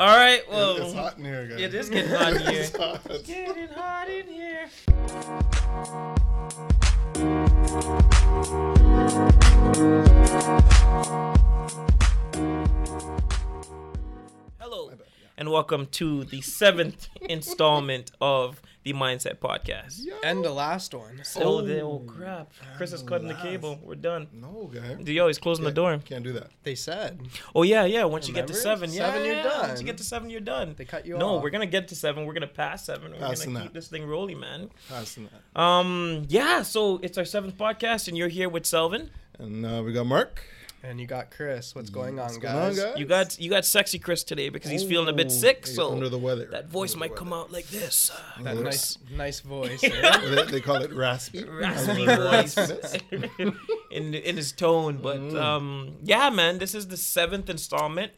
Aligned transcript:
All 0.00 0.06
right. 0.16 0.40
Well, 0.50 0.76
it's 0.78 0.94
hot 0.94 1.18
in 1.18 1.24
here, 1.26 1.46
guys. 1.46 1.60
it 1.60 1.74
is 1.74 1.90
getting 1.90 2.10
hot 2.10 2.32
in 2.32 2.38
here. 2.46 2.60
It's 2.62 2.74
hot. 2.74 3.02
It's 3.10 3.26
getting 3.26 3.68
hot 3.68 4.08
in 4.08 4.26
here. 4.28 4.70
Hello, 14.58 14.90
and 15.40 15.50
welcome 15.50 15.86
to 15.86 16.22
the 16.24 16.42
seventh 16.42 17.08
installment 17.22 18.12
of 18.20 18.60
the 18.82 18.92
Mindset 18.92 19.38
Podcast. 19.38 20.02
And 20.22 20.44
the 20.44 20.50
last 20.52 20.92
one. 20.94 21.22
Oh, 21.36 21.62
the, 21.62 21.80
oh 21.80 22.00
crap! 22.06 22.52
Chris 22.76 22.92
is 22.92 23.02
cutting 23.02 23.26
the 23.26 23.34
cable. 23.34 23.78
We're 23.82 23.94
done. 23.94 24.28
No, 24.34 24.70
guy. 24.72 24.96
Yo, 25.10 25.26
he's 25.28 25.38
closing 25.38 25.64
the 25.64 25.70
door. 25.72 25.98
Can't 26.04 26.22
do 26.24 26.34
that. 26.34 26.50
They 26.62 26.74
said 26.74 27.18
Oh 27.54 27.62
yeah, 27.62 27.84
yeah. 27.86 28.04
Once 28.04 28.28
you 28.28 28.34
get 28.34 28.46
to 28.48 28.54
seven, 28.54 28.92
yeah, 28.92 29.06
Seven, 29.10 29.24
you're 29.24 29.34
yeah, 29.36 29.44
Once 29.60 29.66
done. 29.68 29.80
you 29.80 29.86
get 29.86 29.96
to 29.98 30.04
seven, 30.04 30.28
you're 30.30 30.40
done. 30.40 30.74
they 30.76 30.84
cut 30.84 31.06
you 31.06 31.16
No, 31.16 31.36
off. 31.36 31.42
we're 31.42 31.50
gonna 31.50 31.64
get 31.66 31.88
to 31.88 31.94
seven. 31.94 32.26
We're 32.26 32.34
gonna 32.34 32.46
pass 32.46 32.84
seven. 32.84 33.12
We're 33.12 33.18
Passing 33.18 33.48
gonna 33.54 33.60
that. 33.60 33.64
keep 33.68 33.72
this 33.74 33.88
thing 33.88 34.06
rolling, 34.06 34.38
man. 34.38 34.68
Passing 34.90 35.28
that. 35.54 35.58
Um, 35.60 36.26
yeah. 36.28 36.60
So 36.62 36.98
it's 37.02 37.16
our 37.16 37.24
seventh 37.24 37.56
podcast, 37.56 38.08
and 38.08 38.16
you're 38.16 38.28
here 38.28 38.50
with 38.50 38.64
Selvin. 38.64 39.08
And 39.38 39.64
uh, 39.64 39.82
we 39.84 39.94
got 39.94 40.04
Mark. 40.06 40.42
And 40.82 40.98
you 40.98 41.06
got 41.06 41.30
Chris. 41.30 41.74
What's 41.74 41.90
going 41.90 42.18
on, 42.18 42.24
What's 42.26 42.38
going 42.38 42.54
on, 42.56 42.68
guys? 42.70 42.78
guys? 42.78 42.98
You 42.98 43.04
got 43.04 43.38
you 43.38 43.50
got 43.50 43.64
sexy 43.66 43.98
Chris 43.98 44.24
today 44.24 44.48
because 44.48 44.70
he's 44.70 44.82
feeling 44.82 45.08
a 45.08 45.12
bit 45.12 45.26
Oh, 45.26 45.30
sick, 45.30 45.66
he's 45.66 45.74
so 45.76 45.92
under 45.92 46.08
the 46.08 46.16
weather. 46.18 46.46
that 46.52 46.68
voice 46.70 46.94
Under 46.94 47.04
the 47.04 47.10
might 47.10 47.16
come 47.18 47.30
weather. 47.30 47.42
out 47.42 47.52
like 47.52 47.66
this. 47.68 48.10
Uh, 48.10 48.42
That 48.44 48.54
Yes. 48.56 48.64
nice, 48.64 48.98
nice 49.14 49.40
voice. 49.40 49.80
they, 49.82 50.44
they 50.50 50.60
call 50.62 50.76
it 50.76 50.90
raspy. 50.92 51.44
raspy 51.44 52.06
Has 52.06 52.18
a 52.18 52.22
voice 52.22 52.54
raspiness. 52.54 53.56
in 53.90 54.14
in 54.14 54.36
his 54.36 54.52
tone. 54.52 54.98
But 55.02 55.18
Mm. 55.20 55.40
um, 55.40 55.96
yeah, 56.02 56.30
man, 56.30 56.58
this 56.58 56.74
is 56.74 56.88
the 56.88 56.96
seventh 56.96 57.50
installment. 57.50 58.12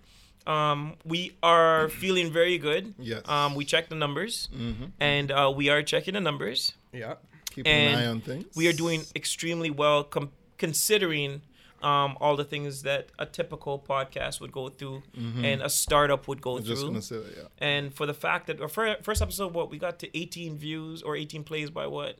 Um, 0.47 0.95
we 1.05 1.33
are 1.43 1.89
feeling 2.03 2.31
very 2.33 2.59
good. 2.59 2.95
Yes. 2.99 3.23
Um, 3.29 3.57
we 3.57 3.65
checked 3.65 3.89
the 3.91 3.97
numbers, 3.97 4.49
Mm-hmm. 4.55 4.85
and 5.01 5.33
uh, 5.33 5.53
we 5.55 5.69
are 5.69 5.83
checking 5.83 6.15
the 6.15 6.21
numbers. 6.21 6.75
yeah. 6.93 7.15
Keeping 7.51 7.71
and 7.71 7.97
an 7.99 8.03
eye 8.03 8.07
on 8.07 8.21
things. 8.23 8.47
We 8.57 8.67
are 8.69 8.73
doing 8.73 9.03
extremely 9.15 9.69
well, 9.71 10.05
com- 10.05 10.31
considering 10.57 11.43
um, 11.83 12.17
all 12.21 12.37
the 12.37 12.45
things 12.45 12.83
that 12.83 13.09
a 13.19 13.27
typical 13.27 13.79
podcast 13.79 14.41
would 14.41 14.53
go 14.53 14.69
through 14.69 15.03
and 15.17 15.63
a 15.63 15.69
startup 15.69 16.29
would 16.29 16.41
go 16.41 16.53
I 16.53 16.55
was 16.57 16.65
through. 16.65 16.75
just 16.75 16.87
gonna 16.87 17.03
say 17.03 17.17
that. 17.19 17.37
Yeah. 17.37 17.67
And 17.67 17.93
for 17.95 18.07
the 18.07 18.15
fact 18.15 18.47
that 18.47 18.61
our 18.61 18.69
first 18.69 19.21
episode, 19.23 19.53
what 19.55 19.71
we 19.71 19.79
got 19.79 19.99
to 20.01 20.19
18 20.19 20.57
views 20.57 21.03
or 21.03 21.17
18 21.17 21.45
plays 21.45 21.71
by 21.71 21.87
what? 21.87 22.17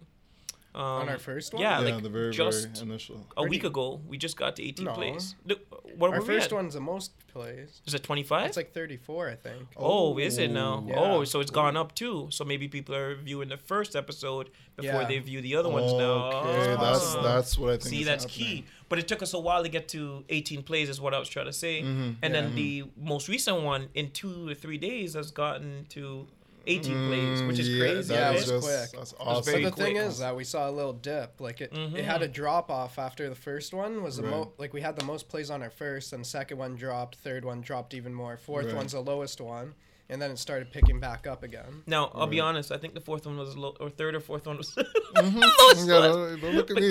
Um, 0.75 0.83
On 0.83 1.09
our 1.11 1.19
first 1.19 1.53
one? 1.53 1.61
yeah, 1.63 1.81
Yeah, 1.83 1.93
like 1.95 2.03
the 2.03 2.09
very, 2.09 2.33
just 2.33 2.69
very 2.69 2.89
initial. 2.89 3.27
a 3.37 3.43
Pretty- 3.43 3.51
week 3.51 3.65
ago, 3.65 4.01
we 4.07 4.17
just 4.17 4.39
got 4.39 4.57
to 4.57 4.63
18 4.63 4.87
No. 4.87 4.93
plays. 4.95 5.35
The- 5.45 5.61
What 5.99 6.11
Our 6.15 6.21
were 6.21 6.25
first 6.27 6.47
at? 6.47 6.53
one's 6.55 6.73
the 6.73 6.81
most 6.81 7.13
plays. 7.29 7.83
Is 7.87 7.93
it 7.93 8.03
25? 8.03 8.47
It's 8.47 8.57
like 8.57 8.73
34, 8.73 9.29
I 9.29 9.35
think. 9.35 9.69
Oh, 9.77 10.17
is 10.19 10.39
it 10.39 10.51
now? 10.51 10.83
Yeah. 10.89 10.95
Oh, 10.97 11.25
so 11.25 11.41
it's 11.41 11.51
gone 11.51 11.77
up 11.77 11.95
too. 11.95 12.29
So 12.31 12.45
maybe 12.47 12.67
people 12.69 12.95
are 12.95 13.15
viewing 13.17 13.51
the 13.51 13.59
first 13.59 13.95
episode 13.95 14.49
before 14.77 15.03
Yeah. 15.03 15.09
they 15.09 15.19
view 15.19 15.43
the 15.43 15.55
other 15.57 15.69
ones 15.69 15.93
now. 15.93 16.33
Okay, 16.41 16.75
that's 16.81 17.15
Oh. 17.17 17.23
that's 17.23 17.59
what 17.59 17.69
I 17.75 17.77
think. 17.77 17.91
See, 17.91 18.01
is 18.01 18.07
that's 18.07 18.25
happening. 18.25 18.47
key. 18.63 18.65
But 18.89 18.99
it 19.01 19.09
took 19.09 19.21
us 19.21 19.35
a 19.35 19.39
while 19.39 19.63
to 19.63 19.69
get 19.69 19.89
to 19.89 20.25
18 20.31 20.63
plays, 20.63 20.89
is 20.89 20.99
what 20.99 21.13
I 21.13 21.19
was 21.19 21.29
trying 21.29 21.47
to 21.47 21.53
say. 21.53 21.83
Mm-hmm. 21.83 22.13
And 22.23 22.35
then 22.35 22.49
Yeah. 22.49 22.55
the 22.55 22.85
most 22.97 23.29
recent 23.29 23.61
one 23.61 23.91
in 23.93 24.11
two 24.13 24.49
or 24.49 24.55
three 24.55 24.79
days 24.79 25.13
has 25.13 25.31
gotten 25.31 25.85
to 25.91 26.29
18 26.67 27.09
plays, 27.09 27.43
which 27.43 27.59
is 27.59 27.69
Mm, 27.69 27.79
crazy. 27.81 28.09
that 28.09 28.15
Yeah, 28.15 28.27
right? 28.29 28.37
it 28.37 28.43
is 28.43 28.53
was 28.53 28.65
just- 28.67 28.91
quick. 28.93 29.01
That's 29.01 29.15
awesome. 29.21 29.45
very 29.53 29.65
But 29.65 29.77
the 29.77 29.83
thing 29.85 29.95
quick. 29.97 30.07
is 30.07 30.19
that 30.19 30.37
we 30.37 30.45
saw 30.45 30.69
a 30.69 30.73
little 30.73 30.93
dip. 30.93 31.41
Like 31.41 31.61
it, 31.61 31.73
Mhm. 31.73 31.95
it 31.97 32.05
had 32.05 32.23
a 32.23 32.29
drop 32.29 32.71
off 32.71 32.99
after 32.99 33.29
the 33.29 33.35
first 33.35 33.73
one 33.75 34.03
was 34.03 34.17
the 34.17 34.23
Right. 34.23 34.31
mo 34.31 34.53
like 34.59 34.73
we 34.73 34.81
had 34.81 34.97
the 34.97 35.05
most 35.05 35.29
plays 35.29 35.51
on 35.51 35.63
our 35.63 35.71
first, 35.71 36.13
and 36.13 36.27
second 36.27 36.59
one 36.59 36.77
dropped, 36.77 37.17
third 37.17 37.45
one 37.45 37.61
dropped 37.61 37.95
even 37.95 38.15
more, 38.15 38.37
fourth 38.37 38.67
Right. 38.67 38.75
one's 38.77 38.93
the 38.93 39.01
lowest 39.01 39.41
one, 39.41 39.75
and 40.09 40.21
then 40.21 40.31
it 40.31 40.39
started 40.39 40.71
picking 40.71 41.01
back 41.01 41.27
up 41.27 41.43
again. 41.43 41.83
Now, 41.87 42.11
I'll 42.15 42.27
be 42.27 42.41
honest. 42.41 42.71
I 42.71 42.77
think 42.79 42.95
the 42.95 43.01
fourth 43.01 43.25
one 43.27 43.37
was 43.39 43.57
low, 43.57 43.75
or 43.81 43.89
third 43.91 44.15
or 44.15 44.21
fourth 44.21 44.47
one 44.47 44.59
was 44.59 44.71
Mhm. 45.17 45.41
Yeah, 45.87 46.01
don't, 46.01 46.41
don't 46.41 46.55
look 46.55 46.71
at 46.71 46.77
me. 46.77 46.91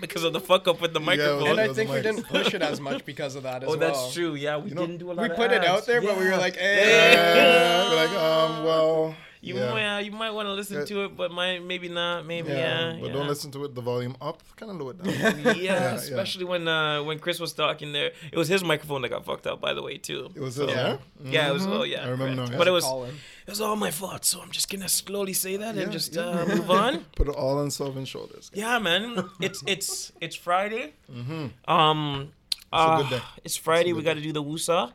Because, 0.00 0.24
of 0.24 0.32
the, 0.32 0.38
because 0.40 0.50
of 0.50 0.56
the 0.58 0.64
fuck 0.64 0.68
up 0.68 0.80
with 0.80 0.92
the 0.94 1.00
Yeah, 1.00 1.06
microphone. 1.06 1.48
And 1.48 1.60
I 1.60 1.72
think 1.72 1.90
we 1.90 1.96
mics. 1.96 2.02
didn't 2.02 2.22
push 2.24 2.54
it 2.54 2.62
as 2.62 2.80
much 2.80 3.04
because 3.04 3.34
of 3.36 3.42
that 3.44 3.62
as 3.62 3.68
oh, 3.68 3.76
well. 3.76 3.78
that's 3.78 4.14
true. 4.14 4.34
Yeah, 4.34 4.56
we 4.58 4.70
You 4.70 4.74
know, 4.74 4.80
didn't 4.86 4.98
do 4.98 5.10
a 5.10 5.14
lot 5.14 5.22
We 5.22 5.30
of 5.30 5.36
put 5.36 5.52
it 5.52 5.64
out 5.64 5.78
ads. 5.78 5.86
there, 5.86 6.00
but 6.00 6.16
we 6.18 6.24
were 6.24 6.30
Yeah. 6.30 6.36
like, 6.38 6.56
Yeah. 6.56 6.62
eh. 6.62 7.14
Yeah, 7.14 7.90
we're 7.90 7.96
like, 7.96 8.10
um, 8.22 8.64
well, 8.64 9.14
You 9.42 9.54
yeah. 9.56 9.70
might, 9.70 10.00
you 10.00 10.12
might 10.12 10.32
want 10.32 10.48
to 10.48 10.52
listen 10.52 10.78
Good. 10.78 10.88
to 10.88 11.04
it, 11.04 11.16
but 11.16 11.30
might 11.30 11.64
maybe 11.64 11.88
not. 11.88 12.26
Maybe 12.26 12.50
yeah. 12.50 12.96
but 13.00 13.06
yeah. 13.06 13.12
don't 13.12 13.26
listen 13.26 13.50
to 13.52 13.64
it. 13.64 13.74
The 13.74 13.80
volume 13.80 14.14
up, 14.20 14.42
kind 14.56 14.70
of 14.70 14.78
low 14.78 14.90
it 14.90 15.02
down. 15.02 15.14
yeah, 15.44 15.54
yeah. 15.56 15.94
especially 15.94 16.44
when 16.44 16.68
uh, 16.68 17.02
when 17.02 17.18
Chris 17.18 17.40
was 17.40 17.54
talking 17.54 17.92
there. 17.92 18.10
It 18.30 18.36
was 18.36 18.48
his 18.48 18.62
microphone 18.62 19.00
that 19.02 19.08
got 19.08 19.24
fucked 19.24 19.46
up, 19.46 19.60
by 19.60 19.72
the 19.72 19.82
way, 19.82 19.96
too. 19.96 20.30
It 20.34 20.40
was 20.40 20.56
his, 20.56 20.68
Yeah. 20.68 20.98
yeah. 21.24 21.30
Yeah, 21.30 21.50
it 21.50 21.52
was. 21.54 21.66
Oh, 21.66 21.84
yeah. 21.84 22.04
I 22.04 22.08
remember 22.10 22.36
correct. 22.36 22.52
now. 22.52 22.58
But 22.58 22.68
it 22.68 22.72
was 22.72 22.84
it 22.84 23.50
was 23.50 23.60
all 23.62 23.76
my 23.76 23.90
fault. 23.90 24.26
So 24.26 24.42
I'm 24.42 24.50
just 24.50 24.70
gonna 24.70 24.88
slowly 24.90 25.32
say 25.32 25.56
that 25.56 25.74
Yeah, 25.74 25.82
and 25.84 25.92
just 25.92 26.14
yeah. 26.14 26.22
uh, 26.22 26.46
move 26.46 26.70
on. 26.70 26.98
Put 27.16 27.28
it 27.28 27.34
all 27.34 27.58
on 27.58 27.70
Selvin's 27.70 28.08
shoulders. 28.08 28.50
Yeah, 28.52 28.78
man. 28.78 29.24
It's 29.40 29.62
it's 29.66 30.12
it's 30.20 30.36
Friday. 30.36 30.92
Mm-hmm. 31.10 31.70
Um, 31.70 32.32
a 32.72 32.76
uh, 32.76 33.02
good 33.02 33.10
day. 33.10 33.22
it's 33.42 33.56
Friday. 33.56 33.90
a 33.90 33.94
We 33.94 34.02
got 34.02 34.14
to 34.14 34.20
do 34.20 34.32
the 34.32 34.42
woosah. 34.42 34.92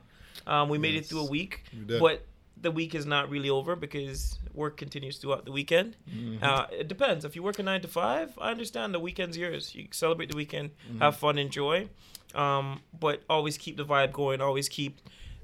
Um, 0.48 0.70
we 0.70 0.78
made 0.78 0.96
it 0.96 1.08
through 1.08 1.22
a 1.22 1.30
week, 1.30 1.64
You 1.74 1.86
did. 1.86 2.00
but 2.00 2.24
the 2.66 2.72
week 2.72 2.94
is 2.96 3.06
not 3.06 3.30
really 3.30 3.50
over 3.50 3.76
because 3.76 4.40
work 4.54 4.76
continues 4.78 5.18
throughout 5.18 5.46
the 5.46 5.52
weekend. 5.52 5.96
Mm-hmm. 6.10 6.44
Uh, 6.44 6.66
it 6.82 6.88
depends. 6.88 7.24
If 7.26 7.36
you 7.36 7.44
work 7.44 7.60
a 7.60 7.64
nine 7.64 7.82
to 7.82 7.88
five, 7.88 8.30
I 8.46 8.52
understand 8.52 8.94
the 8.94 9.00
weekend's 9.00 9.38
yours. 9.38 9.74
You 9.76 9.88
celebrate 9.92 10.30
the 10.32 10.36
weekend, 10.44 10.72
Mm-hmm. 10.90 11.00
have 11.04 11.16
fun, 11.18 11.38
enjoy. 11.38 11.88
Um, 12.44 12.82
but 13.00 13.18
always 13.30 13.58
keep 13.58 13.78
the 13.78 13.86
vibe 13.86 14.12
going. 14.12 14.42
Always 14.42 14.68
keep 14.68 14.94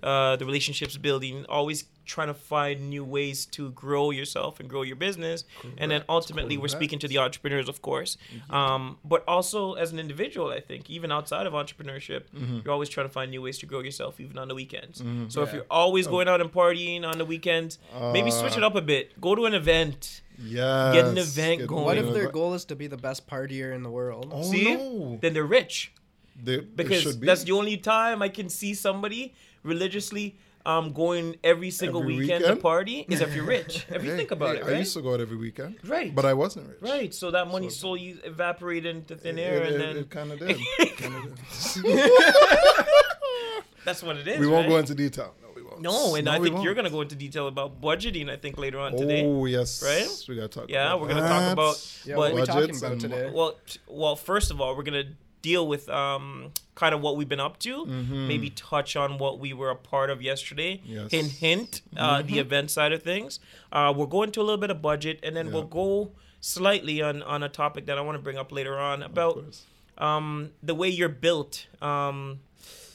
uh, 0.04 0.36
the 0.36 0.46
relationships 0.46 0.98
building. 0.98 1.46
Always 1.48 1.86
trying 2.06 2.28
to 2.28 2.34
find 2.34 2.90
new 2.90 3.04
ways 3.04 3.46
to 3.48 3.72
grow 3.72 4.12
yourself 4.12 4.60
and 4.60 4.70
grow 4.70 4.82
your 4.82 4.96
business. 4.96 5.46
And 5.78 5.90
then 5.92 6.00
Correct. 6.00 6.06
ultimately, 6.10 6.58
we're 6.58 6.68
speaking 6.68 7.00
to 7.00 7.08
the 7.08 7.18
entrepreneurs, 7.20 7.70
of 7.70 7.82
course. 7.82 8.18
Um, 8.50 8.98
but 9.06 9.24
also 9.28 9.74
as 9.74 9.92
an 9.92 10.00
individual, 10.00 10.50
I 10.50 10.60
think 10.60 10.90
even 10.90 11.12
outside 11.12 11.46
of 11.48 11.54
entrepreneurship, 11.54 12.24
you're 12.64 12.74
always 12.74 12.90
trying 12.90 13.08
to 13.08 13.14
find 13.14 13.32
new 13.32 13.42
ways 13.42 13.58
to 13.60 13.66
grow 13.66 13.82
yourself, 13.82 14.20
even 14.20 14.38
on 14.38 14.48
the 14.48 14.56
weekends. 14.56 15.04
So 15.30 15.44
if 15.44 15.54
you're 15.54 15.66
always 15.70 16.08
going 16.08 16.28
out 16.28 16.42
and 16.42 16.52
partying 16.52 17.06
on 17.06 17.18
the 17.18 17.26
weekends, 17.26 17.80
maybe 18.14 18.32
switch 18.32 18.58
it 18.58 18.64
Uh, 18.64 18.68
up 18.68 18.76
a 18.76 18.82
bit. 18.82 19.20
Go 19.22 19.36
to 19.36 19.46
an 19.46 19.54
event. 19.54 20.22
Yes. 20.44 20.94
Get 20.96 21.06
an 21.06 21.18
event 21.18 21.68
going. 21.68 21.84
What 21.86 21.98
What 21.98 21.98
if 22.06 22.14
their 22.14 22.30
goal 22.32 22.54
is 22.56 22.66
to 22.66 22.76
be 22.76 22.88
the 22.88 22.98
best 22.98 23.28
partier 23.28 23.76
in 23.76 23.84
the 23.84 23.92
world? 23.92 24.30
Oh 24.32 24.42
See? 24.44 24.74
no! 24.74 25.20
Then 25.22 25.34
they're 25.34 25.44
rich 25.46 25.92
They, 26.42 26.58
they 26.58 26.62
because 26.62 27.02
should 27.04 27.20
be. 27.22 27.28
that's 27.28 27.44
the 27.44 27.52
only 27.52 27.78
time 27.78 28.22
I 28.24 28.30
can 28.30 28.50
see 28.50 28.74
somebody 28.74 29.36
religiously 29.64 30.38
um, 30.66 30.94
going 30.94 31.36
every 31.44 31.72
single 31.72 32.02
Every 32.02 32.18
weekend, 32.18 32.44
to 32.46 32.56
party 32.56 33.06
is 33.10 33.22
if 33.22 33.36
you're 33.36 33.46
rich. 33.46 33.86
If 33.92 34.04
you 34.04 34.12
Hey, 34.12 34.18
think 34.18 34.32
about 34.32 34.56
hey, 34.56 34.62
it, 34.62 34.68
I 34.68 34.80
used 34.80 34.94
to 34.94 35.02
go 35.02 35.14
out 35.14 35.20
every 35.22 35.38
weekend, 35.38 35.78
Right. 35.84 36.14
but 36.14 36.26
I 36.26 36.34
wasn't 36.34 36.68
rich. 36.70 36.78
Right, 36.82 37.14
so 37.14 37.32
that 37.32 37.48
money 37.48 37.70
So- 37.70 37.76
slowly 37.82 38.16
evaporated 38.24 38.96
into 38.96 39.16
thin 39.16 39.38
It, 39.40 39.42
air, 39.42 39.62
it, 39.64 39.74
and 39.74 39.82
then 39.82 39.98
it 39.98 40.10
kind 40.10 40.32
of 40.32 40.40
did. 40.46 40.58
That's 43.84 44.04
what 44.04 44.18
it 44.18 44.28
is. 44.28 44.40
we 44.40 44.46
won't 44.48 44.66
right? 44.68 44.70
go 44.74 44.78
into 44.78 44.94
detail. 44.94 45.34
No, 45.42 45.48
we 45.56 45.64
won't. 45.64 45.82
No, 45.82 46.14
and 46.16 46.30
I 46.30 46.38
we 46.38 46.50
think 46.52 46.64
you're 46.64 46.76
gonna 46.76 46.92
go 46.92 47.02
into 47.02 47.16
detail 47.16 47.48
about 47.48 47.82
budgeting. 47.82 48.30
I 48.30 48.36
think 48.38 48.58
later 48.60 48.80
on 48.80 48.96
today. 48.96 49.26
Oh 49.26 49.46
yes, 49.46 49.82
right? 49.84 50.08
We 50.30 50.36
gotta 50.36 50.48
talk. 50.50 50.66
Yeah, 50.70 50.86
about 50.88 51.02
we're 51.02 51.08
gonna 51.08 51.22
talk 51.22 51.54
about- 51.54 51.98
Yeah, 52.06 52.16
But- 52.16 52.20
what 52.20 52.32
are 52.32 52.36
we 52.36 52.46
talking 52.46 52.62
Budgets 52.62 52.84
about 52.84 53.00
today? 53.00 53.32
Well, 53.34 53.56
well, 53.88 54.16
first 54.16 54.52
of 54.52 54.62
all, 54.62 54.76
we're 54.78 54.84
gonna 54.84 55.06
deal 55.42 55.68
with 55.68 55.90
um 55.90 56.52
kind 56.76 56.94
of 56.96 57.02
what 57.02 57.16
we've 57.18 57.30
been 57.30 57.40
up 57.40 57.60
to. 57.60 57.86
Mhm. 57.86 58.28
Maybe 58.28 58.50
touch 58.50 58.96
on 58.96 59.18
what 59.18 59.40
we 59.40 59.54
were 59.54 59.70
a 59.70 59.76
part 59.76 60.10
of 60.10 60.22
yesterday. 60.22 60.82
Yes. 60.86 61.12
Hint, 61.12 61.32
hint. 61.34 61.82
Uh, 61.96 62.22
The 62.22 62.40
event 62.40 62.72
side 62.72 62.92
of 62.92 63.04
things. 63.04 63.40
Uh, 63.72 63.94
we'll 63.96 64.08
go 64.08 64.24
into 64.24 64.40
a 64.42 64.44
little 64.44 64.58
bit 64.66 64.70
of 64.72 64.82
budget, 64.82 65.20
and 65.24 65.36
then 65.36 65.48
Yeah. 65.48 65.54
we'll 65.54 65.64
go 65.84 66.12
slightly 66.40 67.02
on 67.02 67.22
on 67.24 67.44
a 67.44 67.50
topic 67.50 67.86
that 67.86 67.98
I 67.98 68.02
want 68.02 68.16
to 68.18 68.22
bring 68.22 68.38
up 68.38 68.52
later 68.52 68.80
on 68.80 69.04
about 69.04 69.44
um, 69.98 70.52
the 70.64 70.74
way 70.74 70.90
you're 70.90 71.10
built 71.28 71.68
um, 71.82 72.40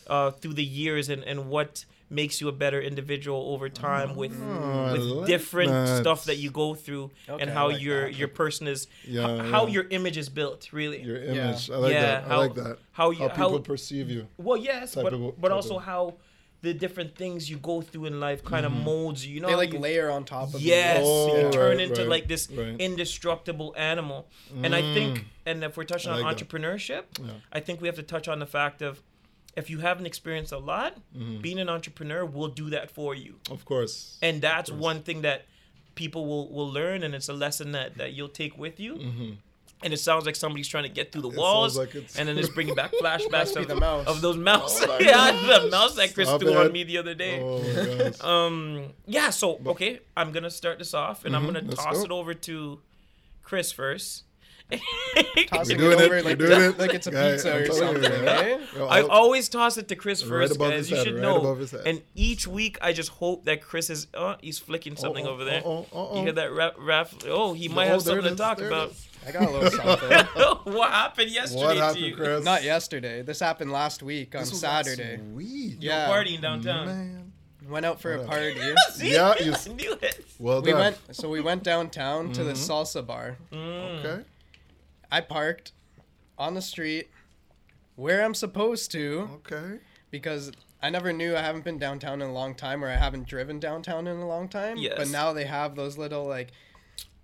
uh, 0.09 0.31
through 0.33 0.55
the 0.55 0.65
years 0.65 1.09
and, 1.09 1.23
and 1.25 1.49
what 1.49 1.85
makes 2.09 2.41
you 2.41 2.49
a 2.49 2.53
better 2.53 2.81
individual 2.81 3.53
over 3.53 3.69
time 3.69 4.15
with 4.15 4.33
Oh, 4.41 4.93
with 4.93 5.01
like 5.03 5.27
different 5.27 5.71
that. 5.71 6.01
stuff 6.03 6.25
that 6.27 6.37
you 6.37 6.51
go 6.51 6.75
through 6.75 7.11
Okay, 7.29 7.43
and 7.43 7.51
how 7.51 7.69
like 7.69 7.81
your 7.81 8.03
that. 8.05 8.15
your 8.15 8.29
person 8.29 8.69
is 8.69 8.87
Yeah, 9.05 9.35
h- 9.45 9.51
how 9.51 9.67
yeah. 9.67 9.73
your 9.73 9.87
image 9.91 10.17
is 10.17 10.29
built 10.29 10.73
really 10.73 11.03
Your 11.03 11.19
Yeah. 11.23 11.33
image. 11.33 11.71
I 11.71 11.77
like 11.77 11.93
Yeah, 11.93 12.03
that. 12.03 12.25
I 12.25 12.29
how- 12.29 12.39
like 12.39 12.55
that. 12.55 12.79
how 12.93 13.11
you 13.11 13.19
How 13.19 13.29
people 13.29 13.51
how 13.51 13.59
perceive 13.59 14.09
you. 14.11 14.29
well 14.39 14.57
yes 14.57 14.95
but, 14.95 15.13
of- 15.13 15.41
but 15.41 15.51
also 15.51 15.77
of- 15.79 15.85
how 15.85 16.15
the 16.63 16.73
different 16.73 17.15
things 17.17 17.51
you 17.51 17.59
go 17.59 17.81
through 17.81 18.07
in 18.07 18.19
life 18.19 18.43
kind 18.45 18.65
of 18.67 18.73
molds 18.73 19.25
you 19.27 19.35
you 19.35 19.41
know 19.41 19.49
they 19.49 19.55
like 19.57 19.73
you, 19.73 19.79
layer 19.79 20.11
on 20.11 20.25
top 20.25 20.55
of 20.55 20.61
Yes, 20.61 20.99
you. 21.01 21.05
Oh, 21.07 21.37
you 21.37 21.45
right, 21.45 21.53
turn 21.53 21.81
into 21.81 22.01
right, 22.03 22.09
like 22.11 22.29
this 22.29 22.49
right. 22.51 22.77
indestructible 22.81 23.75
animal. 23.77 24.27
And 24.63 24.75
I 24.75 24.81
think, 24.95 25.19
Mm. 25.19 25.25
and 25.47 25.65
if 25.65 25.77
we're 25.77 25.85
touching 25.85 26.11
I 26.11 26.17
on 26.17 26.23
like 26.23 26.37
entrepreneurship, 26.37 27.05
Yeah. 27.21 27.33
I 27.53 27.61
think 27.61 27.81
we 27.81 27.89
have 27.89 27.97
to 27.97 28.03
touch 28.03 28.27
on 28.27 28.39
the 28.39 28.47
fact 28.47 28.81
of 28.83 29.03
if 29.57 29.71
you 29.71 29.79
haven't 29.79 30.07
experienced 30.07 30.53
a 30.53 30.59
lot, 30.59 30.95
Mhm. 31.17 31.41
being 31.43 31.59
an 31.59 31.69
entrepreneur 31.69 32.25
will 32.25 32.49
do 32.49 32.71
that 32.71 32.91
for 32.91 33.15
you. 33.15 33.41
Of 33.51 33.65
course. 33.65 34.19
And 34.23 34.41
that's 34.43 34.71
course. 34.71 34.81
one 34.81 35.03
thing 35.03 35.23
that 35.23 35.47
people 35.95 36.27
will, 36.27 36.49
will 36.53 36.71
learn, 36.71 37.03
and 37.03 37.15
it's 37.15 37.29
a 37.29 37.33
lesson 37.33 37.73
that, 37.73 37.97
that 37.97 38.13
you'll 38.13 38.29
take 38.29 38.57
with 38.59 38.79
you. 38.81 38.95
hmm 38.97 39.31
and 39.83 39.93
it 39.93 39.99
sounds 39.99 40.25
like 40.25 40.35
somebody's 40.35 40.67
trying 40.69 40.85
to 40.85 40.89
get 40.89 41.13
through 41.13 41.21
the 41.21 41.29
sounds 41.29 41.37
walls, 41.39 41.77
like 41.77 41.95
and 41.95 42.27
then 42.27 42.39
it's 42.39 42.49
bringing 42.49 42.75
back 42.75 42.91
flashbacks 43.03 43.55
of, 43.57 43.71
of 44.09 44.23
those 44.23 44.39
mouse. 44.39 44.81
Oh 44.83 44.99
yeah, 45.01 45.33
the 45.33 45.69
mouse 45.71 45.95
that 45.97 46.15
Chris 46.15 46.29
Stop 46.29 46.41
threw 46.41 46.55
on 46.55 46.73
me 46.73 46.83
the 46.85 46.97
other 46.97 47.13
day. 47.15 47.43
Oh. 47.43 48.11
Um, 48.27 48.95
yeah. 49.07 49.29
So 49.29 49.61
okay, 49.67 50.01
I'm 50.17 50.33
gonna 50.33 50.49
start 50.51 50.79
this 50.79 50.95
off, 50.95 51.27
and 51.27 51.37
I'm 51.37 51.43
Mhm, 51.43 51.47
gonna 51.47 51.75
toss 51.77 51.99
go. 51.99 52.05
it 52.05 52.11
over 52.11 52.33
to 52.33 52.81
Chris 53.43 53.71
first. 53.71 54.25
Tossing 55.49 55.79
We're 55.79 55.97
doing 55.97 55.99
it 55.99 56.03
it. 56.03 56.05
over 56.07 56.15
We're 56.17 56.23
like, 56.23 56.39
doing 56.39 56.63
it. 56.63 56.79
like 56.79 56.95
it's 56.95 57.07
a 57.07 57.11
Guy, 57.13 57.33
pizza 57.33 57.55
I'm 57.55 57.63
or 57.63 57.67
telling 57.67 57.97
you, 57.97 58.03
something, 58.03 58.25
yeah. 58.25 58.31
eh? 58.41 58.59
Yo, 58.77 58.87
I 58.87 59.03
always 59.03 59.49
toss 59.49 59.77
it 59.77 59.87
to 59.89 59.97
Chris 59.97 60.23
Right 60.25 60.29
first, 60.29 60.57
above 60.57 60.71
guys. 60.71 60.79
his 60.79 60.91
You 60.91 60.97
head, 60.97 61.05
should 61.07 61.15
right 61.15 61.23
know. 61.23 61.37
above 61.39 61.59
his 61.59 61.71
head. 61.71 61.83
And 61.87 62.03
each 62.17 62.49
week, 62.49 62.77
I 62.83 62.93
just 62.93 63.11
hope 63.11 63.45
that 63.45 63.63
Chris 63.63 63.91
is. 63.91 64.09
Oh, 64.15 64.35
he's 64.41 64.59
flicking 64.59 64.97
something 64.97 65.25
Uh-oh, 65.25 65.33
over 65.33 65.45
there. 65.45 65.61
uh-oh, 65.61 65.87
uh-oh. 65.93 66.17
You 66.17 66.23
hear 66.25 66.33
that 66.33 66.53
rap? 66.53 66.75
rap 66.79 67.11
oh, 67.27 67.53
he 67.55 67.69
might 67.69 67.87
Oh, 67.89 67.93
have 67.93 68.03
something 68.03 68.25
to 68.25 68.35
talk 68.35 68.61
about. 68.61 68.93
I 69.27 69.31
got 69.33 69.49
a 69.49 69.51
little 69.51 69.71
something. 70.65 70.73
what 70.75 70.91
happened 70.91 71.31
yesterday 71.31 71.65
What 71.65 71.75
to 71.75 71.81
happened, 71.81 72.05
you? 72.05 72.17
Chris? 72.17 72.45
Not 72.45 72.63
yesterday. 72.65 73.23
This 73.23 73.39
happened 73.41 73.71
last 73.73 74.03
week 74.03 74.35
on 74.35 74.41
This 74.43 74.61
Saturday. 74.61 75.19
week. 75.19 75.77
Yeah. 75.81 76.09
Partying 76.09 76.41
downtown. 76.43 76.87
Man. 76.87 77.33
Went 77.69 77.85
out 77.87 78.01
for 78.01 78.15
a 78.15 78.25
party. 78.25 78.55
See? 78.93 79.13
Yeah, 79.15 79.35
you- 79.41 79.53
I 79.55 79.69
knew 79.73 79.93
it. 80.01 80.25
Well 80.39 80.63
We 80.63 80.71
done. 80.71 80.81
went 80.81 80.99
so 81.11 81.29
we 81.29 81.41
went 81.41 81.65
downtown 81.65 82.33
to 82.35 82.45
the 82.45 82.53
Mhm. 82.53 82.69
salsa 82.69 83.05
bar. 83.05 83.39
Mm. 83.53 84.05
Okay. 84.05 84.25
I 85.11 85.21
parked 85.21 85.73
on 86.39 86.55
the 86.55 86.63
street 86.63 87.11
where 87.95 88.25
I'm 88.25 88.35
supposed 88.35 88.91
to 88.93 89.29
Okay. 89.47 89.79
because 90.11 90.53
I 90.83 90.91
never 90.91 91.13
knew 91.13 91.35
I 91.37 91.41
haven't 91.41 91.65
been 91.65 91.79
downtown 91.79 92.21
in 92.21 92.29
a 92.29 92.33
long 92.33 92.55
time 92.55 92.85
or 92.85 92.89
I 92.89 92.97
haven't 92.97 93.27
driven 93.27 93.59
downtown 93.59 94.07
in 94.07 94.19
a 94.19 94.27
long 94.27 94.49
time. 94.49 94.77
Yes. 94.77 94.95
But 94.97 95.09
now 95.09 95.33
they 95.33 95.45
have 95.47 95.75
those 95.75 95.97
little 95.97 96.25
like 96.27 96.53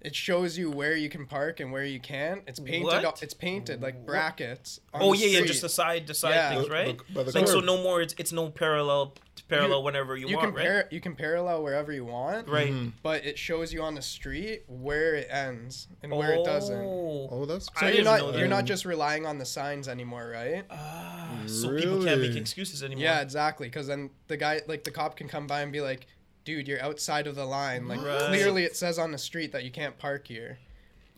it 0.01 0.17
shows 0.17 0.59
you 0.59 0.69
where 0.69 0.97
you 0.97 1.09
can 1.09 1.27
park 1.27 1.61
and 1.61 1.71
where 1.71 1.85
you 1.85 2.01
can't. 2.01 2.43
It's 2.49 2.59
painted 2.59 3.05
What? 3.05 3.23
it's 3.23 3.35
painted 3.35 3.81
like 3.83 4.05
brackets. 4.05 4.81
on 4.93 5.01
Oh 5.03 5.13
the 5.13 5.19
yeah, 5.19 5.39
yeah, 5.41 5.47
just 5.47 5.63
the 5.63 5.69
side, 5.69 6.09
to 6.09 6.15
side 6.15 6.35
Yeah. 6.35 6.51
things, 6.51 6.67
The- 6.67 6.73
right? 6.73 6.99
the- 6.99 7.15
by 7.15 7.23
the 7.23 7.39
like 7.39 7.47
so, 7.47 7.61
no 7.61 7.81
more. 7.83 8.01
It's 8.03 8.15
it's 8.19 8.33
no 8.33 8.51
parallel 8.51 9.15
parallel 9.49 9.79
You- 9.79 9.85
whenever 9.85 10.17
you, 10.17 10.29
you 10.29 10.37
want, 10.37 10.49
can 10.49 10.55
right? 10.57 10.67
par- 10.67 10.89
you 10.91 11.01
can 11.01 11.15
parallel 11.17 11.63
wherever 11.63 11.93
you 11.93 12.05
want, 12.05 12.49
Right. 12.49 12.73
Mhm. 12.73 12.93
but 13.03 13.25
it 13.25 13.39
shows 13.39 13.73
you 13.73 13.83
on 13.83 13.95
the 13.95 14.03
street 14.03 14.65
where 14.69 15.15
it 15.15 15.29
ends 15.31 15.89
and 16.03 16.11
where 16.13 16.33
it 16.33 16.45
doesn't. 16.45 16.77
Oh. 16.85 17.29
Oh, 17.31 17.45
that's 17.45 17.69
I 17.77 17.81
So 17.81 17.87
didn't 17.87 17.97
you're 17.97 18.05
not 18.05 18.39
you're 18.39 18.49
not 18.49 18.65
just 18.65 18.85
relying 18.85 19.27
on 19.27 19.39
the 19.39 19.45
signs 19.47 19.89
anymore, 19.89 20.29
right? 20.29 20.65
Ah, 20.71 21.43
so 21.47 21.77
people 21.77 22.03
can't 22.05 22.21
make 22.21 22.37
excuses 22.37 22.83
anymore. 22.83 23.05
Yeah, 23.05 23.21
exactly. 23.21 23.69
Because 23.69 23.87
then 23.87 24.11
the 24.29 24.37
guy, 24.37 24.63
like 24.67 24.85
the 24.85 24.91
cop, 24.91 25.17
can 25.17 25.29
come 25.29 25.47
by 25.47 25.61
and 25.63 25.73
be 25.73 25.81
like, 25.81 26.07
"Dude, 26.45 26.67
you're 26.67 26.83
outside 26.83 27.27
of 27.27 27.35
the 27.35 27.45
line. 27.45 27.87
Like 27.89 28.01
Right. 28.03 28.29
clearly, 28.29 28.65
it 28.65 28.77
says 28.77 28.99
on 28.99 29.13
the 29.13 29.19
street 29.19 29.53
that 29.53 29.65
you 29.65 29.71
can't 29.71 29.99
park 29.99 30.27
here." 30.29 30.59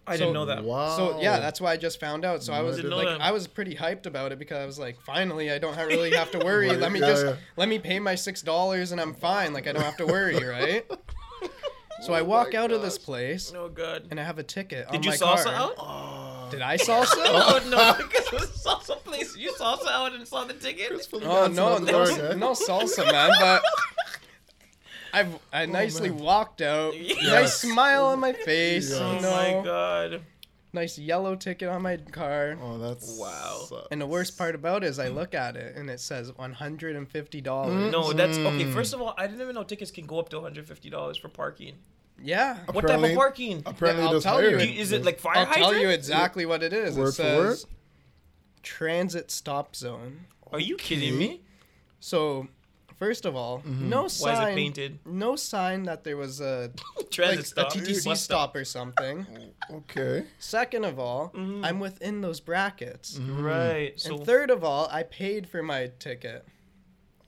I 0.07 0.15
So- 0.15 0.19
didn't 0.19 0.35
know 0.35 0.45
that. 0.47 0.65
Wow. 0.65 0.97
So 0.97 1.21
yeah, 1.21 1.39
that's 1.41 1.61
why 1.61 1.73
I 1.73 1.77
just 1.77 1.99
found 1.99 2.25
out. 2.25 2.43
So 2.43 2.53
I 2.53 2.57
No, 2.57 2.63
I 2.63 2.65
was 2.67 2.77
didn't 2.77 2.91
like, 2.93 3.07
that. 3.07 3.21
I 3.21 3.31
was 3.33 3.47
pretty 3.47 3.75
hyped 3.75 4.07
about 4.07 4.33
it 4.33 4.39
because 4.39 4.59
I 4.59 4.67
was 4.67 4.79
like, 4.79 5.01
finally, 5.01 5.51
I 5.51 5.59
don't 5.59 5.75
ha- 5.75 5.83
really 5.85 6.11
have 6.15 6.31
to 6.33 6.39
worry. 6.39 6.71
Let 6.71 6.93
me 6.93 7.01
yeah, 7.01 7.07
just 7.07 7.25
yeah. 7.25 7.37
let 7.57 7.69
me 7.69 7.79
pay 7.79 7.99
my 7.99 8.15
six 8.15 8.43
dollars 8.43 8.93
and 8.93 9.01
I'm 9.01 9.15
fine. 9.15 9.53
Like 9.55 9.67
I 9.67 9.73
don't 9.73 9.83
have 9.83 9.97
to 9.99 10.07
worry, 10.07 10.43
right? 10.47 10.85
So 12.03 12.13
I 12.13 12.21
Oh 12.21 12.25
walk 12.25 12.53
my 12.53 12.59
out 12.59 12.71
of 12.73 12.83
this 12.83 12.99
place 12.99 13.53
Oh 13.57 13.69
god. 13.69 14.09
and 14.11 14.21
I 14.21 14.25
have 14.25 14.39
a 14.39 14.43
ticket. 14.43 14.87
Did 14.91 14.97
on 14.99 15.03
you 15.05 15.11
my 15.11 15.17
salsa 15.17 15.45
car. 15.45 15.55
out? 15.55 15.75
Oh. 15.79 16.49
Did 16.51 16.61
I 16.61 16.77
salsa? 16.77 17.15
Oh 17.17 17.61
no, 17.71 17.95
because 18.07 18.27
it 18.27 18.33
was 18.33 18.51
salsa 18.51 19.03
place. 19.05 19.35
You 19.37 19.53
salsa 19.53 19.89
out 19.91 20.13
and 20.13 20.27
saw 20.29 20.45
the 20.45 20.53
ticket. 20.55 20.93
Oh 21.15 21.47
no, 21.47 21.79
no, 21.79 22.05
no 22.35 22.51
salsa, 22.53 23.11
man. 23.11 23.31
But 23.41 23.63
I've 25.15 25.39
I 25.53 25.63
Oh, 25.63 25.67
nicely 25.67 26.11
man. 26.11 26.19
walked 26.19 26.61
out. 26.63 26.95
Yes. 26.99 27.23
Nice 27.23 27.55
smile 27.61 28.07
on 28.07 28.21
my 28.21 28.33
face. 28.33 28.91
Yes. 28.91 29.01
Oh 29.01 29.15
You 29.17 29.21
my 29.23 29.51
know, 29.53 29.63
god. 29.63 30.21
nice 30.73 30.99
yellow 30.99 31.37
ticket 31.37 31.69
on 31.69 31.83
my 31.83 31.97
car. 31.97 32.59
Oh, 32.61 32.79
that's 32.79 33.19
Wow. 33.19 33.65
sucks. 33.69 33.89
And 33.91 34.01
the 34.01 34.07
worst 34.07 34.37
part 34.37 34.55
about 34.55 34.83
it 34.85 34.89
is 34.89 34.99
I 34.99 35.09
look 35.09 35.35
at 35.35 35.57
it 35.57 35.77
and 35.77 35.89
it 35.89 36.01
says 36.01 36.33
one 36.37 36.53
hundred 36.53 36.97
and 36.97 37.09
fifty 37.09 37.41
dollars. 37.41 37.75
Mm. 37.75 37.93
No, 37.93 38.13
that's 38.13 38.37
okay. 38.37 38.65
Mm. 38.65 38.73
First 38.73 38.93
of 38.95 39.01
all, 39.01 39.15
I 39.17 39.27
didn't 39.27 39.41
even 39.43 39.55
know 39.55 39.63
tickets 39.65 39.91
can 39.91 40.07
go 40.07 40.19
up 40.19 40.29
to 40.31 40.37
150 40.37 40.91
dollars 40.91 41.17
for 41.17 41.29
parking. 41.29 41.77
Yeah. 42.23 42.59
What 42.73 42.87
type 42.87 43.03
of 43.03 43.15
parking? 43.17 43.63
Apparently, 43.67 44.05
Yeah, 44.05 44.11
I'll 44.11 44.21
tell 44.21 44.43
you. 44.43 44.57
higher. 44.57 44.61
You- 44.67 44.81
is 44.81 44.93
it 44.93 45.05
like 45.05 45.19
fire 45.19 45.45
hydrant? 45.45 45.59
I'll 45.65 45.71
tell 45.73 45.81
you 45.81 45.89
exactly 45.91 46.47
what 46.47 46.63
it 46.63 46.73
is. 46.73 46.97
Word 46.97 47.09
it 47.09 47.15
for 47.17 47.23
word? 47.23 47.57
says 47.59 47.67
transit 48.63 49.31
stop 49.31 49.75
zone. 49.77 50.27
Are 50.53 50.61
you 50.61 50.77
kidding 50.77 51.19
me? 51.19 51.43
So, 52.01 52.49
first 52.99 53.25
of 53.27 53.35
all, 53.37 53.59
Mm-hmm. 53.61 53.89
no 53.89 54.01
Why 54.03 54.07
is 54.07 54.17
it 54.17 54.21
sign. 54.21 54.55
painted? 54.55 54.99
No 55.05 55.37
sign 55.37 55.85
that 55.85 56.05
there 56.05 56.17
was 56.17 56.41
a 56.41 56.71
Transit 57.11 57.37
like 57.39 57.47
stop. 57.47 57.75
a 57.75 57.79
TTC 57.79 58.05
Bus 58.07 58.23
stop 58.23 58.57
or 58.57 58.65
something. 58.65 59.27
Okay. 59.71 60.25
Second 60.39 60.85
of 60.85 60.99
all, 60.99 61.31
Mhm. 61.35 61.65
I'm 61.65 61.81
within 61.81 62.21
those 62.21 62.41
brackets. 62.41 63.19
Right. 63.19 63.99
So 63.99 64.17
and 64.17 64.27
third 64.27 64.51
of 64.51 64.65
all, 64.65 64.89
I 64.91 65.03
paid 65.03 65.49
for 65.49 65.63
my 65.63 65.91
ticket. 65.99 66.45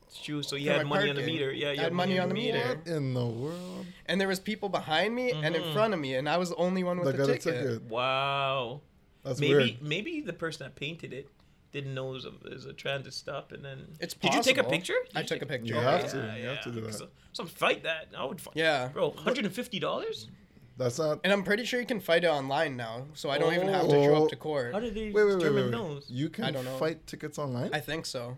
it's 0.08 0.22
true. 0.22 0.42
So 0.42 0.56
you 0.56 0.70
had 0.70 0.86
my 0.86 0.96
money 0.98 1.10
on 1.10 1.16
the 1.16 1.22
meter. 1.22 1.52
Yeah, 1.52 1.72
you 1.72 1.80
I 1.80 1.82
had 1.84 1.92
money 1.92 2.18
on 2.18 2.28
the 2.28 2.34
meter. 2.34 2.58
What 2.66 2.86
in 2.86 3.12
the 3.14 3.26
world? 3.26 3.86
And 4.06 4.20
there 4.20 4.28
was 4.28 4.40
people 4.40 4.68
behind 4.68 5.14
me 5.14 5.32
and 5.32 5.54
in 5.56 5.62
Mhm. 5.62 5.72
front 5.72 5.92
of 5.94 6.00
me, 6.00 6.14
and 6.14 6.28
I 6.28 6.36
was 6.38 6.50
the 6.50 6.56
only 6.56 6.82
one 6.84 7.00
with 7.00 7.16
the 7.16 7.26
ticket. 7.26 7.42
ticket. 7.42 7.82
Wow. 7.82 8.80
That's 9.24 9.40
maybe 9.40 9.54
weird. 9.54 9.82
maybe 9.82 10.20
the 10.20 10.32
person 10.32 10.64
that 10.64 10.76
painted 10.76 11.12
it 11.12 11.28
didn't 11.72 11.94
know 11.94 12.10
it 12.10 12.12
was 12.12 12.24
a, 12.24 12.28
it 12.46 12.52
was 12.54 12.66
a 12.66 12.72
transit 12.72 13.12
stop, 13.14 13.52
and 13.52 13.64
then 13.64 13.86
It's 14.00 14.14
did 14.14 14.32
you 14.34 14.42
take 14.42 14.58
a 14.58 14.64
picture? 14.64 14.94
Did 15.08 15.16
I 15.16 15.20
took 15.22 15.28
take- 15.40 15.42
a 15.42 15.46
picture. 15.46 15.74
You 15.74 15.80
have 15.80 16.04
it. 16.04 16.08
to. 16.10 16.36
You 16.40 16.48
have 16.48 16.62
to 16.62 16.70
do 16.72 16.80
that. 16.82 16.94
So, 16.94 17.08
some 17.32 17.46
fight 17.46 17.82
that. 17.82 18.08
I 18.16 18.24
would 18.24 18.40
fight. 18.40 18.54
Yeah. 18.56 18.88
Bro, 18.88 19.08
150 19.10 19.78
dollars? 19.78 20.28
That's 20.78 20.98
not. 20.98 21.20
And 21.24 21.32
I'm 21.32 21.42
pretty 21.42 21.64
sure 21.64 21.80
you 21.80 21.86
can 21.86 22.00
fight 22.00 22.24
it 22.24 22.28
online 22.28 22.76
now, 22.76 23.06
so 23.14 23.30
I 23.30 23.38
don't 23.38 23.54
even 23.54 23.68
have 23.68 23.84
to 23.88 23.90
show 24.04 24.14
Oh. 24.14 24.24
up 24.24 24.30
to 24.30 24.36
court. 24.36 24.72
How 24.74 24.80
did 24.80 24.94
they 24.94 25.10
Wait, 25.10 25.14
wait, 25.14 25.24
wait, 25.24 25.38
determine 25.38 25.54
wait. 25.54 25.64
wait. 25.64 25.72
those? 25.72 26.04
You 26.10 26.28
can 26.28 26.44
I 26.44 26.50
don't 26.50 26.64
know. 26.66 26.76
fight 26.76 27.06
tickets 27.06 27.38
online. 27.38 27.70
I 27.72 27.80
think 27.80 28.04
so. 28.06 28.36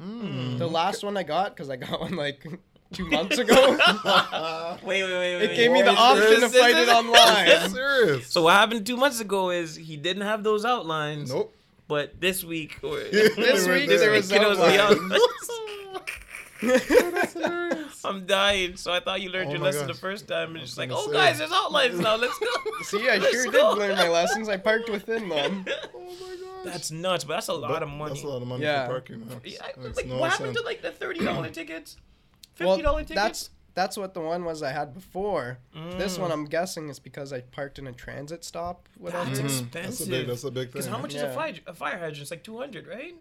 Mm. 0.00 0.58
The 0.58 0.66
last 0.66 1.02
one 1.04 1.16
I 1.16 1.22
got, 1.22 1.54
because 1.56 1.70
I 1.70 1.76
got 1.76 2.00
one 2.00 2.16
like 2.16 2.44
two 2.92 3.06
months 3.08 3.38
ago, 3.38 3.54
Wait, 4.84 5.02
wait, 5.02 5.12
wait, 5.12 5.36
wait. 5.38 5.50
it 5.50 5.56
gave 5.56 5.72
me 5.72 5.80
the 5.80 5.90
Boy, 5.92 5.96
option 5.96 6.40
to 6.40 6.48
fight 6.50 6.76
is- 6.76 6.88
it 6.88 6.92
online. 6.92 7.70
serious. 7.70 8.26
So 8.28 8.42
what 8.42 8.52
happened 8.52 8.84
two 8.86 8.96
months 8.98 9.20
ago 9.20 9.50
is 9.50 9.74
he 9.74 9.96
didn't 9.96 10.22
have 10.24 10.42
those 10.44 10.64
outlines. 10.66 11.32
nope. 11.32 11.54
But 11.88 12.20
this 12.20 12.42
week, 12.44 12.78
or 12.82 12.98
This 13.10 13.36
week 13.68 13.86
this 13.88 14.00
there 14.00 14.10
was 14.10 14.30
it 14.32 14.40
was 14.40 14.58
the 14.58 14.80
outlines. 14.82 15.12
outlines. 16.62 17.36
Oh, 17.36 18.08
I'm 18.08 18.26
dying. 18.26 18.76
So 18.76 18.92
I 18.92 19.00
thought 19.00 19.20
you 19.20 19.30
learned 19.30 19.48
Oh 19.48 19.52
your 19.52 19.58
my 19.60 19.66
lesson 19.66 19.86
gosh. 19.86 19.96
the 19.96 20.00
first 20.00 20.26
time, 20.28 20.52
and 20.56 20.60
just 20.64 20.78
like, 20.78 20.90
oh 20.92 21.06
say. 21.08 21.12
guys, 21.12 21.38
there's 21.38 21.52
outlines 21.52 21.98
now. 22.00 22.16
Let's 22.16 22.38
go. 22.38 22.46
See, 22.82 23.08
I 23.08 23.16
Let's 23.16 23.32
sure 23.42 23.52
did 23.52 23.62
learn 23.78 23.96
my 23.96 24.08
lessons. 24.08 24.48
I 24.48 24.56
parked 24.56 24.88
within 24.88 25.28
them. 25.28 25.64
Oh 25.94 26.00
my 26.00 26.36
gosh. 26.36 26.64
That's 26.64 26.90
nuts, 26.90 27.24
but 27.24 27.34
that's 27.34 27.48
a 27.48 27.52
lot 27.54 27.70
But 27.70 27.82
of 27.82 27.88
money. 27.90 28.14
That's 28.14 28.24
a 28.24 28.28
lot 28.28 28.42
of 28.42 28.48
money 28.48 28.64
Yeah. 28.64 28.86
for 28.86 28.92
parking. 28.92 29.26
That 29.26 29.46
Yeah, 29.46 29.58
makes 29.82 29.96
like, 29.96 30.06
no 30.06 30.18
what 30.18 30.30
happened 30.30 30.56
to 30.56 30.62
like 30.62 30.82
the 30.82 30.90
thirty 30.92 31.24
dollar 31.24 31.50
tickets, 31.50 31.96
fifty 32.54 32.82
dollar 32.82 33.00
tickets? 33.02 33.14
that's 33.14 33.50
that's 33.76 33.96
what 33.96 34.14
the 34.14 34.20
one 34.20 34.42
was 34.44 34.62
I 34.64 34.72
had 34.72 34.92
before. 34.94 35.58
This 35.98 36.16
Mm. 36.18 36.22
one 36.22 36.32
I'm 36.32 36.44
guessing 36.46 36.88
is 36.88 36.98
because 36.98 37.32
I 37.32 37.42
parked 37.42 37.78
in 37.78 37.86
a 37.86 37.92
transit 37.92 38.42
stop. 38.44 38.88
Whatever. 38.98 39.26
That's 39.26 39.38
Mhm. 39.40 39.44
expensive. 39.44 39.82
That's 39.82 40.00
a 40.00 40.10
big. 40.10 40.26
That's 40.26 40.44
a 40.44 40.50
big 40.50 40.64
thing. 40.68 40.72
Because 40.72 40.86
how 40.86 40.98
much 40.98 41.14
is 41.14 41.22
a 41.22 41.26
Yeah. 41.26 41.34
fire, 41.34 41.54
a 41.68 41.74
fire 41.74 41.98
hydrant? 41.98 42.18
It's 42.18 42.30
like 42.32 42.42
two 42.42 42.58
hundred, 42.58 42.86
right? 42.88 43.14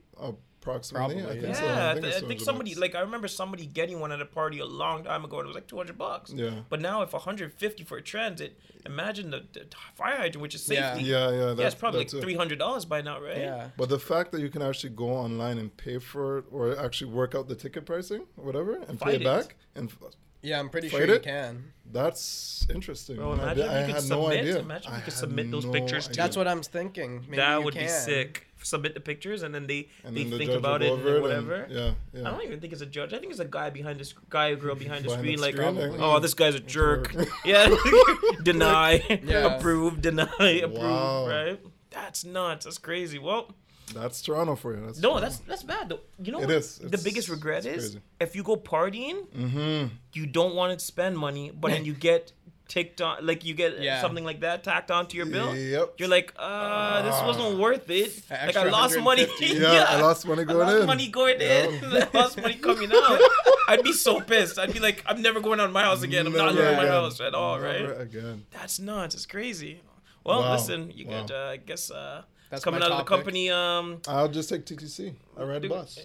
Approximately. 0.61 1.21
Probably, 1.21 1.37
I 1.37 1.41
think 1.41 1.53
yeah. 1.55 1.59
so. 1.61 1.65
Yeah, 1.65 1.89
I, 1.89 1.93
think 1.93 2.05
th- 2.05 2.23
I 2.23 2.27
think 2.27 2.41
somebody 2.41 2.71
bucks. 2.71 2.81
like 2.81 2.95
I 2.95 3.01
remember 3.01 3.27
somebody 3.27 3.65
getting 3.67 3.99
one 3.99 4.11
at 4.11 4.19
a 4.19 4.25
party 4.25 4.57
a 4.59 4.65
long 4.65 5.03
time 5.03 5.23
ago, 5.23 5.37
and 5.39 5.45
it 5.45 5.49
was 5.49 5.55
like 5.55 5.67
two 5.67 5.77
hundred 5.77 5.97
bucks. 5.99 6.31
Yeah. 6.33 6.61
But 6.69 6.81
now, 6.81 7.03
if 7.03 7.13
150 7.13 7.83
for 7.83 7.97
a 7.97 8.01
transit, 8.01 8.57
imagine 8.83 9.29
the, 9.29 9.43
the 9.53 9.65
fire 9.93 10.15
hydrant, 10.15 10.41
which 10.41 10.55
is 10.55 10.67
Yeah. 10.67 10.93
safety. 10.95 11.09
Yeah, 11.09 11.29
yeah. 11.31 11.45
That's, 11.47 11.59
yeah, 11.59 11.65
it's 11.67 11.75
probably 11.75 11.99
like 11.99 12.07
that's 12.07 12.13
it. 12.15 12.21
three 12.23 12.33
hundred 12.35 12.57
dollars 12.59 12.85
by 12.85 13.01
now, 13.01 13.21
right? 13.21 13.37
Yeah. 13.37 13.69
But 13.77 13.89
the 13.89 13.99
fact 13.99 14.31
that 14.31 14.41
you 14.41 14.49
can 14.49 14.61
actually 14.63 14.91
go 14.95 15.09
online 15.09 15.57
and 15.59 15.75
pay 15.75 15.99
for 15.99 16.39
it, 16.39 16.45
or 16.51 16.75
actually 16.79 17.11
work 17.11 17.35
out 17.35 17.47
the 17.47 17.55
ticket 17.55 17.85
pricing, 17.85 18.25
or 18.37 18.45
whatever, 18.45 18.75
and 18.77 18.97
pay 18.99 19.05
Fight 19.05 19.15
it 19.15 19.21
it. 19.21 19.25
back, 19.25 19.55
and 19.75 19.89
f- 19.91 20.13
Yeah, 20.45 20.59
I'm 20.59 20.69
pretty 20.69 20.89
Fight 20.89 20.97
sure 20.99 21.07
you 21.07 21.13
it? 21.15 21.23
can. 21.23 21.71
that's 21.91 22.67
interesting. 22.73 23.15
Bro, 23.17 23.35
man. 23.37 23.39
I 23.39 23.51
imagine 23.53 23.57
did- 23.57 23.65
if 23.65 23.71
I, 23.71 23.79
you 23.79 23.85
could 23.85 23.95
had 23.95 24.09
no 24.09 24.21
submit- 24.21 24.39
idea. 24.39 24.59
imagine 24.59 24.87
if 24.87 24.93
I 24.93 24.97
you 24.97 25.03
could 25.03 25.13
submit 25.13 25.51
those 25.51 25.65
no 25.65 25.71
pictures 25.71 26.05
too. 26.05 26.11
idea. 26.11 26.23
That's 26.23 26.37
what 26.37 26.47
I'm 26.47 26.61
thinking. 26.61 27.11
Maybe 27.21 27.37
that 27.37 27.57
you 27.57 27.63
would 27.65 27.73
be 27.73 27.87
sick. 27.87 28.47
Submit 28.61 28.93
the 28.95 28.99
pictures, 28.99 29.43
and 29.43 29.53
then 29.53 29.67
they 29.67 29.89
And 30.03 30.15
they 30.17 30.23
then 30.23 30.37
think 30.39 30.49
judge 30.49 30.57
about 30.57 30.81
will 30.81 30.87
it 30.87 30.89
go 30.89 30.95
and 30.95 31.07
over 31.07 31.29
it 31.31 31.37
and- 31.37 31.47
whatever. 31.47 31.93
yeah, 32.13 32.27
I 32.27 32.31
don't 32.31 32.43
even 32.43 32.59
think 32.59 32.73
it's 32.73 32.81
a 32.81 32.85
judge. 32.87 33.13
I 33.13 33.19
think 33.19 33.31
it's 33.31 33.39
a 33.39 33.45
guy 33.45 33.69
behind 33.69 33.99
this 33.99 34.13
guy 34.29 34.49
or 34.49 34.55
girl 34.55 34.73
behind 34.75 35.03
the 35.05 35.09
Behind 35.09 35.23
the 35.27 35.37
screen, 35.37 35.39
like, 35.39 35.53
screen, 35.53 35.67
um, 35.67 35.75
Probably. 35.77 35.99
oh, 35.99 36.17
mm, 36.17 36.21
this 36.21 36.33
guy's 36.33 36.55
a 36.55 36.59
jerk. 36.59 37.11
jerk. 37.13 37.27
yeah, 37.45 37.69
deny, 38.43 39.19
Yeah. 39.23 39.55
approve, 39.57 40.01
deny, 40.01 40.25
approve. 40.63 40.73
Wow. 40.81 41.27
Right? 41.27 41.59
That's 41.91 42.25
nuts. 42.25 42.65
That's 42.65 42.77
crazy. 42.77 43.19
Well, 43.19 43.53
That's 43.93 44.21
Toronto 44.21 44.55
for 44.55 44.75
you. 44.75 44.85
That's 44.85 44.99
no, 44.99 45.19
that's 45.19 45.37
that's 45.39 45.63
bad 45.63 45.89
though. 45.89 45.99
You 46.21 46.31
know 46.31 46.39
It 46.39 46.47
what 46.47 46.55
is. 46.55 46.79
the 46.79 46.97
biggest 46.97 47.29
regret 47.29 47.65
is 47.65 47.83
crazy. 47.91 48.01
if 48.19 48.35
you 48.35 48.43
go 48.43 48.55
partying, 48.57 49.27
Mm-hmm. 49.27 49.87
you 50.13 50.25
don't 50.25 50.55
want 50.55 50.77
to 50.77 50.83
spend 50.83 51.17
money, 51.17 51.51
but 51.51 51.69
then 51.71 51.85
you 51.85 51.93
get 51.93 52.31
ticked 52.67 52.99
on, 52.99 53.23
like 53.23 53.45
you 53.45 53.53
get 53.53 53.79
Yeah. 53.79 54.01
something 54.01 54.23
like 54.25 54.39
that 54.39 54.63
tacked 54.63 54.89
onto 54.89 55.15
your 55.17 55.27
bill. 55.27 55.55
Yep. 55.55 55.93
You're 55.99 56.07
like, 56.09 56.33
uh, 56.37 57.03
this 57.03 57.21
wasn't 57.21 57.59
worth 57.59 57.87
it. 57.91 58.23
Like 58.31 58.57
I 58.57 58.63
lost 58.69 58.97
money. 58.99 59.25
150. 59.25 59.57
Yeah, 59.61 59.85
I 59.87 60.01
lost 60.01 60.25
money 60.27 60.41
I 60.41 60.45
going 60.45 60.67
lost 60.67 60.81
in. 60.81 60.85
money 60.87 61.07
going 61.09 61.39
Yeah. 61.39 61.65
in. 61.67 61.85
I 62.03 62.07
lost 62.11 62.41
money 62.41 62.55
coming 62.55 62.91
out. 62.91 63.19
I'd 63.67 63.83
be 63.83 63.93
so 63.93 64.19
pissed. 64.19 64.57
I'd 64.57 64.73
be 64.73 64.79
like, 64.79 65.03
I'm 65.05 65.21
never 65.21 65.39
going 65.41 65.59
out 65.59 65.67
of 65.67 65.73
my 65.73 65.83
house 65.83 66.01
again. 66.01 66.25
I'm 66.25 66.33
not 66.33 66.55
Never 66.55 66.69
leaving 66.71 66.77
my 66.77 66.87
house 66.87 67.21
at 67.21 67.35
all, 67.35 67.59
right? 67.59 67.81
Never 67.81 67.93
again. 68.01 68.45
That's 68.49 68.79
nuts. 68.79 69.13
It's 69.13 69.27
crazy. 69.27 69.81
Well, 70.23 70.39
Wow. 70.41 70.53
listen, 70.53 70.91
you 70.95 71.05
Wow. 71.05 71.21
could, 71.21 71.31
uh, 71.35 71.49
I 71.53 71.57
guess, 71.57 71.91
uh, 71.91 72.23
That's 72.49 72.63
coming 72.63 72.81
out 72.81 72.91
of 72.91 72.97
the 72.99 73.03
company. 73.03 73.49
Um, 73.49 74.01
I'll 74.07 74.27
just 74.27 74.49
take 74.49 74.65
TTC. 74.65 75.13
I 75.37 75.43
ride 75.43 75.61
the 75.61 75.67
bus. 75.69 75.97
eh, 75.99 76.03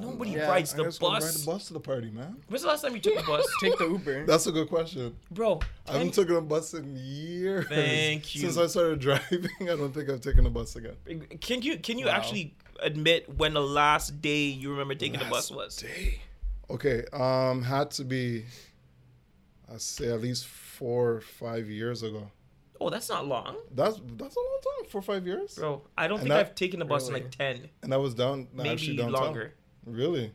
Nobody 0.00 0.32
Yeah, 0.32 0.48
rides 0.50 0.72
the 0.74 0.84
just 0.84 1.00
wanna 1.00 1.20
bus. 1.20 1.24
Ride 1.36 1.42
the 1.42 1.46
bus 1.46 1.66
to 1.68 1.72
the 1.74 1.80
party, 1.80 2.10
man. 2.10 2.36
When's 2.48 2.62
the 2.62 2.68
last 2.68 2.82
time 2.82 2.94
you 2.94 3.00
took 3.00 3.16
the 3.16 3.22
bus, 3.26 3.46
Take 3.60 3.78
the 3.78 3.86
Uber. 3.88 4.26
That's 4.26 4.46
a 4.46 4.52
good 4.52 4.68
question. 4.68 5.14
bro? 5.30 5.60
I 5.88 5.92
haven't 5.92 6.14
taken 6.14 6.36
a 6.36 6.40
bus 6.40 6.74
in 6.74 6.96
years. 6.96 7.66
Thank 7.68 8.34
you. 8.34 8.40
Since 8.40 8.58
I 8.58 8.66
started 8.66 8.98
driving, 9.00 9.48
I 9.62 9.66
don't 9.76 9.92
think 9.92 10.08
I've 10.10 10.20
taken 10.20 10.46
a 10.46 10.50
bus 10.50 10.74
again. 10.76 10.96
Can 11.40 11.62
you 11.62 11.78
can 11.78 11.98
you 11.98 12.06
Wow. 12.06 12.12
actually 12.12 12.54
admit 12.80 13.28
when 13.36 13.54
the 13.54 13.62
last 13.62 14.20
day 14.20 14.44
you 14.46 14.70
remember 14.72 14.94
taking 14.94 15.18
the 15.18 15.26
bus 15.26 15.50
was? 15.50 15.76
Day. 15.76 16.20
Okay, 16.70 17.04
um, 17.12 17.62
had 17.62 17.90
to 17.92 18.04
be, 18.04 18.44
I 19.72 19.76
say 19.76 20.10
at 20.10 20.20
least 20.20 20.46
four 20.46 21.12
or 21.12 21.20
five 21.20 21.68
years 21.68 22.02
ago. 22.02 22.30
Oh, 22.86 22.90
that's 22.90 23.08
not 23.08 23.26
long, 23.26 23.56
That's 23.74 23.98
that's 24.18 24.36
a 24.36 24.38
long 24.38 24.58
time. 24.62 24.90
Four 24.90 24.98
or 24.98 25.02
five 25.02 25.26
years. 25.26 25.54
bro. 25.54 25.82
I 25.96 26.06
don't 26.06 26.16
And 26.20 26.24
think 26.24 26.34
that- 26.34 26.46
I've 26.48 26.54
taken 26.54 26.78
the 26.80 26.84
bus 26.84 27.08
in 27.08 27.14
Really? 27.14 27.24
like 27.24 27.36
ten, 27.38 27.68
And 27.82 27.94
I 27.94 27.96
was 27.96 28.14
down, 28.14 28.48
actually 28.58 28.64
maybe 28.64 28.96
downtown. 28.96 29.12
longer. 29.24 29.54
Really? 29.86 30.32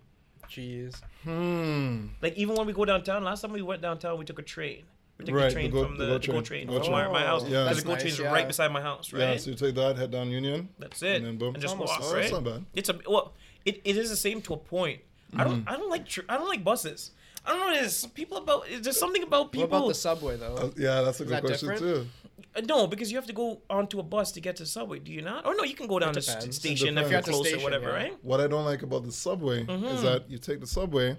Jeez. 0.49 0.99
Hmm. 1.23 2.07
Like 2.21 2.35
even 2.37 2.55
when 2.55 2.65
we 2.65 2.73
go 2.73 2.85
downtown, 2.85 3.23
last 3.23 3.41
time 3.41 3.51
we 3.51 3.61
went 3.61 3.81
downtown, 3.81 4.17
we 4.17 4.25
took 4.25 4.39
a 4.39 4.41
train. 4.41 4.83
We 5.17 5.25
took 5.25 5.35
Right, 5.35 5.41
the 5.43 5.47
the 5.49 5.53
train 5.53 5.71
go- 5.71 5.83
from 5.85 5.97
the 5.97 6.05
the, 6.05 6.11
go 6.11 6.17
the 6.19 6.27
GO 6.27 6.31
train. 6.33 6.43
train 6.43 6.67
Go 6.67 6.81
from 6.83 6.91
my, 6.93 7.01
train. 7.03 7.13
my 7.13 7.21
house. 7.21 7.43
Yeah. 7.43 7.49
Because 7.49 7.65
That's 7.67 7.79
the 7.81 7.85
GO 7.85 7.91
nice, 7.93 8.01
train's 8.01 8.19
yeah. 8.19 8.31
right 8.33 8.47
beside 8.47 8.71
my 8.71 8.81
house, 8.81 9.13
Yeah. 9.13 9.37
So 9.37 9.49
you 9.51 9.55
take 9.57 9.75
that, 9.75 9.97
head 9.97 10.11
down 10.11 10.29
Union. 10.31 10.69
That's 10.79 11.03
it. 11.03 11.17
And 11.17 11.25
then 11.25 11.37
boom. 11.37 11.53
And 11.55 11.61
just 11.61 11.73
Almost 11.75 11.99
walk, 11.99 12.01
Oh, 12.09 12.13
right? 12.13 12.21
that's 12.21 12.31
not 12.31 12.43
bad. 12.45 12.65
It's 12.73 12.89
a 12.89 12.99
well, 13.07 13.33
it, 13.65 13.81
it 13.83 13.95
is 13.97 14.09
the 14.09 14.15
same 14.15 14.41
to 14.43 14.53
a 14.53 14.57
point. 14.57 15.01
I 15.35 15.43
don't 15.43 15.59
Mm-hmm. 15.61 15.69
I 15.69 15.77
don't 15.77 15.89
like 15.91 16.07
tr- 16.07 16.21
I 16.29 16.37
don't 16.37 16.47
like 16.47 16.63
buses. 16.63 17.11
I 17.45 17.49
don't 17.51 17.59
know 17.59 17.65
what 17.67 17.77
it 17.77 17.83
is. 17.85 18.05
People 18.15 18.37
about 18.37 18.63
it's 18.69 18.83
just 18.85 18.99
something 18.99 19.21
about 19.23 19.43
What 19.45 19.51
people. 19.51 19.65
about 19.77 19.87
the 19.89 19.93
subway 19.93 20.35
though? 20.37 20.55
Uh, 20.55 20.71
yeah, 20.77 21.01
that's 21.01 21.19
a 21.19 21.25
good 21.25 21.33
that 21.35 21.43
question 21.43 21.69
different? 21.69 22.05
too. 22.05 22.09
Uh, 22.55 22.61
no, 22.61 22.87
because 22.87 23.11
you 23.11 23.17
have 23.17 23.27
to 23.27 23.33
go 23.33 23.61
onto 23.69 23.99
a 23.99 24.03
bus 24.03 24.31
to 24.33 24.41
get 24.41 24.55
to 24.57 24.63
the 24.63 24.67
subway. 24.69 24.99
Do 24.99 25.11
you 25.11 25.21
not? 25.21 25.45
Or 25.45 25.55
no, 25.55 25.63
you 25.63 25.75
can 25.75 25.87
go 25.87 25.99
down 25.99 26.13
the 26.13 26.21
st- 26.21 26.53
station 26.53 26.89
if 26.89 26.93
you're 26.95 27.03
If 27.05 27.09
you're 27.11 27.17
at 27.19 27.25
the 27.25 27.31
close 27.31 27.45
or 27.45 27.49
station, 27.49 27.63
whatever, 27.63 27.89
yeah. 27.89 27.95
right? 27.95 28.17
What 28.23 28.39
I 28.41 28.47
don't 28.47 28.65
like 28.65 28.81
about 28.83 29.03
the 29.03 29.11
subway 29.11 29.65
Mm-hmm. 29.65 29.85
is 29.85 30.01
that 30.03 30.29
you 30.29 30.37
take 30.37 30.59
the 30.59 30.67
subway, 30.67 31.17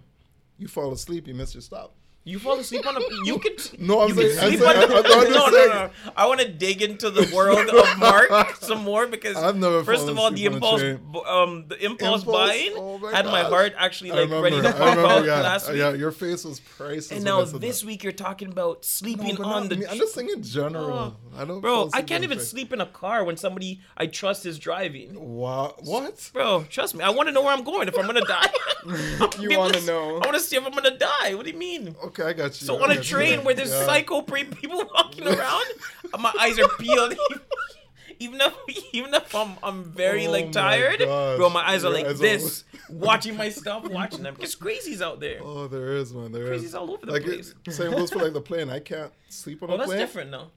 you 0.58 0.68
fall 0.68 0.92
asleep, 0.92 1.26
you 1.28 1.34
miss 1.34 1.54
your 1.54 1.62
stop. 1.62 1.94
You 2.22 2.38
fall 2.38 2.58
asleep 2.58 2.86
on 2.86 2.96
a. 2.96 3.00
You 3.24 3.38
can. 3.38 3.52
No, 3.78 4.02
I'm 4.02 4.10
you 4.10 4.14
saying- 4.14 4.38
I'm 4.38 4.48
sleep 4.50 4.60
saying- 4.60 4.82
on 4.82 4.88
the, 4.88 4.94
I'm- 4.94 5.04
I'm 5.26 5.32
no, 5.32 5.46
no, 5.46 5.66
no. 5.66 5.90
I 6.14 6.26
want 6.26 6.40
to 6.40 6.48
dig 6.48 6.82
into 6.82 7.08
the 7.10 7.34
world 7.34 7.68
of 7.70 7.98
Mark 7.98 8.56
some 8.60 8.84
more 8.84 9.06
because 9.06 9.36
I've 9.38 9.56
never 9.56 9.82
first 9.82 10.06
of 10.06 10.18
all, 10.18 10.30
the 10.30 10.46
on 10.46 10.54
impulse, 10.54 10.82
um, 11.26 11.64
the 11.68 11.82
impulse, 11.82 12.20
Impulse? 12.22 12.24
buying 12.48 12.72
Oh 12.76 12.98
my 12.98 13.10
had 13.16 13.24
my 13.24 13.42
heart 13.42 13.72
actually 13.78 14.10
like 14.10 14.20
remember. 14.28 14.42
ready 14.42 14.60
to 14.60 14.72
pop 14.72 14.98
out 14.98 15.24
Yeah, 15.24 15.40
last 15.40 15.68
uh, 15.68 15.72
week. 15.72 15.78
yeah. 15.80 15.92
Your 15.94 16.12
face 16.12 16.44
was 16.44 16.60
priceless. 16.60 17.10
And 17.10 17.24
now 17.24 17.42
this 17.42 17.80
that. 17.80 17.86
week 17.86 18.04
you're 18.04 18.12
talking 18.12 18.48
about 18.52 18.84
sleeping 18.84 19.36
No, 19.36 19.44
on 19.46 19.68
the. 19.70 19.76
me. 19.76 19.86
I'm 19.86 19.96
just 19.96 20.14
saying 20.14 20.28
in 20.28 20.42
general. 20.42 20.92
Oh. 20.92 21.16
I 21.38 21.44
don't. 21.46 21.60
Bro, 21.62 21.88
I 21.94 22.02
can't 22.02 22.22
even 22.22 22.38
sleep 22.38 22.70
in 22.74 22.82
a 22.82 22.86
car 22.86 23.24
when 23.24 23.38
somebody 23.38 23.80
I 23.96 24.06
trust 24.06 24.44
is 24.44 24.58
driving. 24.58 25.18
Wow. 25.18 25.74
What? 25.80 26.30
Bro, 26.34 26.64
trust 26.68 26.94
me. 26.94 27.02
I 27.02 27.10
want 27.10 27.28
to 27.28 27.32
know 27.32 27.40
where 27.42 27.52
I'm 27.54 27.64
going 27.64 27.88
if 27.88 27.98
I'm 27.98 28.04
gonna 28.06 28.20
die. 28.20 28.50
You 29.40 29.58
wanna 29.58 29.80
know. 29.82 30.16
I 30.16 30.26
want 30.26 30.34
to 30.34 30.40
see 30.40 30.56
if 30.56 30.64
I'm 30.66 30.72
gonna 30.72 30.96
die. 30.98 31.34
What 31.34 31.44
do 31.46 31.52
you 31.52 31.58
mean? 31.58 31.94
Okay, 32.10 32.24
I 32.24 32.32
got 32.32 32.60
you. 32.60 32.66
So 32.66 32.78
I 32.78 32.82
on 32.84 32.90
a 32.90 33.00
train 33.02 33.44
where 33.44 33.54
there's 33.54 33.70
Yeah. 33.70 33.86
psycho 33.86 34.22
people 34.22 34.84
walking 34.94 35.26
around, 35.26 35.66
uh, 36.12 36.18
my 36.18 36.32
eyes 36.38 36.58
are 36.58 36.68
peeled. 36.78 37.14
Even 38.22 38.38
if 38.42 38.54
even 38.92 39.14
if 39.14 39.34
I'm 39.34 39.56
I'm 39.62 39.84
very 39.84 40.26
Oh 40.26 40.30
like 40.32 40.52
tired, 40.52 40.98
gosh. 40.98 41.38
bro, 41.38 41.48
my 41.48 41.66
eyes 41.66 41.84
are 41.84 41.88
Your 41.88 41.96
like 42.00 42.06
eyes 42.06 42.18
this, 42.18 42.64
watching 42.90 43.34
my 43.34 43.48
stuff, 43.48 43.88
watching 43.88 44.22
them. 44.22 44.34
Because 44.34 44.54
crazies 44.54 45.00
out 45.00 45.20
there. 45.20 45.40
Oh, 45.42 45.68
there 45.68 45.94
is 45.96 46.12
one. 46.12 46.30
There 46.30 46.52
is. 46.52 46.62
Crazies 46.62 46.74
all 46.78 46.90
over 46.90 47.06
the 47.06 47.12
like 47.12 47.24
place. 47.24 47.54
It, 47.66 47.72
same 47.72 47.92
goes 47.92 48.10
for 48.10 48.18
like 48.18 48.34
the 48.34 48.42
plane. 48.42 48.68
I 48.68 48.80
can't 48.80 49.10
sleep 49.30 49.62
on 49.62 49.70
the 49.70 49.76
plane. 49.76 49.88
Oh, 49.88 49.92
a 49.92 49.96
that's 49.96 50.02
different 50.02 50.30
though. 50.32 50.48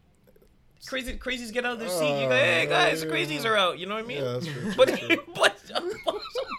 Crazy 0.86 1.14
crazies 1.14 1.54
get 1.54 1.64
out 1.66 1.74
of 1.74 1.80
their 1.80 1.88
seat. 1.88 2.10
You 2.24 2.28
go, 2.28 2.36
Oh, 2.36 2.36
hey 2.36 2.66
guys, 2.68 3.02
yeah. 3.02 3.10
crazies 3.10 3.46
are 3.46 3.56
out. 3.56 3.80
You 3.80 3.86
know 3.86 3.96
what 3.96 4.04
I 4.04 4.08
mean? 4.08 4.18
Yeah, 4.22 4.34
that's 4.34 4.48
true. 4.48 4.74
But 4.78 4.88
that's 4.90 5.00
true. 5.00 5.24
but 5.34 5.58
uh, 5.74 5.80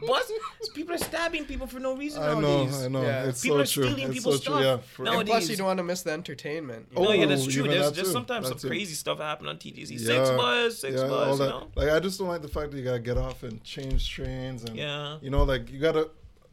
bus, 0.06 0.32
people 0.74 0.94
are 0.94 0.98
stabbing 0.98 1.44
people 1.44 1.66
for 1.66 1.78
no 1.80 1.96
reason 1.96 2.22
I 2.22 2.34
know. 2.34 2.40
nowadays. 2.40 2.82
I 2.84 2.88
know. 2.88 3.02
Yeah. 3.02 3.24
It's 3.24 3.42
People 3.42 3.56
so 3.58 3.62
are 3.62 3.66
true. 3.66 3.84
stealing 3.92 4.04
It's 4.06 4.14
people's 4.14 4.42
so 4.44 4.52
true. 4.52 4.62
stuff 4.62 4.80
Yeah. 4.82 4.94
For, 4.94 5.02
nowadays. 5.04 5.20
And 5.20 5.28
plus, 5.28 5.48
you 5.50 5.56
don't 5.56 5.66
want 5.66 5.78
to 5.78 5.84
miss 5.84 6.02
the 6.02 6.12
entertainment. 6.12 6.88
you 6.92 6.96
Oh, 6.98 7.04
know? 7.04 7.12
yeah, 7.12 7.26
that's 7.26 7.46
true. 7.46 7.62
There's 7.64 7.86
that 7.90 7.94
just 7.94 8.06
too. 8.06 8.12
sometimes 8.12 8.48
some 8.48 8.58
That 8.58 8.66
crazy 8.68 8.94
stuff 8.94 9.18
happen 9.18 9.46
on 9.48 9.58
TTC. 9.58 9.98
Six 9.98 10.02
Yeah. 10.08 10.36
bus, 10.36 10.78
six 10.78 10.94
yeah, 11.00 11.08
bus, 11.08 11.38
you 11.38 11.44
that. 11.44 11.50
know? 11.50 11.70
Like 11.74 11.90
I 11.90 12.00
just 12.00 12.18
don't 12.18 12.28
like 12.28 12.42
the 12.42 12.48
fact 12.48 12.70
that 12.70 12.78
you 12.78 12.84
gotta 12.84 12.98
get 12.98 13.16
off 13.18 13.42
and 13.42 13.62
change 13.64 14.08
trains 14.10 14.64
and 14.64 14.76
Yeah. 14.76 15.18
you 15.22 15.30
know, 15.30 15.44
like 15.44 15.70
you 15.70 15.78
gotta, 15.80 16.10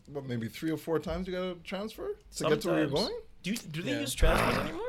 what 0.08 0.26
maybe 0.26 0.48
three 0.48 0.72
or 0.72 0.78
four 0.78 1.00
times 1.00 1.28
you 1.28 1.34
gotta 1.34 1.56
transfer 1.64 2.16
to 2.38 2.44
get 2.46 2.62
to 2.62 2.68
where 2.70 2.80
you're 2.80 2.88
going. 2.88 3.14
Do 3.44 3.52
you, 3.52 3.58
do 3.58 3.82
they 3.82 3.92
Yeah. 3.92 4.02
use 4.02 4.14
transfers 4.14 4.58
anymore? 4.58 4.86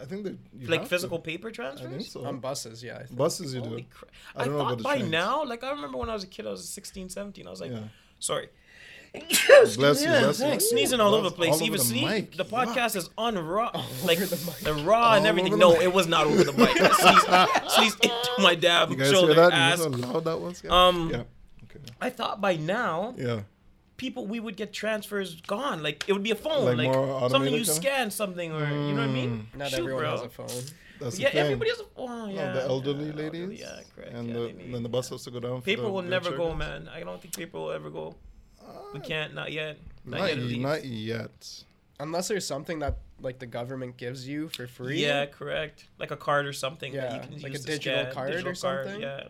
I 0.00 0.06
think 0.06 0.24
that 0.24 0.36
you 0.58 0.66
Like 0.66 0.80
have 0.80 0.88
physical 0.88 1.18
To. 1.18 1.22
paper 1.24 1.48
I 1.48 1.52
transfers? 1.52 1.88
think 1.90 2.06
so. 2.10 2.24
On 2.24 2.40
buses, 2.40 2.82
yeah. 2.82 2.96
I 2.96 3.04
think. 3.04 3.16
Buses 3.16 3.54
you 3.54 3.60
Holy 3.60 3.82
do. 3.82 3.88
crap. 3.94 4.10
I 4.34 4.42
I, 4.42 4.44
don't 4.44 4.54
know 4.54 4.60
about 4.60 4.68
thought 4.70 4.78
the 4.78 4.82
by 4.84 4.94
trains. 4.96 5.10
now, 5.12 5.44
like 5.44 5.62
I 5.62 5.70
remember 5.70 5.98
when 5.98 6.10
I 6.10 6.14
was 6.14 6.24
a 6.24 6.26
kid, 6.26 6.46
I 6.48 6.50
was 6.50 6.68
16, 6.68 7.08
17. 7.08 7.46
I 7.46 7.50
was 7.50 7.60
like, 7.60 7.70
Yeah. 7.70 7.84
Sorry. 8.24 8.48
Bless 9.76 9.76
you, 9.76 9.84
yeah, 9.84 9.94
bless 9.94 10.02
you. 10.02 10.32
thanks. 10.32 10.64
Ooh, 10.64 10.68
Sneezing 10.70 10.98
all 11.00 11.14
over 11.14 11.28
the 11.28 11.34
place. 11.36 11.52
all 11.54 11.62
Even 11.62 11.78
the 11.78 11.84
sneeze. 11.84 12.02
mic. 12.04 12.36
The 12.36 12.44
podcast 12.44 12.96
is 12.96 13.10
on 13.16 13.38
raw, 13.38 13.70
like 14.04 14.18
the 14.18 14.26
the, 14.26 14.74
mic. 14.74 14.84
raw 14.84 15.14
and 15.14 15.24
everything. 15.24 15.56
No, 15.56 15.72
mic. 15.74 15.82
it 15.82 15.92
was 15.92 16.08
not 16.08 16.26
over 16.26 16.42
the 16.42 16.52
mic. 16.52 16.70
I 16.80 17.68
sneezed, 17.68 17.70
sneezed 17.74 18.04
into 18.04 18.30
my 18.42 18.56
damn 18.56 18.90
You 18.90 18.96
guys 18.96 19.10
shoulder, 19.12 19.34
hear 19.34 19.50
that? 19.50 19.52
ass. 19.52 19.84
You 19.84 19.90
know 19.90 20.06
how 20.08 20.12
loud 20.14 20.24
that 20.24 20.40
was? 20.40 20.62
Yeah. 20.64 20.86
Um, 20.88 21.10
yeah. 21.10 21.16
Okay. 21.64 21.78
I 22.00 22.10
thought 22.10 22.40
by 22.40 22.56
now 22.56 23.14
Yeah. 23.16 23.42
people 23.98 24.26
we 24.26 24.40
would 24.40 24.56
get 24.56 24.72
transfers 24.72 25.40
gone. 25.42 25.80
Like 25.84 26.08
it 26.08 26.12
would 26.12 26.24
be 26.24 26.32
a 26.32 26.34
phone, 26.36 26.76
Like 26.76 26.88
like, 26.88 27.30
something 27.30 27.52
you 27.52 27.60
kinda? 27.60 27.72
scan 27.72 28.10
something 28.10 28.50
or 28.50 28.62
you 28.68 28.94
know 28.94 29.02
what 29.02 29.10
I 29.10 29.12
mean. 29.12 29.46
Not 29.54 29.68
Shoot, 29.70 29.78
everyone 29.78 30.02
bro. 30.02 30.10
has 30.10 30.22
a 30.22 30.28
phone. 30.28 30.48
That's 31.00 31.18
Yeah, 31.18 31.28
the 31.28 31.32
thing. 31.32 31.40
everybody 31.42 31.70
has 31.70 31.80
a 31.80 31.84
oh 31.96 32.06
No, 32.06 32.32
yeah. 32.32 32.52
the 32.52 32.62
elderly 32.62 33.06
yeah, 33.06 33.12
ladies. 33.14 33.40
elderly, 33.40 33.60
yeah, 33.60 33.80
correct. 33.94 34.12
And 34.14 34.28
yeah, 34.28 34.34
the, 34.34 34.40
they 34.40 34.52
need- 34.52 34.74
then 34.74 34.82
the 34.82 34.88
bus 34.88 35.08
has 35.10 35.24
to 35.24 35.30
go 35.30 35.40
down. 35.40 35.60
For 35.60 35.64
paper 35.66 35.82
the 35.82 35.90
will 35.90 36.02
never 36.02 36.30
go, 36.36 36.50
guys. 36.50 36.58
man. 36.58 36.88
I 36.88 37.00
don't 37.00 37.20
think 37.20 37.36
people 37.36 37.64
will 37.64 37.72
ever 37.72 37.90
go. 37.90 38.14
We 38.92 39.00
uh, 39.00 39.02
can't, 39.02 39.34
not 39.34 39.52
yet. 39.52 39.76
Not, 40.04 40.20
Not, 40.20 40.28
yet. 40.28 40.38
at 40.38 40.42
y- 40.42 40.48
least. 40.48 40.60
not 40.60 40.84
yet. 40.84 41.64
Unless 42.00 42.28
there's 42.28 42.46
something 42.46 42.78
that 42.80 42.98
like 43.20 43.38
the 43.38 43.46
government 43.46 43.96
gives 43.96 44.26
you 44.26 44.48
for 44.48 44.66
free. 44.66 45.02
Yeah, 45.04 45.26
correct. 45.26 45.86
Like 45.98 46.10
a 46.10 46.16
card 46.16 46.46
or 46.46 46.52
something 46.52 46.92
that 46.94 47.10
you 47.10 47.16
Yeah, 47.18 47.22
can 47.24 47.42
like 47.42 47.52
use 47.52 47.64
a 47.64 47.66
digital 47.66 48.02
scan. 48.02 48.12
card 48.14 48.30
or 48.30 48.32
digital 48.32 48.54
something? 48.54 49.00
Yeah. 49.00 49.28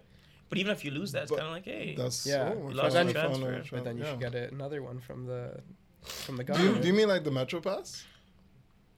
But 0.50 0.59
even 0.59 0.73
if 0.73 0.85
you 0.85 0.90
lose 0.90 1.12
that, 1.12 1.23
it's 1.25 1.30
kind 1.33 1.42
of 1.42 1.50
like, 1.50 1.64
hey, 1.64 1.94
That's 1.97 2.26
Yeah, 2.26 2.52
oh, 2.54 2.71
but 2.75 2.85
I 2.85 2.88
then- 2.90 3.06
found- 3.09 3.18
I 3.18 3.23
found 3.23 3.42
transfer, 3.42 3.52
But 3.52 3.64
tra- 3.66 3.80
then 3.83 3.97
you 3.99 4.04
yeah. 4.04 4.11
should 4.11 4.21
get 4.21 4.52
another 4.52 4.83
one 4.83 5.00
from 5.00 5.26
the 5.26 5.61
from 6.02 6.37
the 6.37 6.44
Do 6.44 6.52
you, 6.52 6.59
government. 6.59 6.83
do 6.83 6.88
you 6.88 6.94
mean 6.94 7.09
like 7.09 7.25
the 7.25 7.30
Metro 7.30 7.61
Pass? 7.61 8.04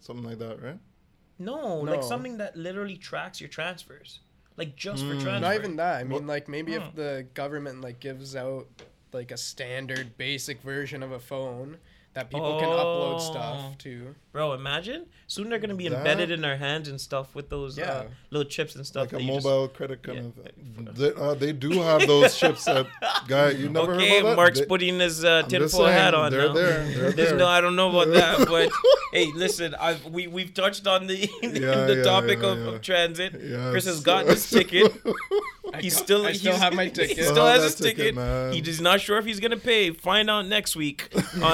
Something 0.01 0.25
like 0.25 0.39
that, 0.39 0.61
right? 0.63 0.79
No, 1.39 1.79
like 1.79 2.03
something 2.03 2.39
that 2.39 2.57
literally 2.57 2.97
tracks 2.97 3.41
your 3.41 3.49
transfers, 3.49 4.21
like 4.57 4.77
just 4.77 5.03
for 5.05 5.15
Mm. 5.15 5.23
transfer. 5.23 5.41
Not 5.41 5.55
even 5.55 5.77
that. 5.77 5.97
I 5.97 6.03
mean, 6.05 6.13
Well- 6.13 6.23
like 6.23 6.49
maybe 6.49 6.73
Hmm. 6.75 6.83
if 6.83 6.95
the 6.95 7.27
government 7.35 7.81
like 7.81 8.01
gives 8.01 8.35
out 8.37 8.67
like 9.13 9.31
a 9.31 9.37
standard 9.37 10.17
basic 10.19 10.61
version 10.63 11.03
of 11.03 11.13
a 11.13 11.19
phone 11.21 11.79
that 12.17 12.31
people 12.31 12.59
can 12.59 12.69
upload 12.71 13.17
Oh. 13.17 13.19
stuff 13.19 13.79
to. 13.79 14.15
Bro, 14.33 14.55
imagine 14.55 15.07
soon 15.27 15.49
they're 15.51 15.59
gonna 15.59 15.75
be 15.75 15.89
That- 15.89 15.99
embedded 15.99 16.31
in 16.31 16.45
our 16.45 16.57
hands 16.57 16.89
and 16.89 16.99
stuff 17.01 17.35
with 17.35 17.49
those 17.51 17.79
uh, 17.79 18.05
little 18.31 18.49
chips 18.49 18.75
and 18.75 18.87
stuff. 18.87 19.03
Like 19.05 19.13
a 19.13 19.17
that 19.17 19.23
you 19.23 19.33
just- 19.35 19.45
mobile 19.47 19.69
credit 19.69 20.03
kind 20.03 20.33
Yeah. 20.35 20.89
of. 20.91 20.97
They, 20.97 21.13
uh, 21.13 21.35
they 21.35 21.53
do 21.53 21.73
have 21.83 22.07
those 22.07 22.39
chips 22.39 22.65
that 22.65 22.87
guy. 23.29 23.51
You 23.51 23.69
never 23.69 23.95
okay, 23.95 24.09
heard 24.09 24.21
about 24.21 24.29
that? 24.31 24.37
Mark's 24.37 24.61
They- 24.61 24.67
putting 24.67 24.99
his 24.99 25.25
uh, 25.25 25.43
I'm 25.45 25.51
just 25.51 25.75
tinfoil 25.75 25.87
hat 25.93 26.15
on 26.15 26.31
They're 26.33 26.49
now. 26.49 26.53
there. 26.55 26.85
They're 26.95 27.13
There's 27.13 27.29
there. 27.31 27.39
no, 27.39 27.47
I 27.47 27.61
don't 27.61 27.77
know 27.77 27.91
about 27.91 28.13
that, 28.15 28.49
but 28.55 28.71
hey, 29.13 29.27
listen, 29.35 29.75
I 29.79 29.97
we 30.11 30.27
we've 30.27 30.53
touched 30.55 30.87
on 30.87 31.07
the 31.07 31.17
Yeah, 31.43 31.85
the 31.87 31.97
yeah, 31.99 32.03
topic 32.03 32.41
yeah, 32.43 32.49
of, 32.49 32.59
yeah. 32.59 32.65
of 32.73 32.81
transit. 32.83 33.33
Yes. 33.43 33.71
Chris 33.71 33.85
has 33.87 34.01
gotten 34.01 34.31
his 34.31 34.49
ticket. 34.51 34.91
I 35.75 35.81
He's 35.81 35.95
got- 35.95 36.05
still 36.05 36.27
I 36.27 36.33
still 36.33 36.53
he's- 36.53 36.63
have 36.63 36.75
my 36.75 36.85
He 36.87 36.91
ticket. 36.91 37.17
still 37.17 37.31
Still 37.33 37.47
have 37.47 37.61
has 37.63 37.73
his 37.73 37.75
ticket, 37.77 37.97
ticket. 37.97 38.15
man. 38.15 38.53
He 38.53 38.61
is 38.61 38.81
not 38.81 39.01
sure 39.01 39.19
if 39.19 39.25
he's 39.25 39.41
gonna 39.41 39.57
pay. 39.57 39.91
Find 39.91 40.31
out 40.31 40.47
next 40.47 40.77
week 40.77 41.09
on 41.43 41.43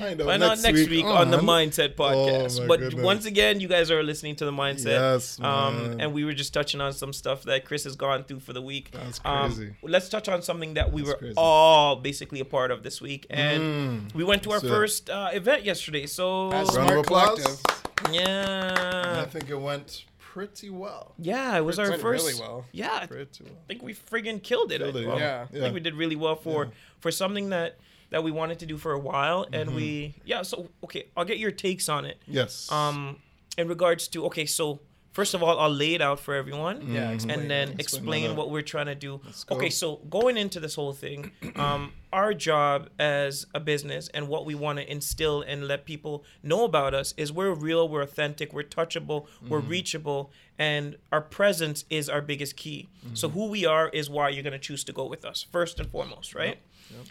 I 0.00 0.14
know, 0.14 0.24
find 0.26 0.42
out 0.42 0.60
next 0.62 0.88
week, 0.88 1.04
on 1.04 1.30
the 1.30 1.38
Mindset 1.38 1.94
podcast. 1.94 2.60
Oh, 2.62 2.66
but 2.68 2.80
goodness. 2.80 3.02
once 3.02 3.24
again, 3.26 3.60
you 3.60 3.68
guys 3.68 3.90
are 3.90 4.02
listening 4.02 4.36
to 4.36 4.44
the 4.44 4.50
Mindset. 4.52 4.86
Yes, 4.86 5.40
Um, 5.40 5.96
and 6.00 6.12
we 6.12 6.24
were 6.24 6.32
just 6.34 6.52
touching 6.52 6.80
on 6.80 6.92
some 6.92 7.12
stuff 7.12 7.44
that 7.44 7.64
Chris 7.64 7.84
has 7.84 7.96
gone 7.96 8.24
through 8.24 8.40
for 8.40 8.52
the 8.52 8.62
week. 8.62 8.90
That's 8.90 9.20
Um, 9.24 9.54
crazy. 9.54 9.74
let's 9.82 10.08
touch 10.08 10.28
on 10.28 10.42
something 10.42 10.74
that 10.74 10.92
we 10.92 11.02
That's 11.02 11.12
were 11.12 11.18
crazy. 11.18 11.34
all 11.36 11.96
basically 11.96 12.40
a 12.40 12.44
part 12.44 12.70
of 12.70 12.82
this 12.82 13.00
week, 13.00 13.26
and 13.30 13.62
Mm. 14.10 14.14
we 14.14 14.24
went 14.24 14.42
to 14.44 14.50
our 14.50 14.56
Let's 14.56 14.62
do 14.62 14.68
it. 14.68 14.76
first 14.76 15.10
uh, 15.10 15.30
event 15.32 15.64
yesterday. 15.64 16.06
So 16.06 16.50
As 16.52 16.76
Round 16.76 16.90
of 16.90 16.98
applause. 16.98 17.38
Collective. 17.40 17.60
And 18.04 18.14
yeah, 18.14 19.22
I 19.22 19.30
think 19.30 19.48
it 19.48 19.58
went 19.58 20.04
pretty 20.34 20.68
well. 20.70 21.14
yeah, 21.18 21.56
it 21.56 21.60
was 21.64 21.78
our 21.78 21.90
went 21.90 22.02
first. 22.02 22.26
really 22.26 22.40
well. 22.40 22.64
Yeah, 22.72 22.98
I 23.02 23.06
Pretty 23.06 23.44
well. 23.44 23.52
think 23.68 23.82
we 23.82 23.94
friggin' 23.94 24.42
killed 24.42 24.72
it. 24.72 24.80
Killed 24.80 24.96
I, 24.96 25.00
it, 25.00 25.06
well, 25.06 25.18
yeah. 25.20 25.46
I 25.48 25.60
think 25.60 25.74
we 25.74 25.80
did 25.80 25.94
really 25.94 26.16
well 26.16 26.34
for 26.36 26.64
Yeah. 26.64 26.70
for 27.00 27.10
something 27.12 27.50
that 27.50 27.78
that 28.10 28.22
we 28.24 28.30
wanted 28.30 28.58
to 28.60 28.66
do 28.66 28.76
for 28.76 28.92
a 28.92 28.98
while, 28.98 29.46
and 29.52 29.68
Mm-hmm. 29.68 29.76
we 29.76 30.14
yeah. 30.24 30.42
So 30.42 30.68
okay, 30.84 31.06
I'll 31.16 31.24
get 31.24 31.38
your 31.38 31.52
takes 31.52 31.88
on 31.88 32.04
it. 32.04 32.18
Yes. 32.26 32.70
Um, 32.72 33.20
in 33.56 33.68
regards 33.68 34.08
to 34.08 34.26
okay, 34.26 34.46
so 34.46 34.80
first 35.18 35.32
of 35.34 35.40
all, 35.44 35.56
I'll 35.64 35.70
lay 35.84 35.92
it 35.94 36.02
out 36.08 36.18
for 36.20 36.34
everyone. 36.34 36.76
Yeah, 36.92 37.10
Mhm. 37.10 37.14
explain 37.14 37.38
and 37.40 37.50
then. 37.50 37.68
Explain 37.78 37.80
explain 38.04 38.36
what 38.36 38.46
we're 38.50 38.68
trying 38.74 38.90
to 38.94 38.94
do. 39.08 39.12
Okay, 39.54 39.70
so 39.70 39.86
going 40.18 40.36
into 40.36 40.58
this 40.60 40.74
whole 40.74 40.92
thing, 41.04 41.20
um, 41.64 41.92
our 42.12 42.32
job 42.34 42.78
as 42.98 43.46
a 43.54 43.60
business 43.72 44.08
and 44.14 44.22
what 44.32 44.42
we 44.44 44.54
want 44.64 44.76
to 44.80 44.84
instill 44.96 45.36
and 45.50 45.58
let 45.72 45.84
people 45.92 46.14
know 46.42 46.64
about 46.64 46.92
us 47.00 47.14
is 47.16 47.32
we're 47.32 47.54
real, 47.68 47.88
we're 47.88 48.02
authentic, 48.02 48.52
we're 48.52 48.70
touchable, 48.80 49.26
we're 49.48 49.60
Mm-hmm. 49.60 49.68
reachable, 49.76 50.22
and 50.58 50.96
our 51.14 51.20
presence 51.38 51.84
is 51.90 52.08
our 52.14 52.20
biggest 52.32 52.56
key. 52.56 52.88
So 53.14 53.28
Mm-hmm. 53.28 53.38
who 53.38 53.44
we 53.56 53.64
are 53.66 53.88
is 54.00 54.10
why 54.10 54.26
you're 54.30 54.42
gonna 54.48 54.58
choose 54.70 54.82
to 54.84 54.92
go 54.92 55.04
with 55.14 55.24
us 55.24 55.38
first 55.56 55.78
and 55.80 55.88
foremost, 55.88 56.34
right? 56.34 56.58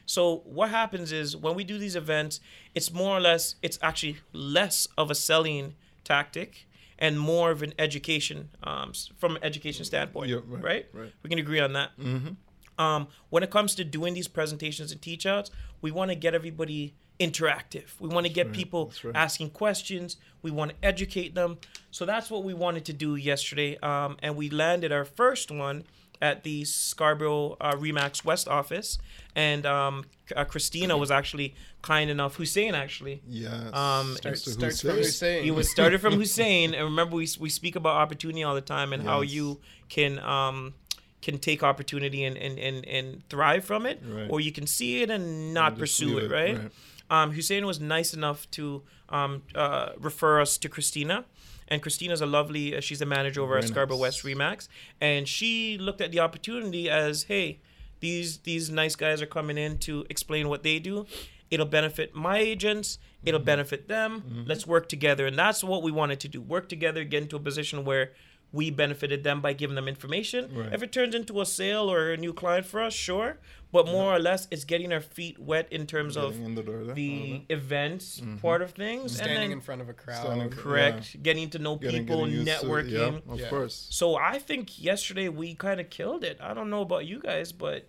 So 0.06 0.22
what 0.46 0.70
happens 0.70 1.12
is 1.12 1.36
when 1.36 1.56
we 1.56 1.64
do 1.64 1.78
these 1.78 1.96
events, 1.96 2.40
it's 2.76 2.92
more 3.02 3.18
or 3.18 3.22
less 3.30 3.56
it's 3.62 3.78
actually 3.82 4.18
less 4.34 4.88
of 5.02 5.10
a 5.12 5.16
selling 5.16 5.76
tactic 6.04 6.68
and 7.04 7.20
more 7.20 7.52
of 7.52 7.62
an 7.62 7.74
education 7.78 8.50
um, 8.64 8.94
from 9.18 9.36
an 9.36 9.44
education 9.44 9.84
standpoint, 9.84 10.30
Yeah, 10.30 10.38
right, 10.48 10.64
right, 10.64 10.86
right. 10.94 11.14
We 11.22 11.30
can 11.30 11.38
agree 11.38 11.60
on 11.60 11.74
that. 11.74 11.90
Mm-hmm. 12.00 12.82
Um, 12.82 13.08
when 13.30 13.44
it 13.44 13.52
comes 13.52 13.76
to 13.76 13.84
doing 13.84 14.14
these 14.14 14.30
presentations 14.30 14.94
and 14.94 15.02
teach 15.02 15.26
outs, 15.26 15.52
we 15.82 15.92
want 15.92 16.12
to 16.12 16.16
get 16.16 16.34
everybody 16.34 16.96
interactive. 17.20 18.00
We 18.00 18.08
want 18.08 18.26
to 18.26 18.32
get 18.32 18.48
right, 18.48 18.56
people 18.56 18.94
right. 19.04 19.16
asking 19.16 19.50
questions. 19.50 20.16
We 20.42 20.50
want 20.50 20.72
to 20.72 20.78
educate 20.82 21.36
them. 21.36 21.58
So 21.92 22.06
that's 22.06 22.32
what 22.32 22.46
we 22.46 22.54
wanted 22.54 22.86
to 22.86 22.94
do 22.94 23.16
yesterday. 23.16 23.78
Um, 23.80 24.16
and 24.24 24.38
we 24.38 24.50
landed 24.50 24.94
our 24.94 25.06
first 25.06 25.52
one 25.52 25.84
at 26.24 26.44
the 26.44 26.64
Scarborough 26.64 27.58
uh, 27.60 27.74
Remax 27.74 28.24
West 28.24 28.48
office. 28.48 28.98
And 29.36 29.66
um, 29.66 30.06
uh, 30.36 30.46
Christina 30.46 30.96
was 30.98 31.12
actually 31.12 31.54
kind 31.82 32.10
enough, 32.10 32.36
Hussein 32.38 32.74
actually, 32.76 33.22
Yes. 33.28 33.52
Um, 33.74 34.16
Start, 34.16 34.36
Mr. 34.36 34.50
starts 34.58 34.82
from 34.82 34.90
Hussein. 34.92 35.04
Hussein. 35.04 35.44
he 35.44 35.52
was 35.52 35.70
started 35.70 36.00
from 36.00 36.14
Hussein, 36.14 36.74
and 36.74 36.84
remember 36.86 37.16
we 37.18 37.28
we 37.40 37.50
speak 37.50 37.76
about 37.76 37.96
opportunity 38.06 38.42
all 38.44 38.56
the 38.56 38.62
time 38.78 38.94
and 38.94 39.04
how 39.04 39.20
you 39.22 39.60
can 39.90 40.20
um 40.20 40.74
can 41.22 41.38
take 41.40 41.62
opportunity 41.64 42.24
and 42.24 42.38
and, 42.38 42.58
and, 42.68 42.86
and 42.98 43.28
thrive 43.30 43.64
from 43.66 43.86
it, 43.86 43.98
Right. 44.06 44.30
or 44.32 44.40
you 44.40 44.52
can 44.52 44.66
see 44.68 45.02
it 45.04 45.10
and 45.10 45.54
not 45.54 45.72
just 45.72 45.80
pursue 45.80 46.18
it, 46.20 46.24
it, 46.26 46.32
right? 46.32 46.58
right. 46.58 46.72
Um, 47.10 47.32
Hussein 47.34 47.66
was 47.66 47.80
nice 47.80 48.14
enough 48.14 48.40
to 48.52 48.64
um 49.10 49.42
uh, 49.56 49.90
refer 50.00 50.40
us 50.42 50.58
to 50.60 50.70
Christina. 50.70 51.26
And 51.68 51.82
Christina's 51.82 52.22
a 52.22 52.26
lovely. 52.26 52.76
Uh, 52.76 52.82
she's 52.82 53.02
a 53.02 53.06
manager 53.06 53.42
over 53.42 53.58
at 53.58 53.64
Scarborough. 53.68 53.98
West 53.98 54.24
Remax, 54.24 54.68
and 55.02 55.28
she 55.28 55.78
looked 55.78 56.02
at 56.02 56.12
the 56.12 56.20
opportunity 56.20 56.90
as, 56.90 57.24
"Hey, 57.24 57.60
these 58.00 58.40
these 58.40 58.70
nice 58.70 58.96
guys 58.96 59.22
are 59.22 59.26
coming 59.28 59.58
in 59.58 59.78
to 59.80 60.06
explain 60.10 60.50
what 60.50 60.64
they 60.64 60.80
do. 60.80 61.06
It'll 61.50 61.66
benefit 61.68 62.16
my 62.16 62.38
agents. 62.40 62.98
It'll 63.24 63.40
Mm-hmm. 63.40 63.46
benefit 63.46 63.88
them. 63.88 64.44
Let's 64.48 64.66
work 64.68 64.90
together. 64.90 65.26
And 65.28 65.38
that's 65.38 65.64
what 65.64 65.84
we 65.84 65.92
wanted 65.92 66.20
to 66.22 66.28
do. 66.28 66.42
Work 66.42 66.68
together, 66.68 67.04
get 67.04 67.22
into 67.24 67.36
a 67.36 67.40
position 67.40 67.86
where 67.86 68.12
we 68.54 68.70
benefited 68.70 69.24
them 69.24 69.42
by 69.42 69.52
giving 69.52 69.76
them 69.76 69.88
information. 69.90 70.50
Right. 70.56 70.72
If 70.72 70.82
it 70.84 70.92
turns 70.94 71.14
into 71.16 71.42
a 71.42 71.46
sale 71.46 71.92
or 71.92 72.12
a 72.14 72.18
new 72.18 72.32
client 72.34 72.66
for 72.66 72.82
us, 72.82 72.94
sure. 72.94 73.40
But 73.72 73.88
more 73.88 74.14
or 74.16 74.20
less, 74.20 74.48
it's 74.52 74.64
getting 74.66 74.94
our 74.94 75.02
feet 75.02 75.40
wet 75.40 75.68
in 75.74 75.88
terms 75.88 76.16
of 76.16 76.34
Getting 76.34 76.46
in 76.46 76.56
the 76.56 76.62
door 76.62 76.84
there. 76.84 76.94
the 76.96 77.42
events 77.50 78.20
Mm-hmm. 78.22 78.38
part 78.38 78.62
of 78.62 78.72
things. 78.72 79.16
standing 79.16 79.46
and 79.46 79.54
in 79.54 79.62
front 79.62 79.82
of 79.82 79.90
a 79.90 79.94
crowd. 79.94 80.24
Standing- 80.24 80.50
correct, 80.52 81.24
getting 81.24 81.50
to 81.50 81.58
know. 81.60 81.76
Getting- 81.78 82.06
people, 82.06 82.26
getting 82.26 82.46
used 82.46 82.60
to 82.62 82.68
networking. 82.68 82.92
Yeah, 83.26 83.34
of 83.34 83.40
Yeah. 83.40 83.50
course. 83.50 83.88
So 83.90 84.16
I 84.16 84.38
think 84.38 84.80
yesterday 84.82 85.28
we 85.30 85.56
kind 85.56 85.80
of 85.82 85.90
killed 85.90 86.24
it. 86.24 86.38
I 86.40 86.54
don't 86.54 86.70
know 86.70 86.82
about 86.82 87.08
you 87.08 87.20
guys, 87.20 87.52
but 87.52 87.88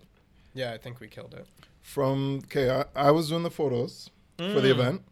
Yeah, 0.54 0.72
I 0.72 0.78
think 0.78 0.98
we 1.00 1.08
killed 1.08 1.34
it. 1.34 1.46
From 1.82 2.38
okay, 2.46 2.70
I, 2.70 2.84
I 3.08 3.10
was 3.10 3.28
doing 3.28 3.42
the 3.42 3.50
photos 3.50 4.08
for 4.38 4.60
the 4.62 4.68
Mm. 4.68 4.78
event, 4.78 5.02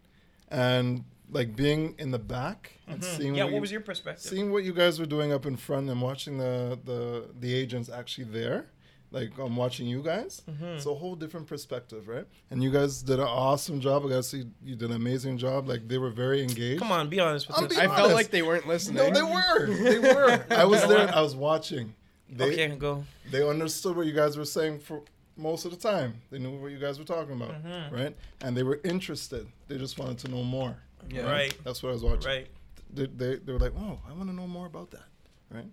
and 0.49 1.05
like 1.33 1.57
being 1.57 1.95
in 1.99 2.11
the 2.13 2.19
back 2.19 2.73
and 2.87 3.03
seeing 3.03 3.29
Mm-hmm. 3.31 3.35
yeah, 3.37 3.45
what, 3.45 3.53
what 3.53 3.57
you, 3.57 3.61
was 3.63 3.73
your 3.73 3.81
perspective? 3.81 4.23
seeing 4.31 4.53
what 4.53 4.63
you 4.65 4.73
guys 4.73 5.01
were 5.01 5.07
doing 5.07 5.33
up 5.33 5.47
in 5.47 5.57
front 5.57 5.89
and 5.91 6.01
watching 6.01 6.39
the 6.39 6.79
the 6.85 7.29
the 7.41 7.53
agents 7.55 7.89
actually 7.89 8.25
there. 8.25 8.67
Like 9.11 9.37
I'm 9.39 9.57
watching 9.57 9.87
you 9.87 10.03
guys, 10.03 10.41
Mm-hmm. 10.51 10.65
it's 10.77 10.87
a 10.87 10.95
whole 10.95 11.15
different 11.17 11.47
perspective, 11.47 12.09
right? 12.09 12.27
And 12.51 12.63
you 12.63 12.71
guys 12.71 13.03
did 13.03 13.19
an 13.19 13.27
awesome 13.29 13.79
job. 13.81 14.07
I 14.07 14.09
gotta 14.09 14.23
say, 14.23 14.45
you 14.65 14.75
did 14.75 14.89
an 14.89 14.97
amazing 14.97 15.37
job. 15.37 15.69
Like 15.69 15.87
they 15.87 15.99
were 15.99 16.09
very 16.11 16.41
engaged. 16.43 16.81
Come 16.81 16.93
on, 16.93 17.11
be 17.11 17.21
honest 17.21 17.47
with 17.49 17.59
I'm 17.59 17.65
us. 17.65 17.71
being 17.71 17.81
I 17.83 17.85
honest. 17.87 18.01
felt 18.01 18.13
like 18.15 18.31
they 18.31 18.41
weren't 18.43 18.67
listening. 18.67 18.97
No, 18.97 19.11
they 19.11 19.23
were. 19.23 19.67
They 19.67 19.99
were. 20.15 20.45
I 20.51 20.65
was 20.65 20.81
there. 20.89 21.15
I 21.15 21.21
was 21.21 21.37
watching. 21.37 21.95
They 22.31 22.53
okay, 22.53 22.69
go. 22.77 23.05
they 23.31 23.47
understood 23.47 23.95
what 23.97 24.07
you 24.07 24.15
guys 24.15 24.39
were 24.39 24.47
saying 24.47 24.79
for 24.79 25.03
most 25.37 25.67
of 25.67 25.71
the 25.73 25.77
time. 25.77 26.15
They 26.31 26.39
knew 26.39 26.57
what 26.59 26.73
you 26.73 26.79
guys 26.79 26.99
were 26.99 27.05
talking 27.05 27.35
about, 27.35 27.63
Mm-hmm. 27.63 27.95
right? 27.95 28.17
And 28.41 28.57
they 28.57 28.63
were 28.63 28.81
interested. 28.85 29.47
They 29.69 29.77
just 29.77 29.99
wanted 29.99 30.17
to 30.21 30.29
know 30.29 30.43
more. 30.43 30.75
Yeah. 31.11 31.31
Right, 31.31 31.55
That's 31.65 31.83
what 31.83 31.91
I 31.91 31.93
was 31.93 32.03
watching. 32.05 32.27
right. 32.31 32.47
They, 32.95 33.07
they, 33.07 33.37
they 33.37 33.53
were 33.53 33.59
like, 33.59 33.73
oh, 33.79 33.99
I 34.09 34.13
want 34.13 34.29
to 34.29 34.35
know 34.35 34.47
more 34.47 34.67
about 34.67 34.91
that, 34.91 35.05
right? 35.51 35.67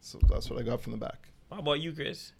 So 0.00 0.18
that's 0.28 0.50
what 0.50 0.58
I 0.58 0.62
got 0.62 0.80
from 0.82 0.92
the 0.92 0.98
back. 0.98 1.28
How 1.50 1.58
about 1.58 1.80
you, 1.80 1.92
Chris? 1.92 2.32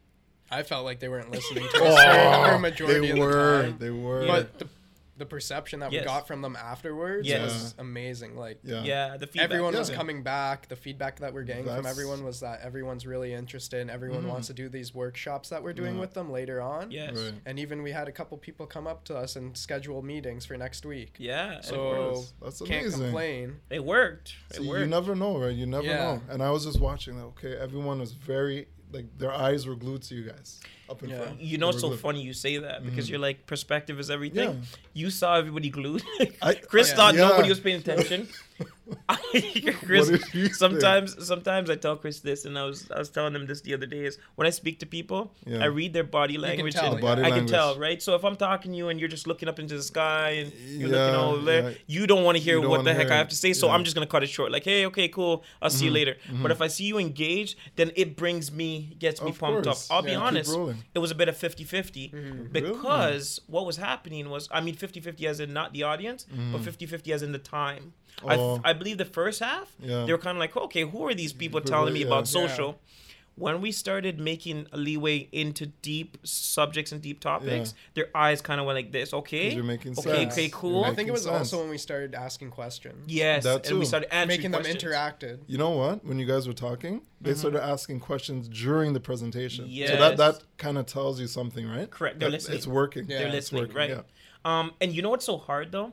I 0.50 0.62
felt 0.62 0.84
like 0.84 1.00
they 1.00 1.08
weren't 1.08 1.30
listening 1.30 1.66
to 1.68 1.84
us 1.84 2.48
for 2.48 2.54
a 2.54 2.58
majority 2.58 3.00
they 3.00 3.10
of 3.12 3.18
were. 3.18 3.56
the 3.56 3.62
time. 3.68 3.76
They 3.78 3.90
were. 3.90 4.26
But 4.26 4.58
the, 4.58 4.68
the 5.16 5.26
perception 5.26 5.80
that 5.80 5.92
Yes. 5.92 6.02
we 6.02 6.06
got 6.06 6.26
from 6.26 6.40
them 6.40 6.56
afterwards 6.56 7.28
Yes. 7.28 7.42
was 7.42 7.74
amazing. 7.78 8.36
Like 8.36 8.60
yeah. 8.64 8.82
Yeah, 8.82 9.16
the 9.18 9.26
feedback. 9.26 9.44
everyone 9.50 9.74
was 9.74 9.90
coming 9.90 10.22
back. 10.22 10.68
The 10.68 10.76
feedback 10.76 11.20
that 11.20 11.34
we're 11.34 11.42
getting 11.42 11.64
from 11.64 11.84
everyone 11.84 12.24
was 12.24 12.40
that 12.40 12.60
everyone's 12.62 13.06
really 13.06 13.34
interested 13.34 13.80
and 13.80 13.90
everyone 13.90 14.26
wants 14.26 14.46
mm. 14.46 14.48
to 14.48 14.54
do 14.54 14.68
these 14.68 14.94
workshops 14.94 15.50
that 15.50 15.62
we're 15.62 15.74
doing 15.74 15.96
Yeah. 15.96 16.00
with 16.00 16.14
them 16.14 16.32
later 16.32 16.62
on. 16.62 16.90
Yes. 16.90 17.16
Right. 17.16 17.34
And 17.44 17.58
even 17.58 17.82
we 17.82 17.92
had 17.92 18.08
a 18.08 18.12
couple 18.12 18.38
people 18.38 18.66
come 18.66 18.86
up 18.86 19.04
to 19.04 19.16
us 19.16 19.36
and 19.36 19.56
schedule 19.56 20.02
meetings 20.02 20.46
for 20.46 20.56
next 20.56 20.86
week. 20.86 21.16
Yeah. 21.18 21.60
So 21.60 21.92
That's- 21.92 22.32
that's 22.42 22.58
can't 22.60 22.86
amazing. 22.86 23.00
complain. 23.02 23.60
They 23.68 23.80
worked. 23.80 24.34
They 24.50 24.58
See, 24.58 24.64
you 24.64 24.86
never 24.86 25.14
know, 25.14 25.38
right? 25.38 25.54
You 25.54 25.66
never 25.66 25.86
Yeah. 25.86 25.96
know. 25.96 26.22
And 26.30 26.42
I 26.42 26.50
was 26.50 26.64
just 26.64 26.80
watching 26.80 27.16
that. 27.16 27.24
Okay, 27.24 27.54
everyone 27.56 28.00
was 28.00 28.12
very 28.12 28.68
like 28.92 29.06
their 29.18 29.32
eyes 29.32 29.66
were 29.66 29.74
glued 29.74 30.02
to 30.02 30.14
you 30.14 30.22
guys 30.24 30.60
up 30.92 31.02
in 31.02 31.10
Yeah. 31.10 31.18
front. 31.22 31.40
You 31.40 31.58
know, 31.58 31.70
it's 31.70 31.80
so 31.80 31.88
glued. 31.88 32.00
funny 32.00 32.22
you 32.22 32.32
say 32.32 32.58
that 32.58 32.84
because 32.84 33.06
Mhm. 33.06 33.10
you're 33.10 33.18
like, 33.28 33.46
perspective 33.46 33.98
is 33.98 34.10
everything. 34.10 34.50
Yeah. 34.50 34.78
You 34.94 35.10
saw 35.10 35.34
everybody 35.36 35.70
glued. 35.70 36.02
I- 36.40 36.54
Chris 36.72 36.88
Yeah. 36.90 36.96
thought 36.96 37.14
Yeah. 37.14 37.28
nobody 37.28 37.48
was 37.48 37.60
paying 37.60 37.80
attention. 37.80 38.28
Chris, 39.84 40.10
What 40.10 40.20
did 40.20 40.34
you 40.34 40.46
say? 40.46 40.52
sometimes, 40.52 41.26
sometimes 41.26 41.70
I 41.70 41.76
tell 41.76 41.96
Chris 41.96 42.20
this, 42.20 42.44
and 42.44 42.56
I 42.58 42.64
was, 42.64 42.88
I 42.94 42.98
was 42.98 43.08
telling 43.10 43.34
him 43.34 43.46
this 43.46 43.60
the 43.62 43.74
other 43.74 43.86
day. 43.86 44.04
Is 44.04 44.18
when 44.36 44.46
I 44.46 44.50
speak 44.50 44.78
to 44.80 44.86
people, 44.86 45.32
Yeah. 45.46 45.62
I 45.62 45.66
read 45.66 45.92
their 45.92 46.04
body 46.04 46.34
can 46.34 46.42
language. 46.42 46.74
tell, 46.74 46.92
and 46.92 47.00
body 47.00 47.22
I 47.22 47.30
can 47.30 47.46
tell, 47.46 47.78
right? 47.78 48.00
So 48.02 48.14
if 48.14 48.24
I'm 48.24 48.36
talking 48.36 48.70
to 48.72 48.76
you 48.78 48.88
and 48.90 49.00
you're 49.00 49.08
just 49.08 49.26
looking 49.26 49.48
up 49.48 49.58
into 49.58 49.76
the 49.76 49.82
sky 49.82 50.30
and 50.42 50.52
you're 50.80 50.88
looking 50.90 51.14
Yeah, 51.14 51.20
over 51.24 51.42
there, 51.44 51.70
yeah. 51.70 51.76
you 51.86 52.06
don't 52.06 52.22
want 52.24 52.36
to 52.38 52.42
hear 52.42 52.60
what 52.60 52.84
the 52.84 52.92
heck 52.94 53.06
hear 53.06 53.14
I 53.14 53.16
have 53.16 53.28
to 53.28 53.36
say. 53.36 53.52
So 53.52 53.66
Yeah. 53.66 53.74
I'm 53.74 53.84
just 53.84 53.94
gonna 53.96 54.06
cut 54.06 54.22
it 54.22 54.28
short. 54.28 54.52
Like, 54.52 54.64
hey, 54.64 54.86
okay, 54.86 55.08
cool. 55.08 55.42
I'll 55.60 55.70
see 55.70 55.86
you 55.86 55.90
Mhm, 55.90 55.94
later. 55.94 56.16
mhm. 56.30 56.42
But 56.42 56.50
if 56.50 56.60
I 56.60 56.68
see 56.68 56.84
you 56.84 56.98
engaged, 56.98 57.56
then 57.76 57.90
it 57.96 58.16
brings 58.16 58.52
me, 58.52 58.94
gets 58.98 59.20
me 59.22 59.30
Of 59.30 59.38
pumped 59.38 59.64
course. 59.64 59.90
up. 59.90 59.96
I'll 59.96 60.02
be 60.02 60.10
Yeah. 60.10 60.16
Keep 60.18 60.24
honest. 60.26 60.50
Rolling. 60.82 60.94
It 60.94 60.98
was 60.98 61.10
a 61.10 61.14
bit 61.14 61.28
of 61.28 61.36
50-50 61.36 62.12
Mm-hmm. 62.12 62.52
because 62.52 63.40
what 63.46 63.64
was 63.66 63.76
happening 63.76 64.28
was 64.30 64.48
i 64.52 64.60
mean 64.60 64.74
50-50 64.74 65.24
as 65.26 65.40
in 65.40 65.52
not 65.52 65.72
the 65.72 65.82
audience 65.82 66.26
but 66.52 66.60
50-50 66.62 67.12
as 67.14 67.22
in 67.22 67.32
the 67.32 67.38
time 67.38 67.92
I, 68.26 68.36
Oh. 68.36 68.60
I 68.64 68.72
believe 68.72 68.98
the 68.98 69.04
first 69.20 69.40
half 69.40 69.68
Yeah. 69.80 70.04
they 70.04 70.12
were 70.12 70.18
kind 70.18 70.36
of 70.36 70.40
like 70.40 70.56
okay 70.56 70.82
who 70.84 71.06
are 71.08 71.14
these 71.14 71.32
people 71.32 71.60
People, 71.60 71.70
telling 71.74 71.92
me 71.94 72.00
yeah. 72.00 72.06
about 72.06 72.24
Yeah. 72.26 72.46
social 72.46 72.78
when 73.36 73.60
we 73.62 73.72
started 73.72 74.20
making 74.20 74.66
a 74.72 74.76
leeway 74.76 75.26
into 75.32 75.66
deep 75.66 76.18
subjects 76.22 76.92
and 76.92 77.00
deep 77.00 77.18
topics 77.18 77.72
their 77.94 78.08
eyes 78.14 78.42
kind 78.42 78.60
of 78.60 78.66
went 78.66 78.76
like 78.76 78.92
this 78.92 79.14
okay 79.14 79.54
You're 79.54 79.64
making 79.64 79.92
okay 79.92 80.02
sense. 80.24 80.32
okay 80.34 80.42
You're 80.42 80.50
cool 80.50 80.84
I 80.84 80.94
think 80.94 81.08
it 81.08 81.12
was 81.12 81.22
sense. 81.24 81.36
also 81.52 81.60
when 81.60 81.70
we 81.70 81.78
started 81.78 82.14
asking 82.14 82.50
questions. 82.50 83.04
yes 83.06 83.44
That 83.44 83.64
too. 83.64 83.70
and 83.70 83.78
we 83.78 83.84
started 83.86 84.12
answering 84.14 84.38
Making 84.38 84.50
them 84.50 84.62
questions. 84.62 84.82
interacted. 84.84 85.38
You 85.46 85.58
know 85.58 85.70
what? 85.70 86.04
When 86.04 86.18
you 86.18 86.26
guys 86.26 86.46
were 86.46 86.52
talking, 86.52 87.00
they 87.20 87.30
Mm-hmm. 87.30 87.38
started 87.38 87.64
asking 87.64 88.00
questions 88.00 88.48
during 88.48 88.92
the 88.92 89.00
presentation. 89.00 89.64
Yeah. 89.68 89.86
So 89.88 89.96
that 89.96 90.16
that 90.18 90.42
kind 90.58 90.76
of 90.76 90.86
tells 90.86 91.18
you 91.20 91.26
something, 91.26 91.66
right? 91.68 91.90
Correct. 91.90 92.18
They're 92.20 92.28
That 92.28 92.34
listening. 92.34 92.58
It's 92.58 92.66
working. 92.66 93.06
Yeah. 93.08 93.18
they're 93.18 93.26
it's 93.28 93.34
listening, 93.52 93.62
working, 93.62 93.76
right? 93.76 93.90
yeah. 93.90 94.02
Um, 94.44 94.72
and 94.80 94.92
you 94.92 95.00
know 95.02 95.10
what's 95.10 95.24
so 95.24 95.38
hard 95.38 95.72
though? 95.72 95.92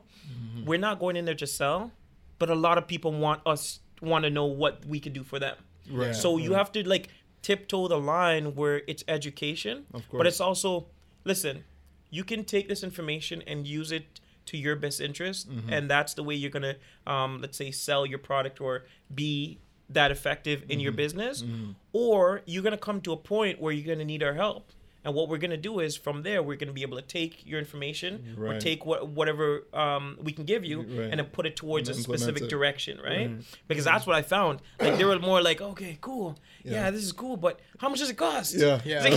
We're 0.66 0.78
not 0.78 0.98
going 1.00 1.16
in 1.16 1.24
there 1.24 1.34
to 1.36 1.46
sell, 1.46 1.92
but 2.38 2.50
a 2.50 2.54
lot 2.54 2.76
of 2.78 2.86
people 2.86 3.12
want 3.12 3.40
us 3.46 3.80
want 4.02 4.24
to 4.24 4.30
know 4.30 4.44
what 4.46 4.84
we 4.86 4.98
can 5.00 5.12
do 5.12 5.22
for 5.24 5.38
them. 5.38 5.56
Right. 5.90 6.14
So 6.14 6.36
you 6.36 6.52
have 6.54 6.70
to 6.72 6.88
like 6.88 7.08
tiptoe 7.42 7.88
the 7.88 7.98
line 7.98 8.54
where 8.54 8.82
it's 8.86 9.04
education, 9.08 9.86
Of 9.94 10.04
but 10.12 10.26
it's 10.26 10.40
also 10.40 10.86
listen. 11.24 11.64
You 12.10 12.24
can 12.24 12.44
take 12.44 12.68
this 12.68 12.82
information 12.82 13.42
and 13.46 13.66
use 13.66 13.92
it 13.92 14.20
to 14.46 14.56
your 14.56 14.74
best 14.76 15.00
interest, 15.00 15.48
Mm-hmm. 15.48 15.72
and 15.72 15.88
that's 15.90 16.14
the 16.14 16.22
way 16.24 16.34
you're 16.34 16.50
gonna, 16.50 16.74
um, 17.06 17.40
let's 17.40 17.56
say, 17.56 17.70
sell 17.70 18.04
your 18.04 18.18
product 18.18 18.60
or 18.60 18.84
be 19.14 19.58
that 19.88 20.10
effective 20.10 20.62
in 20.62 20.68
Mm-hmm. 20.68 20.80
your 20.80 20.92
business. 20.92 21.44
Or 21.92 22.42
you're 22.46 22.62
gonna 22.62 22.76
come 22.76 23.00
to 23.02 23.12
a 23.12 23.16
point 23.16 23.60
where 23.60 23.72
you're 23.72 23.86
gonna 23.94 24.04
need 24.04 24.22
our 24.22 24.34
help. 24.34 24.72
And 25.02 25.14
what 25.14 25.28
we're 25.30 25.38
gonna 25.38 25.56
do 25.56 25.80
is 25.80 25.96
from 25.96 26.22
there 26.22 26.42
we're 26.42 26.56
gonna 26.56 26.74
be 26.74 26.82
able 26.82 26.98
to 26.98 27.02
take 27.02 27.46
your 27.46 27.58
information 27.58 28.36
or 28.38 28.58
take 28.60 28.84
what 28.84 29.08
whatever 29.08 29.64
um, 29.72 30.18
we 30.22 30.30
can 30.32 30.44
give 30.44 30.62
you 30.62 30.82
Right. 30.82 31.08
and 31.10 31.18
then 31.18 31.24
put 31.26 31.46
it 31.46 31.56
towards 31.56 31.88
a 31.88 31.94
specific 31.94 32.42
it. 32.44 32.50
direction, 32.50 32.98
right? 33.02 33.30
Right. 33.30 33.58
Because 33.66 33.84
that's 33.86 34.06
what 34.06 34.14
I 34.16 34.22
found. 34.22 34.60
Like 34.78 34.98
they 34.98 35.04
were 35.06 35.18
more 35.18 35.40
like, 35.40 35.60
okay, 35.62 35.96
cool, 36.02 36.36
yeah. 36.64 36.72
Yeah. 36.72 36.90
this 36.90 37.02
is 37.04 37.12
cool, 37.12 37.36
but 37.38 37.60
how 37.78 37.88
much 37.88 38.00
does 38.00 38.10
it 38.10 38.16
cost? 38.16 38.54
Yeah. 38.54 38.80
Yeah. 38.84 39.02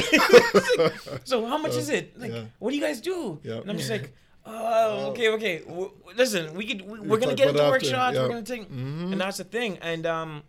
Like, 0.78 0.94
so 1.26 1.46
how 1.46 1.58
much 1.58 1.76
is 1.76 1.90
it? 1.90 2.18
Like, 2.20 2.32
yeah. 2.32 2.44
what 2.60 2.70
do 2.72 2.76
you 2.78 2.82
guys 2.82 3.02
do? 3.02 3.40
Yeah. 3.44 3.58
And 3.62 3.70
I'm 3.70 3.78
just 3.78 3.90
like, 3.90 4.14
oh, 4.46 5.08
okay, 5.12 5.30
okay. 5.30 5.60
W- 5.60 5.90
w- 5.90 6.18
listen, 6.18 6.54
we 6.54 6.66
could, 6.66 6.82
we, 6.88 7.00
we're 7.02 7.18
gonna 7.20 7.36
get 7.36 7.50
into 7.50 7.64
workshops. 7.64 8.16
yeah. 8.16 8.22
We're 8.24 8.30
gonna 8.30 8.44
take, 8.44 8.72
Mhm. 8.72 9.12
and 9.12 9.20
that's 9.22 9.38
the 9.38 9.44
thing. 9.44 9.78
And 9.82 10.06
um, 10.06 10.44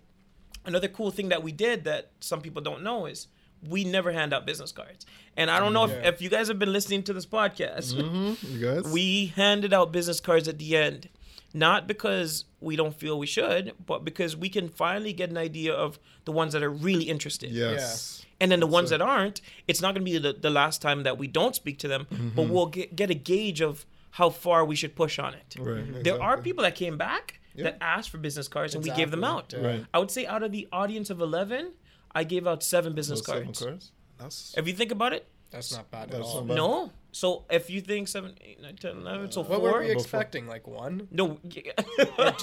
another 0.65 0.89
cool 0.89 1.11
thing 1.11 1.29
that 1.31 1.43
we 1.43 1.53
did 1.53 1.85
that 1.85 2.11
some 2.21 2.41
people 2.41 2.63
don't 2.63 2.83
know 2.83 3.07
is 3.07 3.27
we 3.69 3.85
never 3.85 4.13
hand 4.13 4.33
out 4.33 4.47
business 4.47 4.73
cards. 4.73 5.07
And 5.37 5.51
I 5.51 5.59
don't 5.59 5.73
know 5.73 5.87
Yeah. 5.87 5.95
if, 5.95 6.15
if 6.17 6.23
you 6.23 6.29
guys 6.31 6.49
have 6.49 6.59
been 6.59 6.73
listening 6.73 7.03
to 7.05 7.13
this 7.13 7.27
podcast. 7.27 7.95
Mm-hmm. 7.95 8.57
You 8.59 8.61
guys? 8.83 8.93
We 8.93 9.27
handed 9.37 9.73
out 9.73 9.93
business 9.93 10.21
cards 10.21 10.49
at 10.49 10.59
the 10.59 10.77
end, 10.77 11.09
not 11.53 11.87
because 11.87 12.45
we 12.61 12.77
don't 12.77 12.95
feel 12.95 13.19
we 13.19 13.27
should, 13.27 13.73
but 13.87 14.05
because 14.05 14.37
we 14.37 14.49
can 14.49 14.69
finally 14.69 15.13
get 15.13 15.31
an 15.31 15.37
idea 15.37 15.73
of 15.73 15.99
the 16.25 16.33
ones 16.33 16.53
that 16.53 16.63
are 16.63 16.71
really 16.71 17.05
interested. 17.05 17.51
yes. 17.51 18.21
And 18.41 18.51
then 18.51 18.61
the 18.61 18.67
ones 18.67 18.91
that 18.91 19.01
aren't, 19.01 19.41
it's 19.69 19.81
not 19.81 19.95
going 19.95 20.05
to 20.05 20.11
be 20.11 20.19
the, 20.19 20.33
the 20.33 20.51
last 20.51 20.83
time 20.83 21.05
that 21.05 21.19
we 21.19 21.27
don't 21.29 21.55
speak 21.55 21.79
to 21.81 21.89
them, 21.89 22.07
Mm-hmm. 22.11 22.29
but 22.35 22.49
we'll 22.49 22.67
get, 22.67 22.95
get 22.97 23.09
a 23.11 23.15
gauge 23.15 23.61
of 23.63 23.87
how 24.11 24.29
far 24.31 24.65
we 24.65 24.75
should 24.77 24.95
push 24.97 25.19
on 25.19 25.35
it. 25.35 25.57
Right. 25.59 26.03
There 26.05 26.21
are 26.21 26.37
people 26.41 26.63
that 26.65 26.75
came 26.75 26.97
back 26.99 27.41
Yeah. 27.55 27.65
that 27.65 27.79
asked 27.81 28.11
for 28.11 28.19
business 28.19 28.49
cards 28.49 28.75
and 28.75 28.83
we 28.85 28.91
gave 28.91 29.11
them 29.13 29.25
out. 29.25 29.53
Exactly. 29.53 29.69
Right. 29.79 29.87
I 29.95 29.99
would 30.01 30.11
say 30.11 30.27
out 30.27 30.43
of 30.43 30.51
the 30.53 30.67
audience 30.73 31.11
of 31.11 31.21
11, 31.21 31.73
I 32.15 32.25
gave 32.25 32.47
out 32.47 32.63
seven 32.63 32.95
business 32.95 33.21
Those 33.21 33.27
seven 33.27 33.45
cards. 33.45 33.61
cards. 33.61 33.93
That's 34.19 34.55
If 34.57 34.67
you 34.69 34.75
think 34.75 34.93
about 34.93 35.13
it, 35.13 35.27
That's 35.51 35.73
not 35.73 35.91
bad 35.91 36.13
at 36.15 36.21
all. 36.21 36.43
bad. 36.43 36.57
no. 36.57 36.91
So 37.13 37.45
if 37.49 37.71
you 37.71 37.81
think 37.81 38.09
7, 38.09 38.35
8, 38.41 38.61
9, 38.63 38.77
10, 38.77 38.97
11, 38.99 39.31
so 39.33 39.43
What 39.43 39.61
4. 39.61 39.73
were 39.73 39.81
we 39.81 39.91
expecting? 39.91 40.49
Like 40.49 40.67
one? 40.67 41.07
no. 41.13 41.39
you 41.45 41.73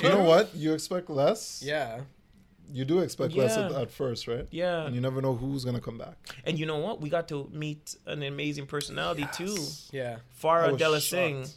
know 0.10 0.24
what? 0.24 0.56
You 0.56 0.74
expect 0.74 1.10
less. 1.10 1.62
Yeah. 1.64 2.02
You 2.74 2.86
do 2.86 3.00
expect 3.00 3.34
less 3.34 3.58
at, 3.58 3.70
at 3.74 3.92
first, 3.92 4.28
right? 4.30 4.48
yeah. 4.50 4.86
And 4.86 4.96
you 4.96 5.02
never 5.02 5.22
know 5.22 5.36
who's 5.36 5.66
gonna 5.66 5.82
come 5.82 5.98
back. 5.98 6.16
And 6.46 6.58
you 6.58 6.66
know 6.66 6.78
what? 6.78 7.02
We 7.02 7.10
got 7.10 7.28
to 7.30 7.50
meet 7.52 7.96
an 8.06 8.24
amazing 8.24 8.66
personality 8.66 9.28
too. 9.34 9.58
Yeah. 9.92 10.18
Farah 10.42 10.72
was 10.72 10.80
Della 10.80 11.02
Singh. 11.02 11.48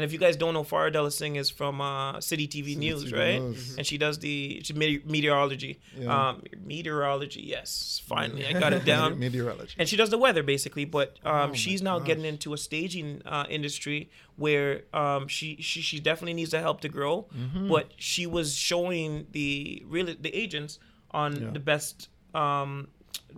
And 0.00 0.04
if 0.06 0.12
you 0.14 0.18
guys 0.18 0.36
don't 0.38 0.54
know, 0.54 0.64
Farah 0.64 0.90
Della 0.90 1.10
Singh 1.10 1.36
is 1.36 1.50
from 1.50 1.80
uh, 1.82 2.20
City 2.22 2.48
TV 2.48 2.68
City 2.72 2.76
News, 2.76 3.04
TV 3.12 3.18
right? 3.18 3.42
News. 3.42 3.76
And 3.76 3.86
she 3.86 3.98
does 3.98 4.18
the 4.18 4.62
mete- 4.74 5.04
meteorology. 5.06 5.78
Yeah. 5.98 6.28
Um, 6.30 6.42
meteorology, 6.64 7.42
yes. 7.42 8.00
Finally, 8.06 8.46
I 8.46 8.52
got 8.58 8.72
it 8.72 8.84
down. 8.94 9.18
Meteorology. 9.18 9.74
and 9.78 9.86
she 9.86 9.96
does 9.96 10.08
the 10.08 10.16
weather 10.16 10.42
basically 10.42 10.86
but 10.86 11.18
um, 11.24 11.50
Oh 11.50 11.54
she's 11.54 11.82
now 11.82 11.98
gosh. 11.98 12.06
getting 12.08 12.24
into 12.24 12.54
a 12.54 12.58
staging 12.58 13.20
uh, 13.26 13.44
industry 13.50 14.10
where 14.36 14.82
um, 14.94 15.28
she, 15.28 15.56
she 15.60 15.80
she 15.82 16.00
definitely 16.00 16.34
needs 16.34 16.52
the 16.52 16.60
help 16.60 16.80
to 16.80 16.88
grow 16.88 17.26
Mm-hmm. 17.36 17.68
but 17.68 17.92
she 17.96 18.26
was 18.26 18.54
showing 18.56 19.26
the 19.32 19.82
really 19.86 20.16
the 20.18 20.34
agents 20.34 20.78
on 21.10 21.30
Yeah. 21.36 21.50
the 21.50 21.60
best 21.60 22.08
um, 22.34 22.88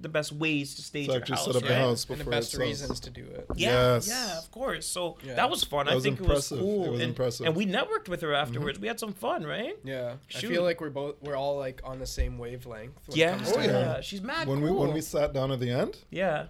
the 0.00 0.08
best 0.08 0.32
ways 0.32 0.74
to 0.74 0.82
stage 0.82 1.06
To 1.06 1.12
your 1.12 1.20
actually 1.20 1.36
house, 1.36 1.44
set 1.46 1.56
up 1.56 1.62
right? 1.62 1.70
a 1.72 1.74
house 1.76 2.06
And 2.08 2.18
the 2.18 2.24
best 2.24 2.48
it 2.54 2.56
sells. 2.56 2.62
reasons 2.68 3.00
to 3.00 3.10
do 3.10 3.24
it. 3.24 3.46
Yeah, 3.54 3.94
Yes. 3.94 4.08
yeah, 4.08 4.38
of 4.38 4.50
course. 4.50 4.86
So 4.86 5.16
Yeah. 5.24 5.34
that 5.34 5.48
was 5.50 5.62
fun. 5.64 5.86
That 5.86 5.92
I 5.92 5.94
was 5.94 6.02
think 6.04 6.18
impressive. 6.18 6.58
it 6.58 6.64
was 6.64 6.70
cool. 6.74 6.84
It 6.86 6.90
was 6.90 7.00
and, 7.00 7.08
impressive. 7.10 7.46
and 7.46 7.54
we 7.54 7.66
networked 7.66 8.08
with 8.08 8.20
her 8.22 8.34
afterwards. 8.34 8.80
We 8.80 8.88
had 8.88 8.98
some 8.98 9.12
fun, 9.12 9.44
right? 9.44 9.76
Yeah. 9.84 10.14
I 10.34 10.40
feel 10.40 10.62
like 10.62 10.80
we're 10.80 10.90
both 10.90 11.16
we're 11.22 11.36
all 11.36 11.56
like 11.58 11.80
on 11.84 11.98
the 11.98 12.06
same 12.06 12.38
wavelength. 12.38 12.98
Yeah. 13.10 13.38
Oh, 13.46 13.60
yeah. 13.60 13.66
yeah. 13.66 14.00
She's 14.00 14.22
mad 14.22 14.48
When 14.48 14.60
cool. 14.60 14.72
we 14.74 14.76
when 14.86 14.92
we 14.94 15.02
sat 15.02 15.32
down 15.34 15.52
at 15.52 15.60
the 15.60 15.70
end, 15.70 15.98
yeah. 16.10 16.46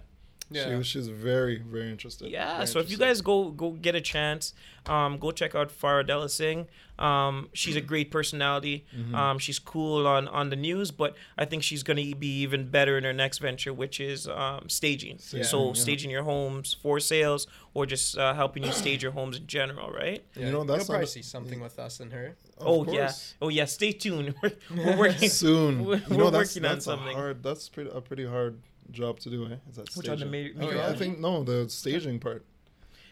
Yeah. 0.49 0.69
she 0.69 0.75
was 0.75 0.87
she's 0.87 1.07
very 1.07 1.61
very 1.61 1.89
interested. 1.89 2.29
Yeah, 2.29 2.57
Very 2.57 2.67
so 2.67 2.79
if 2.79 2.91
you 2.91 2.97
guys 2.97 3.21
go 3.21 3.49
go 3.49 3.71
get 3.71 3.95
a 3.95 4.01
chance, 4.01 4.53
um, 4.85 5.17
go 5.17 5.31
check 5.31 5.55
out 5.55 5.69
Farah 5.69 6.05
Della 6.05 6.29
Singh. 6.29 6.67
Um, 6.99 7.49
she's 7.53 7.75
a 7.75 7.81
great 7.81 8.11
personality. 8.11 8.85
Mm-hmm. 8.95 9.15
Um, 9.15 9.39
she's 9.39 9.57
cool 9.57 10.05
on 10.05 10.27
on 10.27 10.49
the 10.49 10.55
news, 10.55 10.91
but 10.91 11.15
I 11.37 11.45
think 11.45 11.63
she's 11.63 11.81
gonna 11.81 12.15
be 12.15 12.41
even 12.41 12.69
better 12.69 12.97
in 12.97 13.03
her 13.03 13.13
next 13.13 13.39
venture, 13.39 13.73
which 13.73 13.99
is 13.99 14.27
um, 14.27 14.69
staging. 14.69 15.17
Staging, 15.17 15.43
so 15.43 15.67
yeah. 15.67 15.73
staging 15.73 16.11
your 16.11 16.23
homes 16.23 16.75
for 16.81 16.99
sales, 16.99 17.47
or 17.73 17.85
just 17.85 18.17
uh, 18.17 18.33
helping 18.33 18.63
you 18.63 18.71
stage 18.71 19.01
your 19.01 19.13
homes 19.13 19.37
in 19.37 19.47
general, 19.47 19.89
right? 19.91 20.23
Yeah. 20.35 20.47
You 20.47 20.51
know, 20.51 20.63
that's 20.63 20.81
You'll 20.81 20.87
probably 20.87 21.05
a- 21.05 21.07
see 21.07 21.21
something 21.23 21.59
with 21.59 21.79
us 21.79 21.99
and 21.99 22.13
her. 22.13 22.35
Of 22.57 22.67
oh 22.67 22.91
yeah, 22.93 23.11
oh 23.41 23.49
yeah. 23.49 23.65
Stay 23.65 23.91
tuned. 23.91 24.35
We're, 24.43 24.51
we're 24.75 24.97
working 25.07 25.29
soon. 25.29 25.85
We're, 25.85 25.95
you 25.95 26.17
know, 26.17 26.25
we're 26.25 26.31
that's, 26.31 26.55
working 26.55 26.65
on 26.65 26.73
that's 26.75 26.85
a 26.85 26.91
something. 26.91 27.15
hard. 27.15 27.41
That's 27.41 27.69
pretty 27.69 27.89
a 27.91 28.01
pretty 28.01 28.25
hard 28.25 28.59
job 28.91 29.19
to 29.21 29.29
do. 29.29 29.45
Eh? 29.45 29.55
Is 29.69 29.75
that 29.77 29.95
Which 29.95 30.07
on 30.09 30.19
the 30.19 30.27
staging? 30.27 30.57
ma- 30.59 30.65
Oh, 30.65 30.89
I 30.91 30.95
think 30.95 31.19
no, 31.19 31.43
the 31.43 31.69
staging 31.69 32.19
part 32.19 32.43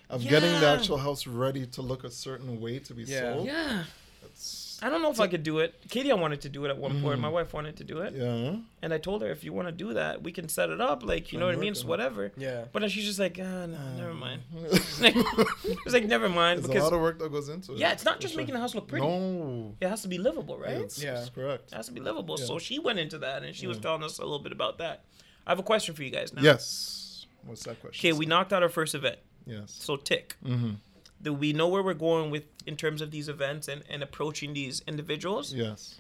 of 0.10 0.22
getting 0.24 0.52
the 0.60 0.68
actual 0.68 0.98
house 0.98 1.26
ready 1.28 1.66
to 1.68 1.82
look 1.82 2.04
a 2.04 2.12
certain 2.12 2.60
way 2.60 2.80
to 2.80 2.94
be 2.94 3.04
Yeah. 3.04 3.34
sold. 3.34 3.46
Yeah, 3.48 3.84
That's, 4.22 4.78
I 4.84 4.90
don't 4.90 5.02
know 5.04 5.12
if 5.12 5.20
I 5.20 5.28
could 5.28 5.44
do 5.44 5.60
it. 5.60 5.76
Katie, 5.90 6.12
I 6.12 6.16
wanted 6.16 6.42
to 6.42 6.50
do 6.50 6.66
it 6.66 6.70
at 6.70 6.78
one 6.78 7.02
point. 7.02 7.18
Mhm. 7.20 7.22
My 7.22 7.30
wife 7.30 7.54
wanted 7.54 7.76
to 7.78 7.84
do 7.84 8.00
it. 8.00 8.14
yeah. 8.16 8.56
And 8.84 8.94
I 8.94 8.98
told 8.98 9.22
her, 9.22 9.30
if 9.30 9.44
you 9.44 9.54
want 9.54 9.68
to 9.68 9.72
do 9.72 9.94
that, 9.94 10.24
we 10.24 10.32
can 10.32 10.50
set 10.50 10.70
it 10.72 10.82
up. 10.82 11.04
Like, 11.04 11.32
you 11.32 11.38
know 11.40 11.46
I'm 11.48 11.54
what 11.54 11.60
I 11.60 11.62
mean? 11.62 11.72
It's 11.74 11.86
whatever. 11.86 12.32
Yeah. 12.36 12.66
But 12.74 12.80
then 12.82 12.90
she's 12.90 13.06
just 13.06 13.20
like, 13.20 13.38
ah, 13.40 13.66
no, 13.68 13.78
never 13.98 14.14
mind. 14.14 14.42
It's 14.60 15.94
like, 15.94 16.06
never 16.06 16.30
mind. 16.30 16.60
a 16.60 16.68
Because, 16.68 16.84
lot 16.84 16.94
of 16.94 17.00
work 17.02 17.20
that 17.20 17.32
goes 17.32 17.50
into 17.50 17.74
it. 17.74 17.78
yeah, 17.80 17.92
it's 17.92 18.06
not 18.06 18.20
just 18.20 18.34
sure. 18.34 18.42
making 18.42 18.54
the 18.56 18.60
house 18.60 18.74
look 18.76 18.88
pretty. 18.88 19.06
No. 19.06 19.76
It 19.80 19.88
has 19.88 20.02
to 20.02 20.08
be 20.08 20.18
livable, 20.18 20.58
right? 20.58 20.78
It's, 20.78 21.02
Yeah. 21.02 21.20
it's 21.20 21.30
correct. 21.30 21.72
It 21.72 21.76
has 21.76 21.86
to 21.88 21.92
be 21.92 22.02
livable. 22.02 22.38
Yeah. 22.40 22.46
So 22.46 22.60
she 22.60 22.80
went 22.80 23.00
into 23.00 23.18
that 23.20 23.44
and 23.44 23.56
she 23.56 23.68
was 23.68 23.78
telling 23.80 24.04
us 24.04 24.18
a 24.18 24.24
little 24.24 24.40
bit 24.40 24.52
about 24.52 24.78
that. 24.80 25.06
I 25.52 25.54
have 25.54 25.60
a 25.60 25.64
question 25.64 25.94
for 25.94 26.04
you 26.04 26.12
guys 26.12 26.32
now. 26.32 26.42
Yes. 26.42 27.26
What's 27.46 27.66
that 27.66 27.82
question? 27.82 28.00
Okay, 28.00 28.18
we 28.18 28.26
knocked 28.26 28.54
out 28.54 28.64
our 28.64 28.70
first 28.70 28.96
event. 28.96 29.18
Yes. 29.46 29.78
So, 29.78 29.98
tick. 29.98 30.38
Mm-hmm. 30.46 30.76
Do 31.22 31.34
we 31.34 31.52
know 31.52 31.68
where 31.68 31.84
we're 31.84 31.94
going 31.94 32.32
with 32.32 32.46
in 32.66 32.78
terms 32.78 33.02
of 33.02 33.12
these 33.12 33.28
events 33.28 33.68
and, 33.68 33.84
and 33.90 34.02
approaching 34.02 34.54
these 34.54 34.82
individuals? 34.88 35.54
Yes. 35.54 36.00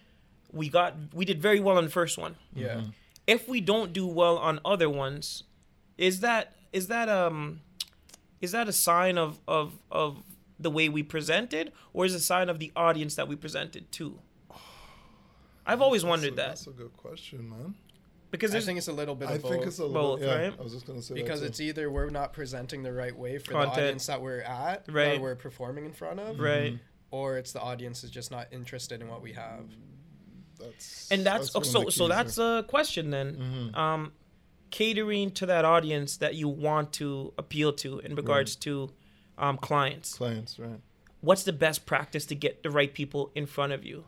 We 0.53 0.69
got 0.69 0.95
we 1.13 1.25
did 1.25 1.41
very 1.41 1.59
well 1.59 1.77
on 1.77 1.83
the 1.83 1.89
first 1.89 2.17
one. 2.17 2.37
Yeah. 2.55 2.75
Mm-hmm. 2.75 2.89
if 3.27 3.49
we 3.49 3.59
don't 3.59 3.91
do 3.91 4.07
well 4.07 4.37
on 4.37 4.61
other 4.63 4.89
ones, 4.89 5.43
is 5.97 6.21
that 6.21 6.55
is 6.71 6.87
that 6.87 7.09
um 7.09 7.59
is 8.39 8.53
that 8.53 8.69
a 8.69 8.73
sign 8.73 9.17
of 9.17 9.41
of 9.49 9.73
of 9.91 10.23
the 10.57 10.71
way 10.71 10.87
we 10.87 11.03
presented, 11.03 11.73
or 11.91 12.05
is 12.05 12.13
it 12.13 12.19
a 12.19 12.21
sign 12.21 12.47
of 12.47 12.59
the 12.59 12.71
audience 12.77 13.15
that 13.15 13.27
we 13.27 13.35
presented 13.35 13.91
to? 13.91 14.17
I've 15.65 15.81
always 15.81 16.05
wondered 16.05 16.37
that 16.37 16.47
That's 16.47 16.67
a 16.67 16.71
good 16.71 16.95
question, 16.95 17.49
man. 17.49 17.75
Because 18.31 18.55
I 18.55 18.59
think 18.61 18.77
it's 18.77 18.87
a 18.87 18.93
little 18.93 19.13
bit 19.15 19.29
of 19.29 19.35
I 19.35 19.37
both. 19.37 19.51
think 19.51 19.65
it's 19.65 19.79
a 19.79 19.85
little. 19.85 20.15
Both, 20.17 20.21
yeah, 20.21 20.35
right? 20.35 20.53
I 20.59 20.63
was 20.63 20.73
just 20.73 20.87
gonna 20.87 21.01
say 21.01 21.13
because 21.13 21.41
that 21.41 21.47
it's 21.47 21.59
either 21.59 21.91
we're 21.91 22.09
not 22.09 22.33
presenting 22.33 22.81
the 22.83 22.93
right 22.93 23.15
way 23.15 23.37
for 23.37 23.51
Content. 23.51 23.75
the 23.75 23.81
audience 23.81 24.05
that 24.07 24.21
we're 24.21 24.39
at 24.41 24.85
Right. 24.89 25.17
or 25.19 25.21
we're 25.21 25.35
performing 25.35 25.85
in 25.85 25.93
front 25.93 26.19
of 26.19 26.39
right, 26.39 26.79
or 27.11 27.37
it's 27.37 27.51
the 27.51 27.61
audience 27.61 28.03
is 28.03 28.09
just 28.09 28.31
not 28.31 28.47
interested 28.51 29.01
in 29.01 29.09
what 29.09 29.21
we 29.21 29.33
have 29.33 29.65
That's, 30.59 31.11
and 31.11 31.25
that's, 31.25 31.53
one 31.53 31.61
of 31.63 31.67
so 31.67 31.89
so 31.89 32.07
that's 32.07 32.35
there. 32.35 32.59
a 32.59 32.63
question 32.63 33.09
then. 33.09 33.71
Mhm. 33.73 33.77
Um, 33.77 34.13
catering 34.69 35.31
to 35.31 35.45
that 35.47 35.65
audience 35.65 36.17
that 36.17 36.35
you 36.35 36.47
want 36.47 36.93
to 36.93 37.33
appeal 37.37 37.73
to 37.73 37.99
in 37.99 38.15
regards 38.15 38.55
to 38.55 38.89
um, 39.37 39.57
clients. 39.57 40.13
clients, 40.13 40.57
right? 40.59 40.79
what's 41.19 41.43
the 41.43 41.53
best 41.53 41.85
practice 41.85 42.25
to 42.27 42.33
get 42.35 42.63
the 42.63 42.69
right 42.71 42.93
people 42.93 43.31
in 43.35 43.45
front 43.45 43.73
of 43.73 43.83
you? 43.85 44.05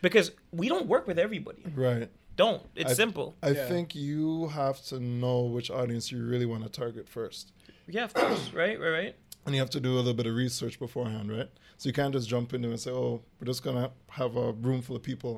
Because 0.00 0.30
we 0.52 0.68
don't 0.68 0.86
work 0.86 1.06
with 1.06 1.18
everybody. 1.18 1.62
Right. 1.74 2.08
Don't. 2.44 2.62
It's 2.74 2.92
I- 2.92 2.94
simple. 3.04 3.28
I 3.42 3.50
Yeah. 3.50 3.68
think 3.68 3.94
you 3.94 4.48
have 4.48 4.78
to 4.90 4.96
know 4.98 5.38
which 5.56 5.68
audience 5.70 6.04
you 6.12 6.18
really 6.32 6.46
want 6.52 6.62
to 6.64 6.70
target 6.82 7.06
first. 7.18 7.52
Yeah, 7.96 8.04
of 8.08 8.14
course. 8.14 8.44
right, 8.60 8.76
right, 8.80 8.94
right. 9.00 9.14
And 9.44 9.54
you 9.54 9.60
have 9.60 9.70
to 9.78 9.80
do 9.80 9.92
a 9.94 10.00
little 10.00 10.14
bit 10.14 10.26
of 10.26 10.34
research 10.34 10.78
beforehand, 10.78 11.26
right? 11.38 11.50
So 11.78 11.88
you 11.88 11.92
can't 12.00 12.12
just 12.18 12.28
jump 12.34 12.52
into 12.54 12.68
it 12.68 12.72
and 12.76 12.80
say, 12.80 12.92
"Oh, 12.92 13.22
we're 13.38 13.46
just 13.52 13.62
gonna 13.66 13.90
have 14.20 14.32
a 14.36 14.52
room 14.52 14.80
full 14.82 14.96
of 14.96 15.02
people 15.02 15.34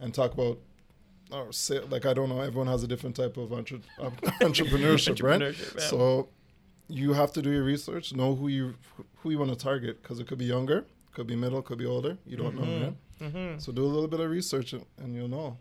and 0.00 0.08
talk 0.14 0.32
about." 0.38 0.56
Or 1.32 1.52
say, 1.52 1.80
like 1.94 2.04
I 2.06 2.14
don't 2.14 2.28
know, 2.32 2.40
everyone 2.40 2.68
has 2.74 2.82
a 2.84 2.88
different 2.92 3.16
type 3.16 3.36
of 3.36 3.52
entre- 3.52 3.80
uh, 4.04 4.10
entrepreneurship, 4.50 5.22
right? 5.22 5.40
Yeah. 5.42 5.88
So 5.92 6.28
you 6.88 7.12
have 7.14 7.32
to 7.36 7.42
do 7.42 7.50
your 7.50 7.64
research, 7.64 8.14
know 8.14 8.34
who 8.38 8.46
you 8.48 8.74
who 9.20 9.30
you 9.32 9.38
want 9.42 9.50
to 9.50 9.56
target, 9.70 9.94
because 10.02 10.20
it 10.20 10.26
could 10.28 10.38
be 10.38 10.44
younger, 10.56 10.78
could 11.14 11.26
be 11.26 11.36
middle, 11.36 11.60
could 11.62 11.78
be 11.78 11.86
older. 11.96 12.16
You 12.30 12.36
don't 12.42 12.54
know, 12.58 12.68
right? 12.84 12.96
Mm-hmm. 13.20 13.58
So 13.58 13.72
do 13.72 13.82
a 13.84 13.92
little 13.96 14.08
bit 14.14 14.20
of 14.20 14.30
research 14.30 14.72
and, 14.74 14.84
and 14.98 15.14
you'll 15.16 15.28
know. 15.38 15.56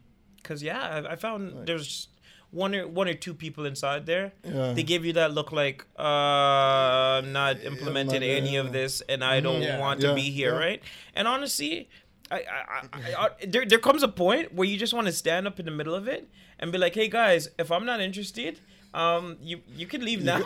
Because 0.46 0.62
yeah, 0.62 0.80
I, 1.10 1.14
I 1.14 1.16
found 1.18 1.42
Right. 1.54 1.66
there's 1.66 2.08
one 2.52 2.74
or 2.78 2.88
one 2.88 3.08
or 3.10 3.16
two 3.26 3.34
people 3.34 3.66
inside 3.66 4.06
there. 4.06 4.32
Yeah. 4.46 4.74
They 4.78 4.84
give 4.84 5.04
you 5.08 5.14
that 5.20 5.34
look 5.34 5.52
like 5.52 5.84
uh, 5.98 7.20
I'm 7.20 7.34
not 7.34 7.62
implemented 7.64 8.22
not- 8.22 8.38
any 8.42 8.54
yeah. 8.54 8.62
of 8.62 8.72
this, 8.72 9.02
and 9.10 9.24
I 9.24 9.40
don't 9.42 9.62
Yeah. 9.62 9.80
want 9.80 10.02
to 10.02 10.14
be 10.14 10.30
here, 10.40 10.54
yeah. 10.54 10.66
right? 10.66 10.82
And 11.16 11.28
honestly. 11.28 11.90
I, 12.32 12.38
I, 12.38 12.80
I, 12.98 13.00
I, 13.26 13.30
there, 13.46 13.66
there 13.68 13.78
comes 13.78 14.02
a 14.02 14.08
point 14.08 14.52
where 14.52 14.68
you 14.68 14.78
just 14.80 14.96
want 14.96 15.06
to 15.06 15.14
stand 15.14 15.46
up 15.46 15.60
in 15.60 15.66
the 15.70 15.76
middle 15.80 15.94
of 15.94 16.08
it 16.08 16.28
and 16.58 16.72
be 16.72 16.80
like, 16.80 16.96
"Hey 16.96 17.08
guys, 17.08 17.50
if 17.60 17.70
I'm 17.72 17.86
not 17.86 18.02
interested, 18.02 18.58
um, 18.96 19.38
you 19.50 19.62
you 19.80 19.86
can 19.86 20.02
leave 20.04 20.24
now." 20.24 20.42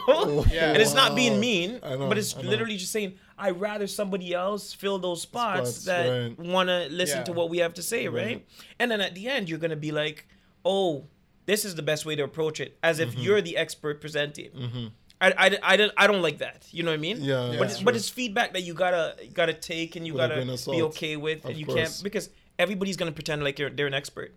Yeah. 0.51 0.71
and 0.73 0.81
it's 0.83 0.93
not 0.93 1.15
being 1.15 1.39
mean, 1.39 1.79
know, 1.79 2.09
but 2.11 2.17
it's 2.17 2.35
I 2.35 2.41
know. 2.41 2.49
literally 2.51 2.75
just 2.75 2.91
saying, 2.91 3.13
"I'd 3.39 3.59
rather 3.59 3.87
somebody 3.87 4.33
else 4.33 4.73
fill 4.73 4.99
those 4.99 5.21
spots, 5.21 5.71
Spots, 5.71 5.85
that 5.85 6.09
right. 6.09 6.39
want 6.39 6.69
to 6.69 6.87
listen 6.91 7.23
to 7.25 7.31
what 7.33 7.49
we 7.49 7.59
have 7.59 7.73
to 7.75 7.81
say, 7.83 8.07
right. 8.07 8.25
Right. 8.25 8.45
And 8.79 8.91
then 8.91 9.01
at 9.01 9.15
the 9.15 9.27
end, 9.27 9.49
you're 9.49 9.59
gonna 9.59 9.75
be 9.75 9.91
like, 9.91 10.27
"Oh, 10.65 11.05
this 11.45 11.65
is 11.65 11.75
the 11.75 11.81
best 11.81 12.05
way 12.05 12.15
to 12.15 12.23
approach 12.23 12.59
it," 12.59 12.77
as 12.83 12.99
if 12.99 13.15
you're 13.17 13.41
the 13.41 13.57
expert 13.57 14.01
presenting. 14.01 14.51
Mm-hmm. 14.51 14.87
I, 15.21 15.33
I, 15.37 15.57
I, 15.73 15.77
don't, 15.77 15.91
I 15.97 16.07
don't 16.07 16.21
like 16.21 16.37
that. 16.37 16.65
You 16.71 16.83
know 16.83 16.91
what 16.91 16.95
I 16.95 17.01
mean? 17.01 17.17
Yeah, 17.21 17.51
Yeah. 17.51 17.59
But 17.59 17.67
it's, 17.71 17.81
but 17.81 17.95
it's 17.95 18.07
feedback 18.07 18.53
that 18.53 18.61
you 18.61 18.73
gotta 18.73 19.15
gotta 19.33 19.53
take 19.53 19.97
and 19.97 20.07
you 20.07 20.13
With 20.13 20.21
gotta 20.29 20.71
be 20.71 20.81
okay 20.83 21.17
with, 21.17 21.43
Of 21.43 21.49
and 21.51 21.59
you 21.59 21.65
course. 21.65 21.77
can't 21.77 21.99
because 22.03 22.29
everybody's 22.57 22.95
gonna 22.95 23.11
pretend 23.11 23.43
like 23.43 23.55
they're 23.57 23.69
they're 23.69 23.87
an 23.87 23.93
expert. 23.93 24.31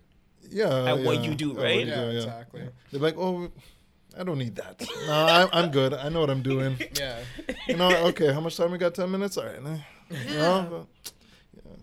yeah, 0.51 0.91
at 0.91 0.99
what 0.99 1.23
you 1.23 1.35
do, 1.35 1.53
right? 1.53 1.85
you 1.85 1.91
Yeah, 1.91 2.09
yeah. 2.11 2.17
exactly. 2.19 2.63
They're 2.91 2.99
like, 2.99 3.17
oh, 3.17 3.49
I 4.19 4.23
don't 4.23 4.37
need 4.37 4.55
that. 4.55 4.81
No, 5.07 5.13
I, 5.13 5.47
I'm 5.51 5.71
good. 5.71 5.93
I 5.93 6.09
know 6.09 6.19
what 6.21 6.29
I'm 6.29 6.41
doing. 6.43 6.77
yeah 6.99 7.19
You 7.67 7.75
know, 7.77 7.89
okay, 8.07 8.31
how 8.31 8.39
much 8.41 8.55
time 8.57 8.71
we 8.71 8.77
got? 8.77 8.93
10 8.95 9.09
minutes? 9.11 9.37
All 9.37 9.45
right. 9.45 9.55
eh. 9.65 9.77
You 10.29 10.37
know, 10.37 10.87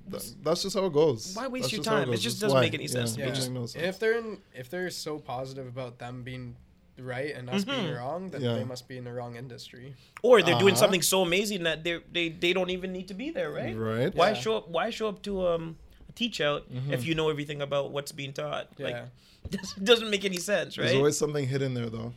but, 0.09 0.23
yeah. 0.25 0.31
That's 0.43 0.62
just 0.62 0.77
how 0.77 0.87
it 0.87 0.93
goes. 0.93 1.35
Why 1.35 1.47
waste 1.49 1.64
That's 1.64 1.73
your 1.75 1.83
time? 1.85 2.09
It 2.09 2.12
goes. 2.12 2.23
just 2.23 2.40
doesn't 2.40 2.55
why. 2.55 2.62
make 2.62 2.75
any 2.75 2.87
sense 2.87 3.12
to 3.14 3.19
Yeah, 3.21 3.27
me. 3.27 3.31
Yeah. 3.31 3.37
doesn't 3.37 3.55
no 3.55 3.66
sense. 3.66 3.85
If 3.85 3.99
they're 3.99 4.19
in, 4.19 4.38
if 4.55 4.71
they're 4.71 4.90
so 4.90 5.19
positive 5.19 5.66
about 5.66 5.99
them 5.99 6.23
being 6.23 6.57
right 6.99 7.35
and 7.35 7.49
us 7.49 7.64
being 7.64 7.87
Mhm. 7.87 7.97
wrong, 7.99 8.31
then 8.31 8.43
Yeah. 8.43 8.55
they 8.55 8.64
must 8.64 8.87
be 8.88 8.97
in 8.99 9.05
the 9.05 9.12
wrong 9.12 9.37
industry. 9.37 9.95
Or 10.23 10.43
they're 10.43 10.59
doing 10.59 10.75
Uh-huh. 10.75 10.81
something 10.85 11.03
so 11.03 11.23
amazing 11.23 11.62
that 11.64 11.83
they 11.85 12.01
they 12.12 12.29
they 12.29 12.53
don't 12.53 12.71
even 12.71 12.93
need 12.93 13.09
to 13.09 13.14
be 13.14 13.31
there, 13.31 13.51
right? 13.51 13.75
Right. 13.77 14.14
Why 14.14 14.29
Yeah. 14.31 14.35
show 14.35 14.57
up? 14.59 14.69
Why 14.69 14.90
show 14.90 15.09
up 15.09 15.23
to 15.23 15.47
um 15.49 15.77
a 16.09 16.12
teach 16.12 16.40
out 16.40 16.71
Mm-hmm. 16.71 16.93
if 16.93 17.07
you 17.07 17.14
know 17.14 17.31
everything 17.31 17.62
about 17.62 17.90
what's 17.90 18.12
being 18.12 18.33
taught? 18.33 18.69
Yeah. 18.77 18.87
Like, 18.87 19.03
doesn't 19.50 19.85
doesn't 19.85 20.11
make 20.11 20.24
any 20.24 20.37
sense, 20.38 20.76
right? 20.79 20.85
There's 20.87 20.96
always 20.96 21.16
something 21.18 21.46
hidden 21.46 21.74
there, 21.74 21.88
though. 21.90 22.12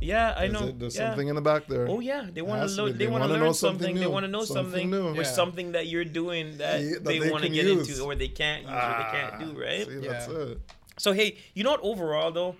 yeah, 0.00 0.34
I 0.36 0.48
There's, 0.48 0.52
know. 0.52 0.68
a- 0.68 0.72
there's 0.72 0.96
yeah. 0.96 1.08
something 1.10 1.28
in 1.28 1.34
the 1.36 1.40
back 1.40 1.66
there. 1.68 1.88
Oh 1.88 2.00
yeah, 2.00 2.26
they 2.32 2.42
want 2.42 2.68
to 2.68 2.74
to 2.76 2.82
lo- 2.82 2.88
they 2.92 2.98
They 2.98 3.06
want 3.06 3.24
to 3.24 3.28
learn 3.30 3.40
know 3.40 3.52
something. 3.52 3.86
something 3.86 4.00
They 4.00 4.06
want 4.06 4.24
to 4.26 4.30
know 4.30 4.44
Something 4.44 4.72
something 4.72 4.90
new. 4.90 5.08
or 5.08 5.16
Yeah. 5.16 5.22
something 5.22 5.72
that 5.72 5.86
you're 5.86 6.04
doing 6.04 6.58
that 6.58 6.80
Yeah, 6.82 6.90
that 6.94 7.04
they, 7.04 7.18
they 7.18 7.30
want 7.30 7.44
to 7.44 7.48
get 7.48 7.64
use. 7.64 7.88
into 7.88 8.04
or 8.04 8.14
they 8.14 8.28
can't 8.28 8.62
use 8.64 8.70
or 8.72 8.74
they 8.74 9.18
can't 9.18 9.40
do, 9.40 9.58
right? 9.60 9.86
See, 9.86 10.06
that's 10.08 10.28
Yeah. 10.28 10.38
it. 10.38 10.58
So 10.98 11.12
hey, 11.12 11.36
you 11.54 11.64
know 11.64 11.70
what? 11.70 11.80
Overall 11.82 12.30
though, 12.32 12.56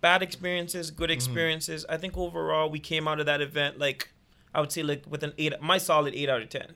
bad 0.00 0.22
experiences, 0.22 0.90
good 0.90 1.10
Mm-hmm. 1.10 1.14
experiences. 1.14 1.86
I 1.88 1.96
think 1.96 2.16
overall 2.16 2.68
we 2.70 2.80
came 2.80 3.06
out 3.06 3.20
of 3.20 3.26
that 3.26 3.40
event 3.40 3.78
like 3.78 4.08
I 4.52 4.60
would 4.60 4.72
say 4.72 4.82
like 4.82 5.04
with 5.08 5.22
an 5.22 5.32
eight, 5.38 5.52
my 5.62 5.78
solid 5.78 6.12
eight 6.14 6.28
out 6.28 6.42
of 6.42 6.48
ten. 6.48 6.74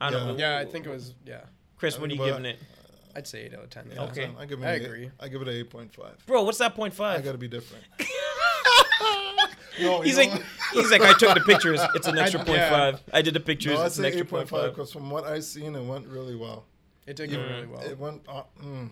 I 0.00 0.10
don't 0.10 0.26
Yeah. 0.26 0.32
know. 0.32 0.38
Yeah, 0.38 0.58
I 0.58 0.66
think 0.66 0.84
it 0.86 0.90
was. 0.90 1.14
Yeah, 1.24 1.40
Chris, 1.76 1.98
what 1.98 2.10
are 2.10 2.14
you 2.14 2.22
giving 2.22 2.44
it, 2.44 2.58
I'd 3.16 3.26
say 3.26 3.42
eight 3.42 3.54
out 3.54 3.64
of 3.64 3.70
ten. 3.70 3.86
Yeah, 3.88 3.94
Yeah. 3.96 4.02
Okay. 4.10 4.30
I 4.38 4.44
give 4.46 4.62
it. 4.62 4.64
I 4.66 4.70
an 4.74 4.80
eight- 4.82 4.86
agree. 4.86 5.10
I 5.20 5.28
give 5.28 5.42
it 5.42 5.48
an 5.48 5.54
eight 5.54 5.70
point 5.70 5.92
five. 5.94 6.16
bro? 6.26 6.42
What's 6.42 6.58
that 6.58 6.74
point 6.74 6.94
I 7.18 7.20
gotta 7.22 7.38
be 7.38 7.48
different. 7.48 7.84
no, 9.80 10.00
He's 10.02 10.16
like, 10.18 10.32
know 10.32 10.40
he's 10.72 10.90
like, 10.90 11.02
I 11.02 11.12
took 11.14 11.34
the 11.34 11.40
pictures. 11.46 11.80
It's 11.94 12.06
an 12.06 12.18
extra 12.22 12.40
I- 12.40 12.44
point 12.44 12.58
yeah. 12.58 12.70
five. 12.70 13.02
I 13.12 13.22
did 13.22 13.34
the 13.34 13.40
pictures. 13.40 13.78
No, 13.78 13.84
it's 13.84 13.98
an 13.98 14.04
extra 14.04 14.22
eight 14.24 14.28
point 14.30 14.48
point 14.48 14.48
five 14.48 14.60
five. 14.68 14.74
because 14.74 14.92
from 14.92 15.10
what 15.10 15.24
I've 15.24 15.44
seen, 15.44 15.74
it 15.74 15.82
went 15.84 16.06
really 16.08 16.34
well. 16.34 16.64
It 17.06 17.16
did 17.16 17.30
go 17.30 17.38
really 17.38 17.66
well. 17.66 17.80
It 17.82 17.98
went, 17.98 18.22
uh, 18.28 18.42
mm. 18.62 18.90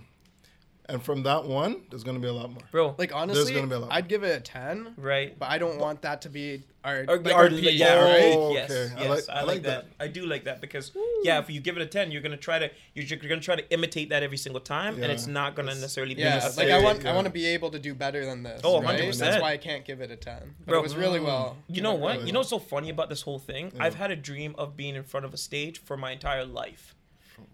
And 0.89 1.03
from 1.03 1.23
that 1.25 1.45
one, 1.45 1.83
there's 1.91 2.05
gonna 2.05 2.19
be 2.19 2.29
a 2.29 2.33
lot 2.33 2.51
more. 2.51 2.63
Bro, 2.71 2.95
Like 2.99 3.15
honestly, 3.15 3.45
there's 3.45 3.55
gonna 3.57 3.67
be 3.69 3.75
a 3.75 3.79
lot. 3.81 3.93
I'd 3.93 4.09
give 4.09 4.23
it 4.25 4.37
a 4.37 4.41
ten, 4.41 4.95
right? 4.97 5.39
but 5.39 5.51
I 5.51 5.59
don't 5.59 5.79
want 5.79 6.03
that 6.03 6.23
to 6.23 6.29
be 6.31 6.63
our, 6.85 7.05
Or, 7.09 7.17
like 7.19 7.35
or- 7.35 7.39
our 7.39 7.49
peak, 7.49 7.71
yeah, 7.79 7.95
right? 7.97 8.05
right. 8.05 8.35
Oh, 8.37 8.53
Yes, 8.53 8.71
okay. 8.71 8.95
I 8.97 9.01
yes, 9.03 9.11
like- 9.29 9.37
I, 9.37 9.41
I 9.41 9.43
like 9.43 9.49
like 9.57 9.63
that. 9.65 9.87
I 9.99 10.07
do 10.07 10.25
like 10.27 10.45
that 10.45 10.61
because 10.61 10.93
yeah, 11.25 11.39
if 11.41 11.51
you 11.51 11.61
give 11.61 11.77
it 11.77 11.83
a 11.83 11.87
ten, 11.87 12.13
you're 12.13 12.23
gonna 12.23 12.37
try 12.37 12.59
to 12.61 12.71
you're, 12.95 13.05
you're 13.05 13.29
gonna 13.29 13.41
try 13.41 13.57
to 13.57 13.69
imitate 13.73 14.11
that 14.11 14.23
every 14.23 14.37
single 14.37 14.61
time, 14.61 14.95
and 15.03 15.11
it's 15.11 15.27
not 15.27 15.57
gonna 15.57 15.69
It's- 15.69 15.81
necessarily 15.81 16.15
be 16.15 16.23
Yeah, 16.23 16.39
the 16.39 16.57
like. 16.57 16.71
I 16.71 16.81
want, 16.81 17.03
yeah. 17.03 17.11
I 17.11 17.15
want 17.15 17.27
to 17.27 17.33
be 17.33 17.47
able 17.47 17.71
to 17.71 17.79
do 17.79 17.95
better 17.95 18.25
than 18.25 18.43
this. 18.45 18.61
Oh, 18.63 18.81
100%. 18.81 19.19
That's 19.19 19.43
why 19.43 19.53
I 19.53 19.57
can't 19.57 19.85
give 19.85 20.01
it 20.01 20.11
a 20.13 20.17
ten. 20.17 20.55
But 20.61 20.73
Bro. 20.73 20.79
it 20.79 20.83
was 20.83 20.97
really 20.97 21.21
well. 21.21 21.57
You 21.69 21.83
know 21.83 21.95
what? 21.95 22.15
really 22.17 22.27
You 22.29 22.33
know 22.33 22.41
what's 22.41 22.51
so 22.51 22.59
funny 22.61 22.91
about 22.91 23.09
this 23.09 23.23
whole 23.23 23.39
thing? 23.39 23.73
Yeah. 23.75 23.83
I've 23.85 23.97
had 23.97 24.11
a 24.11 24.17
dream 24.17 24.55
of 24.57 24.77
being 24.77 24.95
in 24.95 25.03
front 25.03 25.27
of 25.27 25.35
a 25.35 25.37
stage 25.37 25.81
for 25.83 25.97
my 25.97 26.13
entire 26.13 26.45
life. 26.45 26.95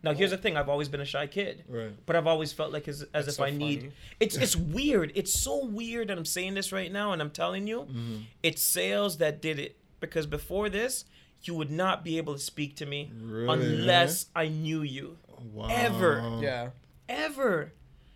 Now 0.03 0.13
here's 0.15 0.31
the 0.31 0.37
thing: 0.37 0.57
I've 0.57 0.69
always 0.69 0.89
been 0.89 1.01
a 1.01 1.05
shy 1.05 1.27
kid, 1.27 1.65
Right. 1.69 1.93
but 2.07 2.17
I've 2.17 2.27
always 2.27 2.53
felt 2.53 2.73
like 2.73 2.87
as, 2.89 3.05
as 3.15 3.29
if 3.29 3.35
so 3.35 3.45
I 3.45 3.51
need. 3.51 3.81
funny. 3.81 3.93
It's 4.21 4.37
it's 4.37 4.57
weird. 4.79 5.13
It's 5.15 5.33
so 5.33 5.65
weird 5.65 6.09
that 6.09 6.19
I'm 6.19 6.25
saying 6.25 6.55
this 6.55 6.73
right 6.73 6.91
now, 6.93 7.13
and 7.13 7.21
I'm 7.23 7.31
telling 7.31 7.67
you, 7.67 7.81
Mm-hmm. 7.83 8.17
it's 8.43 8.63
sales 8.63 9.19
that 9.19 9.41
did 9.43 9.59
it. 9.59 9.77
Because 10.01 10.27
before 10.27 10.69
this, 10.69 11.05
you 11.43 11.55
would 11.55 11.71
not 11.71 12.03
be 12.05 12.19
able 12.19 12.33
to 12.35 12.41
speak 12.41 12.75
to 12.77 12.87
me 12.87 13.13
Really, 13.21 13.53
unless 13.79 14.27
I 14.35 14.49
knew 14.49 14.83
you. 14.83 15.17
Wow. 15.53 15.69
Ever. 15.71 16.39
Yeah. 16.41 16.71
Ever. 17.09 17.73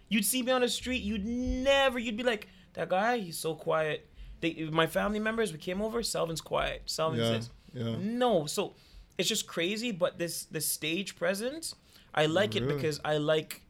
You'd 0.08 0.24
see 0.24 0.42
me 0.42 0.52
on 0.52 0.60
the 0.62 0.68
street. 0.68 1.02
You'd 1.02 1.24
never. 1.24 1.98
You'd 1.98 2.16
be 2.16 2.22
like, 2.22 2.48
that 2.74 2.88
guy. 2.88 3.18
He's 3.18 3.38
so 3.38 3.54
quiet. 3.54 4.08
They, 4.40 4.68
my 4.72 4.86
family 4.86 5.18
members, 5.18 5.52
we 5.52 5.58
came 5.58 5.80
over. 5.82 6.02
Selvin's 6.02 6.40
quiet. 6.40 6.82
Selvin 6.86 7.18
Yeah. 7.18 7.24
says, 7.34 7.50
Yeah. 7.72 7.96
no. 8.00 8.46
So 8.46 8.74
it's 9.18 9.28
just 9.28 9.46
crazy. 9.46 9.92
But 9.92 10.18
this 10.18 10.44
the 10.44 10.60
stage 10.60 11.16
presence, 11.16 11.74
I 12.14 12.26
like 12.26 12.56
it 12.56 12.66
because 12.68 13.00
I 13.04 13.16
like 13.18 13.62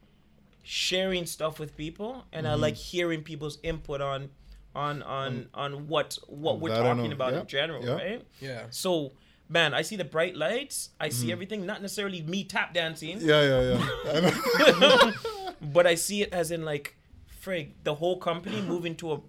sharing 0.63 1.27
stuff 1.27 1.59
with 1.59 1.77
people, 1.77 2.25
and 2.33 2.47
I 2.47 2.53
Mm-hmm. 2.53 2.61
like 2.63 2.75
hearing 2.77 3.23
people's 3.23 3.59
input 3.63 4.01
on, 4.01 4.31
on 4.75 5.03
on 5.03 5.49
on 5.55 5.87
what 5.89 6.19
what 6.29 6.61
we're 6.61 6.75
talking 6.77 7.13
about 7.13 7.33
Yeah, 7.33 7.41
in 7.41 7.47
general, 7.47 7.85
yeah. 7.85 7.93
right? 7.95 8.23
Yeah. 8.41 8.63
So. 8.71 9.13
Man, 9.49 9.75
I 9.75 9.83
see 9.83 9.95
the 9.95 10.05
bright 10.05 10.35
lights. 10.35 10.91
I 10.99 11.09
see 11.09 11.31
everything. 11.31 11.65
Not 11.65 11.81
necessarily 11.81 12.21
me 12.21 12.43
tap 12.43 12.75
dancing. 12.75 13.19
Yeah, 13.21 13.43
yeah, 13.43 13.61
yeah. 13.79 13.81
I 14.67 14.81
know. 14.81 15.13
but 15.73 15.87
I 15.87 15.95
see 15.95 16.23
it 16.23 16.33
as 16.33 16.51
in 16.51 16.65
like, 16.65 16.97
frig, 17.45 17.69
the 17.85 17.95
whole 17.95 18.19
company 18.19 18.61
moving 18.67 18.97
to 18.97 19.13
a 19.13 19.21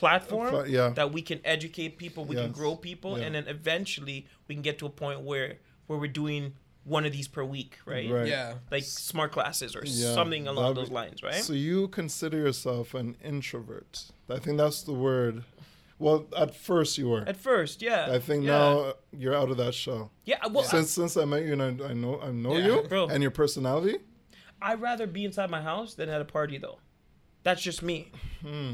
platform 0.00 0.50
Pla- 0.50 0.62
yeah. 0.64 0.88
that 0.90 1.12
we 1.12 1.22
can 1.22 1.40
educate 1.44 1.98
people, 1.98 2.24
we 2.24 2.36
can 2.36 2.52
grow 2.52 2.74
people, 2.74 3.18
Yeah. 3.18 3.24
and 3.26 3.34
then 3.34 3.46
eventually 3.46 4.26
we 4.48 4.54
can 4.54 4.62
get 4.62 4.78
to 4.80 4.86
a 4.86 4.90
point 4.90 5.20
where 5.20 5.58
where 5.86 5.98
we're 5.98 6.06
doing 6.24 6.54
one 6.84 7.04
of 7.04 7.12
these 7.12 7.28
per 7.28 7.44
week, 7.44 7.72
right? 7.84 8.08
Right. 8.10 8.26
Yeah. 8.26 8.54
Like 8.70 8.84
smart 8.84 9.32
classes 9.32 9.76
or 9.76 9.82
Yeah, 9.84 10.14
something 10.14 10.46
along 10.48 10.64
that'd 10.64 10.76
those 10.78 10.90
lines, 10.90 11.22
right? 11.22 11.42
So 11.44 11.52
you 11.52 11.88
consider 11.88 12.38
yourself 12.38 12.94
an 12.94 13.16
introvert? 13.22 13.92
I 14.30 14.38
think 14.38 14.56
that's 14.56 14.82
the 14.82 14.92
word. 14.94 15.44
Well, 15.98 16.26
at 16.34 16.54
first 16.56 16.96
you 16.96 17.08
were. 17.10 17.24
At 17.28 17.36
first, 17.36 17.82
yeah. 17.82 18.08
I 18.10 18.18
think 18.18 18.44
yeah. 18.44 18.52
now 18.58 18.92
you're 19.12 19.36
out 19.36 19.50
of 19.50 19.58
that 19.58 19.74
shell. 19.74 20.10
Yeah, 20.24 20.38
well, 20.50 20.64
Since 20.64 20.90
since 20.90 21.16
I 21.16 21.24
met 21.26 21.42
you 21.44 21.52
and 21.58 21.62
I, 21.82 21.90
I 21.90 21.92
know 21.92 22.14
I 22.28 22.30
know 22.30 22.56
Yeah. 22.56 22.66
you 22.66 22.82
Bro. 22.88 23.08
and 23.12 23.20
your 23.22 23.32
personality. 23.42 23.96
I'd 24.62 24.80
rather 24.80 25.06
be 25.06 25.24
inside 25.24 25.50
my 25.50 25.62
house 25.62 25.94
than 25.94 26.08
at 26.08 26.20
a 26.20 26.24
party, 26.24 26.56
though. 26.58 26.78
That's 27.42 27.62
just 27.62 27.82
me. 27.82 28.10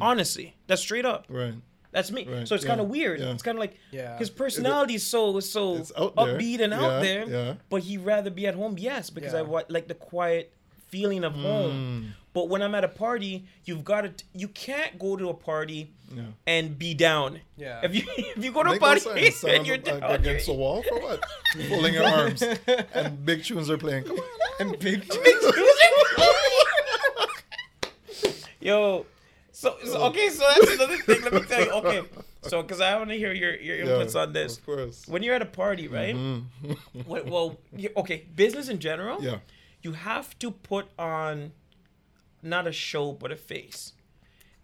Honestly, 0.00 0.54
that's 0.66 0.82
straight 0.82 1.04
up. 1.04 1.26
Right. 1.28 1.54
That's 1.92 2.10
me. 2.10 2.24
Hmm. 2.24 2.32
Right, 2.32 2.48
So 2.48 2.54
it's 2.56 2.64
yeah, 2.64 2.68
kind 2.68 2.80
of 2.80 2.88
weird. 2.88 3.20
yeah. 3.20 3.30
It's 3.32 3.42
kind 3.42 3.56
of 3.56 3.60
like 3.60 3.78
Yeah. 3.90 4.18
his 4.18 4.28
personality 4.28 4.96
is 4.96 5.04
so 5.06 5.40
so 5.40 5.76
It's 5.76 5.92
out 5.96 6.14
upbeat 6.16 6.60
and 6.60 6.74
out 6.74 7.00
there. 7.02 7.24
yeah. 7.28 7.54
But 7.70 7.82
he'd 7.82 7.98
rather 7.98 8.28
be 8.30 8.46
at 8.46 8.54
home, 8.54 8.76
yes, 8.78 9.08
because 9.10 9.32
I 9.34 9.38
Yeah. 9.38 9.42
wa- 9.44 9.62
like 9.68 9.88
the 9.88 9.94
quiet 9.94 10.52
feeling 10.88 11.24
of 11.24 11.32
Hmm. 11.34 11.42
home. 11.42 12.14
But 12.34 12.50
when 12.50 12.60
I'm 12.60 12.74
at 12.74 12.84
a 12.84 12.88
party, 12.88 13.46
you've 13.64 13.82
got 13.82 14.02
to. 14.02 14.24
You 14.34 14.48
can't 14.48 14.98
go 14.98 15.16
to 15.16 15.30
a 15.30 15.34
party 15.34 15.90
Yeah. 16.14 16.24
and 16.46 16.78
be 16.78 16.92
down. 16.92 17.40
Yeah. 17.56 17.80
If 17.82 17.94
you 17.94 18.02
if 18.36 18.44
you 18.44 18.52
go 18.52 18.62
to 18.62 18.68
a 18.68 18.72
Make 18.72 18.80
no 18.82 18.86
party 18.86 19.00
sense. 19.00 19.36
Stand 19.36 19.54
and 19.56 19.66
you're 19.66 19.76
up, 19.76 19.88
uh, 19.88 20.00
down, 20.00 20.14
against 20.20 20.46
the 20.46 20.52
wall 20.52 20.82
for 20.82 21.00
what? 21.00 21.24
Pulling 21.68 21.94
your 21.94 22.04
arms 22.04 22.42
and 22.92 23.24
big 23.24 23.42
tunes 23.42 23.70
are 23.70 23.78
playing. 23.78 24.04
Come 24.04 24.18
on. 24.18 24.24
And 24.60 24.78
big. 24.78 25.02
Yo, 28.66 29.06
so, 29.52 29.76
so 29.84 30.02
okay, 30.08 30.28
so 30.28 30.44
that's 30.54 30.72
another 30.74 30.98
thing. 30.98 31.22
Let 31.22 31.32
me 31.32 31.40
tell 31.42 31.64
you. 31.64 31.70
Okay, 31.70 32.02
so 32.42 32.62
because 32.62 32.80
I 32.80 32.96
want 32.96 33.10
to 33.10 33.16
hear 33.16 33.32
your 33.32 33.54
your 33.54 33.76
inputs 33.86 34.14
Yeah, 34.14 34.22
on 34.22 34.32
this. 34.32 34.58
Of 34.58 34.66
course. 34.66 35.06
When 35.06 35.22
you're 35.22 35.34
at 35.34 35.42
a 35.42 35.52
party, 35.62 35.86
right? 35.88 36.16
Well, 37.06 37.24
well, 37.26 37.56
okay, 38.02 38.26
business 38.34 38.68
in 38.68 38.78
general. 38.80 39.22
Yeah. 39.22 39.38
You 39.82 39.92
have 39.92 40.36
to 40.40 40.50
put 40.50 40.86
on, 40.98 41.52
not 42.42 42.66
a 42.66 42.72
show 42.72 43.12
but 43.12 43.30
a 43.30 43.36
face. 43.36 43.92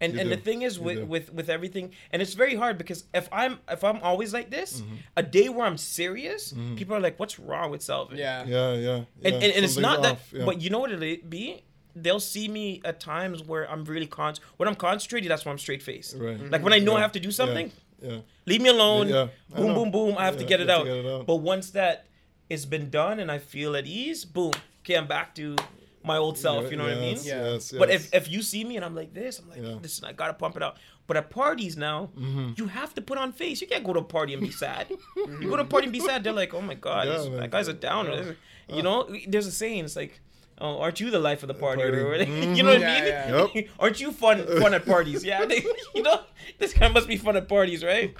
And 0.01 0.13
You 0.13 0.19
and 0.19 0.31
the 0.31 0.37
thing 0.37 0.63
is 0.63 0.77
You 0.77 0.83
with, 0.83 0.97
do. 0.97 1.05
with 1.05 1.33
with 1.33 1.49
everything, 1.49 1.85
and 2.11 2.21
it's 2.21 2.33
very 2.33 2.55
hard 2.55 2.77
because 2.77 3.05
if 3.13 3.29
I'm 3.31 3.59
if 3.69 3.83
I'm 3.85 3.99
always 4.09 4.33
like 4.33 4.49
this, 4.51 4.81
Mm-hmm. 4.81 4.95
a 5.15 5.23
day 5.23 5.47
where 5.47 5.65
I'm 5.65 5.77
serious, 5.77 6.53
people 6.75 6.93
are 6.97 6.99
like, 7.07 7.17
"What's 7.21 7.39
wrong 7.39 7.71
with 7.71 7.81
Selvin?" 7.81 8.17
Yeah. 8.17 8.43
Yeah, 8.45 8.73
yeah. 8.73 8.95
and, 8.95 9.05
yeah. 9.21 9.29
and, 9.31 9.43
and 9.55 9.63
it's 9.65 9.75
Something's 9.75 9.77
not 9.81 10.01
that 10.03 10.17
yeah. 10.33 10.45
but 10.45 10.55
you 10.61 10.69
know 10.69 10.79
what 10.83 10.91
it 10.91 11.29
be 11.29 11.63
they'll 11.95 12.19
see 12.19 12.47
me 12.47 12.81
at 12.85 12.99
times 12.99 13.43
where 13.43 13.69
i'm 13.71 13.83
really 13.85 14.07
con 14.07 14.33
when 14.57 14.67
i'm 14.69 14.75
concentrated 14.75 15.29
that's 15.29 15.45
when 15.45 15.51
i'm 15.53 15.57
straight 15.59 15.81
faced 15.83 16.15
Right. 16.17 16.39
like 16.51 16.63
when 16.63 16.73
i 16.73 16.79
know 16.79 16.95
i 16.95 17.01
have 17.01 17.11
to 17.13 17.19
do 17.19 17.31
something 17.31 17.71
Yeah. 18.01 18.11
yeah. 18.11 18.19
leave 18.45 18.61
me 18.61 18.69
alone 18.69 19.09
Yeah, 19.09 19.27
boom 19.55 19.73
boom 19.75 19.91
boom 19.91 20.15
i 20.17 20.25
have 20.25 20.37
to 20.37 20.43
get 20.43 20.59
it 20.59 20.69
have 20.69 20.79
out 20.79 20.83
to 20.85 20.89
get 20.89 21.05
it 21.05 21.11
out. 21.13 21.25
but 21.27 21.35
once 21.37 21.71
that 21.71 22.05
it's 22.49 22.65
been 22.65 22.89
done 22.89 23.19
and 23.19 23.31
i 23.31 23.37
feel 23.37 23.75
at 23.75 23.85
ease 23.85 24.25
boom 24.25 24.51
okay 24.81 24.95
i'm 24.95 25.07
back 25.07 25.35
to 25.35 25.55
my 26.03 26.17
old 26.17 26.37
self 26.37 26.69
you 26.71 26.77
know 26.77 26.83
what 26.83 26.93
i 26.93 26.99
mean 26.99 27.15
Yes, 27.15 27.25
Yes, 27.25 27.71
but 27.71 27.89
if, 27.89 28.13
if 28.13 28.29
you 28.29 28.41
see 28.41 28.63
me 28.65 28.75
and 28.75 28.83
I'm 28.83 28.93
like 28.93 29.13
this, 29.13 29.39
I'm 29.39 29.49
like, 29.49 29.61
Yeah. 29.61 29.75
listen, 29.81 30.03
I 30.03 30.11
gotta 30.11 30.33
pump 30.33 30.57
it 30.57 30.63
out. 30.63 30.75
But 31.07 31.15
at 31.15 31.29
parties 31.29 31.77
now, 31.77 32.09
Mm-hmm. 32.19 32.51
you 32.57 32.65
have 32.67 32.93
to 32.95 33.01
put 33.01 33.17
on 33.17 33.31
face. 33.31 33.61
You 33.61 33.67
can't 33.67 33.85
go 33.85 33.93
to 33.93 33.99
a 33.99 34.03
party 34.03 34.33
and 34.33 34.41
be 34.41 34.51
sad. 34.51 34.87
you 35.15 35.47
go 35.49 35.55
to 35.55 35.61
a 35.61 35.65
party 35.65 35.85
and 35.85 35.93
be 35.93 36.01
sad, 36.01 36.21
they're 36.25 36.33
like, 36.33 36.53
oh 36.53 36.59
my 36.61 36.73
god, 36.73 37.07
Yeah, 37.07 37.13
this- 37.13 37.27
that 37.39 37.51
guy's 37.51 37.69
a 37.69 37.73
downer. 37.73 38.35
You 38.67 38.81
know, 38.83 39.07
there's 39.29 39.47
a 39.47 39.51
saying, 39.51 39.85
it's 39.85 39.95
like, 39.95 40.19
oh, 40.59 40.79
aren't 40.79 40.99
you 40.99 41.09
the 41.11 41.19
life 41.19 41.43
of 41.43 41.47
the 41.47 41.53
party? 41.53 41.81
Party. 41.81 41.97
Or 41.97 42.09
whatever. 42.09 42.31
you 42.55 42.63
know 42.63 42.69
what 42.73 42.83
I 42.83 42.93
mean? 43.01 43.05
Yeah, 43.05 43.47
yeah. 43.53 43.61
aren't 43.79 43.99
you 44.01 44.11
fun 44.11 44.45
fun 44.59 44.73
at 44.73 44.85
parties? 44.85 45.23
Yeah, 45.23 45.45
they, 45.45 45.63
you 45.95 46.03
know, 46.03 46.21
this 46.59 46.73
guy 46.73 46.87
must 46.87 47.07
be 47.07 47.17
fun 47.17 47.35
at 47.37 47.47
parties, 47.47 47.83
right? 47.83 48.15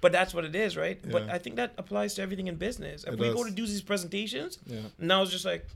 But 0.00 0.12
that's 0.12 0.32
what 0.32 0.44
it 0.46 0.54
is, 0.56 0.76
right? 0.78 0.98
But 1.10 1.28
I 1.28 1.36
think 1.38 1.56
that 1.56 1.74
applies 1.76 2.14
to 2.14 2.22
everything 2.22 2.46
in 2.46 2.56
business. 2.56 3.04
If 3.04 3.14
It 3.14 3.18
we 3.20 3.32
go 3.34 3.44
to 3.44 3.50
do 3.50 3.66
these 3.66 3.82
presentations, 3.82 4.58
Yeah. 4.66 4.80
now 4.98 5.20
it's 5.22 5.30
just 5.30 5.44
like, 5.44 5.66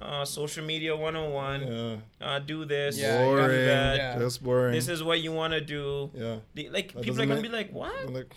uh, 0.00 0.24
social 0.26 0.64
media 0.64 0.94
101 0.94 1.66
Yeah. 1.66 1.96
uh, 2.20 2.38
do 2.40 2.64
this, 2.66 2.98
Yeah, 2.98 3.24
boring. 3.24 3.36
gotta 3.38 3.52
do 3.54 3.64
that. 3.66 3.96
Yeah. 3.96 4.18
Just 4.18 4.42
boring. 4.44 4.72
this 4.74 4.88
is 4.88 5.02
what 5.02 5.20
you 5.20 5.32
want 5.32 5.52
to 5.54 5.60
do. 5.62 6.10
yeah. 6.14 6.36
The- 6.54 6.68
like 6.70 6.92
That 6.92 7.02
people 7.02 7.22
are 7.22 7.26
gonna 7.26 7.40
make- 7.40 7.50
be 7.50 7.56
like, 7.56 7.72
what? 7.72 8.12
Like, 8.12 8.32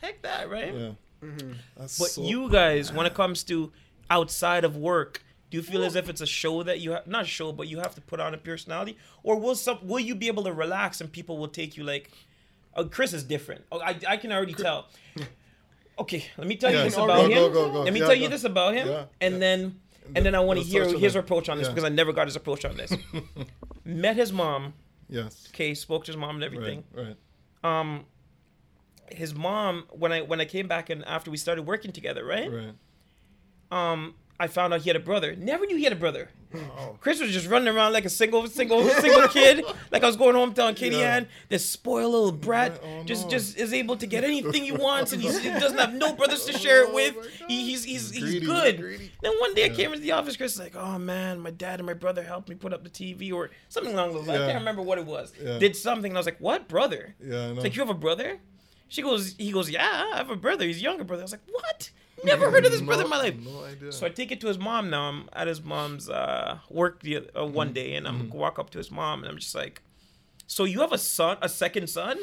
Heck 0.00 0.22
that, 0.22 0.50
right? 0.50 0.72
yeah. 0.74 0.90
Mm-hmm. 1.24 1.52
That's 1.76 1.98
But 1.98 2.08
so- 2.10 2.22
you 2.22 2.48
guys, 2.48 2.92
when 2.92 3.06
it 3.06 3.14
comes 3.14 3.42
to 3.44 3.72
outside 4.08 4.64
of 4.64 4.76
work, 4.76 5.22
do 5.50 5.56
you 5.58 5.62
feel 5.62 5.84
as 5.84 5.94
if 5.96 6.08
it's 6.08 6.20
a 6.20 6.26
show 6.26 6.62
that 6.64 6.80
you 6.80 6.92
have 6.92 7.06
not 7.06 7.22
a 7.22 7.26
show, 7.26 7.52
but 7.52 7.68
you 7.68 7.78
have 7.78 7.94
to 7.94 8.00
put 8.00 8.18
on 8.20 8.34
a 8.34 8.38
personality, 8.38 8.96
or 9.22 9.38
will 9.38 9.54
some 9.54 9.78
will 9.86 10.00
you 10.00 10.14
be 10.14 10.26
able 10.26 10.44
to 10.44 10.52
relax 10.52 11.00
and 11.00 11.10
people 11.12 11.38
will 11.38 11.48
take 11.48 11.76
you 11.76 11.84
like, 11.84 12.10
oh, 12.74 12.84
Chris 12.86 13.12
is 13.12 13.22
different. 13.22 13.64
Oh, 13.70 13.80
I 13.80 13.96
I 14.08 14.16
can 14.16 14.32
already 14.32 14.54
tell. 14.54 14.88
Okay, 15.98 16.26
let 16.36 16.46
me 16.46 16.56
tell 16.56 16.70
you 16.70 16.82
this 16.82 16.94
go, 16.94 17.04
about 17.04 17.16
go, 17.30 17.46
him. 17.46 17.52
go, 17.54 17.70
go. 17.72 17.82
Let 17.84 17.92
me 17.94 18.00
Yeah, 18.00 18.06
tell 18.06 18.14
you 18.14 18.28
this 18.28 18.44
about 18.44 18.74
him, 18.74 18.86
Yeah, 18.86 19.04
and 19.18 19.34
yeah. 19.34 19.40
then 19.40 19.80
and 20.14 20.26
then 20.26 20.34
I 20.34 20.40
want 20.40 20.58
to 20.60 20.64
hear 20.66 20.84
his 20.84 21.14
that. 21.14 21.20
approach 21.20 21.48
on 21.48 21.56
this 21.56 21.68
Yeah. 21.68 21.72
because 21.72 21.84
I 21.84 21.88
never 21.88 22.12
got 22.12 22.26
his 22.26 22.36
approach 22.36 22.66
on 22.66 22.76
this. 22.76 22.92
Met 23.84 24.14
his 24.16 24.30
mom. 24.30 24.74
Yes. 25.08 25.48
Okay, 25.54 25.72
spoke 25.72 26.04
to 26.04 26.12
his 26.12 26.18
mom 26.18 26.34
and 26.34 26.44
everything. 26.44 26.84
Right. 26.92 27.16
Right. 27.64 27.80
Um, 27.80 28.04
his 29.10 29.34
mom 29.34 29.84
when 29.90 30.12
I 30.12 30.20
when 30.20 30.38
I 30.38 30.44
came 30.44 30.68
back 30.68 30.90
and 30.90 31.02
after 31.06 31.30
we 31.30 31.38
started 31.38 31.62
working 31.66 31.92
together, 31.92 32.26
right? 32.26 32.50
Right. 32.52 32.74
Um, 33.70 34.16
I 34.38 34.48
found 34.48 34.74
out 34.74 34.82
he 34.82 34.90
had 34.90 34.96
a 34.96 35.00
brother. 35.00 35.34
Never 35.34 35.64
knew 35.66 35.76
he 35.76 35.84
had 35.84 35.92
a 35.94 35.96
brother. 35.96 36.28
Oh. 36.54 36.96
Chris 37.00 37.20
was 37.20 37.32
just 37.32 37.48
running 37.48 37.68
around 37.74 37.92
like 37.92 38.04
a 38.04 38.10
single, 38.10 38.46
single, 38.46 38.86
single 38.88 39.28
kid. 39.38 39.64
Like 39.90 40.02
I 40.02 40.06
was 40.06 40.16
going 40.16 40.34
home 40.34 40.52
telling 40.52 40.74
Katie 40.74 40.96
Yeah. 40.96 41.16
Ann, 41.16 41.28
this 41.48 41.68
spoiled 41.68 42.12
little 42.12 42.32
brat, 42.32 42.80
Oh, 42.84 43.02
just 43.04 43.24
no. 43.24 43.30
just 43.30 43.56
is 43.56 43.72
able 43.72 43.96
to 43.96 44.06
get 44.06 44.24
anything 44.24 44.64
he 44.64 44.72
wants, 44.88 45.12
and 45.12 45.22
he's, 45.22 45.38
he 45.40 45.48
oh, 45.50 45.58
doesn't 45.58 45.78
have 45.78 45.94
no 45.94 46.14
brothers 46.14 46.44
to 46.44 46.52
share 46.52 46.82
it 46.84 46.88
Oh, 46.90 46.94
with. 46.94 47.14
He, 47.48 47.64
he's 47.70 47.84
he's 47.84 48.10
he's 48.10 48.22
Greedy, 48.22 48.46
good. 48.46 48.78
greedy. 48.78 49.10
Then 49.22 49.32
one 49.40 49.54
day 49.54 49.66
I 49.66 49.68
came 49.70 49.90
into 49.92 50.02
the 50.02 50.12
office. 50.12 50.36
Chris 50.36 50.52
is 50.54 50.60
like, 50.60 50.76
oh 50.76 50.98
man, 50.98 51.40
my 51.40 51.50
dad 51.50 51.80
and 51.80 51.86
my 51.86 51.94
brother 51.94 52.22
helped 52.22 52.48
me 52.48 52.54
put 52.54 52.72
up 52.72 52.84
the 52.84 52.90
TV 52.90 53.32
or 53.32 53.50
something 53.68 53.92
along 53.94 54.12
those 54.12 54.26
lines. 54.26 54.42
I 54.42 54.46
can't 54.46 54.58
remember 54.58 54.82
what 54.82 54.98
it 54.98 55.06
was. 55.06 55.32
Yeah. 55.42 55.58
Did 55.58 55.76
something, 55.76 56.10
and 56.12 56.16
I 56.18 56.20
was 56.20 56.26
like, 56.26 56.40
what 56.40 56.68
brother? 56.68 57.14
Yeah. 57.22 57.36
I 57.36 57.46
know. 57.48 57.52
It's 57.54 57.62
like 57.64 57.74
you 57.76 57.80
have 57.82 57.90
a 57.90 57.94
brother. 57.98 58.38
She 58.88 59.02
goes, 59.02 59.34
he 59.36 59.50
goes, 59.50 59.68
yeah, 59.68 60.10
I 60.14 60.16
have 60.18 60.30
a 60.30 60.36
brother. 60.36 60.64
He's 60.64 60.78
a 60.78 60.82
younger 60.82 61.02
brother. 61.04 61.22
I 61.22 61.24
was 61.24 61.32
like, 61.32 61.40
what? 61.50 61.90
Never 62.26 62.50
heard 62.50 62.64
of 62.66 62.72
this 62.72 62.80
brother 62.82 63.04
in 63.04 63.10
my 63.10 63.18
life. 63.18 63.34
No 63.38 63.64
idea. 63.64 63.92
So 63.92 64.06
I 64.06 64.10
take 64.10 64.30
it 64.32 64.40
to 64.42 64.48
his 64.48 64.58
mom 64.58 64.90
now. 64.90 65.08
I'm 65.08 65.28
at 65.32 65.46
his 65.46 65.62
mom's 65.62 66.08
uh, 66.10 66.58
work 66.68 67.02
the, 67.02 67.16
uh, 67.16 67.20
Mm-hmm. 67.20 67.54
one 67.54 67.72
day, 67.72 67.94
and 67.94 68.06
I'm 68.06 68.28
walk 68.30 68.58
up 68.58 68.70
to 68.70 68.78
his 68.78 68.90
mom, 68.90 69.20
and 69.20 69.28
I'm 69.30 69.38
just 69.38 69.54
like, 69.54 69.82
"So 70.46 70.64
you 70.64 70.80
have 70.80 70.92
a 70.92 70.98
son, 70.98 71.38
a 71.42 71.48
second 71.48 71.88
son? 71.88 72.18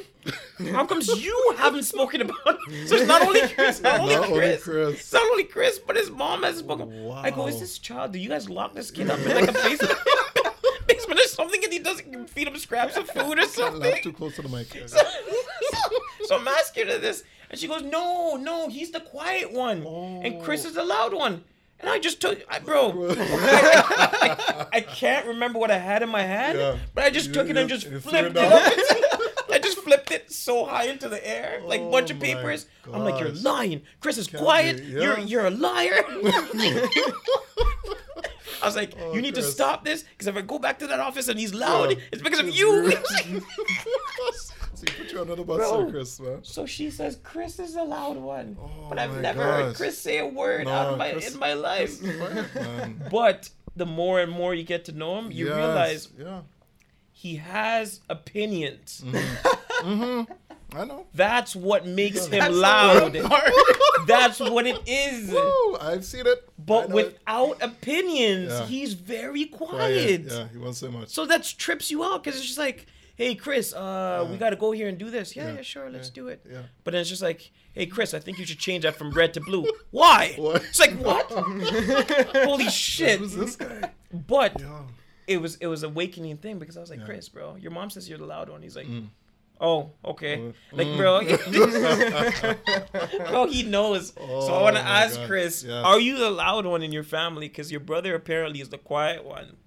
How 0.72 0.86
comes 0.86 1.08
you 1.24 1.56
haven't 1.58 1.84
spoken 1.84 2.22
about?" 2.22 2.60
So 2.88 2.96
it's 2.98 3.08
not 3.08 3.22
only 3.22 3.42
Chris, 3.56 3.82
not 3.82 4.00
only 4.02 4.16
Not 4.16 4.26
only 4.30 4.40
Chris, 4.40 4.64
Chris. 4.64 4.94
it's 5.00 5.14
not 5.14 5.24
only 5.32 5.44
Chris, 5.46 5.80
but 5.80 5.96
his 5.96 6.10
mom 6.12 6.44
has 6.44 6.58
spoken. 6.60 6.88
Wow. 7.06 7.22
I 7.24 7.32
go, 7.32 7.48
"Is 7.48 7.56
Wow. 7.56 7.60
this 7.62 7.78
child? 7.80 8.12
Do 8.14 8.20
you 8.20 8.30
guys 8.30 8.50
lock 8.50 8.74
this 8.74 8.92
kid 8.92 9.10
up 9.10 9.20
in 9.20 9.34
like 9.36 9.50
a 9.50 9.54
basement, 9.54 9.94
basement 10.88 11.20
or 11.20 11.28
something, 11.28 11.64
and 11.64 11.74
he 11.74 11.80
doesn't 11.80 12.30
feed 12.30 12.48
him 12.48 12.58
scraps 12.58 12.98
of 12.98 13.08
food 13.10 13.38
or 13.40 13.42
Laugh 13.42 13.50
something?" 13.50 14.04
too 14.04 14.14
close 14.14 14.36
to 14.36 14.42
the 14.42 14.50
mic. 14.50 14.68
so, 14.88 15.00
so 16.26 16.38
I'm 16.38 16.48
asking 16.48 16.88
her 16.88 16.98
this, 16.98 17.24
and 17.54 17.60
she 17.60 17.68
goes, 17.68 17.84
"No, 17.84 18.36
no, 18.36 18.68
he's 18.68 18.90
the 18.90 19.00
quiet 19.00 19.54
one, 19.54 19.86
and 20.24 20.42
Chris 20.42 20.66
is 20.66 20.74
the 20.74 20.84
loud 20.84 21.14
one." 21.14 21.44
And 21.80 21.88
I 21.90 22.00
just 22.00 22.20
took, 22.20 22.42
I, 22.50 22.58
bro, 22.60 23.10
I, 23.20 24.66
I 24.74 24.80
can't 24.82 25.28
remember 25.28 25.60
what 25.60 25.70
I 25.70 25.78
had 25.78 26.02
in 26.02 26.08
my 26.10 26.22
hand, 26.24 26.58
Yeah. 26.58 26.78
but 26.96 27.04
I 27.04 27.10
just 27.12 27.28
You- 27.28 27.34
took 27.34 27.50
it 27.50 27.58
and 27.58 27.68
just 27.70 27.86
you 27.90 28.00
flipped 28.00 28.36
it 28.36 28.38
up. 28.38 28.74
I 29.52 29.60
just 29.60 29.78
flipped 29.80 30.10
it 30.12 30.32
so 30.32 30.66
high 30.66 30.86
into 30.86 31.10
the 31.10 31.22
air, 31.28 31.62
like 31.66 31.82
a 31.82 31.90
bunch 31.92 32.10
of 32.10 32.18
Oh 32.18 32.22
papers. 32.22 32.66
I'm 32.92 33.04
like, 33.04 33.20
"You're 33.20 33.34
lying. 33.34 33.84
Chris 34.00 34.18
is 34.18 34.26
Can't 34.28 34.42
quiet. 34.42 34.78
be, 34.78 34.84
You're 34.86 35.20
you're 35.20 35.46
a 35.46 35.52
liar." 35.52 36.04
I 38.62 38.66
was 38.66 38.76
like, 38.78 38.94
Oh, 39.00 39.14
"You 39.14 39.22
need 39.22 39.36
to 39.36 39.44
stop 39.44 39.84
this, 39.84 40.04
because 40.04 40.26
if 40.28 40.36
I 40.38 40.42
go 40.42 40.58
back 40.58 40.80
to 40.80 40.88
that 40.88 41.00
office 41.02 41.28
and 41.28 41.38
he's 41.40 41.54
loud, 41.54 41.92
Yeah. 41.92 41.98
it's 42.14 42.22
because 42.24 42.40
of 42.40 42.50
you." 42.50 42.94
So 44.88 44.94
put 45.04 45.12
you 45.12 45.22
under 45.22 45.36
the 45.36 45.44
bus, 45.44 45.58
Bro. 45.58 45.92
Chris, 45.92 46.20
man. 46.20 46.40
So 46.44 46.66
she 46.66 46.90
says 46.90 47.18
Chris 47.24 47.60
is 47.60 47.76
a 47.76 47.84
loud 47.84 48.18
one, 48.18 48.58
Oh 48.60 48.70
but 48.90 49.00
I've 49.00 49.20
never 49.22 49.42
heard. 49.44 49.76
Chris 49.76 49.98
say 49.98 50.20
a 50.20 50.28
word 50.28 50.68
of 50.68 50.98
my 50.98 51.12
Chris- 51.12 51.34
in 51.34 51.40
my 51.40 51.54
life. 51.54 52.00
But 53.12 53.50
the 53.76 53.86
more 53.86 54.20
and 54.20 54.32
more 54.32 54.54
you 54.54 54.64
get 54.64 54.86
to 54.86 54.92
know 54.92 55.18
him, 55.20 55.32
you 55.32 55.48
Yes, 55.48 55.56
realize 55.56 56.10
Yeah. 56.20 56.42
he 57.12 57.36
has 57.38 58.02
opinions. 58.10 59.04
Mm-hmm. 59.06 59.48
Mm-hmm. 59.84 60.78
I 60.78 60.86
know. 60.86 61.06
That's 61.14 61.56
what 61.58 61.86
makes 61.86 62.26
him 62.28 62.40
That's 62.40 62.56
loud. 62.56 63.14
That's 64.08 64.40
what 64.40 64.66
it 64.66 64.80
is. 64.88 65.30
Woo, 65.30 65.76
I've 65.80 66.06
seen 66.06 66.26
it. 66.26 66.48
But 66.58 66.90
know 66.90 66.98
it. 67.00 67.06
without 67.06 67.62
opinions, 67.62 68.50
Yeah. 68.52 68.66
he's 68.66 68.94
very 68.94 69.46
Quiet. 69.46 69.70
quiet. 69.72 70.22
Yeah, 70.28 70.48
he 70.54 70.58
won't 70.58 70.76
say 70.78 70.88
much. 70.88 71.10
So 71.10 71.26
that 71.26 71.44
trips 71.58 71.92
you 71.92 72.02
out 72.06 72.24
because 72.24 72.38
it's 72.40 72.48
just 72.48 72.58
like, 72.58 72.86
hey, 73.16 73.36
Chris, 73.36 73.74
uh, 73.74 74.28
we 74.30 74.38
got 74.38 74.50
to 74.52 74.56
go 74.56 74.72
here 74.72 74.88
and 74.88 74.98
do 74.98 75.10
this. 75.10 75.36
Yeah, 75.36 75.48
yeah, 75.50 75.56
Yeah. 75.58 75.62
sure, 75.62 75.90
let's 75.90 76.10
Yeah. 76.10 76.14
do 76.16 76.28
it. 76.30 76.46
Yeah. 76.50 76.62
But 76.84 76.92
then 76.92 77.02
it's 77.02 77.10
just 77.10 77.22
like, 77.22 77.52
hey, 77.74 77.86
Chris, 77.86 78.14
I 78.14 78.20
think 78.20 78.40
you 78.40 78.46
should 78.46 78.60
change 78.60 78.84
that 78.84 78.96
from 78.96 79.12
red 79.12 79.34
to 79.36 79.42
blue. 79.42 79.66
Why? 79.92 80.34
What? 80.38 80.64
It's 80.64 80.80
like, 80.80 80.94
what? 81.00 81.32
Holy 82.46 82.70
shit. 82.70 83.20
Who's 83.20 83.36
this 83.36 83.56
guy? 83.56 83.92
But 84.12 84.60
Yo. 84.60 84.88
it 85.28 85.38
was 85.42 85.56
it 85.58 85.68
was 85.68 85.84
a 85.84 85.88
awakening 85.88 86.38
thing 86.38 86.58
because 86.60 86.76
I 86.78 86.82
was 86.82 86.90
like, 86.90 87.00
Yeah. 87.00 87.06
Chris, 87.06 87.30
bro, 87.30 87.56
your 87.56 87.72
mom 87.72 87.90
says 87.90 88.08
you're 88.10 88.18
the 88.18 88.26
loud 88.26 88.50
one. 88.50 88.62
He's 88.62 88.76
like, 88.76 88.88
Mm. 88.88 89.08
oh, 89.62 89.92
okay. 90.04 90.38
Mm. 90.38 90.54
Like, 90.72 90.98
bro, 90.98 91.22
bro, 93.30 93.48
he 93.48 93.64
knows. 93.64 94.14
so 94.16 94.54
I 94.54 94.62
want 94.62 94.76
to 94.76 94.82
Oh 94.82 94.86
ask 94.86 95.16
God. 95.18 95.28
Chris, 95.28 95.64
Yes. 95.64 95.86
are 95.86 96.00
you 96.00 96.18
the 96.18 96.30
loud 96.30 96.66
one 96.66 96.82
in 96.84 96.92
your 96.92 97.04
family? 97.04 97.48
Because 97.48 97.72
your 97.72 97.80
brother 97.80 98.16
apparently 98.16 98.62
is 98.62 98.70
the 98.70 98.78
quiet 98.78 99.24
one. 99.24 99.58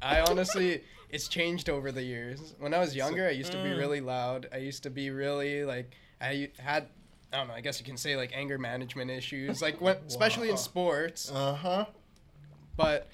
I 0.00 0.20
honestly, 0.20 0.82
it's 1.10 1.28
changed 1.28 1.68
over 1.70 1.90
the 1.92 2.02
years. 2.02 2.54
When 2.58 2.74
I 2.74 2.78
was 2.78 2.94
younger, 2.96 3.26
I 3.26 3.30
used 3.30 3.52
to 3.52 3.58
be 3.62 3.70
Mm. 3.70 3.78
really 3.78 4.00
loud. 4.00 4.48
I 4.52 4.58
used 4.58 4.82
to 4.84 4.90
be 4.90 5.10
really 5.10 5.64
like 5.64 5.94
I 6.20 6.50
had. 6.58 6.88
I 7.32 7.36
don't 7.38 7.48
know. 7.48 7.54
I 7.54 7.60
guess 7.60 7.78
you 7.78 7.84
can 7.84 7.96
say 7.98 8.16
like 8.16 8.32
anger 8.34 8.58
management 8.58 9.10
issues, 9.10 9.60
like 9.60 9.80
when, 9.80 9.96
especially 10.06 10.48
in 10.50 10.56
sports. 10.56 11.30
Uh 11.30 11.54
huh. 11.54 11.86
But 12.76 13.10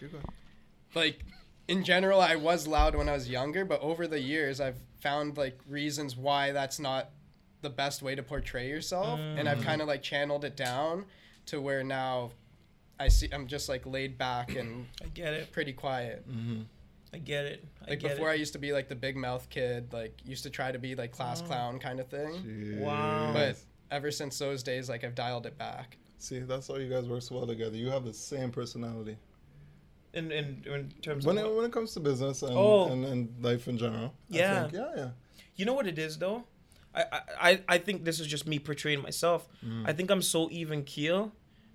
like 0.94 1.24
in 1.68 1.82
general, 1.84 2.20
I 2.20 2.36
was 2.36 2.66
loud 2.66 2.94
when 2.94 3.08
I 3.08 3.12
was 3.12 3.28
younger. 3.28 3.64
But 3.64 3.80
over 3.80 4.06
the 4.06 4.20
years, 4.20 4.60
I've 4.60 4.78
found 5.00 5.36
like 5.36 5.58
reasons 5.68 6.16
why 6.16 6.52
that's 6.52 6.78
not 6.78 7.10
the 7.62 7.70
best 7.70 8.02
way 8.02 8.14
to 8.14 8.22
portray 8.22 8.68
yourself, 8.68 9.18
and 9.18 9.48
I've 9.48 9.62
kind 9.62 9.80
of 9.80 9.88
like 9.88 10.02
channeled 10.02 10.44
it 10.44 10.56
down 10.56 11.06
to 11.46 11.60
where 11.60 11.82
now 11.82 12.30
I 13.00 13.08
see 13.08 13.28
I'm 13.32 13.46
just 13.46 13.68
like 13.68 13.84
laid 13.86 14.16
back 14.18 14.54
and 14.54 14.86
I 15.02 15.06
get 15.08 15.32
it. 15.34 15.50
pretty 15.52 15.72
quiet. 15.72 16.28
Mm-hmm. 16.30 16.62
I 17.14 17.18
get 17.18 17.44
it. 17.46 17.64
I 17.86 17.90
Like 17.90 18.00
get 18.00 18.10
before, 18.12 18.28
I 18.30 18.34
used 18.34 18.52
to 18.54 18.58
be 18.58 18.72
like 18.72 18.88
the 18.88 18.94
big 18.96 19.16
mouth 19.16 19.48
kid, 19.48 19.92
like 19.92 20.18
used 20.24 20.42
to 20.42 20.50
try 20.50 20.72
to 20.72 20.78
be 20.78 20.94
like 20.96 21.12
class 21.12 21.40
Oh. 21.42 21.46
clown 21.46 21.78
kind 21.78 22.00
of 22.00 22.08
thing. 22.08 22.80
Wow. 22.80 23.32
But 23.32 23.56
ever 23.90 24.10
since 24.10 24.38
those 24.38 24.62
days, 24.62 24.88
like 24.88 25.04
I've 25.04 25.14
dialed 25.14 25.46
it 25.46 25.56
back. 25.56 25.96
See, 26.18 26.40
that's 26.40 26.68
how 26.68 26.76
you 26.76 26.88
guys 26.90 27.06
work 27.06 27.22
so 27.22 27.36
well 27.36 27.46
together. 27.46 27.76
You 27.76 27.90
have 27.90 28.04
the 28.04 28.12
same 28.14 28.50
personality. 28.50 29.16
in, 30.12 30.30
in, 30.30 30.62
in 30.66 30.90
terms 31.02 31.26
When 31.26 31.38
of 31.38 31.44
it, 31.44 31.48
what? 31.48 31.56
when 31.56 31.64
it 31.66 31.72
comes 31.72 31.92
to 31.94 32.00
business 32.00 32.42
and, 32.42 32.52
Oh. 32.54 32.90
and, 32.92 33.04
and 33.04 33.44
life 33.44 33.66
in 33.68 33.76
general. 33.78 34.14
I 34.32 34.36
Yeah. 34.36 34.60
think, 34.62 34.72
yeah, 34.74 34.90
yeah. 34.96 35.10
You 35.56 35.64
know 35.66 35.72
what 35.74 35.86
it 35.88 35.98
is 35.98 36.18
though? 36.18 36.44
I, 36.94 37.02
I, 37.12 37.20
I- 37.50 37.60
I 37.68 37.78
think 37.78 38.04
this 38.04 38.20
is 38.20 38.26
just 38.28 38.46
me 38.46 38.58
portraying 38.60 39.02
myself. 39.02 39.48
Mm. 39.64 39.88
I 39.88 39.92
think 39.92 40.10
I'm 40.10 40.22
so 40.22 40.48
even 40.50 40.84
keel 40.84 41.32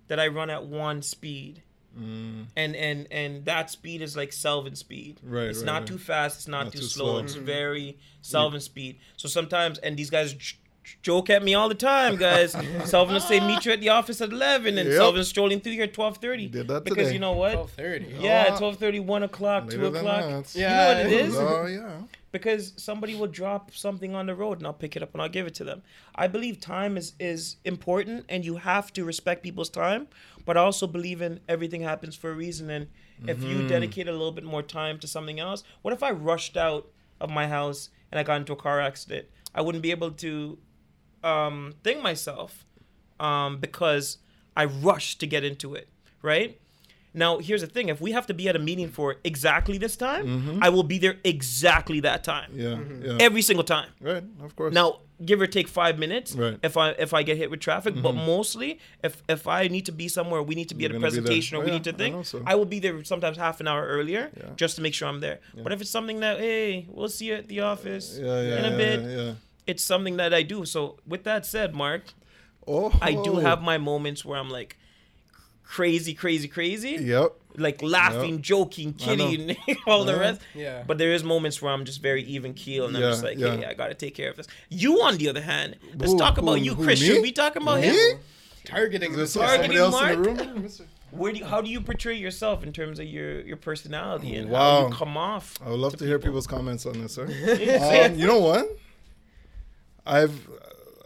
that 0.08 0.18
I 0.18 0.28
run 0.28 0.48
at 0.50 0.64
one 0.64 1.02
speed. 1.02 1.62
Mm. 1.98 2.46
And 2.56 2.76
and 2.76 3.06
and 3.10 3.44
that 3.46 3.70
speed 3.70 4.00
is 4.02 4.16
like 4.16 4.30
Selvin 4.30 4.76
speed. 4.76 5.18
Right, 5.22 5.44
It's 5.48 5.58
right, 5.58 5.66
not 5.66 5.78
right. 5.80 5.86
too 5.86 5.98
fast, 5.98 6.36
it's 6.38 6.48
not, 6.48 6.64
Not 6.64 6.72
too, 6.72 6.78
too 6.80 6.84
slow. 6.84 7.06
slow. 7.06 7.18
It's 7.18 7.34
Mhm. 7.36 7.42
very 7.42 7.98
Selvin 8.22 8.62
speed. 8.62 8.98
So 9.16 9.28
sometimes 9.28 9.78
and 9.78 9.96
these 9.96 10.08
guys 10.10 10.32
j- 10.34 10.56
j- 10.84 10.96
joke 11.02 11.30
at 11.30 11.42
me 11.42 11.54
all 11.54 11.68
the 11.68 11.74
time, 11.74 12.16
guys. 12.16 12.54
Selvin 12.90 13.12
will 13.14 13.20
say 13.20 13.40
meet 13.40 13.66
you 13.66 13.72
at 13.72 13.80
the 13.80 13.88
office 13.88 14.20
at 14.20 14.30
11 14.30 14.78
and 14.78 14.88
Yep. 14.88 15.00
Selvin's 15.00 15.28
strolling 15.28 15.60
through 15.60 15.72
here 15.72 15.84
at 15.84 15.92
12:30. 15.92 16.46
Did 16.50 16.68
that 16.68 16.84
because 16.84 16.96
today. 17.06 17.12
you 17.14 17.18
know 17.18 17.32
what? 17.32 17.52
Twelve 17.54 17.72
thirty. 17.72 18.06
Yeah, 18.20 18.46
Oh. 18.50 18.56
12:30, 18.58 19.00
1 19.00 19.22
o'clock, 19.24 19.68
2 19.68 19.78
Later 19.78 19.90
than 19.90 20.06
o'clock. 20.06 20.46
Yeah. 20.54 20.68
You 20.70 20.94
know 20.94 21.02
what 21.02 21.12
it 21.12 21.26
is? 21.26 21.36
Oh, 21.36 21.66
yeah. 21.66 22.02
Because 22.32 22.72
somebody 22.76 23.14
will 23.14 23.26
drop 23.26 23.72
something 23.72 24.14
on 24.14 24.26
the 24.26 24.34
road 24.34 24.58
and 24.58 24.66
I'll 24.66 24.72
pick 24.72 24.96
it 24.96 25.02
up 25.02 25.12
and 25.12 25.22
I'll 25.22 25.28
give 25.28 25.46
it 25.46 25.54
to 25.56 25.64
them. 25.64 25.82
I 26.14 26.26
believe 26.28 26.60
time 26.60 26.96
is 26.96 27.14
is 27.18 27.56
important 27.64 28.26
and 28.28 28.44
you 28.44 28.56
have 28.56 28.92
to 28.94 29.04
respect 29.04 29.42
people's 29.42 29.70
time, 29.70 30.08
but 30.44 30.56
I 30.56 30.60
also 30.60 30.86
believe 30.86 31.20
in 31.20 31.40
everything 31.48 31.82
happens 31.82 32.16
for 32.16 32.30
a 32.30 32.34
reason 32.34 32.70
and 32.70 32.86
if 33.26 33.44
you 33.44 33.62
dedicate 33.68 34.08
a 34.08 34.12
little 34.12 34.32
bit 34.32 34.44
more 34.44 34.62
time 34.62 34.98
to 35.00 35.06
something 35.06 35.38
else, 35.38 35.62
what 35.82 35.92
if 35.92 36.02
I 36.02 36.10
rushed 36.10 36.56
out 36.56 36.88
of 37.20 37.28
my 37.28 37.48
house 37.48 37.90
and 38.10 38.18
I 38.18 38.22
got 38.22 38.36
into 38.36 38.52
a 38.54 38.56
car 38.56 38.80
accident? 38.80 39.26
I 39.54 39.60
wouldn't 39.60 39.82
be 39.82 39.90
able 39.90 40.12
to 40.12 40.58
um 41.22 41.74
think 41.84 42.02
myself 42.02 42.64
um 43.18 43.58
because 43.58 44.18
I 44.56 44.64
rushed 44.64 45.20
to 45.20 45.26
get 45.26 45.44
into 45.44 45.74
it, 45.74 45.88
right? 46.22 46.58
Now, 47.12 47.38
here's 47.38 47.60
the 47.60 47.66
thing. 47.66 47.88
If 47.88 48.00
we 48.00 48.12
have 48.12 48.26
to 48.28 48.34
be 48.34 48.48
at 48.48 48.54
a 48.54 48.58
meeting 48.60 48.88
for 48.88 49.16
exactly 49.24 49.78
this 49.78 49.96
time, 49.96 50.58
I 50.62 50.68
will 50.68 50.84
be 50.84 50.98
there 50.98 51.16
exactly 51.24 52.00
that 52.00 52.22
time 52.24 52.50
Yeah, 52.54 52.78
yeah. 53.02 53.16
every 53.20 53.42
single 53.42 53.64
time. 53.64 53.88
right, 54.00 54.22
of 54.42 54.54
course. 54.54 54.72
Now, 54.72 54.98
give 55.24 55.40
or 55.40 55.46
take 55.48 55.66
five 55.68 55.98
minutes. 55.98 56.34
Right. 56.34 56.54
Mm-hmm. 56.54 56.64
If 56.66 56.76
I 56.76 56.90
if 56.90 57.12
I 57.12 57.22
get 57.24 57.36
hit 57.36 57.50
with 57.50 57.60
traffic, 57.60 57.94
but 58.00 58.14
mostly 58.14 58.78
if 59.02 59.22
if 59.28 59.46
I 59.48 59.66
need 59.68 59.86
to 59.86 59.92
be 59.92 60.06
somewhere, 60.08 60.40
we 60.42 60.54
need 60.54 60.68
to 60.68 60.74
be 60.76 60.84
You're 60.84 60.92
at 60.92 60.96
a 60.96 61.00
gonna 61.00 61.10
be 61.10 61.16
there. 61.16 61.22
presentation 61.22 61.56
or 61.56 61.60
Oh, 61.60 61.64
we 61.64 61.70
yeah, 61.72 61.76
need 61.78 61.84
to 61.84 61.92
think. 61.92 62.14
know 62.14 62.22
so. 62.22 62.42
I 62.46 62.54
will 62.54 62.64
be 62.76 62.78
there 62.78 63.02
sometimes 63.04 63.36
half 63.36 63.60
an 63.60 63.66
hour 63.68 63.84
earlier 63.86 64.30
Yeah. 64.36 64.50
just 64.56 64.76
to 64.76 64.82
make 64.82 64.94
sure 64.94 65.08
I'm 65.08 65.20
there. 65.20 65.40
But 65.62 65.72
if 65.72 65.80
it's 65.80 65.90
something 65.90 66.20
that 66.20 66.38
hey, 66.38 66.86
we'll 66.88 67.08
see 67.08 67.26
you 67.26 67.34
at 67.34 67.48
the 67.48 67.60
office 67.60 68.16
yeah, 68.18 68.40
yeah, 68.40 68.58
in 68.58 68.64
a 68.64 68.70
yeah, 68.70 68.76
bit, 68.76 69.00
yeah, 69.02 69.08
yeah. 69.24 69.32
it's 69.66 69.82
something 69.82 70.16
that 70.18 70.32
I 70.32 70.42
do. 70.42 70.64
So 70.64 70.96
with 71.06 71.24
that 71.24 71.44
said, 71.44 71.74
Mark, 71.74 72.02
Oh, 72.68 72.92
I 73.02 73.12
do 73.14 73.36
have 73.36 73.62
my 73.62 73.78
moments 73.78 74.24
where 74.24 74.38
I'm 74.38 74.48
like 74.50 74.76
crazy, 75.70 76.14
crazy, 76.14 76.48
crazy. 76.48 76.90
Yep. 77.00 77.36
Like 77.56 77.82
laughing, 77.82 78.42
joking, 78.42 78.92
kidding, 78.94 79.56
all 79.86 80.04
the 80.04 80.16
rest. 80.16 80.40
Yeah. 80.54 80.82
But 80.86 80.98
there 80.98 81.12
is 81.12 81.22
moments 81.24 81.60
where 81.60 81.72
I'm 81.72 81.84
just 81.84 82.00
very 82.02 82.22
even 82.24 82.54
keel, 82.54 82.86
and 82.86 82.96
I'm 82.96 83.02
just 83.02 83.24
like, 83.24 83.38
yeah. 83.38 83.56
hey, 83.56 83.64
I 83.66 83.74
gotta 83.74 83.94
take 83.94 84.14
care 84.14 84.30
of 84.30 84.36
this. 84.36 84.46
You, 84.68 85.02
on 85.02 85.16
the 85.18 85.28
other 85.28 85.40
hand, 85.40 85.76
let's 85.96 86.12
Who- 86.12 86.18
talk 86.18 86.38
about 86.38 86.60
you, 86.60 86.74
who, 86.74 86.84
Chris. 86.84 87.00
me? 87.00 87.06
Should 87.06 87.22
we 87.22 87.32
talk 87.32 87.56
about 87.56 87.80
Me? 87.80 87.88
him? 87.88 88.18
targeting 88.64 89.12
Is 89.12 89.16
this. 89.16 89.32
Targeting 89.34 89.76
somebody 89.76 89.78
else 89.78 90.02
in 90.02 90.22
the 90.22 90.44
room? 90.52 90.62
Mister? 90.62 90.84
Where 91.10 91.32
do 91.32 91.38
you, 91.38 91.44
how 91.44 91.60
do 91.60 91.68
you 91.68 91.80
portray 91.80 92.14
yourself 92.14 92.62
in 92.62 92.72
terms 92.72 93.00
of 93.00 93.06
your 93.06 93.40
your 93.40 93.56
personality 93.56 94.36
and 94.36 94.48
how 94.50 94.86
you 94.88 94.94
come 94.94 95.16
off? 95.16 95.58
I 95.64 95.70
would 95.70 95.80
love 95.80 95.92
to, 95.92 95.98
to 95.98 96.04
hear 96.04 96.18
people. 96.18 96.30
people's 96.30 96.46
comments 96.46 96.86
on 96.86 97.00
this, 97.00 97.14
sir. 97.14 97.26
Um, 98.06 98.14
you 98.14 98.26
know 98.26 98.38
what? 98.38 98.66
I've. 100.06 100.48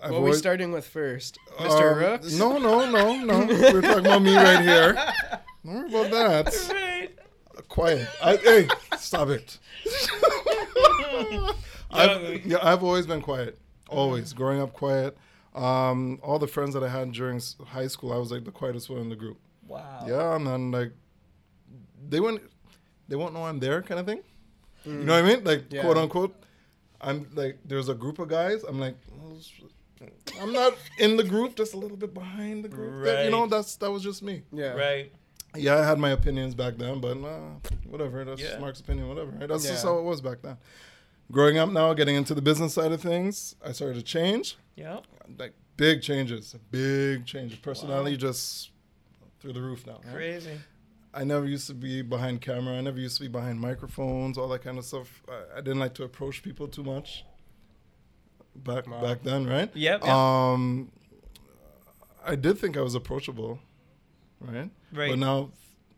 I've 0.05 0.11
What 0.11 0.17
are 0.19 0.21
we 0.21 0.27
always- 0.27 0.39
starting 0.39 0.71
with 0.73 0.87
first? 0.87 1.39
Mr. 1.59 1.93
um, 1.93 1.99
Rooks? 1.99 2.33
No, 2.35 2.59
no, 2.59 2.89
no, 2.91 3.17
no. 3.17 3.47
We're 3.47 3.81
talking 3.81 4.07
about 4.07 4.23
me 4.23 4.35
right 4.37 4.61
here. 4.63 4.95
Don't 5.65 5.91
worry 5.93 6.09
about 6.09 6.11
that. 6.45 6.69
Right. 6.73 7.11
Quiet. 7.69 8.07
I, 8.23 8.37
hey, 8.37 8.69
stop 8.99 9.29
it. 9.31 9.59
I've, 11.91 12.45
yeah, 12.45 12.59
I've 12.63 12.83
always 12.83 13.07
been 13.07 13.21
quiet. 13.23 13.59
Always 13.89 14.33
growing 14.33 14.61
up 14.61 14.73
quiet. 14.73 15.17
Um, 15.55 16.19
all 16.23 16.39
the 16.39 16.49
friends 16.49 16.75
that 16.75 16.83
I 16.83 16.89
had 16.89 17.13
during 17.13 17.37
s- 17.37 17.57
high 17.67 17.87
school, 17.87 18.13
I 18.13 18.17
was 18.17 18.31
like 18.33 18.45
the 18.45 18.51
quietest 18.51 18.91
one 18.91 19.01
in 19.01 19.09
the 19.09 19.17
group. 19.17 19.39
Wow. 19.67 20.05
Yeah, 20.07 20.35
and 20.37 20.47
then 20.47 20.71
like 20.73 20.93
they 22.09 22.19
wouldn't, 22.21 22.43
they 23.09 23.17
won't 23.17 23.33
know 23.35 23.45
I'm 23.45 23.61
there, 23.61 23.81
kind 23.83 24.01
of 24.01 24.07
thing. 24.07 24.21
You 24.85 24.93
know 24.93 25.15
what 25.15 25.25
I 25.25 25.35
mean? 25.37 25.45
Like 25.45 25.73
Yeah. 25.73 25.83
quote 25.83 25.97
unquote. 25.97 26.35
I'm 27.01 27.29
like 27.35 27.59
there's 27.65 27.89
a 27.89 27.95
group 27.95 28.19
of 28.19 28.29
guys. 28.29 28.65
I'm 28.65 28.81
like. 28.81 28.97
s- 29.39 29.53
I'm 30.41 30.53
not 30.53 30.75
in 30.99 31.17
the 31.17 31.25
group, 31.25 31.57
just 31.57 31.75
a 31.75 31.77
little 31.77 31.97
bit 31.97 32.13
behind 32.15 32.65
the 32.65 32.69
group. 32.69 33.05
That- 33.05 33.25
You 33.25 33.31
know, 33.31 33.47
that's 33.47 33.77
that 33.77 33.91
was 33.91 34.03
just 34.03 34.23
me. 34.23 34.43
Yeah. 34.53 34.73
Right. 34.73 35.13
Yeah, 35.57 35.77
I 35.79 35.85
had 35.87 35.99
my 35.99 36.11
opinions 36.11 36.55
back 36.55 36.77
then, 36.79 37.01
but 37.01 37.17
nah, 37.17 37.51
whatever. 37.89 38.25
That's 38.25 38.43
Yeah. 38.43 38.59
Mark's 38.59 38.81
opinion, 38.81 39.09
whatever. 39.09 39.31
Right? 39.31 39.49
That's 39.49 39.65
just 39.65 39.85
how 39.85 39.99
it 39.99 40.03
was 40.03 40.21
back 40.21 40.43
then. 40.43 40.57
Growing 41.31 41.59
up 41.59 41.71
now, 41.71 41.95
getting 41.95 42.17
into 42.17 42.35
the 42.35 42.43
business 42.43 42.75
side 42.75 42.91
of 42.93 43.01
things, 43.01 43.55
I 43.65 43.73
started 43.73 43.95
to 43.95 44.03
change. 44.03 44.57
Yeah. 44.77 45.01
Like 45.39 45.53
big 45.77 46.03
changes, 46.03 46.55
big 46.71 47.25
changes. 47.25 47.59
Personality 47.59 48.17
just 48.17 48.71
through 49.41 49.53
the 49.53 49.63
roof 49.63 49.87
now. 49.87 50.01
right? 50.05 50.15
Crazy. 50.15 50.59
I 51.17 51.23
never 51.23 51.47
used 51.47 51.69
to 51.69 51.75
be 51.75 52.03
behind 52.03 52.41
camera. 52.41 52.75
I 52.77 52.81
never 52.81 52.99
used 52.99 53.17
to 53.19 53.23
be 53.23 53.29
behind 53.29 53.61
microphones, 53.61 54.37
all 54.37 54.49
that 54.49 54.63
kind 54.65 54.79
of 54.79 54.85
stuff. 54.85 55.23
I, 55.29 55.59
I 55.59 55.61
didn't 55.61 55.79
like 55.79 55.95
to 55.95 56.03
approach 56.03 56.43
people 56.43 56.67
too 56.67 56.83
much. 56.83 57.25
Back 58.57 58.87
Wow. 58.89 59.01
back 59.03 59.23
then, 59.23 59.47
right? 59.47 59.71
Yep. 59.75 60.01
yep. 60.03 60.09
Um, 60.09 60.91
I 62.25 62.37
did 62.37 62.59
think 62.59 62.77
I 62.77 62.81
was 62.81 62.95
approachable, 62.95 63.59
right? 64.41 64.71
right. 64.93 65.11
But 65.11 65.19
now 65.19 65.51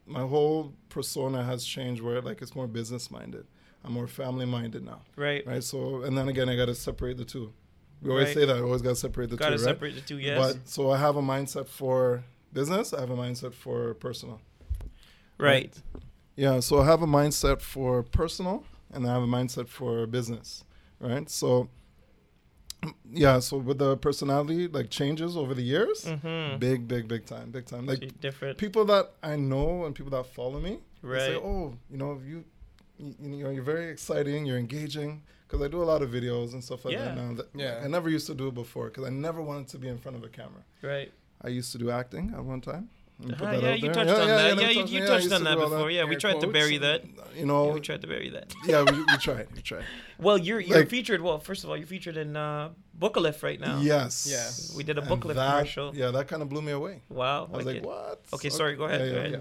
my 0.06 0.22
whole 0.22 0.72
persona 0.88 1.44
has 1.44 1.64
changed 1.64 2.02
where 2.02 2.20
like 2.20 2.42
it's 2.42 2.54
more 2.54 2.66
business 2.66 3.10
minded. 3.10 3.46
I'm 3.84 3.92
more 3.92 4.08
family 4.08 4.46
minded 4.46 4.84
now. 4.84 5.02
right. 5.16 5.46
Right. 5.46 5.62
So 5.62 6.02
and 6.02 6.16
then 6.18 6.28
again 6.28 6.48
I 6.48 6.56
gotta 6.56 6.74
separate 6.74 7.18
the 7.18 7.24
two. 7.24 7.52
We 8.02 8.10
always 8.10 8.26
Right. 8.28 8.34
say 8.34 8.44
that, 8.46 8.56
I 8.56 8.60
always 8.60 8.82
gotta 8.82 8.96
separate 8.96 9.30
the 9.30 9.36
Got 9.36 9.50
to 9.50 9.56
two. 9.58 9.62
Right? 9.64 9.70
separate 9.70 9.94
the 9.94 10.00
two. 10.00 10.18
Yes. 10.18 10.54
But 10.54 10.68
so 10.68 10.90
I 10.90 10.98
have 10.98 11.16
a 11.16 11.22
mindset 11.22 11.68
for 11.68 12.24
business, 12.52 12.92
I 12.92 13.00
have 13.00 13.10
a 13.10 13.16
mindset 13.16 13.54
for 13.54 13.94
personal. 13.94 14.40
right. 15.38 15.72
Yeah, 16.36 16.60
so 16.60 16.80
I 16.80 16.84
have 16.86 17.00
a 17.02 17.06
mindset 17.06 17.60
for 17.62 18.02
personal 18.02 18.64
and 18.92 19.06
I 19.06 19.12
have 19.12 19.22
a 19.22 19.26
mindset 19.26 19.68
for 19.68 20.06
business. 20.06 20.64
Right. 21.00 21.28
So 21.30 21.68
yeah, 23.12 23.38
so 23.40 23.56
with 23.58 23.78
the 23.78 23.96
personality 23.96 24.68
like 24.68 24.90
changes 24.90 25.36
over 25.36 25.54
the 25.54 25.62
years, 25.62 26.04
Mm-hmm. 26.04 26.58
big, 26.58 26.86
big, 26.88 27.08
big 27.08 27.26
time, 27.26 27.50
big 27.50 27.66
time. 27.66 27.86
Like 27.86 28.20
different. 28.20 28.58
people 28.58 28.84
that 28.86 29.12
I 29.22 29.36
know 29.36 29.84
and 29.84 29.94
people 29.94 30.10
that 30.12 30.26
follow 30.26 30.60
me, 30.60 30.78
they 31.02 31.18
say, 31.18 31.36
"Oh, 31.36 31.74
you 31.90 31.96
know, 31.98 32.20
you, 32.24 32.44
you, 32.98 33.14
you 33.20 33.44
know, 33.44 33.50
you're 33.50 33.62
very 33.62 33.90
exciting, 33.90 34.46
you're 34.46 34.58
engaging." 34.58 35.22
Because 35.48 35.62
I 35.64 35.68
do 35.68 35.80
a 35.80 35.84
lot 35.92 36.02
of 36.02 36.10
videos 36.10 36.54
and 36.54 36.64
stuff 36.64 36.84
like 36.84 36.94
Yeah. 36.94 37.04
that 37.04 37.16
now. 37.16 37.32
That, 37.34 37.48
Yeah. 37.54 37.80
I 37.84 37.86
never 37.86 38.08
used 38.10 38.26
to 38.26 38.34
do 38.34 38.48
it 38.48 38.54
before 38.54 38.86
because 38.88 39.04
I 39.04 39.10
never 39.10 39.40
wanted 39.40 39.68
to 39.68 39.78
be 39.78 39.86
in 39.88 39.98
front 39.98 40.16
of 40.16 40.24
a 40.24 40.28
camera. 40.28 40.62
Right. 40.82 41.12
I 41.40 41.48
used 41.48 41.70
to 41.72 41.78
do 41.78 41.88
acting 41.90 42.32
at 42.36 42.42
one 42.44 42.60
time. 42.60 42.88
Let 43.18 43.28
me 43.28 43.34
put 43.34 43.48
Uh, 43.48 43.50
that 43.52 43.62
yeah, 43.62 43.74
you 43.74 43.80
there. 43.80 43.94
touched 43.94 44.10
on 44.10 44.28
that. 44.28 44.36
let 44.36 44.58
Yeah, 44.60 44.68
me 44.68 44.74
you, 44.74 44.84
you 44.86 45.00
yeah, 45.00 45.06
touched 45.06 45.32
on 45.32 45.38
to 45.38 45.44
that 45.44 45.54
do 45.54 45.60
all 45.62 45.70
before. 45.70 45.90
Yeah, 45.90 46.04
we 46.04 46.16
tried 46.16 46.40
to 46.42 46.46
bury 46.46 46.76
that. 46.78 47.00
You 47.34 47.46
know, 47.46 47.66
Yeah, 47.68 47.72
we 47.74 47.80
tried 47.80 48.02
to 48.02 48.06
bury 48.06 48.28
that. 48.30 48.54
yeah, 48.66 48.82
we, 48.82 48.92
we 48.98 49.16
tried, 49.16 49.46
we 49.54 49.62
tried. 49.62 49.84
Well, 50.18 50.36
you're 50.38 50.60
you're 50.60 50.78
Like- 50.80 50.90
featured. 50.90 51.20
Well, 51.22 51.38
first 51.38 51.64
of 51.64 51.70
all, 51.70 51.76
you're 51.78 51.86
featured 51.86 52.16
in 52.18 52.36
uh, 52.36 52.70
Bookalift 52.98 53.42
right 53.42 53.58
now. 53.60 53.80
Yes. 53.80 54.26
Yeah. 54.30 54.76
We 54.76 54.84
did 54.84 54.98
a 54.98 55.00
And 55.00 55.10
Bookalift 55.10 55.34
that- 55.36 55.50
commercial. 55.50 55.96
Yeah, 55.96 56.10
that 56.10 56.28
kind 56.28 56.42
of 56.42 56.48
blew 56.50 56.60
me 56.62 56.72
away. 56.72 57.02
Wow. 57.08 57.48
I 57.52 57.56
was 57.56 57.64
like, 57.66 57.74
wicked. 57.76 57.86
what? 57.86 58.20
Okay, 58.34 58.50
sorry, 58.50 58.76
go 58.76 58.84
ahead, 58.84 59.00
Yeah, 59.00 59.12
go 59.12 59.22
yeah, 59.22 59.38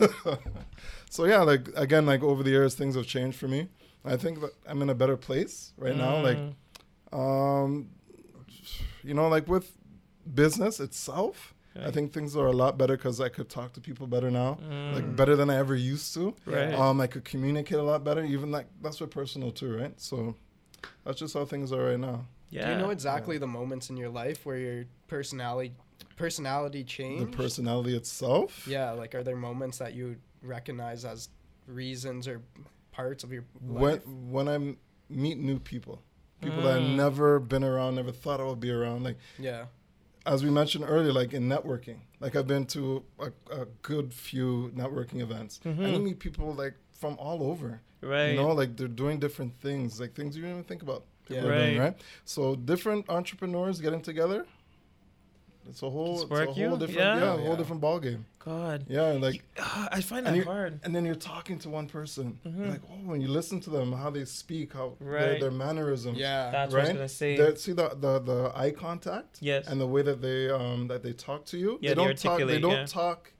yeah, 0.00 0.06
yeah. 0.26 0.36
so 1.10 1.24
yeah, 1.26 1.40
like 1.42 1.68
again, 1.76 2.06
like 2.06 2.22
over 2.22 2.42
the 2.42 2.50
years, 2.50 2.74
things 2.74 2.94
have 2.96 3.06
changed 3.06 3.38
for 3.38 3.48
me. 3.48 3.68
I 4.02 4.16
think 4.16 4.40
that 4.40 4.52
I'm 4.66 4.80
in 4.80 4.88
a 4.88 4.94
better 4.94 5.18
place 5.18 5.72
right 5.76 5.94
now. 5.96 6.22
Like, 6.22 6.38
Mm, 6.38 6.54
um, 7.12 7.90
you 9.04 9.12
know, 9.14 9.28
like 9.28 9.46
with 9.48 9.72
business 10.34 10.80
itself, 10.80 11.54
I 11.86 11.90
think 11.90 12.12
things 12.12 12.36
are 12.36 12.46
a 12.46 12.52
lot 12.52 12.76
better 12.78 12.96
because 12.96 13.20
I 13.20 13.28
could 13.28 13.48
talk 13.48 13.72
to 13.74 13.80
people 13.80 14.06
better 14.06 14.30
now, 14.30 14.58
mm, 14.62 14.94
like 14.94 15.16
better 15.16 15.36
than 15.36 15.50
I 15.50 15.56
ever 15.56 15.74
used 15.74 16.12
to. 16.14 16.34
right. 16.46 16.74
Um, 16.74 17.00
I 17.00 17.06
could 17.06 17.24
communicate 17.24 17.78
a 17.78 17.82
lot 17.82 18.04
better. 18.04 18.24
Even 18.24 18.50
like 18.50 18.66
that's 18.82 19.00
with 19.00 19.10
personal 19.10 19.50
too, 19.50 19.76
right? 19.76 19.98
So 20.00 20.34
that's 21.04 21.18
just 21.18 21.34
how 21.34 21.44
things 21.44 21.72
are 21.72 21.84
right 21.90 21.98
now. 22.00 22.26
yeah. 22.50 22.64
Do 22.66 22.70
you 22.72 22.78
know 22.78 22.90
exactly 22.90 23.38
the 23.38 23.46
moments 23.46 23.90
in 23.90 23.96
your 23.96 24.08
life 24.10 24.44
where 24.46 24.58
your 24.58 24.84
personality 25.08 25.72
personality 26.16 26.84
changed? 26.84 27.32
The 27.32 27.36
personality 27.36 27.96
itself. 27.96 28.66
Yeah, 28.66 28.90
like 28.92 29.14
are 29.14 29.22
there 29.22 29.36
moments 29.36 29.78
that 29.78 29.94
you 29.94 30.16
recognize 30.42 31.04
as 31.04 31.28
reasons 31.66 32.26
or 32.28 32.42
parts 32.92 33.24
of 33.24 33.32
your 33.32 33.44
when 33.60 33.92
life? 33.92 34.06
when 34.06 34.48
I 34.48 34.54
m- 34.54 34.78
meet 35.08 35.38
new 35.38 35.58
people, 35.58 36.02
people 36.42 36.62
that 36.62 36.76
I've 36.76 36.82
Mm. 36.82 36.96
never 36.96 37.38
been 37.40 37.64
around, 37.64 37.94
never 37.96 38.12
thought 38.12 38.40
I 38.40 38.44
would 38.44 38.60
be 38.60 38.70
around. 38.70 39.04
Like 39.04 39.18
Yeah. 39.38 39.66
As 40.26 40.44
we 40.44 40.50
mentioned 40.50 40.84
earlier, 40.86 41.12
like 41.12 41.32
in 41.32 41.48
networking, 41.48 41.98
like 42.20 42.36
I've 42.36 42.46
been 42.46 42.66
to 42.66 43.02
a, 43.18 43.32
a 43.50 43.66
good 43.82 44.12
few 44.12 44.70
networking 44.74 45.20
events, 45.20 45.60
and 45.64 45.78
mm-hmm. 45.78 45.94
you 45.94 45.98
meet 46.00 46.18
people 46.18 46.52
like 46.54 46.74
from 46.92 47.16
all 47.18 47.42
over. 47.42 47.80
Right. 48.02 48.30
You 48.30 48.36
know, 48.36 48.52
like 48.52 48.76
they're 48.76 48.88
doing 48.88 49.18
different 49.18 49.60
things, 49.60 50.00
like 50.00 50.14
things 50.14 50.36
you 50.36 50.42
didn't 50.42 50.56
even 50.56 50.64
think 50.64 50.82
about. 50.82 51.04
Yeah. 51.28 51.38
are 51.38 51.42
doing, 51.42 51.78
Right. 51.78 51.78
right? 51.78 51.98
So 52.24 52.56
different 52.56 53.08
entrepreneurs 53.08 53.80
getting 53.80 54.02
together. 54.02 54.46
It's 55.70 55.82
a 55.82 55.88
whole, 55.90 56.22
it's 56.22 56.30
a 56.30 56.44
whole 56.46 56.54
you? 56.54 56.70
different, 56.70 56.90
Yeah. 56.90 57.18
yeah, 57.18 57.34
a 57.34 57.36
Yeah. 57.38 57.46
whole 57.46 57.56
different 57.56 57.80
ball 57.80 57.98
game. 58.00 58.26
God. 58.44 58.84
Yeah, 58.88 59.12
like 59.12 59.34
You- 59.36 59.40
ah, 59.60 59.88
I 59.92 60.00
find 60.00 60.26
and 60.26 60.34
that 60.34 60.38
you- 60.38 60.44
hard. 60.44 60.80
and 60.82 60.94
then 60.94 61.04
you're 61.04 61.14
talking 61.14 61.58
to 61.60 61.68
one 61.70 61.86
person, 61.86 62.38
Mhm. 62.46 62.70
like 62.70 62.80
oh, 62.90 63.08
when 63.10 63.20
you 63.20 63.28
listen 63.28 63.60
to 63.60 63.70
them, 63.70 63.92
how 63.92 64.10
they 64.10 64.24
speak, 64.24 64.72
how 64.72 64.96
their, 65.00 65.08
Right. 65.08 65.40
their 65.40 65.50
mannerisms, 65.50 66.18
Yeah. 66.18 66.50
That's 66.50 66.72
what 66.72 66.78
I 66.78 66.82
was 66.82 66.88
right? 66.88 66.96
gonna 66.96 67.08
say. 67.08 67.36
They- 67.36 67.54
see 67.54 67.72
the, 67.72 67.88
the 67.90 68.18
the 68.20 68.52
eye 68.54 68.70
contact, 68.72 69.38
Yes. 69.40 69.66
and 69.68 69.80
the 69.80 69.86
way 69.86 70.02
that 70.02 70.20
they 70.20 70.50
um 70.50 70.88
that 70.88 71.02
they 71.02 71.12
talk 71.12 71.44
to 71.46 71.58
you. 71.58 71.78
Yeah, 71.80 71.90
they 71.90 71.94
they 71.94 71.94
don't 71.94 72.18
talk. 72.18 72.38
They 72.40 72.58
don't 72.60 72.70
yeah. 72.72 72.84
talk 72.86 73.32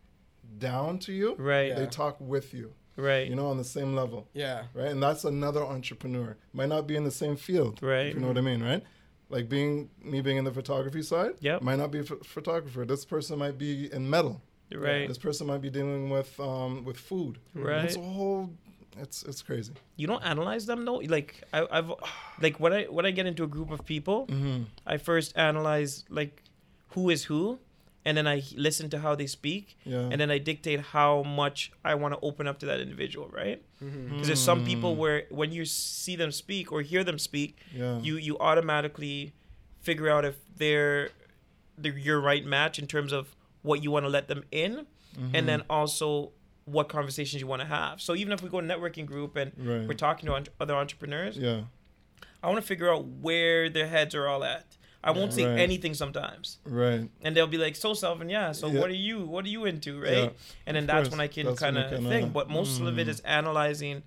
down 0.59 0.99
to 1.01 1.12
you. 1.12 1.35
Right. 1.37 1.68
Yeah. 1.68 1.76
They 1.81 1.87
talk 1.87 2.16
with 2.20 2.53
you. 2.55 2.74
Right. 2.97 3.26
You 3.28 3.35
know, 3.35 3.47
on 3.47 3.57
the 3.57 3.64
same 3.64 3.95
level, 3.95 4.28
Yeah. 4.35 4.64
right? 4.74 4.89
And 4.89 5.03
that's 5.03 5.24
another 5.24 5.62
entrepreneur. 5.64 6.37
Might 6.53 6.68
not 6.68 6.87
be 6.87 6.97
in 6.97 7.05
the 7.05 7.11
same 7.11 7.37
field. 7.37 7.78
Right. 7.83 8.07
If 8.09 8.14
you 8.14 8.20
know 8.20 8.28
what 8.28 8.37
I 8.37 8.43
mean, 8.43 8.62
right? 8.62 8.83
Like 9.31 9.49
being 9.49 9.89
me 10.03 10.20
being 10.20 10.37
in 10.37 10.45
the 10.45 10.53
photography 10.53 11.03
side. 11.03 11.33
Yep. 11.41 11.62
Might 11.62 11.78
not 11.78 11.91
be 11.91 12.01
a 12.01 12.03
ph- 12.05 12.24
photographer. 12.24 12.85
This 12.85 13.05
person 13.05 13.39
might 13.39 13.57
be 13.57 13.91
in 13.93 14.09
metal. 14.11 14.43
Right. 14.74 15.09
This 15.09 15.18
person 15.18 15.47
might 15.47 15.62
be 15.62 15.70
dealing 15.70 16.11
with 16.11 16.39
um 16.41 16.85
with 16.85 16.97
food. 16.99 17.39
Right. 17.55 17.85
It's 17.85 17.97
a 17.97 18.01
whole. 18.01 18.51
It's 18.99 19.22
it's 19.22 19.41
crazy. 19.41 19.72
You 19.97 20.07
don't 20.09 20.22
analyze 20.24 20.66
them 20.66 20.85
though. 20.85 20.97
Like 21.16 21.43
I, 21.53 21.66
I've, 21.70 21.93
like 22.41 22.59
when 22.59 22.72
I 22.72 22.85
when 22.85 23.07
I 23.07 23.12
get 23.12 23.26
into 23.26 23.45
a 23.45 23.47
group 23.47 23.70
of 23.70 23.85
people, 23.85 24.26
Mm-hmm. 24.26 24.64
I 24.87 24.97
first 24.99 25.37
analyze 25.37 26.05
like 26.11 26.43
who 26.89 27.09
is 27.11 27.22
who, 27.24 27.61
and 28.05 28.16
then 28.16 28.26
I 28.26 28.42
listen 28.57 28.88
to 28.90 28.98
how 29.01 29.14
they 29.14 29.26
speak, 29.26 29.76
Yeah. 29.84 30.09
and 30.11 30.18
then 30.20 30.30
I 30.30 30.38
dictate 30.38 30.80
how 30.80 31.22
much 31.22 31.70
I 31.84 31.94
want 31.96 32.14
to 32.14 32.20
open 32.20 32.46
up 32.46 32.59
to 32.61 32.66
that 32.66 32.80
individual, 32.80 33.28
right? 33.28 33.62
Mm-hmm. 33.82 34.09
Because 34.09 34.26
there's 34.28 34.40
some 34.40 34.62
Mm. 34.62 34.66
people 34.66 34.96
where 34.96 35.24
when 35.30 35.53
you 35.53 35.64
see 35.66 36.16
them 36.16 36.32
speak 36.32 36.72
or 36.72 36.80
hear 36.82 37.05
them 37.05 37.18
speak, 37.18 37.59
yeah. 37.74 37.98
you 38.01 38.16
you 38.16 38.38
automatically 38.38 39.32
figure 39.80 40.09
out 40.11 40.24
if 40.24 40.36
they're, 40.57 41.11
they're 41.78 41.96
your 41.98 42.20
right 42.20 42.44
match 42.44 42.78
in 42.78 42.86
terms 42.86 43.12
of 43.12 43.34
what 43.62 43.82
you 43.82 43.90
want 43.90 44.05
to 44.05 44.11
let 44.11 44.28
them 44.28 44.44
in, 44.51 44.86
Mhm. 45.18 45.30
and 45.34 45.48
then 45.48 45.62
also 45.68 46.32
what 46.66 46.88
conversations 46.88 47.40
you 47.42 47.46
want 47.48 47.61
to 47.61 47.66
have. 47.66 48.01
So 48.01 48.14
even 48.14 48.32
if 48.32 48.42
we 48.42 48.48
go 48.48 48.61
to 48.61 48.66
networking 48.66 49.05
group 49.07 49.36
and 49.36 49.53
right. 49.59 49.88
we're 49.88 49.94
talking 49.94 50.26
to 50.28 50.34
entre- 50.36 50.55
other 50.61 50.74
entrepreneurs, 50.74 51.36
yeah. 51.36 51.62
I 52.42 52.46
want 52.46 52.59
to 52.59 52.66
figure 52.66 52.90
out 52.92 53.05
where 53.07 53.68
their 53.68 53.88
heads 53.88 54.14
are 54.14 54.26
all 54.28 54.44
at. 54.44 54.76
I 55.03 55.11
won't 55.12 55.32
say 55.32 55.44
Right. 55.46 55.59
anything 55.59 55.94
sometimes, 55.94 56.59
Right. 56.64 57.09
and 57.22 57.34
they'll 57.34 57.46
be 57.46 57.57
like, 57.57 57.74
"So, 57.74 57.92
Selvin, 57.92 58.30
yeah. 58.30 58.53
So, 58.53 58.68
Yeah. 58.68 58.80
what 58.80 58.90
are 58.90 58.94
you? 59.09 59.24
What 59.24 59.44
are 59.46 59.48
you 59.48 59.64
into, 59.64 59.98
right?" 60.01 60.12
Yeah, 60.12 60.30
and 60.66 60.76
then 60.76 60.84
of 60.84 60.88
that's 60.88 61.09
course. 61.09 61.11
when 61.12 61.20
I 61.20 61.26
can 61.28 61.57
kind 61.57 61.78
of 61.78 62.07
think. 62.07 62.32
But 62.32 62.51
most 62.51 62.80
of 62.80 62.98
it 62.98 63.09
Mm. 63.09 63.20
analyzing 63.24 64.03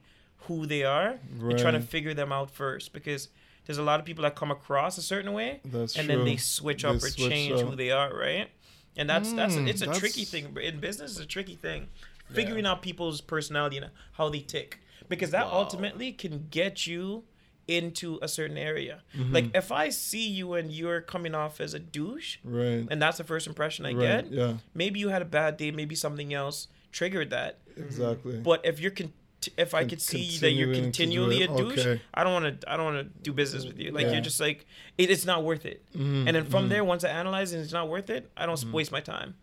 who 0.47 0.65
they 0.67 0.83
are 0.83 1.19
and 1.49 1.57
trying 1.57 1.73
to 1.73 1.81
figure 1.81 2.13
them 2.13 2.31
out 2.31 2.51
first, 2.51 2.93
because 2.93 3.29
there's 3.65 3.77
a 3.79 3.83
lot 3.83 3.99
of 3.99 4.05
people 4.05 4.21
that 4.23 4.35
come 4.35 4.51
across 4.51 4.97
a 4.97 5.01
certain 5.01 5.33
way, 5.33 5.61
That's 5.65 5.95
and 5.97 6.05
true. 6.07 6.15
then 6.15 6.25
they 6.25 6.37
switch 6.37 6.83
up 6.85 6.91
They 7.01 7.07
or 7.07 7.09
switch 7.09 7.29
change 7.29 7.61
up. 7.61 7.69
who 7.69 7.75
they 7.75 7.89
are, 7.91 8.13
right? 8.15 8.49
And 8.95 9.09
that's 9.09 9.33
that's 9.33 9.55
Mm, 9.55 9.67
it's 9.67 9.81
a 9.81 9.87
tricky 9.87 10.25
thing 10.25 10.55
in 10.61 10.79
business. 10.79 11.11
It's 11.13 11.21
a 11.21 11.25
tricky 11.25 11.55
thing, 11.55 11.89
figuring 12.29 12.65
out 12.67 12.81
people's 12.83 13.19
personality 13.21 13.77
and 13.77 13.89
how 14.13 14.29
they 14.29 14.41
tick, 14.41 14.79
because 15.09 15.31
that 15.31 15.47
Wow. 15.47 15.53
ultimately 15.61 16.11
can 16.11 16.47
get 16.51 16.85
you 16.85 17.23
into 17.68 18.20
a 18.22 18.28
certain 18.28 18.57
area. 18.57 19.01
Mm-hmm. 19.18 19.34
Like 19.34 19.45
if 19.55 19.72
I 19.72 19.89
see 19.89 20.28
you 20.28 20.53
and 20.53 20.72
you're 20.72 21.01
coming 21.01 21.34
off 21.36 21.61
as 21.61 21.74
a 21.74 21.80
douche, 21.80 22.38
Right. 22.43 22.86
and 22.89 23.01
that's 23.01 23.18
the 23.18 23.24
first 23.24 23.47
impression 23.47 23.86
I 23.86 23.93
right. 23.93 23.99
get, 23.99 24.32
Yeah. 24.32 24.53
maybe 24.74 24.99
you 24.99 25.09
had 25.09 25.22
a 25.22 25.26
bad 25.26 25.57
day, 25.57 25.72
maybe 25.72 25.95
something 25.95 26.34
else 26.34 26.68
triggered 26.91 27.30
that. 27.32 27.59
Exactly. 27.78 28.38
But 28.39 28.66
if 28.66 28.80
you're 28.80 28.91
con- 28.91 29.14
if 29.57 29.74
I 29.74 29.82
Con- 29.82 29.89
could 29.89 30.01
see 30.01 30.38
that 30.39 30.51
you're 30.51 30.74
continuing 30.74 30.91
to 30.91 31.05
do 31.05 31.41
continually 31.41 31.43
a 31.43 31.47
douche, 31.76 31.86
okay. 31.86 32.01
I 32.14 32.24
don't 32.24 32.32
want 32.34 32.61
to. 32.61 32.72
I 32.72 32.78
don't 32.78 32.86
want 32.93 33.14
to 33.14 33.22
do 33.24 33.34
business 33.34 33.66
with 33.66 33.78
you. 33.78 33.91
Like 33.91 34.05
Yeah. 34.05 34.14
you're 34.14 34.22
just 34.22 34.39
like 34.39 34.66
it, 34.97 35.09
it's 35.09 35.26
not 35.26 35.43
worth 35.43 35.66
it. 35.66 35.84
Mhm, 35.93 36.28
And 36.28 36.36
then 36.36 36.45
from 36.45 36.66
mhm. 36.68 36.70
there, 36.70 36.84
once 36.86 37.03
I 37.03 37.09
analyze 37.09 37.51
and 37.51 37.61
it's 37.61 37.74
not 37.74 37.89
worth 37.89 38.09
it, 38.09 38.32
I 38.38 38.45
don't 38.45 38.55
Mm-hmm. 38.57 38.72
waste 38.72 38.91
my 38.93 39.01
time. 39.01 39.36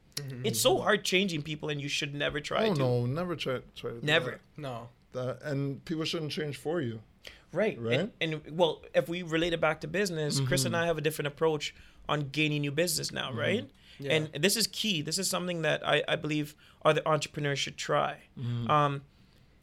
It's 0.45 0.61
so 0.61 0.79
hard 0.79 1.03
changing 1.05 1.43
people, 1.43 1.71
and 1.71 1.81
you 1.81 1.89
should 1.89 2.14
never 2.14 2.41
try 2.41 2.66
Oh 2.68 2.75
to. 2.75 2.79
no, 2.79 3.07
never 3.07 3.35
try 3.37 3.61
try 3.75 3.91
to 3.93 4.01
do 4.01 4.07
Never. 4.07 4.41
No. 4.57 4.89
that. 5.12 5.41
that. 5.41 5.51
And 5.51 5.85
people 5.85 6.05
shouldn't 6.05 6.31
change 6.33 6.57
for 6.57 6.81
you. 6.81 7.01
Right. 7.53 7.76
Right? 7.80 8.01
And, 8.01 8.12
and 8.20 8.42
well, 8.59 8.82
if 8.94 9.09
we 9.09 9.22
relate 9.22 9.53
it 9.53 9.61
back 9.61 9.80
to 9.82 9.88
business, 9.88 10.40
Chris 10.40 10.64
and 10.64 10.76
I 10.76 10.86
have 10.86 10.98
a 10.98 11.01
different 11.01 11.28
approach 11.28 11.74
on 12.09 12.28
gaining 12.30 12.62
new 12.62 12.70
business 12.72 13.12
now, 13.12 13.32
right? 13.32 13.68
Yeah. 13.98 14.12
And 14.12 14.42
this 14.42 14.57
is 14.57 14.66
key. 14.66 15.03
This 15.03 15.18
is 15.18 15.28
something 15.28 15.62
that 15.62 15.86
I, 15.86 16.03
I 16.09 16.16
believe 16.16 16.55
other 16.84 17.03
entrepreneurs 17.05 17.59
should 17.59 17.76
try. 17.76 18.16
Um, 18.68 19.03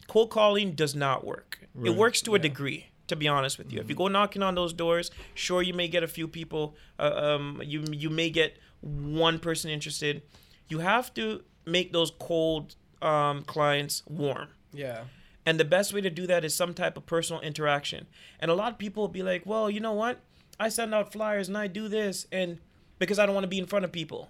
cold 0.07 0.29
calling 0.29 0.73
does 0.73 0.95
not 0.95 1.25
work. 1.25 1.59
It 1.83 1.95
works 1.95 2.21
to 2.23 2.35
a 2.35 2.39
degree, 2.39 2.87
to 3.07 3.15
be 3.15 3.27
honest 3.27 3.57
with 3.57 3.71
you. 3.71 3.79
If 3.79 3.89
you 3.89 3.95
go 3.95 4.07
knocking 4.07 4.43
on 4.43 4.55
those 4.55 4.73
doors, 4.73 5.11
sure 5.33 5.61
you 5.61 5.73
may 5.73 5.87
get 5.87 6.03
a 6.03 6.07
few 6.07 6.27
people. 6.27 6.75
Uh, 6.99 7.35
um, 7.35 7.61
you 7.65 7.83
you 7.91 8.09
may 8.09 8.29
get 8.29 8.57
one 8.81 9.39
person 9.39 9.71
interested. 9.71 10.21
You 10.69 10.79
have 10.79 11.13
to 11.15 11.43
make 11.65 11.91
those 11.93 12.11
cold 12.19 12.75
um, 13.01 13.43
clients 13.43 14.03
warm. 14.07 14.49
Yeah. 14.71 15.05
And 15.47 15.57
the 15.57 15.65
best 15.65 15.93
way 15.93 16.01
to 16.01 16.09
do 16.09 16.27
that 16.27 16.43
is 16.43 16.53
some 16.53 16.73
type 16.73 16.97
of 16.97 17.05
personal 17.05 17.41
interaction. 17.41 18.05
And 18.41 18.51
a 18.51 18.53
lot 18.53 18.73
of 18.73 18.77
people 18.77 19.03
will 19.03 19.07
be 19.07 19.23
like, 19.23 19.45
well, 19.45 19.69
you 19.69 19.79
know 19.79 19.93
what? 19.93 20.19
I 20.59 20.67
send 20.67 20.93
out 20.93 21.13
flyers 21.13 21.47
and 21.47 21.57
I 21.57 21.67
do 21.67 21.87
this 21.87 22.27
and 22.33 22.57
because 22.99 23.17
I 23.17 23.25
don't 23.25 23.33
want 23.33 23.45
to 23.45 23.47
be 23.49 23.57
in 23.57 23.65
front 23.65 23.85
of 23.85 23.91
people. 23.93 24.29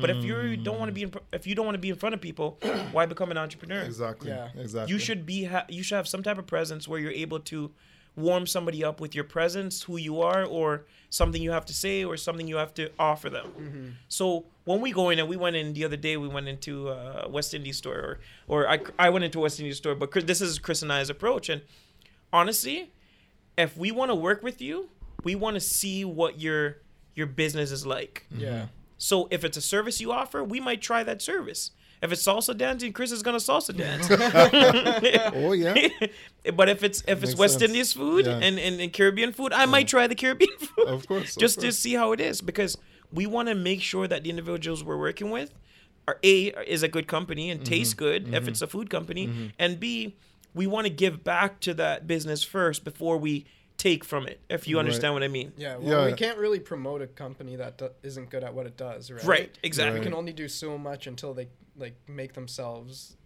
But 0.00 0.10
if 0.10 0.22
you 0.24 0.56
don't 0.56 0.78
want 0.78 0.88
to 0.88 0.92
be 0.92 1.02
in, 1.04 1.12
if 1.32 1.46
you 1.46 1.54
don't 1.54 1.64
want 1.64 1.74
to 1.74 1.80
be 1.80 1.88
in 1.88 1.96
front 1.96 2.14
of 2.14 2.20
people, 2.20 2.58
why 2.92 3.06
become 3.06 3.30
an 3.30 3.38
entrepreneur? 3.38 3.80
Exactly. 3.82 4.28
Yeah. 4.30 4.48
Exactly. 4.58 4.92
You 4.92 4.98
should 4.98 5.24
be 5.24 5.44
ha- 5.44 5.64
you 5.68 5.82
should 5.82 5.96
have 5.96 6.08
some 6.08 6.22
type 6.22 6.36
of 6.36 6.46
presence 6.46 6.86
where 6.88 6.98
you're 7.00 7.10
able 7.12 7.40
to 7.40 7.70
warm 8.18 8.46
somebody 8.46 8.82
up 8.84 9.00
with 9.00 9.14
your 9.14 9.24
presence, 9.24 9.82
who 9.82 9.96
you 9.96 10.20
are, 10.20 10.44
or 10.44 10.84
something 11.10 11.40
you 11.40 11.52
have 11.52 11.64
to 11.66 11.72
say, 11.72 12.04
or 12.04 12.16
something 12.16 12.46
you 12.48 12.56
have 12.56 12.74
to 12.74 12.90
offer 12.98 13.30
them. 13.30 13.96
So 14.08 14.44
when 14.64 14.80
we 14.80 14.90
go 14.92 15.10
in, 15.10 15.18
and 15.18 15.28
we 15.28 15.36
went 15.36 15.56
in 15.56 15.72
the 15.72 15.84
other 15.84 15.96
day, 15.96 16.16
we 16.16 16.28
went 16.28 16.48
into 16.48 16.88
uh, 16.88 17.26
West 17.30 17.54
Indies 17.54 17.76
store, 17.78 17.96
or 17.96 18.18
or 18.48 18.68
I 18.68 18.78
I 18.98 19.08
went 19.10 19.24
into 19.24 19.38
a 19.38 19.42
West 19.42 19.60
Indies 19.60 19.76
store, 19.78 19.94
but 19.94 20.10
Chris- 20.10 20.24
this 20.24 20.40
is 20.40 20.58
Chris 20.58 20.82
and 20.82 20.92
I's 20.92 21.10
approach, 21.10 21.48
and 21.48 21.62
honestly, 22.32 22.92
if 23.56 23.76
we 23.76 23.90
want 23.90 24.10
to 24.10 24.14
work 24.14 24.42
with 24.42 24.60
you, 24.60 24.88
we 25.24 25.34
want 25.34 25.54
to 25.54 25.60
see 25.60 26.04
what 26.04 26.40
your 26.40 26.78
your 27.14 27.26
business 27.26 27.70
is 27.72 27.86
like. 27.86 28.26
Yeah. 28.30 28.66
So 28.98 29.28
if 29.30 29.44
it's 29.44 29.56
a 29.56 29.62
service 29.62 30.00
you 30.00 30.12
offer, 30.12 30.42
we 30.42 30.60
might 30.60 30.80
try 30.82 31.02
that 31.04 31.22
service. 31.22 31.70
If 32.00 32.12
it's 32.12 32.22
salsa 32.24 32.56
dancing, 32.56 32.92
Chris 32.92 33.10
is 33.12 33.22
gonna 33.22 33.38
salsa 33.38 33.76
dance. 33.76 34.08
Oh 35.34 35.52
yeah. 35.52 35.74
but 36.54 36.68
if 36.68 36.82
it's 36.82 37.02
if 37.08 37.22
it's 37.22 37.32
Makes 37.32 37.38
West 37.38 37.52
sense. 37.58 37.64
Indies 37.70 37.92
food 37.92 38.26
Yeah. 38.26 38.38
and, 38.42 38.58
and, 38.58 38.80
and 38.80 38.92
Caribbean 38.92 39.32
food, 39.32 39.52
I 39.52 39.66
might 39.66 39.88
try 39.88 40.06
the 40.06 40.14
Caribbean 40.14 40.56
food 40.58 40.86
Of 40.86 41.06
course. 41.08 41.36
of 41.36 41.40
just 41.40 41.60
to 41.60 41.72
see 41.72 41.94
how 41.94 42.12
it 42.12 42.20
is 42.20 42.40
because 42.40 42.76
we 43.12 43.26
want 43.26 43.48
to 43.48 43.54
make 43.54 43.80
sure 43.82 44.06
that 44.06 44.22
the 44.24 44.30
individuals 44.30 44.84
we're 44.84 44.98
working 44.98 45.30
with 45.30 45.52
are 46.06 46.18
a 46.22 46.46
is 46.66 46.82
a 46.82 46.88
good 46.88 47.06
company 47.06 47.50
and 47.50 47.64
tastes 47.64 47.94
Mm-hmm. 47.94 48.04
good 48.30 48.34
if 48.34 48.48
it's 48.48 48.62
a 48.62 48.66
food 48.66 48.90
company, 48.90 49.52
and 49.58 49.78
b 49.80 50.16
we 50.54 50.66
want 50.66 50.86
to 50.86 50.92
give 50.92 51.22
back 51.24 51.60
to 51.60 51.74
that 51.74 52.06
business 52.06 52.42
first 52.42 52.84
before 52.84 53.18
we 53.18 53.44
take 53.78 54.04
from 54.04 54.26
it. 54.26 54.40
If 54.50 54.68
you 54.68 54.76
Right. 54.76 54.80
understand 54.80 55.14
what 55.14 55.22
I 55.22 55.28
mean. 55.28 55.52
Yeah. 55.56 55.76
Well, 55.76 56.04
we 56.06 56.12
can't 56.12 56.36
really 56.36 56.60
promote 56.60 57.00
a 57.00 57.06
company 57.06 57.56
that 57.56 57.78
do- 57.78 57.90
isn't 58.02 58.28
good 58.28 58.44
at 58.44 58.52
what 58.52 58.66
it 58.66 58.76
does, 58.76 59.10
right? 59.10 59.24
Right. 59.24 59.58
Exactly. 59.62 60.00
We 60.00 60.04
can 60.04 60.12
only 60.14 60.32
do 60.32 60.48
so 60.48 60.76
much 60.76 61.06
until 61.06 61.32
they 61.32 61.48
like 61.76 61.94
make 62.08 62.34
themselves 62.34 63.16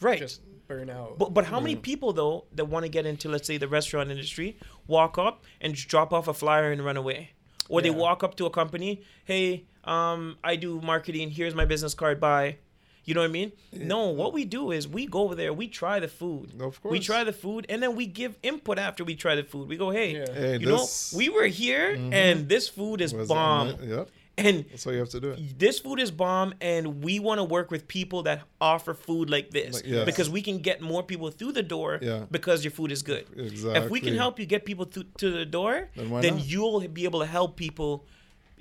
Right. 0.00 0.18
just 0.18 0.42
burn 0.68 0.90
out. 0.90 1.18
But 1.18 1.32
but 1.34 1.46
how 1.46 1.58
many 1.58 1.74
people 1.76 2.12
though 2.12 2.44
that 2.52 2.66
want 2.66 2.84
to 2.84 2.88
get 2.90 3.06
into 3.06 3.28
let's 3.30 3.46
say 3.46 3.56
the 3.56 3.66
restaurant 3.68 4.10
industry 4.10 4.58
walk 4.86 5.16
up 5.18 5.42
and 5.60 5.74
just 5.74 5.88
drop 5.88 6.12
off 6.12 6.28
a 6.28 6.34
flyer 6.34 6.70
and 6.70 6.84
run 6.84 6.96
away, 6.98 7.30
or 7.70 7.80
they 7.80 7.90
walk 7.90 8.22
up 8.22 8.34
to 8.36 8.44
a 8.46 8.50
company, 8.50 9.02
hey, 9.24 9.64
um, 9.84 10.36
I 10.44 10.56
do 10.56 10.80
marketing. 10.82 11.30
Here's 11.30 11.54
my 11.54 11.64
business 11.64 11.94
card. 11.94 12.20
Bye. 12.20 12.58
You 13.04 13.14
know 13.14 13.20
what 13.20 13.28
I 13.30 13.32
mean? 13.32 13.52
No, 13.72 14.08
what 14.08 14.32
we 14.32 14.44
do 14.44 14.70
is 14.70 14.88
we 14.88 15.06
go 15.06 15.20
over 15.22 15.34
there, 15.34 15.52
we 15.52 15.68
try 15.68 16.00
the 16.00 16.08
food. 16.08 16.60
Of 16.60 16.80
course. 16.82 16.92
We 16.92 17.00
try 17.00 17.22
the 17.24 17.32
food 17.32 17.66
and 17.68 17.82
then 17.82 17.96
we 17.96 18.06
give 18.06 18.36
input 18.42 18.78
after 18.78 19.04
we 19.04 19.14
try 19.14 19.34
the 19.34 19.44
food. 19.44 19.68
We 19.68 19.76
go, 19.76 19.90
hey, 19.90 20.16
Yeah. 20.16 20.32
Hey, 20.32 20.52
you 20.58 20.66
this 20.66 21.12
know, 21.12 21.18
we 21.18 21.28
were 21.28 21.46
here 21.46 21.96
mm-hmm. 21.96 22.12
and 22.12 22.48
this 22.48 22.68
food 22.68 23.00
is 23.00 23.12
was- 23.14 23.28
bomb. 23.28 23.76
Yep. 23.82 24.08
And 24.36 24.64
That's 24.68 24.82
how 24.84 24.90
you 24.90 24.98
have 24.98 25.10
to 25.10 25.20
do 25.20 25.30
it. 25.30 25.58
this 25.60 25.78
food 25.78 26.00
is 26.00 26.10
bomb 26.10 26.54
and 26.60 27.04
we 27.04 27.20
want 27.20 27.38
to 27.38 27.44
work 27.44 27.70
with 27.70 27.86
people 27.86 28.24
that 28.24 28.42
offer 28.60 28.92
food 28.92 29.30
like 29.30 29.50
this 29.52 29.76
Like, 29.76 29.86
yes. 29.86 30.04
because 30.06 30.28
we 30.28 30.42
can 30.42 30.58
get 30.58 30.80
more 30.80 31.04
people 31.04 31.30
through 31.30 31.52
the 31.52 31.62
door 31.62 32.00
Yeah. 32.02 32.24
because 32.32 32.64
your 32.64 32.72
food 32.72 32.90
is 32.90 33.04
good 33.04 33.26
Exactly. 33.36 33.80
if 33.84 33.90
we 33.90 34.00
can 34.00 34.16
help 34.16 34.40
you 34.40 34.46
get 34.46 34.64
people 34.64 34.86
through 34.86 35.04
to 35.18 35.30
the 35.30 35.44
door 35.46 35.88
Then 35.94 36.20
then 36.20 36.40
you'll 36.42 36.80
be 36.88 37.04
able 37.04 37.20
to 37.20 37.26
help 37.26 37.56
people 37.56 38.06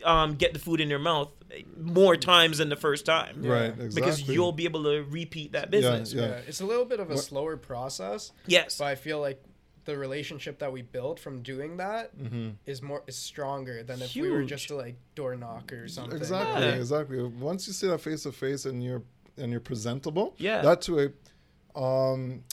um, 0.05 0.35
get 0.35 0.53
the 0.53 0.59
food 0.59 0.79
in 0.81 0.89
their 0.89 0.99
mouth 0.99 1.29
more 1.77 2.15
times 2.17 2.57
than 2.57 2.69
the 2.69 2.75
first 2.75 3.05
time 3.05 3.41
Right. 3.43 3.65
Exactly. 3.65 3.89
because 3.95 4.27
you'll 4.27 4.51
be 4.51 4.65
able 4.65 4.83
to 4.83 5.03
repeat 5.09 5.51
that 5.51 5.69
business 5.69 6.13
yeah. 6.13 6.21
yeah. 6.21 6.39
It's 6.47 6.61
a 6.61 6.65
little 6.65 6.85
bit 6.85 6.99
of 6.99 7.09
a 7.11 7.15
What- 7.15 7.23
slower 7.23 7.57
process, 7.57 8.31
yes 8.47 8.77
but 8.79 8.85
I 8.85 8.95
feel 8.95 9.19
like 9.19 9.41
the 9.85 9.97
relationship 9.97 10.59
that 10.59 10.71
we 10.71 10.81
build 10.81 11.19
from 11.19 11.41
doing 11.43 11.77
that 11.77 12.11
is 12.65 12.79
Mm-hmm. 12.79 12.87
more 12.87 13.03
is 13.05 13.17
stronger 13.17 13.83
than 13.83 14.01
if 14.01 14.15
we 14.15 14.31
were 14.31 14.43
just 14.43 14.67
to 14.69 14.75
like 14.75 14.95
door 15.13 15.35
knock 15.35 15.73
or 15.73 15.87
something. 15.89 16.17
Exactly, 16.17 16.63
Yeah. 16.63 16.75
exactly. 16.75 17.21
Once 17.21 17.67
you 17.67 17.73
see 17.73 17.87
that 17.87 17.99
face 17.99 18.23
to 18.23 18.31
face 18.31 18.63
and 18.65 18.81
you're 18.83 19.03
and 19.37 19.51
you're 19.51 19.59
presentable, 19.59 20.35
Yeah. 20.37 20.61
that 20.61 20.81
to 20.83 20.99
a 20.99 21.79
um 21.79 22.43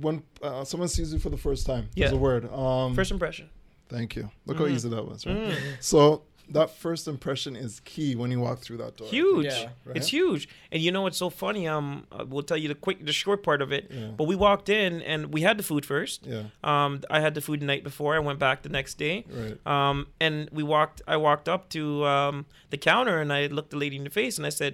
when 0.00 0.22
uh, 0.42 0.64
someone 0.64 0.88
sees 0.88 1.12
you 1.12 1.18
for 1.18 1.30
the 1.30 1.36
first 1.36 1.64
time, 1.66 1.88
there's 1.96 2.10
Yeah. 2.12 2.16
a 2.16 2.20
word. 2.20 2.52
Um, 2.52 2.94
first 2.94 3.10
impression 3.10 3.48
thank 3.88 4.16
you. 4.16 4.30
Look 4.46 4.56
Mm. 4.56 4.60
how 4.60 4.66
easy 4.66 4.88
that 4.88 5.04
was, 5.08 5.26
right? 5.26 5.56
So 5.80 6.22
that 6.50 6.70
first 6.70 7.06
impression 7.06 7.54
is 7.56 7.80
key 7.84 8.14
when 8.16 8.30
you 8.30 8.40
walk 8.40 8.60
through 8.60 8.78
that 8.78 8.96
door. 8.96 9.06
huge 9.08 9.44
Yeah. 9.44 9.68
Right? 9.84 9.96
it's 9.98 10.08
huge 10.08 10.48
and 10.72 10.82
you 10.82 10.90
know 10.90 11.02
what's 11.02 11.18
so 11.18 11.28
funny 11.28 11.68
um 11.68 12.06
uh, 12.10 12.24
we'll 12.26 12.42
tell 12.42 12.56
you 12.56 12.68
the 12.68 12.74
quick 12.74 13.04
the 13.04 13.12
short 13.12 13.42
part 13.42 13.60
of 13.60 13.70
it 13.70 13.90
Yeah. 13.90 14.06
but 14.16 14.24
we 14.24 14.34
walked 14.34 14.70
in 14.70 15.02
and 15.02 15.26
we 15.34 15.42
had 15.42 15.58
the 15.58 15.62
food 15.62 15.84
first 15.84 16.26
Yeah, 16.26 16.44
Um, 16.64 17.02
I 17.10 17.20
had 17.20 17.34
the 17.34 17.42
food 17.42 17.60
the 17.60 17.66
night 17.66 17.84
before. 17.84 18.16
I 18.16 18.18
went 18.20 18.38
back 18.38 18.62
the 18.62 18.70
next 18.70 18.94
day. 18.96 19.26
right. 19.28 19.58
Um, 19.66 20.06
and 20.20 20.48
we 20.50 20.62
walked. 20.62 21.02
I 21.06 21.16
walked 21.18 21.48
up 21.54 21.68
to 21.76 22.06
um, 22.06 22.46
the 22.70 22.78
counter 22.78 23.20
and 23.20 23.30
I 23.30 23.40
looked 23.48 23.70
the 23.74 23.76
lady 23.84 23.96
in 23.96 24.04
the 24.04 24.10
face 24.22 24.38
and 24.38 24.46
I 24.46 24.50
said, 24.50 24.72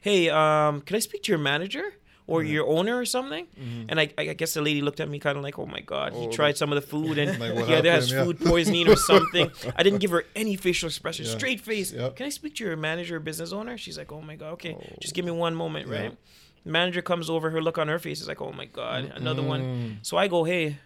"Hey, 0.00 0.30
um, 0.30 0.80
can 0.86 0.96
I 0.96 1.00
speak 1.00 1.22
to 1.24 1.32
your 1.32 1.38
manager 1.52 1.84
or 2.30 2.42
your 2.42 2.66
owner 2.76 2.94
or 2.98 3.04
something?" 3.04 3.46
And 3.88 4.00
I, 4.00 4.08
I 4.16 4.24
guess 4.40 4.54
the 4.54 4.62
lady 4.62 4.80
looked 4.82 5.00
at 5.00 5.08
me 5.08 5.18
kind 5.18 5.36
of 5.36 5.42
like, 5.42 5.58
"Oh 5.58 5.66
my 5.66 5.80
god, 5.80 6.12
he 6.12 6.18
Mm-hmm. 6.20 6.28
Oh, 6.28 6.32
tried 6.40 6.56
some 6.56 6.70
of 6.72 6.76
the 6.80 6.86
food 6.94 7.18
and 7.18 7.38
Like, 7.44 7.66
he 7.68 7.74
either 7.74 7.90
has? 7.90 8.10
Yeah. 8.10 8.24
food 8.24 8.38
poisoning 8.40 8.88
or 8.88 8.96
something." 8.96 9.50
I 9.78 9.82
didn't 9.82 9.98
give 9.98 10.12
her 10.16 10.24
any 10.34 10.56
facial 10.56 10.86
expression, 10.88 11.26
Yeah. 11.26 11.36
straight 11.38 11.60
face. 11.60 11.92
Yep. 11.92 12.16
Can 12.16 12.26
I 12.26 12.30
speak 12.30 12.54
to 12.56 12.64
your 12.64 12.76
manager 12.76 13.16
or 13.16 13.20
business 13.20 13.52
owner? 13.52 13.76
She's 13.76 13.98
like, 13.98 14.10
"Oh 14.12 14.22
my 14.22 14.36
god, 14.36 14.52
okay, 14.54 14.74
Oh. 14.78 14.96
just 15.00 15.14
give 15.14 15.24
me 15.24 15.32
one 15.32 15.54
moment, 15.54 15.88
Yeah. 15.88 16.00
right?" 16.00 16.16
Manager 16.64 17.02
comes 17.02 17.28
over. 17.30 17.50
Her 17.50 17.60
look 17.62 17.78
on 17.78 17.88
her 17.88 17.98
face 17.98 18.20
is 18.20 18.28
like, 18.28 18.40
"Oh 18.42 18.52
my 18.52 18.66
god, 18.66 19.12
another 19.16 19.42
one." 19.42 19.62
Mm. 19.62 20.06
So 20.06 20.16
I 20.18 20.28
go, 20.28 20.44
hey, 20.44 20.76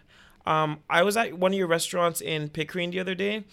um, 0.45 0.79
I 0.89 1.03
was 1.03 1.17
at 1.17 1.37
one 1.37 1.51
of 1.53 1.57
your 1.57 1.67
restaurants 1.67 2.21
in 2.21 2.49
Pickering 2.49 2.91
the 2.91 2.99
other 2.99 3.15
day, 3.15 3.43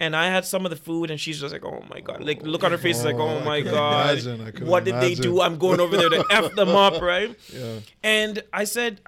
and 0.00 0.16
I 0.16 0.26
had 0.26 0.44
some 0.44 0.64
of 0.66 0.70
the 0.70 0.76
food, 0.76 1.10
and 1.10 1.20
she's 1.20 1.38
just 1.40 1.52
like, 1.52 1.64
oh 1.64 1.84
my 1.88 2.00
god, 2.00 2.24
like 2.24 2.42
look 2.42 2.64
on 2.64 2.72
her 2.72 2.78
face 2.78 2.98
is 2.98 3.04
like, 3.04 3.16
Oh, 3.16 3.28
oh 3.28 3.44
my 3.44 3.60
god, 3.60 4.18
imagine, 4.18 4.66
what 4.66 4.84
did 4.84 4.96
they 4.96 5.14
do? 5.14 5.40
I'm 5.40 5.58
going 5.58 5.78
over 5.78 5.96
there 5.96 6.08
to 6.08 6.24
f 6.30 6.54
them 6.54 6.70
up, 6.70 7.00
right? 7.00 7.36
Yeah. 7.52 7.78
And 8.02 8.42
I 8.52 8.64
said, 8.64 9.00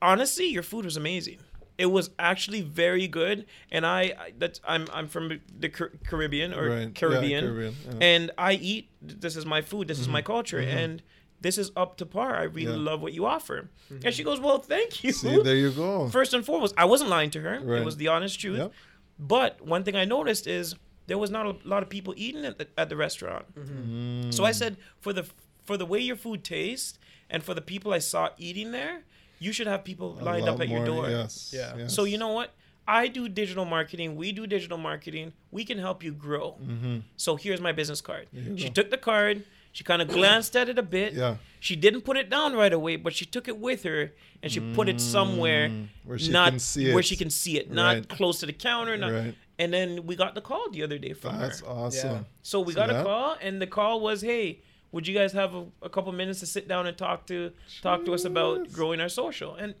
honestly, 0.00 0.46
your 0.46 0.62
food 0.62 0.84
was 0.84 0.96
amazing. 0.96 1.38
It 1.76 1.86
was 1.86 2.10
actually 2.18 2.62
very 2.62 3.06
good, 3.06 3.46
and 3.70 3.86
I, 3.86 4.32
that's 4.36 4.60
I'm 4.66 4.86
I'm 4.92 5.06
from 5.06 5.40
the 5.58 5.68
Caribbean 5.68 6.52
or 6.52 6.68
Right. 6.68 6.78
Yeah, 6.80 6.88
Caribbean, 6.92 7.44
Caribbean, 7.44 7.74
yeah. 7.86 7.92
and 8.00 8.30
I 8.36 8.54
eat. 8.54 8.88
This 9.00 9.36
is 9.36 9.46
my 9.46 9.62
food. 9.62 9.86
This 9.86 10.00
is 10.00 10.08
my 10.08 10.20
culture, 10.20 10.58
and 10.58 11.02
this 11.40 11.56
is 11.56 11.70
up 11.76 11.96
to 11.98 12.06
par. 12.06 12.34
I 12.34 12.42
really 12.42 12.64
Mm-hmm. 12.64 12.84
Yeah. 12.84 12.90
love 12.90 13.00
what 13.00 13.12
you 13.12 13.26
offer. 13.26 13.70
And 14.04 14.12
she 14.12 14.24
goes, 14.24 14.40
well, 14.40 14.58
thank 14.58 15.04
you. 15.04 15.12
See, 15.12 15.40
there 15.40 15.54
you 15.54 15.70
go. 15.70 16.08
First 16.08 16.34
and 16.34 16.44
foremost, 16.44 16.74
I 16.76 16.84
wasn't 16.84 17.10
lying 17.10 17.30
to 17.30 17.40
her. 17.42 17.54
It 17.76 17.84
was 17.84 17.96
the 17.96 18.08
honest 18.08 18.40
truth. 18.40 18.58
Yep. 18.58 18.72
But 19.18 19.60
one 19.60 19.84
thing 19.84 19.96
I 19.96 20.04
noticed 20.04 20.46
is 20.46 20.74
there 21.06 21.18
was 21.18 21.30
not 21.30 21.46
a 21.46 21.56
lot 21.64 21.82
of 21.82 21.88
people 21.88 22.14
eating 22.16 22.44
at 22.44 22.58
the, 22.58 22.68
at 22.76 22.88
the 22.88 22.96
restaurant. 22.96 23.46
Mm. 23.54 24.32
So 24.32 24.44
I 24.44 24.52
said, 24.52 24.76
for 25.00 25.12
the 25.12 25.26
for 25.64 25.76
the 25.76 25.86
way 25.86 25.98
your 25.98 26.16
food 26.16 26.44
tastes 26.44 26.98
and 27.28 27.42
for 27.42 27.54
the 27.54 27.60
people 27.60 27.92
I 27.92 27.98
saw 27.98 28.30
eating 28.38 28.70
there, 28.72 29.02
you 29.38 29.52
should 29.52 29.66
have 29.66 29.84
people 29.84 30.18
lined 30.20 30.48
up 30.48 30.60
at 30.60 30.68
your 30.68 30.84
door. 30.84 31.08
Yes. 31.08 31.52
Yeah. 31.54 31.74
yes. 31.76 31.94
So 31.94 32.04
you 32.04 32.18
know 32.18 32.32
what? 32.32 32.52
I 32.86 33.08
do 33.08 33.28
digital 33.28 33.66
marketing. 33.66 34.16
We 34.16 34.32
do 34.32 34.46
digital 34.46 34.78
marketing. 34.78 35.34
We 35.50 35.64
can 35.64 35.78
help 35.78 36.02
you 36.02 36.12
grow. 36.12 36.56
Mm-hmm. 36.62 36.98
So 37.16 37.36
here's 37.36 37.60
my 37.60 37.72
business 37.72 38.00
card. 38.00 38.28
She 38.56 38.68
go. 38.68 38.72
took 38.72 38.90
the 38.90 38.96
card. 38.96 39.44
She 39.72 39.84
kind 39.84 40.02
of 40.02 40.08
glanced 40.08 40.56
at 40.56 40.68
it 40.68 40.78
a 40.78 40.82
bit. 40.82 41.12
Yeah. 41.14 41.36
She 41.60 41.76
didn't 41.76 42.00
put 42.02 42.16
it 42.16 42.28
down 42.30 42.54
right 42.54 42.72
away, 42.72 42.96
but 42.96 43.14
she 43.14 43.24
took 43.24 43.48
it 43.48 43.58
with 43.58 43.82
her 43.84 44.12
and 44.42 44.50
she 44.50 44.60
put 44.60 44.88
it 44.88 45.00
somewhere 45.00 45.68
Mm, 45.68 45.88
where 46.04 46.18
she 46.18 46.30
not 46.30 46.50
can 46.50 46.58
see 46.58 46.88
where 46.90 47.00
it. 47.00 47.04
she 47.06 47.16
can 47.16 47.30
see 47.30 47.58
it, 47.58 47.70
not 47.70 47.94
Right. 47.96 48.08
close 48.08 48.40
to 48.40 48.46
the 48.46 48.52
counter. 48.52 48.96
Not, 48.96 49.12
Right. 49.12 49.34
And 49.60 49.72
then 49.72 50.06
we 50.06 50.14
got 50.16 50.34
the 50.34 50.40
call 50.40 50.70
the 50.70 50.82
other 50.84 50.98
day 50.98 51.12
from 51.12 51.34
her. 51.34 51.40
That's 51.40 51.60
her. 51.60 51.66
awesome. 51.66 52.26
So 52.42 52.60
we 52.60 52.72
See 52.72 52.76
got 52.76 52.90
a 52.90 53.02
call, 53.02 53.36
and 53.40 53.60
the 53.60 53.66
call 53.66 54.00
was, 54.00 54.20
"Hey, 54.20 54.60
would 54.92 55.06
you 55.08 55.14
guys 55.14 55.32
have 55.32 55.54
a, 55.54 55.66
a 55.82 55.88
couple 55.88 56.12
minutes 56.12 56.38
to 56.40 56.46
sit 56.46 56.68
down 56.68 56.86
and 56.86 56.96
talk 56.96 57.26
to 57.26 57.50
talk 57.82 58.04
to 58.04 58.14
us 58.14 58.24
about 58.24 58.72
growing 58.72 59.00
our 59.00 59.08
social?" 59.08 59.54
And 59.56 59.74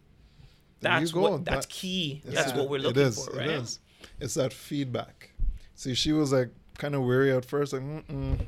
that's 0.80 1.12
what 1.14 1.44
that's 1.44 1.66
That- 1.66 1.72
key. 1.72 2.22
That's 2.24 2.52
that- 2.52 2.56
what 2.58 2.68
we're 2.68 2.80
looking 2.80 3.02
is, 3.02 3.24
for, 3.24 3.36
right? 3.36 3.48
It 3.50 3.62
is. 3.62 3.80
It's 4.20 4.34
that 4.34 4.52
feedback. 4.52 5.30
See, 5.76 5.94
she 5.94 6.12
was 6.12 6.32
like 6.32 6.48
kind 6.78 6.94
of 6.94 7.02
weary 7.02 7.30
at 7.32 7.44
first, 7.44 7.72
like, 7.74 7.82
Mm-mm, 7.82 8.38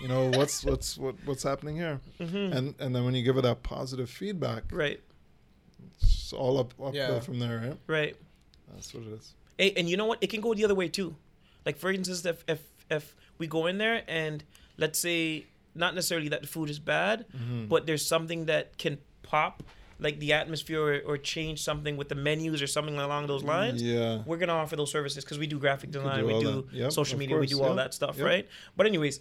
you 0.00 0.06
know, 0.08 0.30
what's 0.30 0.64
what's 0.70 0.96
what, 0.96 1.16
what's 1.24 1.42
happening 1.42 1.74
here? 1.76 2.00
Mhm. 2.20 2.54
And 2.54 2.74
and 2.78 2.94
then 2.94 3.04
when 3.04 3.14
you 3.16 3.22
give 3.24 3.34
her 3.34 3.42
that 3.42 3.62
positive 3.64 4.08
feedback, 4.08 4.64
Right, 4.70 5.00
it's 6.00 6.32
all 6.32 6.58
up 6.58 6.72
uphill 6.78 6.94
Yeah. 6.94 7.20
from 7.20 7.38
there, 7.38 7.58
right? 7.58 7.76
right. 7.86 8.16
That's 8.74 8.92
what 8.94 9.04
it 9.04 9.12
is. 9.14 9.34
Hey, 9.58 9.72
and 9.76 9.88
you 9.90 9.96
know 9.96 10.06
what? 10.06 10.18
It 10.20 10.28
can 10.30 10.40
go 10.40 10.54
the 10.54 10.64
other 10.64 10.74
way 10.74 10.88
too. 10.88 11.16
Like 11.66 11.76
for 11.78 11.90
instance, 11.90 12.24
if 12.24 12.44
if 12.48 12.60
if 12.90 13.14
we 13.38 13.46
go 13.46 13.66
in 13.66 13.78
there 13.78 14.02
and 14.08 14.44
let's 14.76 14.98
say 14.98 15.46
not 15.74 15.94
necessarily 15.94 16.28
that 16.28 16.42
the 16.42 16.46
food 16.48 16.70
is 16.70 16.78
bad, 16.78 17.24
Mm-hmm. 17.36 17.66
but 17.66 17.86
there's 17.86 18.06
something 18.06 18.46
that 18.46 18.78
can 18.78 18.98
pop, 19.22 19.62
like 20.00 20.18
the 20.18 20.32
atmosphere 20.32 20.80
or, 20.80 21.00
or 21.00 21.18
change 21.18 21.62
something 21.62 21.96
with 21.96 22.08
the 22.08 22.14
menus 22.14 22.62
or 22.62 22.66
something 22.66 22.96
along 22.96 23.26
those 23.26 23.42
lines. 23.42 23.82
Yeah. 23.82 24.22
We're 24.24 24.36
gonna 24.36 24.52
offer 24.52 24.76
those 24.76 24.90
services 24.90 25.24
because 25.24 25.38
we 25.38 25.46
do 25.46 25.58
graphic 25.58 25.90
design, 25.90 26.20
do 26.20 26.26
we 26.26 26.40
do. 26.40 26.68
Yep, 26.72 26.92
social 26.92 27.18
media, 27.18 27.36
we 27.36 27.46
do 27.46 27.62
all 27.62 27.74
that 27.74 27.94
stuff, 27.94 28.16
yep. 28.16 28.26
right? 28.26 28.48
But 28.76 28.86
anyways, 28.86 29.20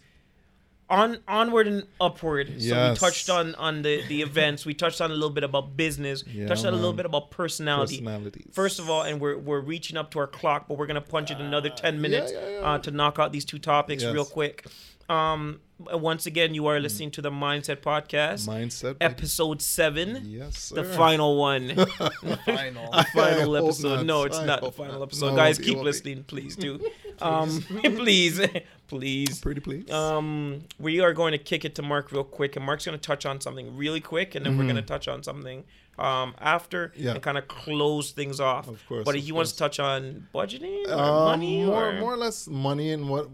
on 0.89 1.17
onward 1.27 1.67
and 1.67 1.83
upward. 1.99 2.61
So 2.61 2.89
we 2.89 2.95
touched 2.95 3.29
on 3.29 3.55
on 3.55 3.81
the 3.81 4.03
the 4.07 4.21
events. 4.27 4.65
We 4.65 4.73
touched 4.73 5.01
on 5.01 5.11
a 5.11 5.13
little 5.13 5.29
bit 5.29 5.43
about 5.43 5.75
business. 5.75 6.23
Yeah, 6.27 6.47
touched 6.47 6.65
on 6.65 6.73
a 6.73 6.77
little 6.77 6.93
bit 6.93 7.05
about 7.05 7.31
personality. 7.31 7.97
Personalities. 7.97 8.51
First 8.53 8.79
of 8.79 8.89
all, 8.89 9.01
and 9.01 9.19
we're 9.19 9.37
we're 9.37 9.61
reaching 9.61 9.97
up 9.97 10.11
to 10.11 10.19
our 10.19 10.27
clock, 10.27 10.67
but 10.67 10.77
we're 10.77 10.87
gonna 10.87 11.01
punch 11.01 11.31
it 11.31 11.39
another 11.39 11.69
ten 11.69 11.99
minutes 12.01 12.31
yeah, 12.31 12.49
yeah. 12.49 12.59
Uh, 12.59 12.77
to 12.79 12.91
knock 12.91 13.19
out 13.19 13.31
these 13.31 13.45
two 13.45 13.59
topics 13.59 14.03
Yes. 14.03 14.13
real 14.13 14.25
quick. 14.25 14.65
Um, 15.09 15.59
once 15.79 16.25
again, 16.25 16.53
you 16.53 16.65
are 16.67 16.79
listening 16.79 17.11
to 17.11 17.21
the 17.21 17.29
Mindset 17.31 17.77
Podcast, 17.77 18.47
mindset. 18.47 18.97
baby. 18.99 19.11
episode 19.13 19.61
seven, 19.61 20.23
Yes, 20.25 20.69
the 20.69 20.83
final 20.83 21.37
one, 21.37 21.69
Final. 22.45 22.89
I 22.93 23.03
final 23.13 23.55
hope 23.55 23.65
episode. 23.65 23.95
not. 23.97 24.05
No, 24.05 24.23
it's 24.23 24.37
I 24.39 24.45
not 24.45 24.61
the 24.61 24.71
final 24.71 24.95
not. 24.99 25.03
episode. 25.03 25.29
No, 25.31 25.35
Guys, 25.35 25.57
keep 25.57 25.75
won't 25.75 25.79
be. 25.79 25.83
listening, 25.85 26.23
please 26.23 26.55
do. 26.55 26.79
Um, 27.19 27.61
please, 27.95 28.39
please. 28.87 29.39
Pretty 29.41 29.59
please. 29.59 29.89
Um, 29.89 30.59
we 30.77 30.99
are 30.99 31.13
going 31.13 31.31
to 31.31 31.39
kick 31.39 31.65
it 31.65 31.73
to 31.75 31.81
Mark 31.81 32.11
real 32.11 32.23
quick, 32.23 32.55
and 32.55 32.63
Mark's 32.63 32.85
going 32.85 32.95
to 32.95 33.01
touch 33.01 33.25
on 33.25 33.41
something 33.41 33.75
really 33.75 33.99
quick, 34.01 34.35
and 34.35 34.45
then 34.45 34.55
we're 34.55 34.65
going 34.65 34.75
to 34.75 34.83
touch 34.83 35.07
on 35.07 35.23
something 35.23 35.63
um, 35.97 36.35
after 36.39 36.89
Mm-hmm. 36.89 37.03
Yeah. 37.03 37.11
and 37.13 37.23
kind 37.23 37.39
of 37.39 37.47
close 37.47 38.11
things 38.11 38.39
off. 38.39 38.67
Of 38.67 38.85
course, 38.87 39.03
But 39.03 39.15
of 39.15 39.23
he 39.23 39.31
wants 39.31 39.53
to 39.53 39.57
touch 39.57 39.79
on 39.79 40.27
budgeting 40.31 40.87
or 40.89 40.93
Um, 40.93 41.23
money 41.25 41.65
more, 41.65 41.89
or 41.89 41.93
more 41.99 42.13
or 42.13 42.17
less 42.17 42.47
money 42.47 42.91
and 42.91 43.09
what, 43.09 43.29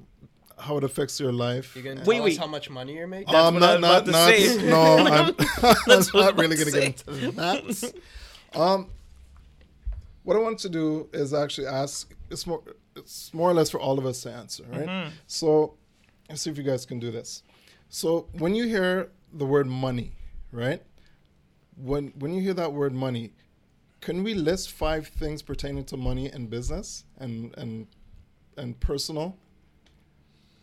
how 0.57 0.77
it 0.77 0.83
affects 0.83 1.19
your 1.19 1.31
life. 1.31 1.75
You 1.75 1.81
gonna 1.81 2.03
Wait, 2.05 2.15
tell 2.15 2.23
wait. 2.23 2.31
us 2.33 2.37
how 2.37 2.47
much 2.47 2.69
money 2.69 2.95
you're 2.95 3.07
making? 3.07 3.31
That's 3.31 3.45
um, 3.45 3.55
what 3.55 3.63
I 3.63 3.77
not, 3.77 3.81
was 3.81 3.81
not, 3.81 3.91
about 3.91 4.05
to 4.05 4.11
not, 4.11 4.29
say. 4.29 4.69
no, 4.69 4.97
I'm, 5.07 5.35
That's 5.37 5.63
I'm 5.63 5.75
what 5.83 5.91
I 5.91 5.95
was 5.95 6.13
not 6.13 6.37
really 6.37 6.57
gonna 6.57 6.71
to 6.71 6.79
get 6.79 7.07
into 7.07 7.31
that. 7.31 7.93
Um, 8.53 8.89
what 10.23 10.37
I 10.37 10.39
want 10.39 10.59
to 10.59 10.69
do 10.69 11.09
is 11.13 11.33
actually 11.33 11.67
ask. 11.67 12.13
It's 12.29 12.47
more, 12.47 12.61
it's 12.95 13.33
more 13.33 13.49
or 13.49 13.53
less 13.53 13.69
for 13.69 13.79
all 13.79 13.99
of 13.99 14.05
us 14.05 14.21
to 14.23 14.31
answer, 14.31 14.63
right? 14.69 14.87
Mm-hmm. 14.87 15.09
So, 15.27 15.75
let's 16.29 16.41
see 16.41 16.49
if 16.49 16.57
you 16.57 16.63
guys 16.63 16.85
can 16.85 16.99
do 16.99 17.11
this. 17.11 17.43
So, 17.89 18.27
when 18.33 18.55
you 18.55 18.65
hear 18.65 19.09
the 19.33 19.45
word 19.45 19.67
money, 19.67 20.13
right? 20.51 20.81
When 21.75 22.13
when 22.19 22.33
you 22.33 22.41
hear 22.41 22.53
that 22.53 22.73
word 22.73 22.93
money, 22.93 23.33
can 24.01 24.23
we 24.23 24.33
list 24.33 24.71
five 24.71 25.07
things 25.07 25.41
pertaining 25.41 25.85
to 25.85 25.97
money 25.97 26.27
and 26.27 26.49
business 26.49 27.05
and 27.17 27.53
and 27.57 27.87
and 28.57 28.79
personal? 28.79 29.37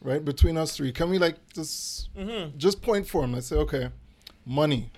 Right 0.03 0.25
between 0.25 0.57
us 0.57 0.77
three, 0.77 0.93
can 0.93 1.11
we 1.11 1.19
like 1.19 1.37
just 1.55 2.13
Mm-hmm. 2.17 2.57
just 2.59 2.81
point 2.81 3.07
for 3.07 3.21
them? 3.23 3.33
Let's 3.35 3.49
say, 3.49 3.57
okay, 3.57 3.91
money 4.47 4.91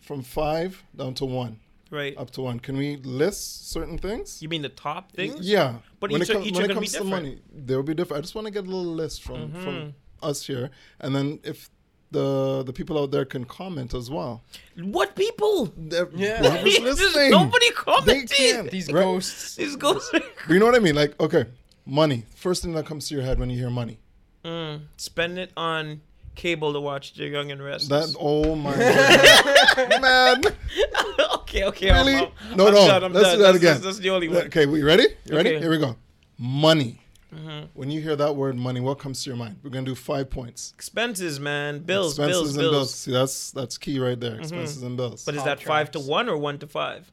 from 0.00 0.22
five 0.22 0.82
down 0.96 1.14
to 1.14 1.24
one, 1.24 1.58
right? 1.90 2.16
up 2.16 2.30
to 2.32 2.42
one. 2.42 2.60
Can 2.60 2.76
we 2.76 2.96
list 2.96 3.70
certain 3.72 3.98
things? 3.98 4.40
You 4.40 4.48
mean 4.48 4.62
the 4.62 4.68
top 4.68 5.12
things? 5.12 5.40
Yeah, 5.48 5.78
But 6.00 6.10
when 6.12 6.22
each 6.22 6.30
it, 6.30 6.32
are- 6.36 6.38
com- 6.38 6.42
each 6.48 6.54
when 6.54 6.62
are 6.62 6.64
it 6.66 6.68
gonna 6.68 6.80
be 6.80 6.86
comes 6.86 6.92
to 6.96 7.04
money, 7.04 7.40
they'll 7.52 7.82
be 7.82 7.94
different. 7.94 8.18
I 8.18 8.22
just 8.22 8.34
want 8.34 8.46
to 8.46 8.52
get 8.52 8.64
a 8.64 8.70
little 8.70 8.94
list 8.94 9.22
from 9.22 9.48
Mm-hmm. 9.50 9.62
from 9.64 9.94
us 10.22 10.46
here, 10.46 10.70
and 11.00 11.14
then 11.14 11.40
if 11.42 11.68
the 12.10 12.62
the 12.64 12.72
people 12.72 12.98
out 12.98 13.10
there 13.10 13.24
can 13.24 13.44
comment 13.44 13.92
as 13.94 14.10
well. 14.10 14.42
What 14.76 15.14
people? 15.16 15.72
They're- 15.76 16.08
Yeah. 16.14 16.38
whoever's 16.42 16.78
There's 16.84 17.00
listening, 17.00 17.30
nobody 17.32 17.68
they 17.68 17.74
commented. 17.74 18.30
can. 18.30 18.66
These 18.68 18.90
Right? 18.92 19.02
ghosts. 19.02 19.56
These 19.56 19.76
ghosts. 19.76 20.10
You 20.48 20.58
know 20.60 20.66
what 20.66 20.74
I 20.76 20.78
mean? 20.78 20.94
Like, 20.94 21.20
okay, 21.20 21.44
money. 21.88 22.24
First 22.36 22.62
thing 22.62 22.72
that 22.74 22.86
comes 22.86 23.08
to 23.08 23.14
your 23.14 23.24
head 23.24 23.38
when 23.38 23.50
you 23.50 23.58
hear 23.58 23.70
money. 23.70 23.98
mm, 24.44 24.82
spend 24.96 25.38
it 25.38 25.50
on 25.56 26.02
cable 26.34 26.72
to 26.72 26.80
watch 26.80 27.14
The 27.14 27.26
Young 27.26 27.50
and 27.50 27.60
Restless. 27.62 28.12
That 28.12 28.16
oh 28.20 28.54
my 28.54 28.72
god, 28.76 30.00
man. 30.00 30.42
okay, 31.40 31.64
okay. 31.64 31.90
I'm- 31.90 32.06
Really? 32.06 32.16
I'm, 32.18 32.56
no, 32.56 32.68
I'm 32.68 32.74
no. 32.74 32.86
done, 32.86 33.04
I'm 33.04 33.12
Let's 33.12 33.26
done. 33.28 33.36
do 33.38 33.42
that 33.42 33.52
That's- 33.52 33.56
again. 33.56 33.72
That's, 33.74 33.84
that's 33.84 33.98
the 33.98 34.10
only 34.10 34.28
one. 34.28 34.36
Okay, 34.46 34.66
we 34.66 34.82
ready? 34.82 35.06
You 35.24 35.36
ready? 35.36 35.50
Okay. 35.56 35.60
Here 35.60 35.70
we 35.70 35.78
go. 35.78 35.96
Money. 36.38 37.00
Mm-hmm. 37.34 37.66
When 37.74 37.90
you 37.90 38.00
hear 38.00 38.16
that 38.16 38.36
word 38.36 38.56
money, 38.56 38.80
what 38.80 38.98
comes 38.98 39.22
to 39.24 39.30
your 39.30 39.36
mind? 39.36 39.56
We're 39.62 39.68
gonna 39.70 39.84
do 39.84 39.94
five 39.94 40.30
points. 40.30 40.72
Expenses, 40.74 41.38
man. 41.38 41.80
Bills, 41.80 42.12
Expenses 42.12 42.38
bills, 42.40 42.56
and 42.56 42.62
bills. 42.70 42.94
See, 42.94 43.12
that's 43.12 43.50
that's 43.50 43.76
key 43.76 43.98
right 43.98 44.18
there. 44.18 44.38
Expenses 44.40 44.82
and 44.82 44.96
bills. 44.96 45.24
But 45.26 45.34
is 45.34 45.44
that 45.44 45.62
five 45.62 45.90
to 45.90 46.00
one 46.00 46.28
or 46.30 46.38
one 46.38 46.58
to 46.60 46.66
five? 46.66 47.12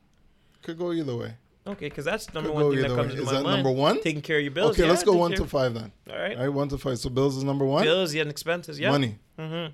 Could 0.61 0.77
go 0.77 0.93
either 0.93 1.15
way. 1.17 1.33
Okay, 1.67 1.89
because 1.89 2.05
that's 2.05 2.31
number 2.33 2.49
Could 2.51 2.55
one 2.55 2.71
thing 2.73 2.81
that 2.83 2.89
comes 2.95 3.09
way. 3.11 3.15
to 3.15 3.21
Is 3.21 3.25
my 3.25 3.31
that 3.33 3.43
mind. 3.43 3.63
number 3.63 3.71
one? 3.71 4.01
Taking 4.01 4.21
care 4.21 4.37
of 4.37 4.43
your 4.43 4.51
bills. 4.51 4.71
okay, 4.71 4.83
yeah, 4.83 4.89
let's 4.89 5.03
go 5.03 5.13
one 5.13 5.31
care 5.31 5.39
to 5.39 5.45
five 5.47 5.73
then. 5.73 5.91
All 6.09 6.15
right. 6.17 6.37
All 6.37 6.43
right, 6.43 6.53
one 6.53 6.69
to 6.69 6.77
five. 6.77 6.99
So 6.99 7.09
bills 7.09 7.35
is 7.37 7.43
number 7.43 7.65
one. 7.65 7.83
Bills, 7.83 8.13
yeah, 8.13 8.21
and 8.21 8.29
expenses, 8.29 8.79
yeah. 8.79 8.91
Money. 8.91 9.17
Mm-hmm. 9.39 9.73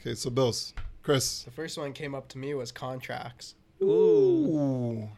Okay, 0.00 0.14
so 0.14 0.30
bills. 0.30 0.72
Chris. 1.02 1.42
The 1.42 1.50
first 1.50 1.78
one 1.78 1.92
came 1.92 2.14
up 2.14 2.28
to 2.28 2.38
me 2.38 2.54
was 2.54 2.70
contracts. 2.72 3.54
Ooh. 3.82 3.86
Ooh. 3.86 5.08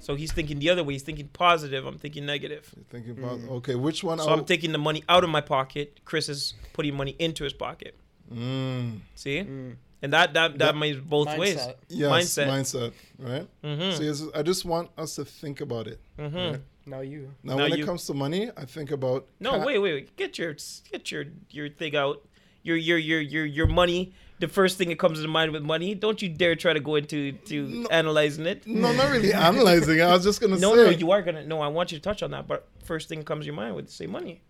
So 0.00 0.14
he's 0.14 0.32
thinking 0.32 0.58
the 0.58 0.70
other 0.70 0.82
way. 0.84 0.94
He's 0.94 1.02
thinking 1.02 1.28
positive. 1.28 1.84
I'm 1.86 1.98
thinking 1.98 2.24
negative. 2.24 2.72
You're 2.74 2.84
thinking 3.02 3.22
about 3.22 3.40
okay, 3.58 3.74
which 3.74 4.02
one? 4.02 4.18
So 4.18 4.30
I'm 4.30 4.44
taking 4.44 4.72
the 4.72 4.78
money 4.78 5.04
out 5.08 5.22
of 5.24 5.28
my 5.30 5.40
pocket. 5.42 6.00
Chris 6.06 6.28
is 6.30 6.54
putting 6.72 6.94
money 6.94 7.14
into 7.18 7.44
his 7.44 7.52
pocket. 7.52 7.94
Mm, 8.32 9.00
See, 9.14 9.40
Mm. 9.40 9.76
And 10.02 10.12
that 10.12 10.34
that 10.34 10.52
that, 10.52 10.58
That- 10.58 10.76
means 10.76 10.98
both 11.00 11.36
ways. 11.38 11.56
Mindset. 11.56 11.74
yes, 11.88 12.10
Mindset. 12.10 12.46
mindset. 12.48 12.92
Right. 13.18 13.48
Mm-hmm. 13.64 13.96
See, 13.98 14.04
it's- 14.08 14.22
I 14.34 14.42
just 14.42 14.64
want 14.64 14.90
us 14.98 15.14
to 15.16 15.24
think 15.24 15.60
about 15.60 15.86
it. 15.88 16.00
mm-hmm. 16.18 16.36
right? 16.36 16.60
Now 16.86 17.00
you. 17.00 17.30
Now, 17.42 17.56
Now 17.56 17.62
when 17.64 17.72
you- 17.76 17.82
it 17.84 17.86
comes 17.86 18.06
to 18.06 18.14
money, 18.14 18.50
I 18.56 18.64
think 18.64 18.90
about 18.90 19.26
No, 19.40 19.50
ca- 19.58 19.64
wait, 19.66 19.78
wait, 19.78 19.92
wait. 19.92 20.16
Get 20.16 20.38
your 20.38 20.54
get 20.90 21.10
your 21.10 21.24
your 21.50 21.68
thing 21.68 21.94
out. 21.96 22.26
Your 22.62 22.76
your 22.76 22.98
your 22.98 23.20
your 23.20 23.44
your 23.46 23.66
money. 23.66 24.12
The 24.40 24.46
first 24.48 24.78
thing 24.78 24.88
that 24.90 24.98
comes 25.00 25.20
to 25.20 25.26
mind 25.28 25.50
with 25.52 25.62
money. 25.64 25.94
Don't 25.96 26.22
you 26.22 26.28
dare 26.28 26.54
try 26.54 26.72
to 26.72 26.78
go 26.80 26.94
into 26.94 27.32
to 27.32 27.66
No. 27.66 27.88
analyzing 27.90 28.46
it. 28.46 28.66
No, 28.68 28.92
not 28.92 29.10
really 29.10 29.32
analyzing. 29.32 29.98
it. 29.98 30.02
I 30.02 30.12
was 30.12 30.22
just 30.22 30.40
gonna 30.40 30.56
No, 30.60 30.70
say 30.70 30.76
no, 30.76 30.84
no, 30.84 30.90
you 30.90 31.10
are 31.10 31.22
gonna. 31.22 31.44
No, 31.44 31.60
I 31.60 31.66
want 31.68 31.90
you 31.92 31.98
to 31.98 32.02
touch 32.02 32.22
on 32.22 32.30
that. 32.30 32.46
But 32.46 32.66
first 32.84 33.08
thing 33.08 33.22
comes 33.24 33.42
to 33.42 33.46
your 33.46 33.54
mind 33.56 33.74
with 33.74 33.90
say 33.90 34.06
money. 34.06 34.40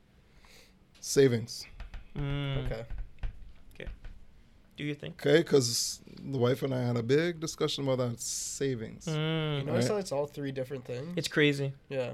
savings. 1.00 1.64
Mm, 2.16 2.66
Okay. 2.66 2.84
Do 4.78 4.84
you 4.84 4.94
think? 4.94 5.14
Okay, 5.20 5.38
because 5.38 6.00
the 6.22 6.38
wife 6.38 6.62
and 6.62 6.72
I 6.72 6.80
had 6.82 6.96
a 6.96 7.02
big 7.02 7.40
discussion 7.40 7.84
about 7.84 7.98
that 7.98 8.20
savings. 8.20 9.04
Mm, 9.06 9.58
You 9.58 9.64
notice 9.64 9.84
Right. 9.84 9.92
how 9.92 9.98
it's 9.98 10.12
all 10.12 10.26
three 10.26 10.52
different 10.52 10.84
things? 10.84 11.08
it's 11.16 11.28
crazy. 11.28 11.72
yeah. 11.88 12.12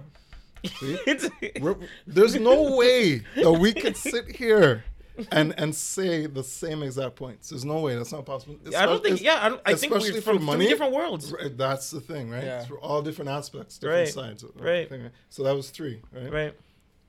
See? 0.80 0.96
There's 2.06 2.34
no 2.36 2.76
way 2.82 3.20
that 3.36 3.52
we 3.52 3.74
could 3.74 3.96
sit 3.98 4.34
here 4.34 4.82
and 5.30 5.54
and 5.58 5.74
say 5.74 6.26
the 6.26 6.42
same 6.42 6.82
exact 6.82 7.16
points. 7.16 7.50
There's 7.50 7.66
no 7.66 7.80
way. 7.80 7.94
That's 7.96 8.12
not 8.12 8.24
possible. 8.24 8.56
I 8.76 8.86
don't 8.86 9.02
think. 9.02 9.20
Yeah, 9.20 9.44
I, 9.44 9.48
don't, 9.50 9.60
I 9.66 9.74
think 9.74 9.92
we're 9.92 9.98
especially 9.98 10.22
from 10.22 10.38
for 10.38 10.42
money. 10.44 10.60
three 10.64 10.68
different 10.70 10.94
worlds. 10.94 11.30
Right, 11.32 11.56
That's 11.56 11.90
the 11.90 12.00
thing, 12.00 12.30
right? 12.30 12.44
Yeah. 12.44 12.64
Through 12.64 12.78
all 12.78 13.02
different 13.02 13.30
aspects, 13.30 13.76
different 13.78 14.06
Right, 14.06 14.14
sides. 14.14 14.42
of 14.42 14.54
the 14.54 14.62
right. 14.64 14.90
So 15.28 15.42
that 15.44 15.54
was 15.54 15.68
three, 15.70 16.00
right? 16.12 16.32
Right. 16.32 16.54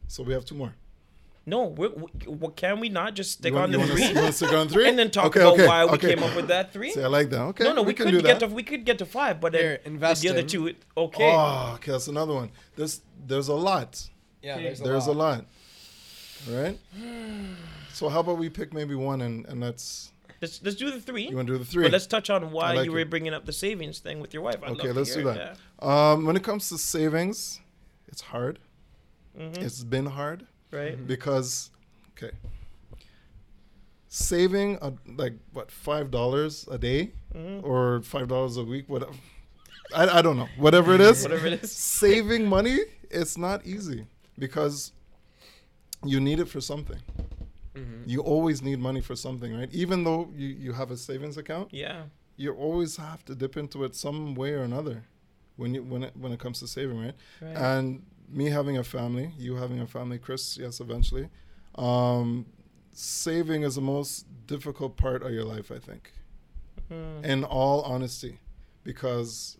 So 0.10 0.22
we 0.24 0.34
have 0.34 0.44
two 0.46 0.56
more. 0.56 0.74
No, 1.48 1.66
we, 1.68 1.88
we, 1.90 2.08
well, 2.28 2.50
can 2.52 2.80
we 2.80 2.90
not 2.90 3.14
just 3.14 3.34
stick 3.34 3.54
you 3.54 3.60
on 3.60 3.72
want, 3.72 3.74
the 3.74 3.78
you 4.02 4.08
three 4.08 4.14
want 4.16 4.28
to 4.28 4.34
stick 4.34 4.52
on 4.52 4.68
three? 4.68 4.88
and 4.90 4.98
then 4.98 5.12
talk 5.12 5.26
Okay, 5.28 5.42
about 5.42 5.54
okay, 5.54 5.68
why 5.68 5.86
we 5.86 5.98
came 6.00 6.24
up 6.24 6.36
with 6.36 6.48
that 6.48 6.74
three? 6.74 6.92
See, 6.92 7.04
I 7.04 7.08
like 7.08 7.30
that. 7.30 7.42
Okay. 7.42 7.64
no, 7.66 7.74
no, 7.74 7.84
we, 7.84 7.94
can 7.94 8.06
could 8.08 8.12
do 8.14 8.22
get 8.22 8.40
that. 8.40 8.48
to 8.50 8.54
we 8.54 8.64
could 8.64 8.84
get 8.84 8.98
to 8.98 9.06
five, 9.06 9.40
but 9.40 9.52
then 9.52 9.62
Here, 9.62 9.80
the 9.84 9.90
investing. 9.90 10.32
other 10.32 10.42
two, 10.42 10.74
okay. 10.98 11.32
Oh, 11.32 11.74
okay. 11.76 11.92
That's 11.92 12.08
another 12.08 12.34
one. 12.34 12.52
There's 12.76 13.02
there's 13.28 13.48
a 13.48 13.54
lot. 13.54 14.10
Yeah, 14.42 14.58
Yeah. 14.58 14.64
there's 14.64 14.82
a 14.82 14.84
There's 14.84 15.08
lot. 15.08 15.16
a 15.16 15.18
lot. 15.18 15.46
Right? 16.50 16.80
So 17.94 18.10
how 18.10 18.20
about 18.22 18.38
we 18.38 18.50
pick 18.50 18.74
maybe 18.74 18.96
one 18.96 19.22
and, 19.22 19.46
and 19.48 19.62
let's 19.62 20.12
Let's 20.42 20.62
let's 20.64 20.76
do 20.76 20.92
the 20.92 21.00
three. 21.00 21.30
you 21.30 21.36
want 21.36 21.48
to 21.48 21.54
do 21.54 21.60
the 21.60 21.66
three? 21.66 21.84
But 21.84 21.92
let's 21.94 22.08
touch 22.08 22.30
on 22.30 22.52
why 22.52 22.74
like 22.74 22.86
you 22.86 22.92
were 22.92 23.00
it. 23.00 23.10
bringing 23.10 23.34
up 23.34 23.46
the 23.46 23.54
savings 23.54 24.00
thing 24.00 24.20
with 24.20 24.34
your 24.34 24.44
wife. 24.44 24.58
I'd 24.64 24.72
Okay, 24.72 24.88
love 24.88 24.98
let's 24.98 25.14
do 25.14 25.22
hear 25.22 25.30
it, 25.30 25.36
that. 25.36 25.58
yeah. 25.82 26.12
Um, 26.12 26.26
when 26.26 26.36
it 26.36 26.44
comes 26.44 26.70
to 26.70 26.78
savings, 26.78 27.62
it's 28.08 28.22
hard. 28.22 28.60
Mhm. 29.40 29.58
It's 29.60 29.84
been 29.84 30.08
hard 30.08 30.46
Right. 30.76 31.08
because, 31.08 31.70
okay, 32.18 32.32
saving 34.08 34.78
a, 34.82 34.94
like 35.18 35.34
what 35.54 35.72
five 35.72 36.12
dollars 36.12 36.68
a 36.72 36.78
day 36.78 37.12
Mm-hmm. 37.36 37.68
or 37.68 38.02
five 38.02 38.30
dollars 38.30 38.56
a 38.56 38.64
week, 38.64 38.88
whatever. 38.88 39.12
I, 39.94 40.08
I 40.20 40.22
don't 40.22 40.38
know. 40.38 40.48
Whatever 40.58 40.94
it 40.96 41.02
is, 41.02 41.24
Whatever 41.28 41.48
it 41.48 41.64
is. 41.64 41.72
saving 41.74 42.48
money, 42.48 42.78
it's 43.12 43.38
not 43.38 43.66
easy 43.66 44.08
because 44.40 44.94
you 46.06 46.22
need 46.22 46.40
it 46.40 46.48
for 46.48 46.62
something. 46.62 46.98
Mm-hmm. 47.76 48.04
You 48.10 48.22
always 48.22 48.62
need 48.62 48.80
money 48.80 49.02
for 49.02 49.18
something, 49.18 49.54
right? 49.54 49.68
Even 49.74 50.06
though 50.06 50.30
you, 50.34 50.48
you 50.48 50.72
have 50.72 50.92
a 50.92 50.98
savings 50.98 51.36
account, 51.38 51.74
Yeah. 51.74 52.04
you 52.38 52.54
always 52.54 52.96
have 52.96 53.26
to 53.26 53.36
dip 53.36 53.58
into 53.58 53.84
it 53.84 53.96
some 53.96 54.34
way 54.34 54.52
or 54.54 54.64
another 54.64 55.04
when 55.58 55.74
you 55.74 55.84
when 55.84 56.04
it 56.04 56.16
when 56.16 56.32
it 56.32 56.40
comes 56.40 56.60
to 56.62 56.68
saving, 56.70 56.98
right? 57.02 57.16
Right. 57.42 57.58
And 57.58 58.06
me 58.30 58.50
having 58.50 58.78
a 58.78 58.84
family, 58.84 59.32
you 59.38 59.56
having 59.56 59.80
a 59.80 59.88
family, 59.88 60.18
Chris, 60.18 60.58
yes, 60.58 60.80
eventually. 60.80 61.30
Um, 61.76 62.46
saving 62.92 63.64
is 63.64 63.76
the 63.76 63.82
most 63.82 64.26
difficult 64.48 64.96
part 64.98 65.22
of 65.24 65.32
your 65.32 65.44
life, 65.44 65.72
I 65.72 65.80
think 65.80 66.12
Mm. 66.92 67.26
in 67.26 67.44
all 67.44 67.82
honesty 67.82 68.40
because 68.84 69.58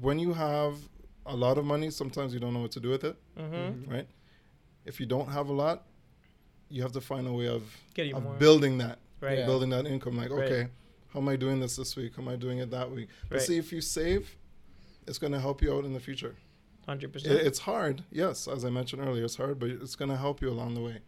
when 0.00 0.18
you 0.20 0.32
have 0.34 0.76
a 1.26 1.34
lot 1.34 1.58
of 1.58 1.64
money 1.64 1.90
sometimes 1.90 2.32
you 2.32 2.38
don't 2.38 2.54
know 2.54 2.60
what 2.60 2.70
to 2.72 2.80
do 2.80 2.90
with 2.90 3.02
it 3.02 3.16
Mm-hmm. 3.36 3.90
right 3.90 4.06
if 4.84 5.00
you 5.00 5.06
don't 5.06 5.28
have 5.30 5.48
a 5.48 5.52
lot 5.52 5.82
you 6.68 6.80
have 6.82 6.92
to 6.92 7.00
find 7.00 7.26
a 7.26 7.32
way 7.32 7.48
of, 7.48 7.64
of 8.14 8.38
building 8.38 8.78
that 8.78 8.98
Right. 9.20 9.38
Yeah. 9.38 9.46
building 9.46 9.70
that 9.70 9.84
income 9.86 10.16
like 10.16 10.30
Right. 10.30 10.44
okay 10.52 10.68
how 11.12 11.18
am 11.18 11.28
i 11.28 11.34
doing 11.34 11.58
this 11.58 11.74
this 11.74 11.96
week 11.96 12.12
how 12.16 12.22
am 12.22 12.28
i 12.28 12.36
doing 12.36 12.58
it 12.58 12.70
that 12.70 12.88
week 12.92 13.08
but 13.28 13.38
Right. 13.38 13.46
see 13.46 13.58
if 13.58 13.72
you 13.72 13.80
save 13.80 14.36
it's 15.08 15.18
going 15.18 15.32
to 15.32 15.40
help 15.40 15.60
you 15.60 15.74
out 15.74 15.84
in 15.84 15.92
the 15.92 16.00
future 16.00 16.36
Hundred 16.86 17.10
it, 17.10 17.12
percent. 17.12 17.40
it's 17.40 17.60
hard 17.60 18.02
yes 18.10 18.48
as 18.48 18.64
i 18.64 18.70
mentioned 18.70 19.00
earlier 19.06 19.24
it's 19.24 19.36
hard 19.36 19.58
but 19.58 19.70
it's 19.70 19.94
going 19.94 20.10
to 20.10 20.16
help 20.16 20.42
you 20.42 20.50
along 20.50 20.74
the 20.74 20.80
way 20.80 20.98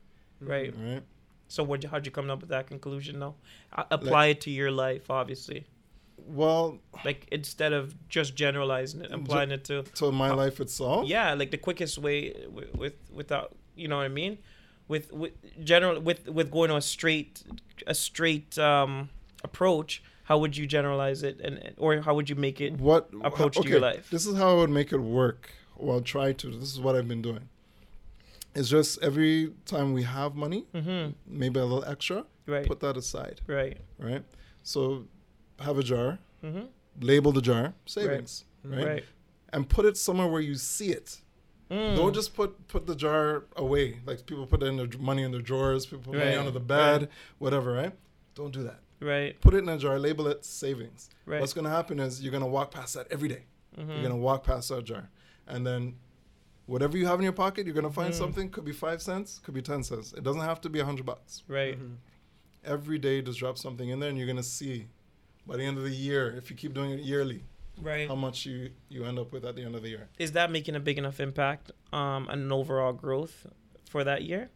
Right. 0.40 0.72
right 0.76 1.02
So 1.48 1.62
what? 1.62 1.84
How'd 1.84 2.06
you 2.06 2.12
come 2.12 2.30
up 2.30 2.40
with 2.40 2.50
that 2.50 2.66
conclusion? 2.66 3.20
though? 3.20 3.34
A- 3.72 3.86
apply 3.90 4.26
it 4.32 4.40
to 4.42 4.50
your 4.50 4.70
life, 4.70 5.10
obviously. 5.10 5.60
well 6.16 6.78
Like 7.04 7.26
instead 7.30 7.72
of 7.72 7.94
just 8.08 8.34
generalizing 8.34 9.02
it, 9.02 9.10
applying 9.12 9.50
it 9.50 9.64
to 9.64 9.82
to 10.00 10.10
my 10.12 10.30
life 10.32 10.60
itself 10.60 11.06
yeah, 11.06 11.34
like 11.34 11.50
the 11.50 11.58
quickest 11.68 11.98
way 11.98 12.16
with, 12.56 12.74
with 12.82 12.94
without 13.12 13.48
you 13.76 13.88
know 13.88 13.96
what 13.96 14.04
I 14.04 14.14
mean, 14.22 14.38
with 14.88 15.12
with 15.12 15.32
general 15.64 16.00
with 16.00 16.28
with 16.28 16.50
going 16.50 16.70
on 16.70 16.78
a 16.78 16.86
straight 16.96 17.42
a 17.86 17.94
straight 17.94 18.58
um 18.58 19.08
approach. 19.42 20.02
How 20.24 20.38
would 20.38 20.56
you 20.56 20.66
generalize 20.66 21.22
it, 21.22 21.36
and 21.46 21.54
and- 21.58 21.74
or 21.76 22.00
how 22.00 22.14
would 22.16 22.28
you 22.32 22.36
make 22.46 22.58
it? 22.66 22.72
what 22.90 23.02
approach 23.22 23.54
to 23.62 23.68
your 23.68 23.80
life. 23.80 24.08
This 24.10 24.24
is 24.26 24.34
how 24.36 24.48
I 24.54 24.56
would 24.60 24.70
make 24.80 24.90
it 24.96 25.00
work. 25.22 25.50
Well, 25.76 26.00
try 26.00 26.32
to. 26.32 26.50
This 26.50 26.72
is 26.72 26.80
what 26.80 26.94
I've 26.96 27.08
been 27.08 27.22
doing. 27.22 27.48
It's 28.54 28.68
just 28.68 29.02
every 29.02 29.52
time 29.66 29.92
we 29.92 30.02
have 30.04 30.34
money, 30.36 30.66
Mm-hmm. 30.74 31.12
maybe 31.26 31.58
a 31.60 31.64
little 31.64 31.84
extra, 31.84 32.24
Right. 32.46 32.66
put 32.66 32.80
that 32.80 32.96
aside, 32.96 33.40
right. 33.46 33.78
right? 33.98 34.22
So 34.62 35.06
have 35.60 35.78
a 35.78 35.82
jar, 35.82 36.18
Mm-hmm. 36.44 36.66
label 37.00 37.32
the 37.32 37.40
jar 37.42 37.72
savings, 37.86 38.44
right? 38.64 38.86
Right. 38.86 39.04
And 39.52 39.68
put 39.68 39.86
it 39.86 39.96
somewhere 39.96 40.28
where 40.28 40.40
you 40.42 40.54
see 40.54 40.90
it. 40.90 41.20
Mm. 41.70 41.96
Don't 41.96 42.12
just 42.14 42.34
put 42.34 42.68
put 42.68 42.86
the 42.86 42.94
jar 42.94 43.44
away. 43.56 44.00
Like 44.04 44.26
people 44.26 44.46
put 44.46 44.62
in 44.62 44.76
their 44.76 44.88
money 45.00 45.22
in 45.22 45.32
their 45.32 45.40
drawers, 45.40 45.86
people 45.86 46.12
put 46.12 46.18
money 46.18 46.36
under 46.36 46.50
the 46.50 46.60
bed, 46.60 47.08
whatever, 47.38 47.72
right? 47.72 47.92
Don't 48.34 48.52
do 48.52 48.62
that. 48.64 48.80
Right. 49.00 49.40
Put 49.40 49.54
it 49.54 49.58
in 49.58 49.68
a 49.68 49.78
jar, 49.78 49.98
label 49.98 50.26
it 50.28 50.44
savings. 50.44 51.08
Right. 51.26 51.40
What's 51.40 51.54
gonna 51.54 51.70
happen 51.70 51.98
is 51.98 52.22
you're 52.22 52.32
gonna 52.32 52.46
walk 52.46 52.70
past 52.70 52.94
that 52.94 53.06
every 53.10 53.28
day. 53.28 53.44
Mm-hmm. 53.78 53.90
You're 53.90 54.02
gonna 54.02 54.16
walk 54.16 54.44
past 54.44 54.68
that 54.68 54.84
jar, 54.84 55.08
and 55.46 55.66
then 55.66 55.96
whatever 56.66 56.96
you 56.96 57.06
have 57.06 57.18
in 57.18 57.24
your 57.24 57.32
pocket, 57.32 57.66
you're 57.66 57.74
gonna 57.74 57.90
find 57.90 58.12
Mm. 58.12 58.18
something. 58.18 58.50
Could 58.50 58.64
be 58.64 58.72
five 58.72 59.02
cents, 59.02 59.40
could 59.44 59.54
be 59.54 59.62
ten 59.62 59.82
cents. 59.82 60.12
It 60.12 60.22
doesn't 60.24 60.42
have 60.42 60.60
to 60.62 60.68
be 60.70 60.80
a 60.80 60.84
hundred 60.84 61.06
bucks. 61.06 61.42
Right. 61.48 61.78
Every 62.64 62.98
day, 62.98 63.20
just 63.20 63.38
drop 63.38 63.58
something 63.58 63.88
in 63.90 64.00
there, 64.00 64.08
and 64.08 64.16
you're 64.16 64.26
gonna 64.26 64.42
see 64.42 64.88
by 65.46 65.56
the 65.58 65.64
end 65.64 65.76
of 65.76 65.84
the 65.84 65.90
year, 65.90 66.34
if 66.34 66.50
you 66.50 66.56
keep 66.56 66.72
doing 66.72 66.90
it 66.92 67.00
yearly, 67.00 67.44
Right. 67.82 68.08
how 68.08 68.14
much 68.14 68.46
you 68.46 68.70
you 68.88 69.04
end 69.04 69.18
up 69.18 69.32
with 69.32 69.44
at 69.44 69.56
the 69.56 69.62
end 69.62 69.74
of 69.74 69.82
the 69.82 69.90
year. 69.90 70.08
is 70.18 70.32
that 70.32 70.50
making 70.50 70.74
a 70.76 70.80
big 70.80 70.96
enough 70.96 71.20
impact 71.20 71.70
um 71.92 72.28
on 72.28 72.50
overall 72.52 72.92
growth 72.92 73.46
for 73.90 74.04
that 74.04 74.22
year 74.22 74.48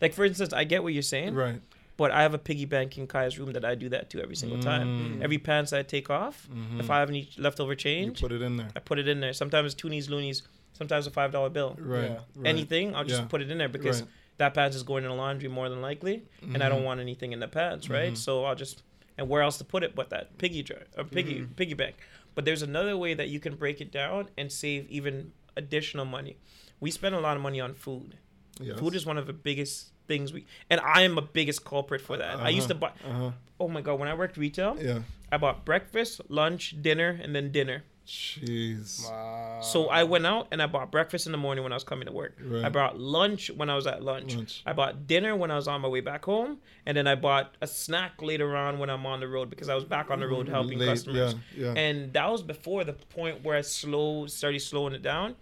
like 0.00 0.12
for 0.14 0.24
instance 0.24 0.52
i 0.54 0.64
get 0.64 0.82
what 0.82 0.92
you're 0.94 1.02
saying 1.02 1.34
Right. 1.34 1.60
But 1.96 2.10
i 2.10 2.22
have 2.22 2.34
a 2.34 2.38
piggy 2.38 2.64
bank 2.64 2.96
in 2.98 3.06
kai's 3.06 3.38
room 3.38 3.52
that 3.52 3.64
i 3.64 3.74
do 3.74 3.88
that 3.88 4.10
to 4.10 4.20
every 4.22 4.36
single 4.36 4.58
time 4.60 4.86
Mm. 5.18 5.22
every 5.22 5.38
pants 5.38 5.72
i 5.72 5.82
take 5.82 6.08
off 6.10 6.48
Mhm. 6.52 6.80
if 6.80 6.90
i 6.90 6.98
have 7.00 7.08
any 7.08 7.28
leftover 7.38 7.72
you 7.72 7.76
change 7.76 8.20
put 8.20 8.32
it 8.32 8.42
in 8.42 8.56
there. 8.56 8.68
i 8.76 8.80
put 8.80 8.98
it 8.98 9.08
in 9.08 9.20
there 9.20 9.32
sometimes 9.32 9.74
toonies 9.74 10.08
loonies 10.10 10.42
sometimes 10.72 11.06
a 11.06 11.10
five 11.10 11.32
dollar 11.32 11.48
bill 11.50 11.76
Right. 11.78 12.10
Yeah. 12.10 12.16
right. 12.36 12.46
anything 12.46 12.94
i'll 12.94 13.04
just 13.04 13.22
Yeah. 13.22 13.28
put 13.28 13.40
it 13.42 13.50
in 13.50 13.58
there 13.58 13.68
because 13.68 14.02
Right. 14.02 14.10
that 14.38 14.54
pants 14.54 14.76
is 14.76 14.82
going 14.82 15.04
in 15.04 15.10
the 15.10 15.16
laundry 15.16 15.48
more 15.48 15.68
than 15.68 15.80
likely 15.80 16.24
and 16.42 16.62
i 16.62 16.68
don't 16.68 16.82
Mhm. 16.82 16.90
want 16.90 17.00
anything 17.00 17.32
in 17.32 17.40
the 17.40 17.48
pants 17.48 17.88
right 17.88 18.12
Mhm. 18.12 18.16
so 18.16 18.44
i'll 18.44 18.54
just 18.54 18.82
and 19.18 19.28
where 19.30 19.42
else 19.42 19.56
to 19.58 19.64
put 19.64 19.82
it 19.82 19.94
but 19.94 20.10
that 20.10 20.36
piggy 20.38 20.62
jar 20.62 20.82
a 20.96 21.04
piggy 21.04 21.36
Mm-hmm. 21.40 21.54
piggy 21.54 21.74
bank 21.74 21.96
but 22.34 22.44
there's 22.44 22.60
another 22.62 22.96
way 22.98 23.14
that 23.14 23.28
you 23.30 23.40
can 23.40 23.54
break 23.56 23.80
it 23.80 23.90
down 23.90 24.28
and 24.36 24.52
save 24.52 24.86
even 24.90 25.32
additional 25.56 26.04
money 26.04 26.36
we 26.80 26.90
spend 26.90 27.14
a 27.14 27.20
lot 27.20 27.34
of 27.38 27.42
money 27.42 27.60
on 27.60 27.72
food 27.72 28.18
Yes. 28.60 28.78
food 28.78 28.94
is 28.94 29.04
one 29.06 29.16
of 29.18 29.26
the 29.26 29.32
biggest 29.32 29.92
things 30.06 30.32
we 30.32 30.44
and 30.70 30.80
i 30.80 31.02
am 31.02 31.18
a 31.18 31.22
biggest 31.22 31.64
culprit 31.64 32.00
for 32.00 32.16
that 32.16 32.38
i 32.40 32.48
used 32.48 32.68
to 32.68 32.74
buy 32.74 32.92
Uh-huh. 33.04 33.30
oh 33.60 33.68
my 33.68 33.80
god 33.80 33.98
when 33.98 34.08
i 34.08 34.14
worked 34.14 34.36
retail 34.36 34.76
Yeah. 34.80 35.00
i 35.32 35.36
bought 35.36 35.64
breakfast 35.64 36.20
lunch 36.28 36.74
dinner 36.80 37.18
and 37.22 37.34
then 37.34 37.50
dinner 37.52 37.82
Jeez. 38.06 39.04
Wow. 39.10 39.60
so 39.62 39.88
I 39.88 40.04
went 40.04 40.26
out 40.26 40.46
and 40.52 40.62
I 40.62 40.66
bought 40.66 40.92
breakfast 40.92 41.26
in 41.26 41.32
the 41.32 41.38
morning 41.38 41.64
when 41.64 41.72
I 41.72 41.76
was 41.76 41.82
coming 41.82 42.06
to 42.06 42.12
work. 42.12 42.34
Right. 42.40 42.64
I 42.64 42.68
bought 42.68 42.98
lunch 43.00 43.50
when 43.50 43.68
I 43.68 43.74
was 43.74 43.86
at 43.88 44.00
lunch. 44.00 44.36
Lunch. 44.36 44.62
I 44.64 44.72
bought 44.74 45.08
dinner 45.08 45.34
when 45.34 45.50
I 45.50 45.56
was 45.56 45.66
on 45.66 45.80
my 45.80 45.88
way 45.88 46.00
back 46.00 46.24
home, 46.24 46.58
and 46.86 46.96
then 46.96 47.08
I 47.08 47.16
bought 47.16 47.56
a 47.60 47.66
snack 47.66 48.22
later 48.22 48.56
on 48.56 48.78
when 48.78 48.90
I'm 48.90 49.04
on 49.06 49.18
the 49.18 49.26
road 49.26 49.50
because 49.50 49.68
I 49.68 49.74
was 49.74 49.82
back 49.82 50.10
on 50.12 50.20
the 50.20 50.28
road 50.28 50.48
helping 50.48 50.78
Late, 50.78 50.86
customers. 50.86 51.34
Yeah. 51.56 51.72
Yeah. 51.74 51.80
And 51.80 52.12
that 52.12 52.30
was 52.30 52.42
before 52.44 52.84
the 52.84 52.92
point 52.92 53.42
where 53.42 53.56
I 53.56 53.62
slow 53.62 54.26
started 54.28 54.60
slowing 54.60 54.94
it 54.94 55.02
down. 55.02 55.34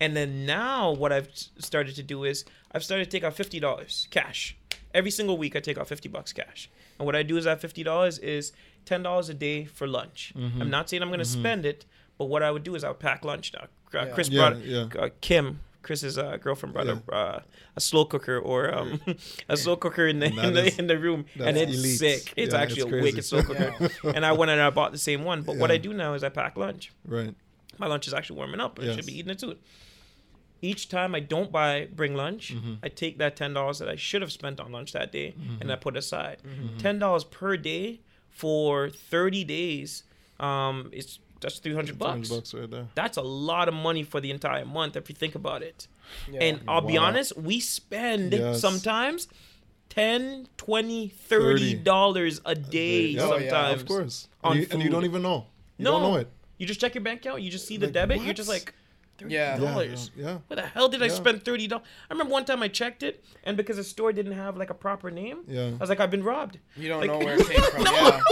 And 0.00 0.16
then 0.16 0.44
now 0.44 0.90
what 0.92 1.12
I've 1.12 1.28
started 1.58 1.94
to 1.96 2.02
do 2.02 2.24
is 2.24 2.44
I've 2.72 2.84
started 2.84 3.04
to 3.04 3.10
take 3.10 3.24
out 3.24 3.34
fifty 3.34 3.60
dollars 3.60 4.08
cash. 4.10 4.56
Every 4.94 5.10
single 5.10 5.36
week 5.38 5.54
I 5.56 5.60
take 5.60 5.78
out 5.78 5.88
fifty 5.88 6.08
bucks 6.08 6.32
cash. 6.32 6.70
And 6.98 7.06
what 7.06 7.14
I 7.16 7.22
do 7.22 7.36
is 7.36 7.44
that 7.44 7.60
fifty 7.60 7.82
dollars 7.82 8.18
is 8.18 8.52
ten 8.84 9.02
dollars 9.02 9.28
a 9.28 9.34
day 9.34 9.64
for 9.64 9.86
lunch. 9.86 10.32
Mm-hmm. 10.36 10.62
I'm 10.62 10.70
not 10.70 10.88
saying 10.88 11.02
I'm 11.02 11.10
gonna 11.10 11.24
spend 11.24 11.64
it, 11.66 11.84
but 12.18 12.26
what 12.26 12.42
I 12.42 12.50
would 12.50 12.64
do 12.64 12.74
is 12.74 12.84
I 12.84 12.88
would 12.88 12.98
pack 12.98 13.24
lunch 13.24 13.52
now. 13.54 13.64
Uh, 14.00 14.04
Yeah. 14.06 14.12
Chris 14.14 14.28
Yeah, 14.28 14.50
brought 14.50 14.64
yeah. 14.64 14.86
uh, 14.98 15.08
Kim, 15.20 15.60
Chris's 15.82 16.18
uh, 16.18 16.36
girlfriend 16.36 16.74
brought 16.74 16.88
a, 16.88 17.02
uh, 17.12 17.40
a 17.76 17.80
slow 17.80 18.04
cooker 18.04 18.38
or 18.38 18.74
um, 18.74 19.00
a 19.48 19.56
slow 19.56 19.76
cooker 19.76 20.06
in 20.06 20.18
the 20.18 20.26
in 20.26 20.54
the, 20.54 20.66
is- 20.66 20.78
in 20.78 20.86
the 20.88 20.98
room, 20.98 21.24
and 21.38 21.56
it's 21.56 21.72
elite. 21.78 21.98
sick. 21.98 22.34
It's 22.36 22.52
Yeah, 22.52 22.60
actually 22.60 22.82
it's 22.82 22.86
a 22.86 22.90
crazy. 22.90 23.02
wicked 23.04 23.24
slow 23.24 23.42
cooker. 23.42 23.90
and 24.14 24.26
I 24.26 24.32
went 24.32 24.50
and 24.50 24.60
I 24.60 24.68
bought 24.70 24.92
the 24.92 24.98
same 24.98 25.24
one. 25.24 25.42
But 25.42 25.56
what 25.56 25.70
I 25.70 25.78
do 25.78 25.92
now 25.94 26.12
is 26.14 26.22
I 26.24 26.28
pack 26.28 26.56
lunch. 26.58 26.92
Right. 27.06 27.34
My 27.78 27.86
lunch 27.86 28.06
is 28.08 28.12
actually 28.14 28.36
warming 28.36 28.60
up. 28.60 28.78
I 28.80 28.94
should 28.94 29.06
be 29.06 29.16
eating 29.18 29.30
it 29.30 29.40
soon. 29.40 29.56
Each 30.60 30.88
time 30.88 31.14
I 31.14 31.20
don't 31.20 31.52
buy 31.52 31.86
bring 31.94 32.14
lunch, 32.14 32.54
Mm-hmm. 32.54 32.74
I 32.82 32.88
take 32.88 33.18
that 33.18 33.36
ten 33.36 33.52
dollars 33.54 33.78
that 33.78 33.88
I 33.88 33.96
should 33.96 34.22
have 34.22 34.32
spent 34.32 34.58
on 34.60 34.72
lunch 34.72 34.92
that 34.92 35.12
day 35.12 35.34
Mm-hmm. 35.38 35.60
and 35.62 35.72
I 35.72 35.76
put 35.76 35.96
aside. 35.96 36.38
Ten 36.78 36.98
dollars 36.98 37.24
per 37.24 37.56
day 37.56 38.00
for 38.28 38.90
thirty 38.90 39.44
days. 39.44 40.04
Um, 40.40 40.90
it's 40.92 41.18
that's 41.40 41.58
three 41.60 41.74
hundred 41.74 41.98
200 41.98 41.98
bucks. 41.98 42.28
bucks 42.28 42.54
right 42.54 42.68
there. 42.70 42.88
That's 42.96 43.16
a 43.16 43.22
lot 43.22 43.68
of 43.68 43.74
money 43.74 44.02
for 44.02 44.20
the 44.20 44.30
entire 44.32 44.64
month 44.64 44.96
if 44.96 45.08
you 45.08 45.14
think 45.14 45.34
about 45.36 45.62
it. 45.62 45.86
Yeah. 46.30 46.40
And 46.42 46.60
I'll 46.66 46.80
be 46.80 46.96
honest, 46.98 47.36
we 47.36 47.60
spend 47.60 48.32
Yes. 48.32 48.60
sometimes 48.60 49.28
10 49.90 50.48
20 50.56 51.08
30 51.08 51.74
dollars 51.74 52.40
a 52.44 52.54
day 52.54 53.06
Yeah, 53.08 53.22
Oh, 53.22 53.36
yeah, 53.36 53.50
sometimes 53.50 53.82
Of 53.82 53.88
course. 53.88 54.28
And 54.44 54.60
you, 54.60 54.66
and 54.70 54.82
you 54.82 54.90
don't 54.90 55.04
even 55.04 55.22
know. 55.22 55.46
You 55.76 55.84
No. 55.84 55.92
don't 55.92 56.02
know 56.02 56.16
it. 56.16 56.28
you 56.58 56.66
just 56.66 56.80
check 56.80 56.94
your 56.94 57.04
bank 57.04 57.20
account 57.20 57.42
you 57.42 57.50
just 57.50 57.66
see 57.66 57.76
the 57.76 57.86
Like, 57.86 57.94
debit 57.94 58.22
you're 58.22 58.34
just 58.34 58.48
like 58.48 58.74
30 59.18 59.34
Yeah. 59.34 59.58
Yeah. 59.58 59.64
dollars 59.72 60.10
Yeah. 60.16 60.24
yeah. 60.26 60.38
where 60.46 60.56
the 60.56 60.66
hell 60.66 60.88
did 60.88 61.02
I 61.02 61.08
spend 61.08 61.44
thirty 61.44 61.66
dollars? 61.66 61.86
I 62.10 62.14
remember 62.14 62.32
one 62.32 62.44
time 62.44 62.62
I 62.62 62.68
checked 62.68 63.02
it, 63.02 63.24
and 63.44 63.56
because 63.56 63.76
the 63.76 63.84
store 63.84 64.12
didn't 64.12 64.32
have 64.32 64.56
like 64.56 64.70
a 64.70 64.74
proper 64.74 65.10
name, 65.10 65.38
Yeah. 65.48 65.68
I 65.68 65.76
was 65.76 65.88
like, 65.88 66.00
I've 66.00 66.10
been 66.10 66.22
robbed. 66.24 66.58
you 66.76 66.88
don't 66.88 67.00
like- 67.00 67.10
know 67.10 67.18
where 67.18 67.36
it 67.38 67.46
came 67.50 67.60
from. 67.62 67.82
Yeah. 67.84 68.20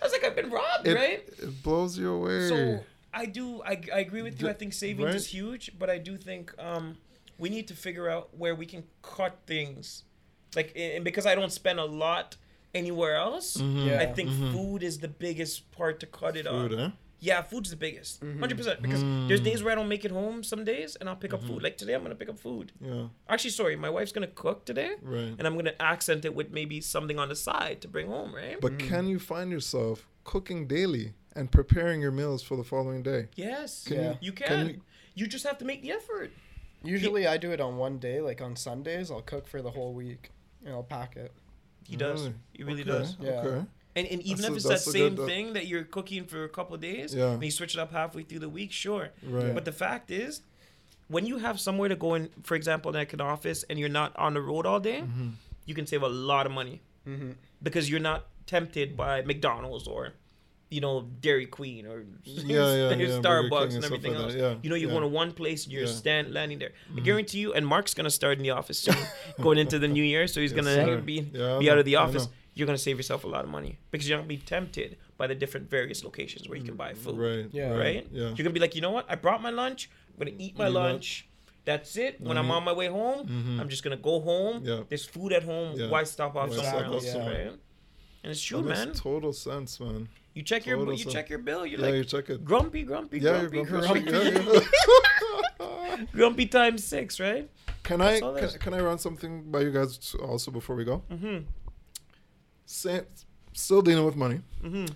I 0.00 0.04
was 0.04 0.12
like, 0.12 0.24
I've 0.24 0.36
been 0.36 0.50
robbed, 0.50 0.86
It, 0.86 0.94
right? 0.94 1.24
it 1.38 1.62
blows 1.62 1.98
you 1.98 2.10
away. 2.12 2.48
So 2.48 2.80
I 3.12 3.26
do. 3.26 3.62
I, 3.62 3.80
I 3.94 4.00
agree 4.00 4.22
with 4.22 4.40
you. 4.40 4.48
I 4.48 4.52
think 4.52 4.72
savings 4.72 5.06
Right. 5.06 5.14
is 5.14 5.26
huge, 5.28 5.72
but 5.78 5.88
I 5.90 5.98
do 5.98 6.16
think 6.16 6.52
um, 6.58 6.96
we 7.38 7.48
need 7.48 7.66
to 7.68 7.74
figure 7.74 8.08
out 8.08 8.36
where 8.36 8.54
we 8.54 8.66
can 8.66 8.84
cut 9.02 9.38
things, 9.46 10.04
like 10.54 10.72
and 10.76 11.02
because 11.04 11.26
I 11.26 11.34
don't 11.34 11.50
spend 11.52 11.80
a 11.80 11.84
lot 11.84 12.36
anywhere 12.74 13.16
else. 13.16 13.56
Yeah. 13.58 14.00
I 14.00 14.06
think 14.06 14.30
food 14.52 14.82
is 14.82 14.98
the 14.98 15.08
biggest 15.08 15.70
part 15.72 15.98
to 16.00 16.06
cut 16.06 16.36
it 16.36 16.46
Food, 16.46 16.74
on. 16.74 16.80
eh? 16.80 16.90
Yeah, 17.18 17.42
food's 17.42 17.70
the 17.70 17.76
biggest, 17.76 18.20
mm-hmm. 18.20 18.40
100 18.40 18.56
percent. 18.58 18.82
Because 18.82 19.00
there's 19.00 19.40
mm. 19.40 19.44
days 19.44 19.62
where 19.62 19.72
I 19.72 19.74
don't 19.74 19.88
make 19.88 20.04
it 20.04 20.10
home 20.10 20.42
some 20.42 20.64
days, 20.64 20.96
and 20.96 21.08
I'll 21.08 21.16
pick 21.16 21.32
up 21.32 21.40
food. 21.40 21.52
Mm-hmm. 21.56 21.64
Like 21.64 21.76
today, 21.78 21.94
I'm 21.94 22.02
gonna 22.02 22.14
pick 22.14 22.28
up 22.28 22.38
food. 22.38 22.72
Yeah. 22.80 23.06
Actually, 23.28 23.50
sorry, 23.50 23.74
my 23.76 23.88
wife's 23.90 24.12
gonna 24.12 24.26
cook 24.26 24.64
today, 24.66 24.92
Right. 25.02 25.34
and 25.38 25.46
I'm 25.46 25.56
gonna 25.56 25.74
accent 25.80 26.24
it 26.24 26.34
with 26.34 26.50
maybe 26.50 26.80
something 26.80 27.18
on 27.18 27.28
the 27.30 27.36
side 27.36 27.80
to 27.82 27.88
bring 27.88 28.08
home, 28.08 28.34
right? 28.34 28.60
But 28.60 28.72
mm. 28.72 28.78
can 28.80 29.06
you 29.06 29.18
find 29.18 29.50
yourself 29.50 30.06
cooking 30.24 30.66
daily 30.66 31.14
and 31.34 31.50
preparing 31.50 32.00
your 32.02 32.12
meals 32.12 32.42
for 32.42 32.56
the 32.56 32.64
following 32.64 33.02
day? 33.02 33.28
yes, 33.34 33.84
Can 33.84 33.96
Yeah. 33.96 34.10
you, 34.10 34.16
you 34.20 34.32
can. 34.32 34.46
can 34.48 34.66
you, 34.68 34.80
you- 35.14 35.26
just 35.26 35.46
have 35.46 35.58
to 35.58 35.64
make 35.64 35.82
the 35.82 35.92
effort. 35.92 36.30
Usually 36.82 37.26
I 37.26 37.36
do 37.38 37.50
it 37.50 37.60
on 37.60 37.78
one 37.78 37.98
day, 37.98 38.20
like 38.20 38.40
on 38.40 38.54
Sundays. 38.56 39.10
I'll 39.10 39.22
cook 39.22 39.46
for 39.48 39.62
the 39.62 39.70
whole 39.70 39.92
week. 39.94 40.30
and 40.64 40.74
I'll 40.74 40.82
pack 40.82 41.16
it. 41.16 41.32
He 41.84 41.96
does. 41.96 42.22
Really? 42.22 42.34
He 42.52 42.62
really 42.64 42.82
Okay, 42.82 42.90
does. 42.90 43.16
Yeah. 43.20 43.30
Okay. 43.30 43.66
And, 43.96 44.06
and 44.08 44.20
even 44.22 44.42
That's 44.42 44.46
if 44.48 44.52
a- 44.52 44.56
it's 44.56 44.84
that 44.84 44.90
same 44.92 45.14
good, 45.14 45.26
thing 45.26 45.52
that 45.54 45.66
you're 45.66 45.84
cooking 45.84 46.24
for 46.26 46.44
a 46.44 46.48
couple 46.48 46.74
of 46.74 46.80
days, 46.82 47.14
Yeah. 47.14 47.30
and 47.32 47.42
you 47.42 47.50
switch 47.50 47.74
it 47.74 47.80
up 47.80 47.92
halfway 47.92 48.22
through 48.24 48.40
the 48.40 48.48
week, 48.48 48.70
sure. 48.70 49.08
Right. 49.22 49.54
But 49.54 49.64
the 49.64 49.72
fact 49.72 50.10
is, 50.10 50.42
when 51.08 51.24
you 51.26 51.38
have 51.38 51.58
somewhere 51.58 51.88
to 51.88 51.96
go 51.96 52.14
in, 52.14 52.28
for 52.42 52.54
example, 52.56 52.92
like 52.92 53.12
an 53.14 53.20
office, 53.22 53.64
and 53.70 53.78
you're 53.78 53.88
not 53.88 54.14
on 54.16 54.34
the 54.34 54.42
road 54.42 54.66
all 54.66 54.80
day, 54.80 55.00
Mm-hmm. 55.00 55.28
you 55.64 55.74
can 55.74 55.86
save 55.86 56.02
a 56.02 56.08
lot 56.08 56.44
of 56.46 56.52
money 56.52 56.82
Mm-hmm. 57.08 57.30
because 57.62 57.88
you're 57.88 58.00
not 58.00 58.26
tempted 58.46 58.96
by 58.96 59.22
McDonald's 59.22 59.86
or, 59.88 60.12
you 60.68 60.80
know, 60.80 61.08
Dairy 61.20 61.46
Queen 61.46 61.86
or 61.86 62.04
Yeah, 62.24 62.42
yeah, 62.90 62.90
yeah, 62.96 63.20
Starbucks 63.20 63.64
and 63.66 63.74
and 63.76 63.84
everything 63.84 64.14
like 64.14 64.22
else. 64.24 64.34
yeah, 64.34 64.54
You 64.62 64.68
know, 64.70 64.76
you're 64.76 64.90
yeah. 64.90 64.98
going 64.98 65.02
to 65.10 65.14
one 65.22 65.32
place 65.32 65.64
and 65.64 65.72
you're 65.72 65.82
Yeah. 65.82 65.88
Mm-hmm. 65.88 65.96
stand 65.98 66.34
landing 66.34 66.58
there. 66.58 66.72
I 66.96 67.00
guarantee 67.00 67.38
you, 67.38 67.54
and 67.54 67.64
Mark's 67.66 67.94
gonna 67.94 68.10
start 68.10 68.36
in 68.38 68.42
the 68.42 68.50
office 68.50 68.78
soon, 68.80 68.96
going 69.40 69.58
into 69.58 69.78
the 69.78 69.88
new 69.88 70.02
year, 70.02 70.26
so 70.26 70.40
he's 70.40 70.52
Yes, 70.52 70.60
gonna 70.64 70.74
sir. 70.74 71.00
be 71.00 71.30
Yeah, 71.32 71.58
be 71.60 71.70
out 71.70 71.78
of 71.78 71.84
the 71.86 71.96
I 71.96 72.02
office. 72.02 72.28
Know. 72.56 72.60
You're 72.60 72.66
gonna 72.66 72.78
save 72.78 72.96
yourself 72.96 73.24
a 73.24 73.28
lot 73.28 73.44
of 73.44 73.50
money 73.50 73.78
because 73.90 74.08
you're 74.08 74.18
not 74.18 74.22
gonna 74.22 74.28
be 74.28 74.38
tempted 74.38 74.96
by 75.18 75.26
the 75.26 75.34
different 75.34 75.68
various 75.70 76.04
locations 76.04 76.48
where 76.48 76.58
you 76.58 76.64
can 76.64 76.76
buy 76.76 76.94
food 76.94 77.16
Right. 77.18 77.48
Yeah. 77.52 77.70
right? 77.72 78.06
Yeah. 78.10 78.28
You're 78.28 78.36
gonna 78.36 78.50
be 78.50 78.60
like, 78.60 78.74
you 78.74 78.80
know 78.80 78.90
what? 78.90 79.06
I 79.08 79.14
brought 79.14 79.42
my 79.42 79.50
lunch. 79.50 79.90
I'm 80.12 80.18
gonna 80.26 80.36
eat 80.38 80.56
my 80.58 80.68
You 80.68 80.74
know. 80.74 80.80
lunch. 80.80 81.28
That's 81.64 81.96
it. 81.96 82.20
When 82.20 82.38
I'm 82.38 82.46
Mhm. 82.46 82.50
on 82.56 82.64
my 82.64 82.72
way 82.72 82.86
home, 82.86 83.26
Mhm. 83.28 83.60
I'm 83.60 83.68
just 83.68 83.82
gonna 83.82 83.96
go 83.96 84.20
home. 84.20 84.62
Yeah. 84.64 84.84
There's 84.88 85.04
food 85.04 85.32
at 85.32 85.42
home. 85.42 85.74
Yeah. 85.78 85.88
Why 85.90 86.04
stop 86.04 86.36
off 86.36 86.50
Why 86.50 86.56
somewhere 86.56 86.72
stop 86.82 86.92
else? 86.92 87.04
off 87.06 87.12
somewhere? 87.12 87.44
Right? 87.50 87.58
And 88.22 88.30
it's 88.32 88.40
true, 88.42 88.62
That 88.62 88.68
makes 88.68 88.84
man. 88.86 88.94
total 88.94 89.32
sense, 89.32 89.78
man. 89.80 90.08
You 90.34 90.42
check 90.42 90.66
your 90.66 90.78
you 90.92 90.96
sense. 90.98 91.12
check 91.12 91.28
your 91.30 91.38
bill. 91.40 91.64
You're 91.66 91.80
yeah, 91.80 91.86
like 91.86 91.94
you 91.94 92.04
check 92.04 92.28
it. 92.30 92.44
grumpy, 92.44 92.82
grumpy, 92.82 93.18
Yeah, 93.20 93.40
you're 93.42 93.50
grumpy, 93.50 93.70
grumpy. 93.70 94.02
grumpy, 94.02 94.50
Yeah, 94.50 94.52
yeah. 95.58 96.06
grumpy 96.12 96.46
times 96.46 96.84
six, 96.84 97.18
right? 97.20 97.48
Can 97.82 98.00
I 98.00 98.04
That's 98.12 98.22
all 98.22 98.34
can, 98.36 98.48
can 98.58 98.74
I 98.74 98.80
run 98.80 98.98
something 98.98 99.50
by 99.50 99.60
you 99.60 99.70
guys 99.70 100.14
also 100.20 100.50
before 100.50 100.76
we 100.76 100.84
go? 100.84 101.02
Mm-hmm. 101.10 101.38
Sa- 102.66 103.00
still 103.52 103.80
dealing 103.82 104.04
with 104.04 104.16
money. 104.16 104.40
Mm-hmm. 104.62 104.86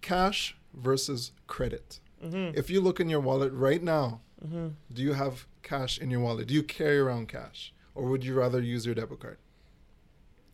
Cash 0.00 0.56
versus 0.74 1.32
credit. 1.46 2.00
Mm-hmm. 2.24 2.56
If 2.58 2.70
you 2.70 2.80
look 2.80 3.00
in 3.00 3.08
your 3.08 3.20
wallet 3.20 3.52
right 3.52 3.82
now, 3.82 4.20
Mm-hmm. 4.44 4.68
do 4.92 5.02
you 5.02 5.14
have 5.14 5.48
cash 5.64 5.98
in 5.98 6.12
your 6.12 6.20
wallet? 6.20 6.46
Do 6.46 6.54
you 6.54 6.62
carry 6.62 6.96
around 7.00 7.26
cash, 7.28 7.72
or 7.96 8.04
would 8.06 8.22
you 8.24 8.34
rather 8.34 8.60
use 8.60 8.86
your 8.86 8.94
debit 8.94 9.18
card? 9.18 9.36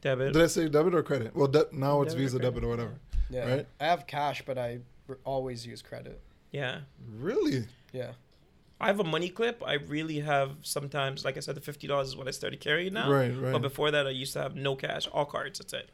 Debit. 0.01 0.33
Did 0.33 0.41
I 0.41 0.47
say 0.47 0.69
debit 0.71 0.95
or 0.95 1.03
credit? 1.03 1.37
Well, 1.37 1.49
de- 1.49 1.67
now 1.71 2.01
it's 2.01 2.15
Debit 2.15 2.25
Visa, 2.25 2.39
credit, 2.39 2.51
debit, 2.55 2.65
or 2.65 2.69
whatever. 2.71 2.95
Yeah. 3.29 3.47
Right. 3.47 3.67
I 3.79 3.85
have 3.85 4.07
cash, 4.07 4.43
but 4.47 4.57
I 4.57 4.79
r- 5.07 5.19
always 5.25 5.67
use 5.67 5.83
credit. 5.83 6.19
yeah. 6.51 6.81
Really? 7.19 7.67
Yeah. 7.93 8.13
I 8.81 8.87
have 8.87 9.01
a 9.01 9.05
money 9.05 9.29
clip. 9.29 9.63
I 9.67 9.75
really 9.75 10.21
have 10.21 10.53
sometimes, 10.63 11.23
like 11.23 11.37
I 11.37 11.41
said, 11.41 11.55
the 11.55 11.61
fifty 11.61 11.87
dollars 11.87 12.09
is 12.09 12.17
what 12.17 12.27
I 12.27 12.31
started 12.31 12.61
carrying 12.61 12.95
now. 12.95 13.11
Right, 13.11 13.29
right. 13.37 13.53
But 13.53 13.61
before 13.61 13.91
that, 13.91 14.07
I 14.07 14.11
used 14.11 14.33
to 14.33 14.41
have 14.41 14.57
no 14.57 14.77
cash, 14.77 15.07
all 15.13 15.27
cards. 15.27 15.59
That's 15.59 15.75
it. 15.75 15.91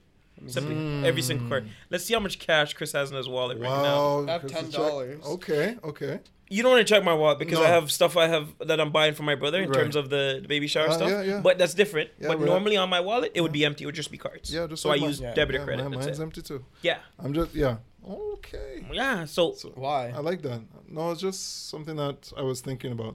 Simply 0.47 0.75
Mm. 0.75 1.05
every 1.05 1.23
single 1.23 1.49
card. 1.49 1.69
Let's 1.91 2.05
see 2.05 2.15
how 2.15 2.21
much 2.21 2.39
cash 2.39 2.73
Chris 2.75 2.93
has 2.93 3.11
in 3.11 3.17
his 3.17 3.29
wallet 3.29 3.59
right 3.59 3.69
now. 3.69 4.21
Wow. 4.23 4.27
I 4.29 4.33
have 4.33 4.41
Chris, 4.41 4.53
check- 4.53 4.63
$10. 4.63 5.27
Okay, 5.35 5.77
okay. 5.85 6.21
You 6.49 6.63
don't 6.65 6.73
want 6.73 6.85
to 6.87 6.93
check 6.95 7.05
my 7.05 7.15
wallet 7.15 7.39
because 7.39 7.59
No. 7.59 7.65
I 7.65 7.69
have 7.69 7.93
stuff 7.93 8.17
I 8.17 8.27
have 8.27 8.49
that 8.67 8.81
I'm 8.81 8.91
buying 8.91 9.15
for 9.15 9.23
my 9.23 9.35
brother 9.37 9.61
in 9.63 9.69
Right. 9.69 9.79
terms 9.79 9.95
of 9.97 10.11
the, 10.11 10.39
the 10.43 10.49
baby 10.49 10.67
shower 10.67 10.89
Uh, 10.89 10.93
stuff. 10.95 11.11
yeah, 11.11 11.23
yeah. 11.23 11.41
But 11.41 11.59
that's 11.59 11.75
different. 11.75 12.11
Yeah, 12.19 12.29
but 12.29 12.39
right. 12.39 12.47
normally 12.47 12.77
on 12.77 12.89
my 12.89 12.99
wallet, 13.01 13.31
it 13.35 13.41
would 13.43 13.53
be 13.53 13.65
empty. 13.65 13.85
It 13.85 13.87
would 13.87 13.95
just 13.95 14.11
be 14.11 14.19
cards. 14.19 14.53
Yeah, 14.53 14.67
just 14.67 14.83
so 14.83 14.89
like 14.89 14.99
I 14.99 15.01
mine. 15.03 15.11
use 15.11 15.21
Yeah. 15.21 15.35
debit 15.35 15.55
Yeah, 15.55 15.61
or 15.61 15.65
credit. 15.65 15.83
mine- 15.85 15.93
that's 15.93 16.07
mine's 16.07 16.19
it. 16.19 16.23
empty 16.23 16.43
too. 16.43 16.65
Yeah. 16.83 16.99
I'm 17.19 17.33
just 17.35 17.55
yeah. 17.55 17.77
Okay. 18.09 18.85
Yeah. 18.93 19.27
So 19.27 19.53
So 19.55 19.69
Why? 19.77 20.09
I 20.09 20.19
like 20.21 20.43
that. 20.43 20.61
No, 20.89 21.13
it's 21.13 21.21
just 21.21 21.69
something 21.69 21.97
that 21.97 22.33
I 22.37 22.43
was 22.43 22.61
thinking 22.63 22.91
about 22.93 23.15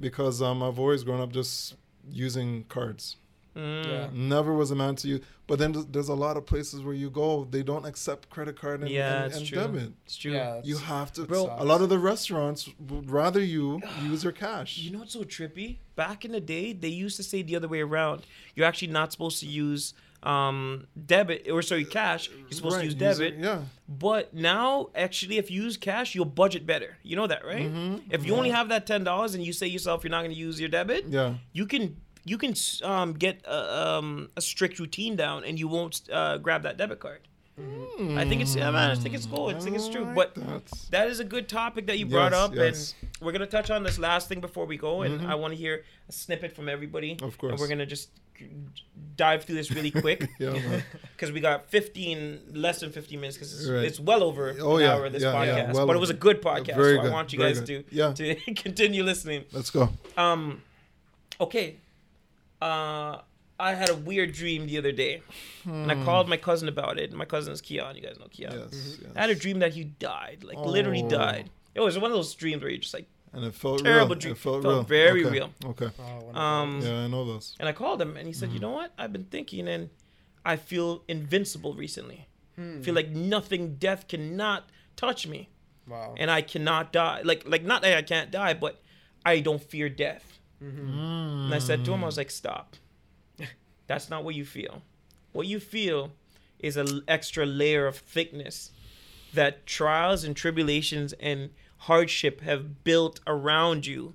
because 0.00 0.42
um 0.42 0.62
I've 0.62 0.78
always 0.78 1.04
grown 1.04 1.20
up 1.20 1.30
just 1.32 1.74
using 2.10 2.64
cards. 2.64 3.16
mm, 3.56 3.84
Yeah. 3.86 4.08
Never 4.12 4.54
was 4.54 4.70
a 4.70 4.74
man 4.76 4.94
to 4.96 5.08
use. 5.08 5.20
But 5.50 5.58
then 5.58 5.72
there's- 5.72 5.86
there's 5.90 6.08
a 6.08 6.14
lot 6.14 6.36
of 6.36 6.46
places 6.46 6.80
where 6.82 6.94
you 6.94 7.10
go, 7.10 7.44
they 7.50 7.62
don't 7.62 7.84
accept 7.84 8.30
credit 8.30 8.56
card 8.58 8.80
and, 8.82 8.88
Yeah, 8.90 9.16
and, 9.16 9.26
it's 9.26 9.38
and 9.38 9.46
true. 9.46 9.58
debit. 9.58 9.92
it's 10.06 10.16
true. 10.16 10.32
Yeah. 10.32 10.60
You 10.64 10.76
have 10.78 11.12
to. 11.14 11.24
Bro, 11.24 11.56
a 11.58 11.64
lot 11.64 11.80
of 11.82 11.88
the 11.88 11.98
restaurants 11.98 12.68
would 12.88 13.10
rather 13.10 13.40
you 13.40 13.80
use 14.10 14.22
your 14.24 14.32
cash. 14.32 14.78
You 14.78 14.92
know 14.92 15.00
what's 15.00 15.12
so 15.12 15.24
trippy? 15.24 15.78
Back 15.96 16.24
in 16.24 16.32
the 16.32 16.40
day, 16.40 16.72
they 16.72 16.88
used 16.88 17.16
to 17.16 17.22
say 17.24 17.42
the 17.42 17.56
other 17.56 17.68
way 17.68 17.80
around. 17.80 18.22
You're 18.54 18.66
actually 18.66 18.92
not 18.92 19.10
supposed 19.12 19.40
to 19.40 19.46
use 19.46 19.92
um 20.22 20.86
debit 21.06 21.48
or 21.50 21.62
sorry 21.62 21.84
cash. 21.84 22.28
You're 22.28 22.52
supposed 22.52 22.76
Right, 22.76 22.80
to 22.82 22.84
use 22.86 22.94
use 22.94 23.00
debit. 23.18 23.34
it- 23.34 23.40
yeah. 23.40 23.62
But 23.88 24.34
now, 24.34 24.90
actually, 24.94 25.38
if 25.38 25.50
you 25.50 25.62
use 25.62 25.76
cash, 25.78 26.14
you'll 26.14 26.26
budget 26.26 26.66
better. 26.66 26.98
You 27.02 27.16
know 27.16 27.26
that, 27.26 27.44
right? 27.44 27.66
Mm-hmm. 27.72 28.12
If 28.12 28.24
you 28.26 28.34
only 28.36 28.50
have 28.50 28.68
that 28.68 28.86
ten 28.86 29.02
dollars 29.02 29.34
and 29.34 29.42
you 29.44 29.52
say 29.52 29.66
yourself 29.66 30.04
you're 30.04 30.10
not 30.10 30.20
going 30.24 30.30
to 30.30 30.36
use 30.48 30.60
your 30.60 30.68
debit, 30.68 31.06
Yeah. 31.08 31.34
you 31.52 31.66
can 31.66 31.96
you 32.24 32.38
can 32.38 32.54
um, 32.82 33.12
get 33.14 33.42
a, 33.46 33.88
um, 33.88 34.30
a 34.36 34.40
strict 34.40 34.78
routine 34.78 35.16
down 35.16 35.44
and 35.44 35.58
you 35.58 35.68
won't 35.68 36.00
uh, 36.12 36.38
grab 36.38 36.62
that 36.62 36.76
debit 36.76 37.00
card. 37.00 37.20
I 38.16 38.24
think 38.24 38.40
it's 38.40 38.56
yeah, 38.56 38.70
man. 38.70 38.90
I 38.90 38.94
think 38.94 39.14
it's 39.14 39.26
cool. 39.26 39.48
I 39.48 39.54
think 39.54 39.76
it's 39.76 39.88
true. 39.88 40.06
But 40.14 40.34
that. 40.90 41.08
is 41.08 41.20
a 41.20 41.24
good 41.24 41.46
topic 41.46 41.86
that 41.88 41.98
you 41.98 42.06
brought 42.06 42.32
Yes, 42.32 42.40
up, 42.40 42.54
yes. 42.54 42.94
and 43.02 43.10
we're 43.20 43.32
gonna 43.32 43.46
touch 43.46 43.70
on 43.70 43.82
this 43.82 43.98
last 43.98 44.28
thing 44.28 44.40
before 44.40 44.64
we 44.64 44.78
go. 44.78 45.02
And 45.02 45.26
I 45.26 45.34
want 45.34 45.52
to 45.52 45.58
hear 45.58 45.84
a 46.08 46.12
snippet 46.12 46.56
from 46.56 46.70
everybody. 46.70 47.18
Of 47.20 47.36
course, 47.36 47.50
And 47.52 47.60
we're 47.60 47.68
gonna 47.68 47.84
just 47.84 48.08
dive 49.16 49.44
through 49.44 49.56
this 49.56 49.70
really 49.70 49.90
quick 49.90 50.30
Yeah, 50.38 50.80
because 51.14 51.30
we 51.36 51.40
got 51.40 51.68
15, 51.68 52.52
less 52.54 52.80
than 52.80 52.90
15 52.92 53.20
minutes 53.20 53.36
because 53.36 53.52
it's, 53.60 53.68
Right. 53.68 53.84
it's 53.84 54.00
well 54.00 54.22
over 54.22 54.56
Oh, 54.58 54.76
an 54.76 54.82
yeah, 54.82 54.94
hour 54.94 55.04
of 55.04 55.12
this 55.12 55.22
yeah, 55.22 55.34
podcast. 55.34 55.46
yeah, 55.56 55.72
well 55.74 55.86
but 55.86 55.94
it 55.96 55.98
was 55.98 56.08
a 56.08 56.14
good 56.14 56.40
podcast, 56.40 56.76
Very 56.76 56.96
so 56.96 57.02
I 57.02 57.10
want 57.10 57.34
you 57.34 57.38
guys 57.38 57.60
good. 57.60 57.84
to 57.90 57.94
Yeah. 57.94 58.12
to 58.14 58.34
continue 58.54 59.02
listening. 59.02 59.44
Let's 59.52 59.68
go. 59.68 59.90
Um, 60.16 60.62
okay. 61.38 61.76
Uh, 62.60 63.20
I 63.58 63.74
had 63.74 63.90
a 63.90 63.94
weird 63.94 64.32
dream 64.32 64.66
the 64.66 64.78
other 64.78 64.92
day, 64.92 65.22
and 65.64 65.90
I 65.92 66.02
called 66.04 66.28
my 66.28 66.36
cousin 66.38 66.68
about 66.68 66.98
it. 66.98 67.12
My 67.12 67.26
cousin 67.26 67.52
is 67.52 67.60
Keon. 67.60 67.94
You 67.96 68.02
guys 68.02 68.18
know 68.18 68.26
Keon. 68.30 68.52
Hmm. 68.52 68.58
Yes, 68.60 68.98
yes. 69.02 69.12
I 69.16 69.20
had 69.20 69.30
a 69.30 69.34
dream 69.34 69.58
that 69.58 69.74
he 69.74 69.84
died, 69.84 70.44
like 70.44 70.58
literally 70.58 71.02
Oh. 71.04 71.08
died. 71.08 71.50
It 71.74 71.80
was 71.80 71.98
one 71.98 72.10
of 72.10 72.16
those 72.16 72.34
dreams 72.34 72.62
where 72.62 72.70
you're 72.70 72.80
just 72.80 72.94
like, 72.94 73.06
And 73.32 73.44
it 73.44 73.54
felt 73.54 73.84
Terrible 73.84 74.08
real. 74.08 74.18
dream. 74.18 74.32
It 74.32 74.38
felt, 74.38 74.62
Felt 74.62 74.74
real. 74.74 74.82
very 74.82 75.24
okay. 75.24 75.30
real. 75.32 75.50
Okay. 75.66 75.88
Oh, 76.00 76.38
um, 76.38 76.80
Yeah, 76.82 77.04
I 77.04 77.06
know 77.06 77.24
those. 77.24 77.54
and 77.60 77.68
I 77.68 77.72
called 77.72 78.00
him, 78.02 78.16
and 78.16 78.26
he 78.26 78.32
said, 78.32 78.48
Mm-hmm. 78.48 78.54
you 78.56 78.60
know 78.60 78.70
what? 78.72 78.92
I've 78.98 79.12
been 79.12 79.24
thinking, 79.26 79.68
and 79.68 79.90
I 80.44 80.56
feel 80.56 81.04
invincible 81.06 81.74
recently. 81.74 82.26
I 82.58 82.80
feel 82.82 82.94
like 82.94 83.08
nothing, 83.10 83.76
death 83.76 84.06
cannot 84.08 84.68
touch 84.96 85.26
me, 85.26 85.48
wow. 85.88 86.14
and 86.18 86.30
I 86.30 86.42
cannot 86.42 86.92
die. 86.92 87.22
Like, 87.24 87.44
like 87.48 87.62
not 87.64 87.80
that 87.82 87.96
I 87.96 88.02
can't 88.02 88.30
die, 88.30 88.52
but 88.52 88.82
I 89.24 89.40
don't 89.40 89.62
fear 89.62 89.88
death. 89.88 90.29
Mm. 90.62 91.44
And 91.46 91.54
I 91.54 91.58
said 91.58 91.84
to 91.84 91.92
him, 91.92 92.02
I 92.02 92.06
was 92.06 92.16
like, 92.16 92.30
stop. 92.30 92.76
That's 93.86 94.10
not 94.10 94.24
what 94.24 94.34
you 94.34 94.44
feel. 94.44 94.82
What 95.32 95.46
you 95.46 95.60
feel 95.60 96.12
is 96.58 96.76
an 96.76 97.02
extra 97.08 97.46
layer 97.46 97.86
of 97.86 97.96
thickness 97.96 98.70
that 99.32 99.66
trials 99.66 100.24
and 100.24 100.36
tribulations 100.36 101.12
and 101.14 101.50
hardship 101.78 102.40
have 102.42 102.84
built 102.84 103.20
around 103.26 103.86
you, 103.86 104.14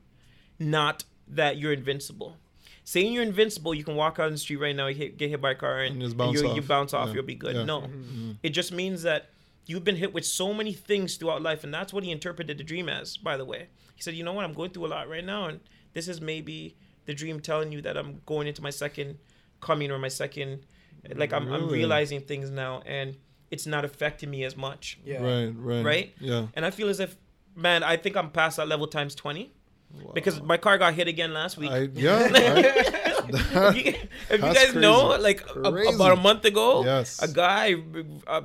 not 0.59 1.03
that 1.27 1.57
you're 1.57 1.73
invincible. 1.73 2.37
Saying 2.83 3.13
you're 3.13 3.23
invincible, 3.23 3.73
you 3.73 3.83
can 3.83 3.95
walk 3.95 4.19
out 4.19 4.27
in 4.27 4.33
the 4.33 4.37
street 4.37 4.57
right 4.57 4.75
now, 4.75 4.85
you 4.87 4.95
hit, 4.95 5.17
get 5.17 5.29
hit 5.31 5.41
by 5.41 5.51
a 5.51 5.55
car, 5.55 5.79
and, 5.81 6.03
And 6.03 6.15
bounce 6.15 6.39
you, 6.41 6.53
you 6.53 6.61
bounce 6.61 6.93
off, 6.93 7.07
Yeah. 7.07 7.15
you'll 7.15 7.23
be 7.23 7.33
good. 7.35 7.55
Yeah. 7.55 7.63
No, 7.63 7.81
Mm-hmm. 7.81 8.31
it 8.43 8.49
just 8.49 8.71
means 8.71 9.01
that 9.03 9.29
you've 9.65 9.83
been 9.83 9.95
hit 9.95 10.13
with 10.13 10.25
so 10.25 10.53
many 10.53 10.73
things 10.73 11.15
throughout 11.15 11.41
life, 11.41 11.63
and 11.63 11.73
that's 11.73 11.91
what 11.91 12.03
he 12.03 12.11
interpreted 12.11 12.59
the 12.59 12.63
dream 12.63 12.87
as. 12.87 13.17
By 13.17 13.37
the 13.37 13.45
way, 13.45 13.67
he 13.95 14.03
said, 14.03 14.13
"You 14.13 14.23
know 14.23 14.33
what? 14.33 14.45
I'm 14.45 14.53
going 14.53 14.69
through 14.69 14.85
a 14.85 14.89
lot 14.89 15.09
right 15.09 15.25
now, 15.25 15.47
and 15.47 15.61
this 15.95 16.07
is 16.07 16.21
maybe 16.21 16.75
the 17.07 17.13
dream 17.15 17.39
telling 17.39 17.71
you 17.71 17.81
that 17.81 17.97
I'm 17.97 18.21
going 18.27 18.45
into 18.47 18.61
my 18.61 18.69
second 18.69 19.17
coming 19.61 19.89
or 19.89 19.97
my 19.97 20.07
second, 20.09 20.59
like 21.15 21.33
I'm, 21.33 21.51
I'm 21.51 21.67
realizing 21.69 22.21
things 22.21 22.51
now, 22.51 22.83
and 22.85 23.17
it's 23.49 23.65
not 23.65 23.83
affecting 23.85 24.29
me 24.29 24.43
as 24.43 24.55
much. 24.55 24.99
yeah. 25.03 25.21
Right, 25.23 25.53
right. 25.57 25.83
Right? 25.85 26.13
Yeah. 26.19 26.47
And 26.53 26.63
I 26.65 26.69
feel 26.69 26.89
as 26.89 26.99
if, 26.99 27.15
man, 27.55 27.81
I 27.83 27.97
think 27.97 28.15
I'm 28.15 28.29
past 28.29 28.57
that 28.57 28.67
level 28.67 28.85
times 28.85 29.15
twenty." 29.15 29.51
Because 30.13 30.41
my 30.41 30.57
car 30.57 30.77
got 30.77 30.93
hit 30.93 31.07
again 31.07 31.31
last 31.33 31.57
week. 31.57 31.71
I, 31.71 31.87
yeah. 31.93 32.27
I, 32.33 33.69
if 33.69 33.75
you, 33.77 33.93
if 33.93 34.31
you 34.31 34.37
That's 34.39 34.65
guys 34.65 34.75
know, 34.75 35.15
like 35.19 35.41
a- 35.55 35.59
about 35.61 36.11
a 36.11 36.21
month 36.21 36.43
ago, 36.43 36.83
Yes. 36.83 37.21
a 37.21 37.29
guy, 37.29 37.75
a 38.27 38.43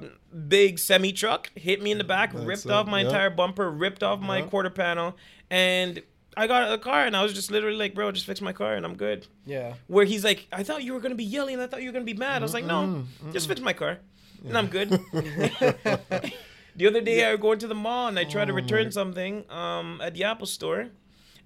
big 0.48 0.78
semi 0.78 1.12
truck, 1.12 1.50
hit 1.56 1.82
me 1.82 1.90
in 1.90 1.98
the 1.98 2.04
back, 2.04 2.32
That's 2.32 2.44
ripped 2.44 2.66
it, 2.66 2.70
off 2.70 2.86
my 2.86 3.00
yeah. 3.00 3.06
entire 3.06 3.30
bumper, 3.30 3.68
ripped 3.68 4.04
off 4.04 4.20
my 4.20 4.42
quarter 4.42 4.70
panel, 4.70 5.16
and 5.50 6.02
I 6.36 6.46
got 6.46 6.68
the 6.70 6.78
car 6.78 7.04
and 7.06 7.16
I 7.16 7.22
was 7.22 7.32
just 7.34 7.50
literally 7.50 7.76
like, 7.76 7.94
"Bro, 7.94 8.12
just 8.12 8.26
fix 8.26 8.40
my 8.40 8.52
car 8.52 8.74
and 8.74 8.84
I'm 8.86 8.94
good." 8.96 9.26
Yeah. 9.46 9.74
Where 9.88 10.04
he's 10.04 10.24
like, 10.24 10.46
"I 10.52 10.62
thought 10.62 10.82
you 10.84 10.92
were 10.94 11.00
gonna 11.00 11.14
be 11.16 11.24
yelling. 11.24 11.58
I 11.60 11.66
thought 11.66 11.82
you 11.82 11.88
were 11.88 11.92
gonna 11.92 12.04
be 12.04 12.14
mad." 12.14 12.42
I 12.42 12.44
was 12.44 12.54
like, 12.54 12.64
"No, 12.64 13.04
just 13.32 13.48
fix 13.48 13.60
my 13.60 13.72
car, 13.72 13.98
and 14.46 14.56
I'm 14.56 14.68
good." 14.68 14.90
the 16.76 16.86
other 16.86 17.00
day, 17.00 17.24
I 17.24 17.32
was 17.32 17.40
going 17.40 17.58
to 17.58 17.66
the 17.66 17.74
mall 17.74 18.08
and 18.08 18.18
I 18.18 18.24
tried 18.24 18.46
to 18.46 18.52
Oh 18.52 18.56
return 18.56 18.84
my- 18.84 18.90
something 18.90 19.50
um, 19.50 20.00
at 20.02 20.14
the 20.14 20.24
Apple 20.24 20.46
store, 20.46 20.86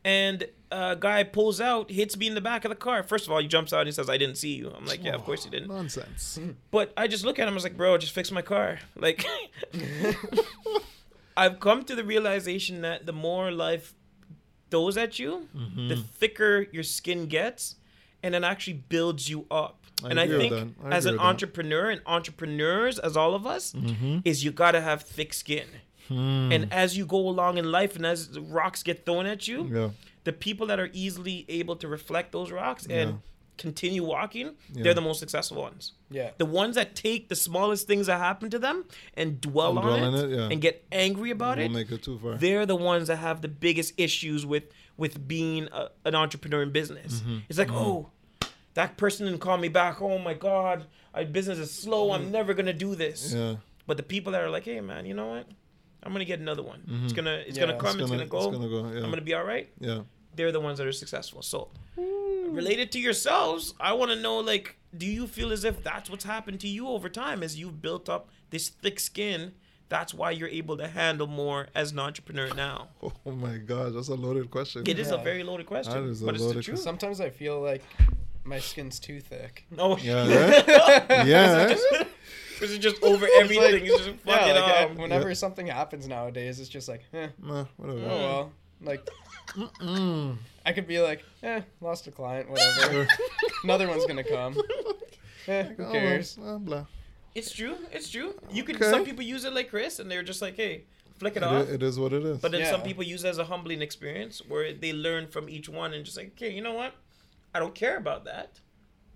and 0.04 0.44
a 0.70 0.96
guy 0.98 1.22
pulls 1.24 1.60
out, 1.60 1.90
hits 1.90 2.16
me 2.16 2.26
in 2.26 2.34
the 2.34 2.40
back 2.40 2.64
of 2.64 2.68
the 2.68 2.76
car. 2.76 3.02
First 3.02 3.26
of 3.26 3.32
all, 3.32 3.40
he 3.40 3.46
jumps 3.48 3.72
out 3.72 3.80
and 3.80 3.88
he 3.88 3.92
says, 3.92 4.10
"I 4.10 4.18
didn't 4.18 4.36
see 4.36 4.54
you." 4.54 4.70
I'm 4.76 4.84
like, 4.84 5.02
"Yeah, 5.02 5.14
of 5.14 5.24
course 5.24 5.44
you 5.46 5.50
didn't." 5.50 5.68
Nonsense. 5.68 6.38
But 6.70 6.92
I 6.96 7.06
just 7.08 7.24
look 7.24 7.38
at 7.38 7.48
him. 7.48 7.54
I 7.54 7.56
was 7.56 7.64
like, 7.64 7.76
"Bro, 7.76 7.98
just 7.98 8.12
fix 8.12 8.30
my 8.30 8.42
car." 8.42 8.80
Like, 8.96 9.24
I've 11.36 11.58
come 11.58 11.84
to 11.84 11.94
the 11.94 12.04
realization 12.04 12.82
that 12.82 13.06
the 13.06 13.12
more 13.12 13.50
life 13.50 13.94
throws 14.74 14.96
at 14.96 15.18
you, 15.18 15.30
Mm-hmm. 15.56 15.88
the 15.88 15.96
thicker 15.96 16.66
your 16.72 16.82
skin 16.82 17.26
gets, 17.26 17.76
and 18.22 18.34
it 18.34 18.42
actually 18.52 18.78
builds 18.94 19.28
you 19.32 19.46
up. 19.50 19.76
I 20.04 20.10
and 20.10 20.18
I 20.20 20.26
think. 20.26 20.52
I 20.84 20.88
as 20.98 21.06
an 21.06 21.18
entrepreneur 21.20 21.90
and 21.90 22.00
entrepreneurs, 22.06 22.98
as 22.98 23.16
all 23.16 23.34
of 23.34 23.46
us, 23.46 23.72
Mm-hmm. 23.72 24.18
is 24.24 24.42
you 24.44 24.50
gotta 24.50 24.80
have 24.80 25.02
thick 25.02 25.32
skin. 25.32 25.66
Hmm. 26.08 26.52
And 26.52 26.62
as 26.72 26.98
you 26.98 27.06
go 27.06 27.22
along 27.32 27.56
in 27.58 27.66
life, 27.70 27.92
and 27.96 28.04
as 28.04 28.38
rocks 28.58 28.82
get 28.82 29.06
thrown 29.06 29.26
at 29.34 29.46
you, 29.48 29.58
Yeah. 29.72 29.90
the 30.24 30.32
people 30.32 30.66
that 30.70 30.78
are 30.80 30.90
easily 30.92 31.44
able 31.48 31.76
to 31.76 31.86
reflect 31.88 32.32
those 32.32 32.50
rocks 32.50 32.84
and 32.86 33.10
Yeah. 33.10 33.16
Continue 33.56 34.04
walking, 34.04 34.54
Yeah. 34.72 34.82
they're 34.82 34.94
the 34.94 35.00
most 35.00 35.20
successful 35.20 35.62
ones. 35.62 35.92
Yeah. 36.10 36.30
The 36.38 36.46
ones 36.46 36.74
that 36.76 36.94
take 36.96 37.28
the 37.28 37.36
smallest 37.36 37.86
things 37.86 38.06
that 38.08 38.18
happen 38.18 38.50
to 38.50 38.58
them 38.58 38.84
and 39.16 39.40
dwell, 39.40 39.70
And 39.78 39.78
on, 39.78 39.98
dwell 40.00 40.14
it, 40.14 40.24
it, 40.32 40.36
yeah. 40.38 40.48
and 40.50 40.60
get 40.60 40.84
angry 40.90 41.30
about 41.30 41.58
We'll 41.58 41.66
it, 41.66 41.72
make 41.72 41.90
it 41.90 42.02
too 42.02 42.18
far. 42.18 42.34
they're 42.36 42.66
the 42.66 42.76
ones 42.76 43.08
that 43.08 43.16
have 43.16 43.42
the 43.42 43.48
biggest 43.48 43.94
issues 43.96 44.44
with 44.46 44.64
with 44.96 45.26
being 45.26 45.68
a, 45.72 45.88
an 46.04 46.14
entrepreneur 46.14 46.62
in 46.62 46.70
business. 46.70 47.20
Mm-hmm. 47.20 47.38
It's 47.48 47.58
like, 47.58 47.72
oh, 47.72 48.10
that 48.74 48.96
person 48.96 49.26
didn't 49.26 49.40
call 49.40 49.56
me 49.58 49.68
back. 49.68 50.00
Oh 50.00 50.18
my 50.18 50.34
god, 50.34 50.86
my 51.12 51.24
business 51.24 51.58
is 51.58 51.72
slow. 51.72 52.12
I'm 52.12 52.30
never 52.30 52.54
gonna 52.54 52.72
do 52.72 52.94
this. 52.94 53.32
Yeah. 53.34 53.56
But 53.86 53.96
the 53.96 54.02
people 54.04 54.32
that 54.32 54.40
are 54.42 54.50
like, 54.50 54.64
hey 54.64 54.80
man, 54.80 55.04
you 55.06 55.14
know 55.14 55.26
what? 55.28 55.46
I'm 56.02 56.12
gonna 56.12 56.24
get 56.24 56.38
another 56.40 56.62
one. 56.62 56.82
It's 57.04 57.12
gonna 57.12 57.42
it's 57.46 57.58
gonna 57.58 57.76
come. 57.78 57.98
It's, 58.00 58.10
Mm-hmm. 58.10 58.20
It's 58.20 58.30
gonna, 58.30 58.42
gonna- 58.48 58.50
go. 58.50 58.50
it's 58.50 58.56
gonna 58.58 58.68
go, 58.68 58.98
yeah. 58.98 59.04
I'm 59.04 59.10
gonna 59.10 59.22
be 59.22 59.34
all 59.34 59.44
right. 59.44 59.68
Yeah. 59.80 60.00
They're 60.36 60.52
the 60.52 60.60
ones 60.60 60.78
that 60.78 60.86
are 60.86 60.92
successful. 60.92 61.42
So, 61.42 61.70
related 62.52 62.92
to 62.92 62.98
yourselves, 62.98 63.74
I 63.80 63.92
want 63.92 64.10
to 64.10 64.16
know 64.16 64.38
like, 64.38 64.76
do 64.96 65.06
you 65.06 65.26
feel 65.26 65.52
as 65.52 65.64
if 65.64 65.82
that's 65.82 66.08
what's 66.10 66.24
happened 66.24 66.60
to 66.60 66.68
you 66.68 66.88
over 66.88 67.08
time 67.08 67.42
as 67.42 67.58
you've 67.58 67.80
built 67.82 68.08
up 68.08 68.28
this 68.50 68.68
thick 68.68 69.00
skin? 69.00 69.52
That's 69.90 70.14
why 70.14 70.30
you're 70.30 70.48
able 70.48 70.76
to 70.78 70.88
handle 70.88 71.26
more 71.26 71.68
as 71.74 71.92
an 71.92 71.98
entrepreneur 71.98 72.52
now. 72.54 72.88
Oh 73.26 73.32
my 73.32 73.58
gosh, 73.58 73.92
that's 73.94 74.08
a 74.08 74.14
loaded 74.14 74.50
question. 74.50 74.82
It 74.86 74.98
is 74.98 75.10
a 75.10 75.18
very 75.18 75.42
loaded 75.42 75.66
question, 75.66 75.92
That 76.04 76.10
is 76.10 76.22
a 76.22 76.26
but 76.26 76.34
it's 76.34 76.52
the 76.52 76.62
truth. 76.62 76.78
Sometimes 76.80 77.20
I 77.20 77.30
feel 77.30 77.60
like 77.60 77.82
my 78.44 78.58
skin's 78.58 78.98
too 78.98 79.20
thick. 79.20 79.66
Oh, 79.78 79.96
Yeah. 79.98 80.20
Right? 80.26 81.26
yeah. 81.26 81.64
right? 81.66 81.78
Is 82.62 82.72
it 82.72 82.78
just 82.78 83.02
over 83.02 83.26
everything? 83.40 83.72
like- 83.72 83.82
it's 83.82 84.04
just 84.06 84.10
fuck 84.20 84.46
yeah, 84.46 84.52
like 84.52 84.64
I- 84.64 84.84
up. 84.84 84.94
whenever 84.96 85.28
Yeah. 85.28 85.34
something 85.34 85.66
happens 85.66 86.06
nowadays, 86.06 86.60
it's 86.60 86.68
just 86.68 86.88
like, 86.88 87.02
eh, 87.12 87.28
Nah, 87.42 87.64
whatever. 87.76 87.98
oh 88.00 88.06
well. 88.18 88.52
Like 88.80 89.06
Mm. 89.48 90.36
I 90.66 90.72
could 90.72 90.86
be 90.86 91.00
like, 91.00 91.22
eh, 91.42 91.60
lost 91.80 92.06
a 92.06 92.10
client, 92.10 92.50
whatever. 92.50 93.06
Another 93.64 93.88
one's 93.88 94.06
gonna 94.06 94.24
come. 94.24 94.56
Eh, 95.46 95.62
who 95.76 95.84
Oh, 95.84 95.92
cares? 95.92 96.38
well, 96.38 96.58
blah. 96.58 96.86
It's 97.34 97.52
true. 97.52 97.76
It's 97.92 98.08
true. 98.08 98.32
You 98.50 98.64
can. 98.64 98.76
Okay. 98.76 98.90
Some 98.90 99.04
people 99.04 99.22
use 99.22 99.44
it 99.44 99.52
like 99.52 99.68
Chris, 99.68 99.98
and 99.98 100.10
they're 100.10 100.22
just 100.22 100.40
like, 100.40 100.56
"Hey, 100.56 100.84
flick 101.18 101.36
it 101.36 101.42
It, 101.42 101.42
off." 101.42 101.68
i- 101.68 101.72
it 101.72 101.82
is 101.82 101.98
what 102.00 102.14
it 102.14 102.24
is. 102.24 102.38
But 102.38 102.52
then 102.52 102.64
some 102.64 102.82
people 102.82 103.04
use 103.04 103.24
it 103.24 103.28
as 103.28 103.36
a 103.36 103.44
humbling 103.44 103.82
experience 103.82 104.40
where 104.48 104.72
they 104.72 104.94
learn 104.94 105.26
from 105.26 105.50
each 105.50 105.68
one 105.68 105.92
and 105.92 106.02
just 106.02 106.16
like, 106.16 106.28
okay, 106.28 106.50
you 106.50 106.62
know 106.62 106.72
what? 106.72 106.94
I 107.54 107.58
don't 107.58 107.74
care 107.74 107.98
about 107.98 108.24
that, 108.24 108.60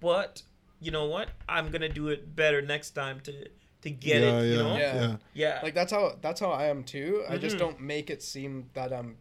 but 0.00 0.42
you 0.80 0.90
know 0.90 1.06
what? 1.06 1.30
I'm 1.48 1.70
gonna 1.70 1.88
do 1.88 2.08
it 2.08 2.36
better 2.36 2.60
next 2.60 2.90
time 2.90 3.20
to 3.20 3.32
to 3.80 3.88
get 3.90 4.20
yeah, 4.20 4.28
it. 4.40 4.44
You 4.44 4.50
yeah, 4.56 4.62
know? 4.62 4.76
Yeah. 4.76 4.94
yeah. 5.00 5.16
Yeah. 5.32 5.60
Like 5.62 5.72
that's 5.74 5.92
how 5.92 6.18
that's 6.20 6.40
how 6.40 6.50
I 6.50 6.66
am 6.66 6.84
too. 6.84 7.24
I 7.26 7.38
just 7.38 7.56
Mhm. 7.56 7.60
don't 7.60 7.80
make 7.80 8.10
it 8.10 8.22
seem 8.22 8.68
that 8.74 8.92
I'm 8.92 9.16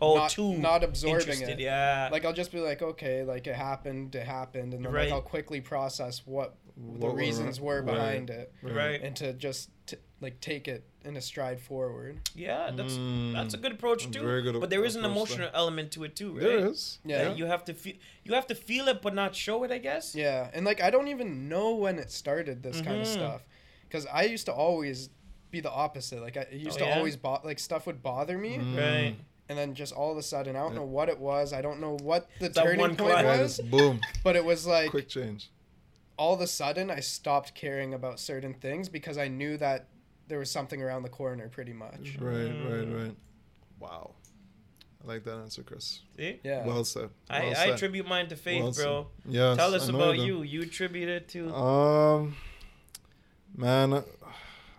oh, 0.00 0.16
not, 0.16 0.30
too 0.30 0.56
not 0.58 0.84
absorbing 0.84 1.40
it. 1.42 1.58
Yeah. 1.58 2.08
Like 2.12 2.24
I'll 2.24 2.32
just 2.32 2.52
be 2.52 2.60
like, 2.60 2.82
okay, 2.82 3.22
like 3.24 3.46
it 3.46 3.54
happened, 3.56 4.14
it 4.14 4.26
happened, 4.26 4.74
and 4.74 4.84
then 4.84 4.92
Right. 4.92 5.04
like 5.06 5.12
I'll 5.14 5.20
quickly 5.22 5.60
process 5.60 6.22
what 6.26 6.54
the 6.76 6.82
What 7.06 7.12
were- 7.14 7.18
reasons 7.18 7.60
were 7.60 7.82
right. 7.82 7.92
behind 7.94 8.30
it, 8.30 8.52
right. 8.62 9.00
and 9.02 9.14
to 9.16 9.32
just 9.32 9.70
t- 9.86 9.96
like 10.20 10.40
take 10.40 10.68
it 10.68 10.84
in 11.04 11.16
a 11.16 11.20
stride 11.20 11.60
forward. 11.60 12.20
Yeah. 12.36 12.70
That's 12.74 12.94
Mm. 12.94 13.32
that's 13.32 13.54
a 13.54 13.56
good 13.56 13.72
approach 13.72 14.08
too. 14.10 14.20
very 14.22 14.42
good 14.42 14.60
but 14.60 14.70
there 14.70 14.84
is 14.84 14.94
an 14.94 15.04
approach 15.04 15.16
emotional 15.16 15.50
element 15.54 15.90
to 15.92 16.04
it 16.04 16.14
too, 16.14 16.32
right? 16.34 16.42
There 16.42 16.66
is. 16.68 16.98
Yeah. 17.04 17.24
That 17.24 17.38
You 17.38 17.46
have 17.46 17.64
to 17.64 17.74
feel. 17.74 17.94
You 18.24 18.34
have 18.34 18.46
to 18.48 18.54
feel 18.54 18.86
it, 18.88 19.02
but 19.02 19.14
not 19.14 19.34
show 19.34 19.64
it. 19.64 19.70
I 19.72 19.78
guess. 19.78 20.14
Yeah, 20.14 20.50
and 20.54 20.64
like 20.64 20.80
I 20.80 20.90
don't 20.90 21.08
even 21.08 21.48
know 21.48 21.74
when 21.74 21.98
it 21.98 22.10
started 22.12 22.62
this 22.62 22.80
kind 22.80 23.00
of 23.00 23.06
stuff, 23.08 23.42
because 23.88 24.06
I 24.06 24.22
used 24.24 24.46
to 24.46 24.52
always 24.52 25.08
be 25.50 25.60
the 25.60 25.70
opposite. 25.70 26.20
Like 26.20 26.36
I 26.36 26.46
used 26.52 26.76
Oh, 26.76 26.84
to 26.84 26.90
yeah? 26.90 26.96
always 26.98 27.16
bo- 27.16 27.40
like 27.42 27.58
stuff 27.58 27.86
would 27.86 28.02
bother 28.02 28.36
me, 28.38 28.58
Mm. 28.58 28.76
Right. 28.76 29.16
And 29.48 29.58
then 29.58 29.74
just 29.74 29.92
all 29.92 30.10
of 30.12 30.18
a 30.18 30.22
sudden 30.22 30.56
I 30.56 30.60
don't 30.60 30.72
Yeah. 30.72 30.78
know 30.80 30.84
what 30.86 31.08
it 31.08 31.18
was. 31.18 31.52
I 31.52 31.60
don't 31.62 31.80
know 31.80 31.96
what 32.02 32.28
the 32.40 32.48
That 32.48 32.62
turning 32.62 32.80
one 32.80 32.96
point 32.96 33.12
client. 33.12 33.42
Was, 33.42 33.58
boom. 33.60 34.00
but 34.24 34.36
it 34.36 34.44
was 34.44 34.66
like 34.66 34.90
Quick 34.90 35.08
change. 35.08 35.50
all 36.16 36.34
of 36.34 36.40
a 36.40 36.46
sudden 36.46 36.90
I 36.90 37.00
stopped 37.00 37.54
caring 37.54 37.94
about 37.94 38.20
certain 38.20 38.54
things 38.54 38.88
because 38.88 39.16
I 39.18 39.28
knew 39.28 39.56
that 39.58 39.86
there 40.28 40.38
was 40.38 40.50
something 40.50 40.82
around 40.82 41.02
the 41.04 41.08
corner, 41.08 41.48
pretty 41.48 41.72
much. 41.72 42.16
Right, 42.20 42.34
Mm. 42.52 42.70
right, 42.94 43.02
right. 43.04 43.16
Wow. 43.80 44.10
I 45.02 45.06
like 45.06 45.24
that 45.24 45.36
answer, 45.38 45.62
Chris. 45.62 46.00
See. 46.18 46.40
Yeah. 46.42 46.66
Well 46.66 46.84
said. 46.84 47.08
I, 47.30 47.40
Well 47.40 47.50
I 47.50 47.54
said. 47.54 47.70
attribute 47.70 48.06
mine 48.06 48.28
to 48.28 48.36
faith, 48.36 48.62
Well 48.62 48.72
bro. 48.72 49.06
Yes, 49.26 49.56
Tell 49.56 49.74
us 49.74 49.88
about 49.88 50.16
do. 50.16 50.22
you. 50.26 50.42
You 50.42 50.62
attribute 50.62 51.08
it 51.08 51.28
to 51.28 51.54
Um, 51.54 52.36
man, 53.56 53.92
uh, 53.94 54.02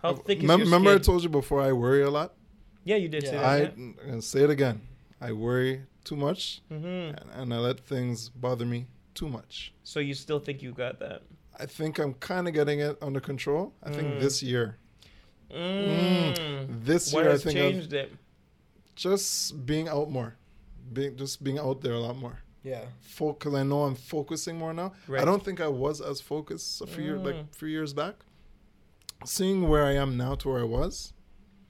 how 0.04 0.14
thick 0.16 0.40
is 0.40 0.44
mem- 0.44 0.60
your 0.60 0.66
remember 0.68 0.92
I 0.94 0.98
told 1.00 1.24
you 1.24 1.30
before 1.30 1.62
I 1.62 1.72
worry 1.72 2.04
a 2.04 2.10
lot. 2.10 2.34
Yeah, 2.90 2.98
you 3.04 3.10
did 3.16 3.24
Yeah. 3.24 3.32
say 3.32 3.38
I 3.38 3.60
that. 3.62 3.74
I'm 3.78 3.94
gonna 4.10 4.22
say 4.34 4.42
it 4.48 4.52
again. 4.58 4.78
I 5.28 5.30
worry 5.46 5.74
too 6.08 6.16
much, 6.28 6.42
hmm 6.70 6.86
and, 7.20 7.30
and 7.40 7.48
I 7.56 7.58
let 7.70 7.78
things 7.94 8.18
bother 8.46 8.66
me 8.74 8.80
too 9.20 9.30
much. 9.38 9.74
So 9.92 9.98
you 10.00 10.14
still 10.26 10.40
think 10.46 10.58
you 10.66 10.72
got 10.86 10.94
that? 11.06 11.20
I 11.64 11.66
think 11.78 12.00
I'm 12.00 12.14
kind 12.32 12.46
of 12.48 12.54
getting 12.60 12.80
it 12.88 12.96
under 13.08 13.20
control. 13.32 13.64
I 13.88 13.90
think 13.96 14.08
Mm. 14.08 14.20
this 14.26 14.36
year, 14.52 14.68
Mm. 15.52 16.84
this 16.86 17.14
What 17.14 17.22
year, 17.22 17.30
I 17.30 17.32
has 17.34 17.44
think 17.44 17.58
I've 17.58 17.74
changed 17.74 17.94
it? 17.94 18.10
just 18.96 19.30
being 19.66 19.88
out 19.88 20.10
more, 20.18 20.32
being 20.94 21.16
just 21.18 21.44
being 21.44 21.60
out 21.60 21.82
there 21.82 21.94
a 21.94 22.00
lot 22.08 22.18
more. 22.18 22.38
Yeah. 22.64 22.86
Because 23.18 23.54
I 23.62 23.64
know 23.64 23.84
I'm 23.88 23.96
focusing 23.96 24.58
more 24.58 24.74
now. 24.74 24.90
Right. 25.08 25.22
I 25.22 25.26
don't 25.26 25.44
think 25.44 25.60
I 25.62 25.68
was 25.86 26.02
as 26.02 26.20
focused 26.22 26.82
a 26.82 26.88
few 26.88 27.04
years 27.10 27.22
like 27.28 27.36
Mm. 27.36 27.56
few 27.56 27.70
years 27.78 27.94
back. 27.94 28.16
Seeing 29.26 29.68
where 29.72 29.86
I 29.92 29.94
am 30.04 30.16
now 30.18 30.36
to 30.36 30.50
where 30.50 30.62
I 30.62 30.70
was, 30.80 31.14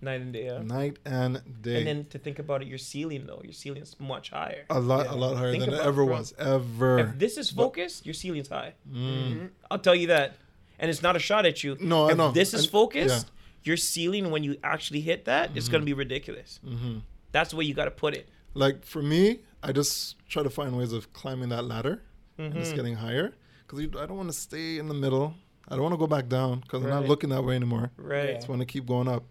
Night 0.01 0.21
and 0.21 0.31
day. 0.31 0.45
Yeah. 0.45 0.59
night 0.59 0.97
and 1.05 1.41
day. 1.61 1.77
And 1.79 1.87
then 1.87 2.05
to 2.11 2.17
think 2.19 2.39
about 2.39 2.61
it, 2.61 2.67
your 2.67 2.77
ceiling 2.77 3.25
though, 3.27 3.41
your 3.43 3.53
ceiling's 3.53 3.95
much 3.99 4.29
higher. 4.29 4.65
a 4.69 4.79
lot, 4.79 5.05
Yeah. 5.05 5.13
a 5.13 5.15
lot 5.15 5.35
higher 5.37 5.51
Think 5.51 5.65
than 5.65 5.73
it 5.73 5.75
about 5.75 5.85
it, 5.85 5.89
ever 5.89 6.05
was, 6.05 6.33
ever. 6.37 6.99
If 6.99 7.19
this 7.19 7.37
is 7.37 7.51
But- 7.51 7.63
focus, 7.63 8.01
your 8.05 8.13
ceiling's 8.13 8.47
high. 8.47 8.73
Mm. 8.89 8.97
Mhm. 9.33 9.49
I'll 9.69 9.79
tell 9.79 9.95
you 9.95 10.07
that. 10.07 10.37
And 10.79 10.89
it's 10.89 11.01
not 11.01 11.15
a 11.17 11.19
shot 11.19 11.45
at 11.45 11.63
you. 11.63 11.75
No, 11.81 12.07
I 12.07 12.11
if 12.11 12.17
know. 12.17 12.31
this 12.31 12.53
is 12.53 12.63
And- 12.63 12.71
focused, 12.71 13.29
your 13.63 13.75
ceiling 13.75 14.31
when 14.31 14.43
you 14.45 14.55
actually 14.63 15.01
hit 15.01 15.25
that, 15.25 15.51
it's 15.55 15.67
Mhm. 15.67 15.71
gonna 15.73 15.85
be 15.85 15.93
ridiculous. 15.93 16.59
hmm 16.63 16.99
That's 17.31 17.51
the 17.51 17.57
way 17.57 17.65
you 17.65 17.73
got 17.73 17.85
to 17.85 17.91
put 17.91 18.15
it. 18.15 18.27
Like 18.53 18.85
for 18.85 19.01
me, 19.03 19.39
I 19.61 19.71
just 19.73 20.15
try 20.29 20.41
to 20.43 20.49
find 20.49 20.75
ways 20.77 20.93
of 20.93 21.11
climbing 21.13 21.49
that 21.49 21.65
ladder 21.65 22.01
and 22.37 22.53
just 22.55 22.71
Mhm. 22.71 22.75
getting 22.77 22.95
higher. 22.95 23.33
Because 23.67 23.79
I 24.01 24.05
don't 24.07 24.17
want 24.17 24.29
to 24.29 24.37
stay 24.37 24.79
in 24.79 24.87
the 24.87 24.93
middle. 24.95 25.35
I 25.67 25.75
don't 25.75 25.83
want 25.83 25.93
to 25.93 25.97
go 25.99 26.07
back 26.07 26.27
down 26.29 26.61
because 26.61 26.81
I'm 26.83 26.89
not 26.89 27.05
looking 27.05 27.29
that 27.29 27.43
way 27.43 27.55
anymore. 27.55 27.91
Right. 27.97 28.23
Yeah. 28.25 28.31
I 28.31 28.33
just 28.35 28.49
want 28.49 28.61
to 28.61 28.65
keep 28.65 28.87
going 28.87 29.07
up, 29.07 29.23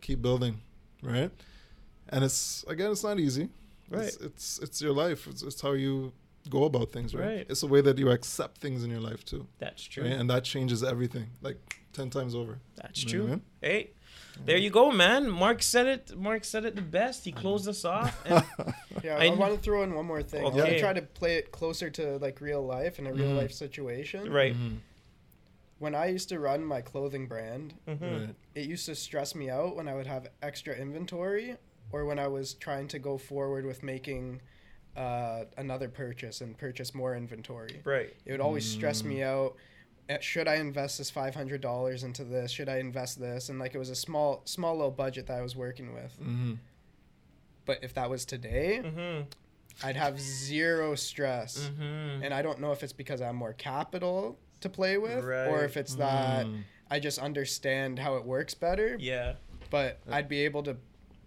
keep 0.00 0.20
building, 0.22 0.60
right? 1.02 1.30
And 2.08 2.24
it's 2.24 2.64
again, 2.68 2.90
it's 2.92 3.02
not 3.04 3.18
easy. 3.18 3.48
Right. 3.90 4.04
It's 4.06 4.16
it's, 4.16 4.58
it's 4.60 4.82
your 4.82 4.92
life. 4.92 5.26
It's, 5.26 5.42
it's 5.42 5.60
how 5.60 5.72
you 5.72 6.12
go 6.50 6.64
about 6.64 6.92
things, 6.92 7.14
right? 7.14 7.26
Right. 7.26 7.46
It's 7.48 7.60
the 7.60 7.66
way 7.68 7.80
that 7.80 7.98
you 7.98 8.10
accept 8.10 8.58
things 8.58 8.84
in 8.84 8.90
your 8.90 9.00
life 9.00 9.24
too, 9.24 9.46
That's 9.58 9.82
true. 9.82 10.04
right? 10.04 10.12
And 10.12 10.28
that 10.30 10.44
changes 10.44 10.82
everything, 10.84 11.26
like 11.42 11.58
ten 11.92 12.10
times 12.10 12.34
over. 12.34 12.58
That's 12.76 13.04
You 13.04 13.18
know 13.18 13.24
what 13.24 13.24
I 13.24 13.26
true. 13.26 13.30
mean? 13.36 13.42
Hey, 13.60 13.90
there 14.44 14.56
you 14.58 14.70
go, 14.70 14.90
man. 14.92 15.28
Mark 15.30 15.62
said 15.62 15.86
it. 15.86 16.16
Mark 16.16 16.44
said 16.44 16.64
it 16.64 16.76
the 16.76 16.82
best. 16.82 17.24
He 17.24 17.32
closed 17.32 17.66
us 17.68 17.84
off. 17.84 18.14
And 18.26 18.44
Yeah, 19.04 19.16
I 19.18 19.26
I, 19.26 19.34
want 19.34 19.54
to 19.54 19.60
throw 19.60 19.82
in 19.82 19.94
one 19.94 20.06
more 20.06 20.22
thing. 20.22 20.40
I 20.40 20.44
want 20.44 20.56
Okay. 20.60 20.74
to 20.74 20.80
try 20.80 20.92
to 20.92 21.02
play 21.02 21.36
it 21.36 21.52
closer 21.52 21.90
to 21.90 22.18
like 22.18 22.40
real 22.40 22.64
life 22.64 22.98
and 22.98 23.06
a 23.08 23.12
real 23.12 23.28
Mhm. 23.30 23.36
life 23.38 23.52
situation. 23.52 24.30
right. 24.32 24.54
Mhm. 24.54 24.78
When 25.78 25.94
I 25.94 26.06
used 26.06 26.28
to 26.30 26.38
run 26.40 26.64
my 26.64 26.80
clothing 26.80 27.26
brand, 27.28 27.74
Mhm. 27.86 28.34
It 28.54 28.66
used 28.66 28.86
to 28.86 28.94
stress 28.94 29.34
me 29.34 29.50
out 29.50 29.76
when 29.76 29.88
I 29.88 29.94
would 29.94 30.06
have 30.06 30.28
extra 30.42 30.74
inventory 30.74 31.56
or 31.92 32.04
when 32.06 32.18
I 32.18 32.28
was 32.28 32.54
trying 32.54 32.88
to 32.88 32.98
go 32.98 33.18
forward 33.18 33.64
with 33.66 33.82
making 33.82 34.40
uh, 34.96 35.44
another 35.58 35.90
purchase 35.90 36.40
and 36.40 36.56
purchase 36.56 36.94
more 36.94 37.14
inventory. 37.14 37.82
Right. 37.84 38.16
It 38.24 38.32
would 38.32 38.40
always 38.40 38.64
stress 38.64 39.04
me 39.04 39.22
out. 39.22 39.54
Uh, 40.08 40.18
Should 40.20 40.48
I 40.48 40.54
invest 40.54 40.96
this 40.96 41.10
five 41.10 41.34
hundred 41.34 41.60
dollars 41.60 42.02
into 42.02 42.24
this? 42.24 42.50
Should 42.50 42.70
I 42.70 42.78
invest 42.78 43.20
this? 43.20 43.50
And 43.50 43.58
like 43.58 43.74
it 43.74 43.78
was 43.78 43.90
a 43.90 43.94
small, 43.94 44.40
small 44.46 44.74
little 44.74 44.90
budget 44.90 45.26
that 45.26 45.36
I 45.38 45.42
was 45.42 45.54
working 45.54 45.92
with. 45.92 46.18
Mhm. 46.18 46.56
But 47.66 47.84
if 47.84 47.92
that 47.92 48.08
was 48.08 48.24
today, 48.24 48.80
Mm-hmm. 48.82 49.24
I'd 49.86 49.96
have 49.96 50.18
zero 50.18 50.94
stress. 50.94 51.68
Mm-hmm. 51.68 52.22
And 52.24 52.32
I 52.32 52.40
don't 52.40 52.60
know 52.60 52.72
if 52.72 52.82
it's 52.82 52.94
because 52.94 53.20
I 53.20 53.26
have 53.26 53.34
more 53.34 53.52
capital 53.52 54.38
to 54.60 54.68
play 54.68 54.98
with, 54.98 55.24
or 55.24 55.64
if 55.64 55.76
it's 55.76 55.94
that 55.96 56.46
Mm. 56.46 56.62
I 56.90 57.00
just 57.00 57.18
understand 57.18 57.98
how 57.98 58.16
it 58.16 58.24
works 58.24 58.54
better. 58.54 58.96
Yeah. 58.98 59.34
But 59.70 59.98
I'd 60.08 60.28
be 60.28 60.44
able 60.44 60.62
to 60.64 60.76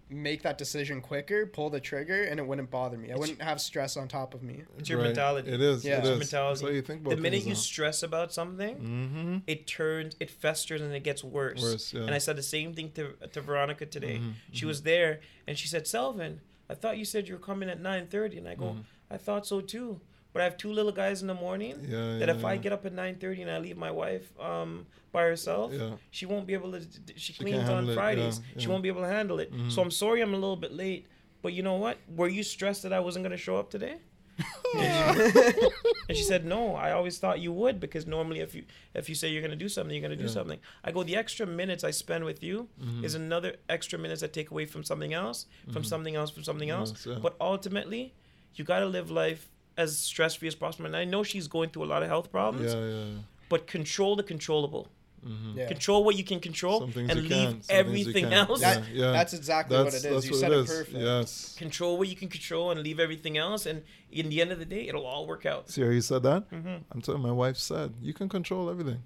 make 0.08 0.42
that 0.42 0.58
decision 0.58 1.00
quicker, 1.00 1.46
pull 1.46 1.70
the 1.70 1.78
trigger, 1.78 2.24
and 2.24 2.40
it 2.40 2.46
wouldn't 2.46 2.68
bother 2.70 2.96
me. 2.96 3.08
I 3.08 3.10
It's- 3.12 3.20
wouldn't 3.20 3.42
have 3.42 3.60
stress 3.60 3.96
on 3.96 4.08
top 4.08 4.34
of 4.34 4.42
me. 4.42 4.64
It's 4.78 4.88
your 4.88 4.98
Right. 4.98 5.04
mentality. 5.08 5.50
It 5.52 5.60
is. 5.60 5.84
Yeah. 5.84 5.92
It 5.92 5.98
It's 5.98 6.04
is. 6.04 6.08
your 6.10 6.18
mentality. 6.18 6.54
That's 6.54 6.62
how 6.62 6.74
you 6.74 6.82
think 6.82 7.00
about 7.02 7.10
The 7.10 7.16
minute 7.22 7.42
you 7.42 7.50
now. 7.50 7.54
stress 7.54 8.02
about 8.02 8.32
something, 8.32 8.76
Mm-hmm. 8.76 9.38
it 9.46 9.66
turns, 9.68 10.16
it 10.18 10.28
festers, 10.30 10.80
and 10.80 10.92
it 10.92 11.04
gets 11.04 11.22
worse. 11.22 11.62
Worse, 11.62 11.92
yeah. 11.94 12.00
And 12.02 12.12
I 12.14 12.18
said 12.18 12.34
the 12.36 12.42
same 12.42 12.74
thing 12.74 12.90
to 12.92 13.12
to 13.32 13.40
Veronica 13.40 13.86
today. 13.86 14.16
Mhm, 14.18 14.32
She 14.50 14.64
mhm. 14.64 14.68
was 14.68 14.82
there, 14.82 15.20
and 15.46 15.56
she 15.56 15.68
said, 15.68 15.84
"Selvin, 15.84 16.38
I 16.68 16.74
thought 16.74 16.98
you 16.98 17.04
said 17.04 17.28
you 17.28 17.34
were 17.34 17.40
coming 17.40 17.68
at 17.68 17.78
9.30. 17.80 18.38
and 18.38 18.48
I 18.48 18.54
go, 18.56 18.64
Mhm. 18.72 18.84
"I 19.10 19.16
thought 19.16 19.46
so 19.46 19.60
too." 19.60 20.00
But 20.32 20.42
I 20.42 20.44
have 20.44 20.56
two 20.56 20.72
little 20.72 20.92
guys 20.92 21.22
in 21.22 21.26
the 21.28 21.34
morning 21.34 21.74
Yeah, 21.88 22.18
that 22.18 22.28
yeah, 22.28 22.34
if 22.36 22.44
I 22.44 22.56
get 22.56 22.72
up 22.72 22.86
at 22.86 22.92
9:30 22.94 23.42
and 23.42 23.50
I 23.50 23.58
leave 23.58 23.76
my 23.76 23.90
wife 23.90 24.26
um, 24.40 24.86
by 25.12 25.22
herself, 25.22 25.72
Yeah. 25.72 25.96
she 26.10 26.24
won't 26.26 26.46
be 26.46 26.54
able 26.54 26.70
to. 26.72 26.80
She, 27.16 27.32
can't 27.32 27.48
cleans 27.48 27.68
on 27.68 27.92
Fridays. 27.94 28.40
She 28.56 28.68
won't 28.68 28.82
be 28.82 28.88
able 28.88 29.02
to 29.02 29.08
handle 29.08 29.40
it. 29.40 29.50
So 29.68 29.80
Mhm. 29.80 29.84
I'm 29.84 29.90
sorry 29.90 30.20
I'm 30.22 30.34
a 30.34 30.38
little 30.44 30.56
bit 30.66 30.72
late. 30.72 31.06
But 31.42 31.52
you 31.54 31.62
know 31.62 31.76
what? 31.76 31.96
Were 32.14 32.28
you 32.28 32.42
stressed 32.42 32.82
that 32.84 32.92
I 32.92 33.00
wasn't 33.00 33.22
gonna 33.24 33.36
show 33.48 33.56
up 33.56 33.70
today? 33.70 33.96
and 34.74 36.16
she 36.16 36.22
said, 36.22 36.44
"No, 36.44 36.74
I 36.74 36.92
always 36.92 37.18
thought 37.18 37.40
you 37.40 37.52
would 37.52 37.80
because 37.80 38.06
normally 38.06 38.40
if 38.40 38.54
you 38.54 38.64
if 38.94 39.08
you 39.08 39.14
say 39.14 39.28
you're 39.28 39.42
gonna 39.42 39.56
do 39.56 39.68
something, 39.68 39.94
you're 39.94 40.02
gonna 40.02 40.16
do 40.16 40.24
Yeah. 40.24 40.38
something." 40.38 40.58
I 40.84 40.92
go, 40.92 41.02
"The 41.02 41.16
extra 41.16 41.46
minutes 41.46 41.82
I 41.84 41.90
spend 41.90 42.24
with 42.24 42.42
you 42.42 42.68
Mhm. 42.80 43.04
is 43.04 43.14
another 43.14 43.56
extra 43.68 43.98
minutes 43.98 44.22
I 44.22 44.28
take 44.28 44.50
away 44.50 44.66
from 44.66 44.82
something 44.84 45.12
else, 45.12 45.46
from 45.72 45.82
Mhm. 45.82 45.86
something 45.86 46.14
else, 46.14 46.30
from 46.30 46.44
something 46.44 46.70
else." 46.70 47.06
But 47.22 47.36
ultimately, 47.40 48.14
you 48.54 48.64
gotta 48.64 48.86
live 48.86 49.10
life 49.10 49.48
as 49.76 49.96
stress 49.98 50.34
free 50.34 50.48
as 50.48 50.54
possible. 50.54 50.86
And 50.86 50.96
I 50.96 51.04
know 51.04 51.22
she's 51.22 51.48
going 51.48 51.70
through 51.70 51.84
a 51.84 51.90
lot 51.94 52.02
of 52.02 52.08
health 52.08 52.30
problems, 52.30 52.72
Yeah, 52.72 52.84
yeah. 52.84 53.04
but 53.48 53.66
control 53.66 54.16
the 54.16 54.22
controllable. 54.22 54.88
Mm-hmm. 55.26 55.58
Yeah. 55.58 55.68
Control 55.68 56.02
what 56.02 56.16
you 56.16 56.24
can 56.24 56.40
control 56.40 56.82
and 56.82 56.94
leave 56.96 57.08
can, 57.08 57.12
some 57.12 57.28
things 57.28 57.68
you 57.68 57.74
everything 57.76 58.32
else. 58.32 58.60
That- 58.62 58.88
Yeah, 58.90 59.04
yeah. 59.06 59.12
That's 59.12 59.34
exactly 59.34 59.76
what 59.76 59.88
it 59.88 59.94
is. 59.96 60.02
That's 60.02 60.24
You 60.24 60.30
what 60.32 60.40
said 60.40 60.52
it 60.52 60.54
it 60.56 60.60
is. 60.60 60.70
perfect. 60.70 60.96
Yes. 60.96 61.54
Control 61.58 61.98
what 61.98 62.08
you 62.08 62.16
can 62.16 62.28
control 62.28 62.70
and 62.70 62.80
leave 62.82 62.98
everything 62.98 63.36
else. 63.36 63.66
And 63.66 63.82
in 64.10 64.30
the 64.30 64.40
end 64.40 64.50
of 64.50 64.58
the 64.58 64.64
day, 64.64 64.88
it'll 64.88 65.04
all 65.06 65.26
work 65.26 65.44
out. 65.44 65.68
See 65.68 65.82
how 65.82 65.90
you 65.90 66.00
said 66.00 66.22
that? 66.22 66.44
hmm 66.50 66.76
I'm 66.90 67.02
telling 67.02 67.20
my 67.20 67.32
wife 67.32 67.58
said 67.58 67.92
you 68.00 68.14
can 68.14 68.30
control 68.30 68.70
everything. 68.70 69.02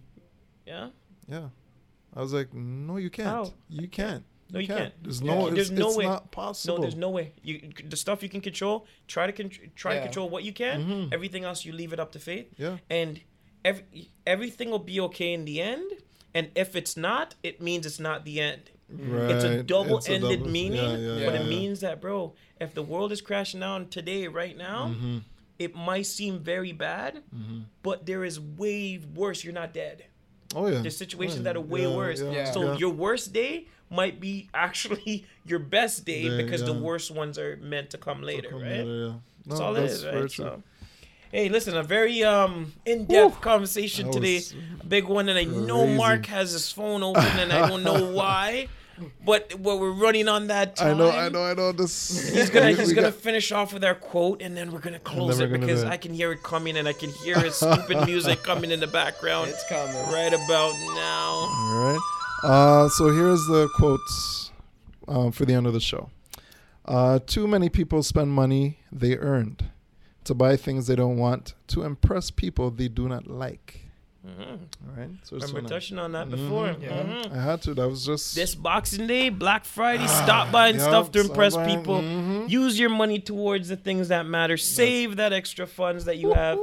Yeah. 0.67 0.91
Yeah. 1.29 1.49
I 2.15 2.21
was 2.21 2.33
like, 2.33 2.55
no, 2.55 2.97
you 2.99 3.11
can't. 3.11 3.29
How? 3.29 3.53
You 3.69 3.89
can't. 3.89 4.25
No, 4.55 4.61
you 4.61 4.69
can't. 4.69 4.95
There's 5.03 5.21
Yeah. 5.21 5.35
no. 5.35 5.51
There's 5.51 5.71
it's, 5.71 5.79
no 5.79 5.89
it's 5.89 5.97
way. 5.99 6.05
not 6.07 6.31
possible. 6.31 6.77
No, 6.77 6.83
there's 6.83 6.97
no 6.97 7.11
way. 7.11 7.33
You 7.43 7.71
the 7.89 7.97
stuff 7.97 8.23
you 8.23 8.29
can 8.29 8.41
control. 8.41 8.87
Try 9.09 9.27
to 9.27 9.33
con- 9.33 9.51
try 9.75 9.95
Yeah. 9.95 10.01
to 10.01 10.07
control 10.07 10.31
what 10.31 10.45
you 10.45 10.53
can. 10.53 10.85
Mhm. 10.85 11.13
Everything 11.13 11.45
else 11.45 11.65
you 11.65 11.73
leave 11.73 11.93
it 11.93 12.01
up 12.01 12.13
to 12.13 12.19
fate. 12.19 12.53
Yeah. 12.57 12.79
And 12.89 13.21
every 13.65 13.85
everything 14.27 14.71
will 14.71 14.79
be 14.95 15.01
okay 15.01 15.33
in 15.33 15.45
the 15.45 15.61
end. 15.61 15.91
And 16.35 16.51
if 16.55 16.75
it's 16.77 16.97
not, 16.97 17.35
it 17.43 17.61
means 17.61 17.85
it's 17.87 18.01
not 18.01 18.25
the 18.25 18.41
end. 18.41 18.71
Right. 18.89 19.31
It's 19.31 19.45
a 19.45 19.63
double-ended 19.63 20.41
double- 20.41 20.51
meaning, 20.51 20.75
Yeah, 20.91 20.97
yeah, 21.19 21.25
But 21.27 21.35
yeah. 21.35 21.41
it 21.43 21.49
means 21.49 21.81
that, 21.81 22.01
bro, 22.01 22.35
if 22.61 22.75
the 22.75 22.83
world 22.83 23.13
is 23.13 23.21
crashing 23.21 23.61
down 23.61 23.89
today, 23.89 24.29
right 24.29 24.57
now, 24.57 24.89
Mhm. 24.89 25.23
it 25.59 25.75
might 25.75 26.07
seem 26.07 26.39
very 26.41 26.73
bad, 26.73 27.23
Mhm. 27.35 27.65
but 27.83 28.05
there 28.07 28.25
is 28.25 28.39
way 28.39 28.99
worse. 28.99 29.43
You're 29.45 29.55
not 29.55 29.73
dead. 29.73 30.05
Oh 30.57 30.67
yeah. 30.69 30.81
There's 30.83 30.97
situations 30.97 31.39
Yeah, 31.39 31.45
that 31.45 31.57
are 31.57 31.61
way 31.61 31.83
yeah, 31.83 31.97
worse. 31.97 32.21
Yeah. 32.21 32.51
So 32.53 32.61
yeah. 32.73 32.77
your 32.79 32.91
worst 32.91 33.33
day 33.33 33.67
might 33.95 34.21
be 34.21 34.49
actually 34.55 35.25
your 35.47 35.59
best 35.59 36.05
day 36.05 36.29
Day, 36.29 36.43
because 36.43 36.63
the 36.65 36.73
worst 36.73 37.11
ones 37.11 37.39
are 37.39 37.57
meant 37.63 37.91
to 37.91 37.99
come 37.99 38.23
later, 38.23 38.51
Come 38.51 38.63
right? 38.63 38.71
later, 38.85 39.07
yeah. 39.07 39.13
That's 39.47 39.61
all 39.61 39.77
it 39.77 39.81
that's 39.81 39.93
is, 39.95 40.05
right? 40.07 40.13
true. 40.15 40.29
So, 40.29 40.63
hey, 41.33 41.49
listen, 41.49 41.77
a 41.77 41.83
very 41.83 42.23
um 42.25 42.73
in-depth 42.87 43.41
conversation 43.41 44.07
That 44.07 44.13
today, 44.13 44.41
a 44.81 44.85
big 44.87 45.05
one, 45.05 45.29
and 45.29 45.39
I 45.39 45.45
know. 45.45 45.87
Mark 45.87 46.27
has 46.27 46.53
his 46.53 46.71
phone 46.73 47.03
open, 47.03 47.25
and 47.39 47.53
I 47.53 47.69
don't 47.69 47.83
know 47.83 48.11
why, 48.21 48.69
but 49.25 49.59
well, 49.59 49.79
we're 49.81 49.91
running 49.93 50.29
on 50.29 50.47
that 50.47 50.81
I 50.81 50.95
know, 50.95 51.11
I 51.11 51.29
know, 51.29 51.43
I 51.43 51.53
know. 51.55 51.73
This. 51.73 52.31
He's 52.33 52.49
gonna 52.51 52.67
we- 52.69 52.75
he's 52.77 52.89
we 52.89 52.95
gonna 52.95 53.11
got- 53.11 53.21
finish 53.21 53.51
off 53.53 53.73
with 53.75 53.85
our 53.85 53.97
quote, 53.97 54.41
and 54.41 54.57
then 54.57 54.71
we're 54.73 54.79
gonna 54.79 55.01
close 55.01 55.39
we're 55.41 55.47
it 55.47 55.49
gonna 55.51 55.67
because 55.67 55.83
it. 55.83 55.89
I 55.89 55.97
can 55.99 56.15
hear 56.15 56.31
it 56.33 56.43
coming, 56.43 56.77
and 56.79 56.87
I 56.89 56.93
can 56.95 57.11
hear 57.11 57.39
his 57.41 57.57
stupid 57.57 58.07
music 58.07 58.43
coming 58.45 58.71
in 58.71 58.79
the 58.81 58.87
background 58.87 59.51
It's 59.51 59.69
coming. 59.69 59.95
right 60.13 60.33
about 60.33 60.73
now. 60.95 61.31
All 61.51 61.93
right. 61.93 62.01
Uh, 62.45 62.89
so 62.91 63.11
here's 63.11 63.45
the 63.47 63.69
quotes 63.77 64.53
um, 65.09 65.33
for 65.33 65.45
the 65.45 65.55
end 65.55 65.67
of 65.67 65.73
the 65.73 65.81
show. 65.81 66.11
Uh, 66.85 67.19
too 67.27 67.49
many 67.49 67.69
people 67.69 68.03
spend 68.03 68.31
money 68.31 68.79
they 68.93 69.17
earned 69.17 69.71
to 70.25 70.35
buy 70.35 70.57
things 70.57 70.87
they 70.87 70.97
don't 70.97 71.17
want 71.17 71.55
to 71.69 71.83
impress 71.83 72.31
people 72.31 72.71
they 72.71 72.89
do 72.89 73.09
not 73.09 73.27
like. 73.27 73.81
Mhm. 74.27 74.41
All 74.89 74.97
right. 74.97 75.11
So 75.23 75.37
it's 75.37 75.49
Remember 75.49 75.69
so 75.69 75.75
touching 75.75 75.99
on 75.99 76.13
that 76.13 76.29
Mhm, 76.29 76.31
before. 76.31 76.77
Yeah. 76.81 77.03
Mhm. 77.03 77.33
I 77.37 77.43
had 77.43 77.61
to. 77.63 77.75
That 77.75 77.89
was 77.89 78.07
just 78.07 78.35
This 78.35 78.55
Boxing 78.55 79.07
Day, 79.07 79.29
Black 79.29 79.67
Friday, 79.67 80.07
stop 80.07 80.51
buying 80.51 80.77
Yup, 80.77 80.85
stuff 80.89 81.13
to 81.13 81.21
impress 81.21 81.55
buying- 81.55 81.79
people. 81.79 82.01
mhm. 82.01 82.49
Use 82.49 82.79
your 82.79 82.89
money 82.89 83.19
towards 83.19 83.69
the 83.69 83.77
things 83.77 84.09
that 84.09 84.25
matter. 84.27 84.57
Save 84.57 85.17
that 85.17 85.35
extra 85.35 85.67
funds 85.67 86.07
that 86.07 86.17
you 86.17 86.33
have. 86.33 86.59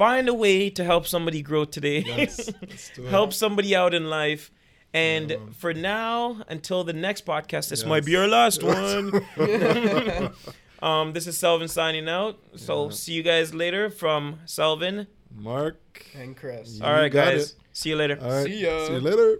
Woo-hoo. 0.00 0.10
Find 0.10 0.28
a 0.28 0.34
way 0.34 0.70
to 0.70 0.82
help 0.84 1.06
somebody 1.06 1.42
grow 1.42 1.64
today. 1.64 1.98
Yes, 2.06 2.50
let's 2.60 2.90
do 2.94 3.04
it. 3.06 3.10
help 3.10 3.32
somebody 3.32 3.76
out 3.76 3.94
in 3.94 4.08
life. 4.10 4.50
And 4.92 5.30
Yeah, 5.30 5.36
for 5.56 5.72
now, 5.72 6.42
until 6.48 6.82
the 6.84 6.92
next 6.92 7.24
podcast, 7.24 7.68
this 7.70 7.80
Yes. 7.82 7.86
might 7.88 8.04
be 8.04 8.16
our 8.16 8.26
last 8.26 8.62
one. 8.62 9.12
um, 10.82 11.12
this 11.12 11.26
is 11.26 11.36
Selvin 11.38 11.68
signing 11.70 12.08
out. 12.08 12.38
So 12.56 12.84
Yeah. 12.84 12.90
see 12.90 13.12
you 13.12 13.22
guys 13.22 13.54
later 13.54 13.88
from 13.90 14.40
Selvin. 14.46 15.06
Mark. 15.32 15.78
And 16.16 16.36
Chris. 16.36 16.78
You 16.78 16.84
All 16.84 16.92
right, 16.92 17.12
guys. 17.12 17.50
it. 17.52 17.56
See 17.72 17.90
you 17.90 17.96
later. 17.96 18.18
All 18.20 18.30
right. 18.30 18.46
See 18.46 18.62
ya. 18.64 18.86
See 18.86 18.94
you 18.94 19.00
later. 19.00 19.38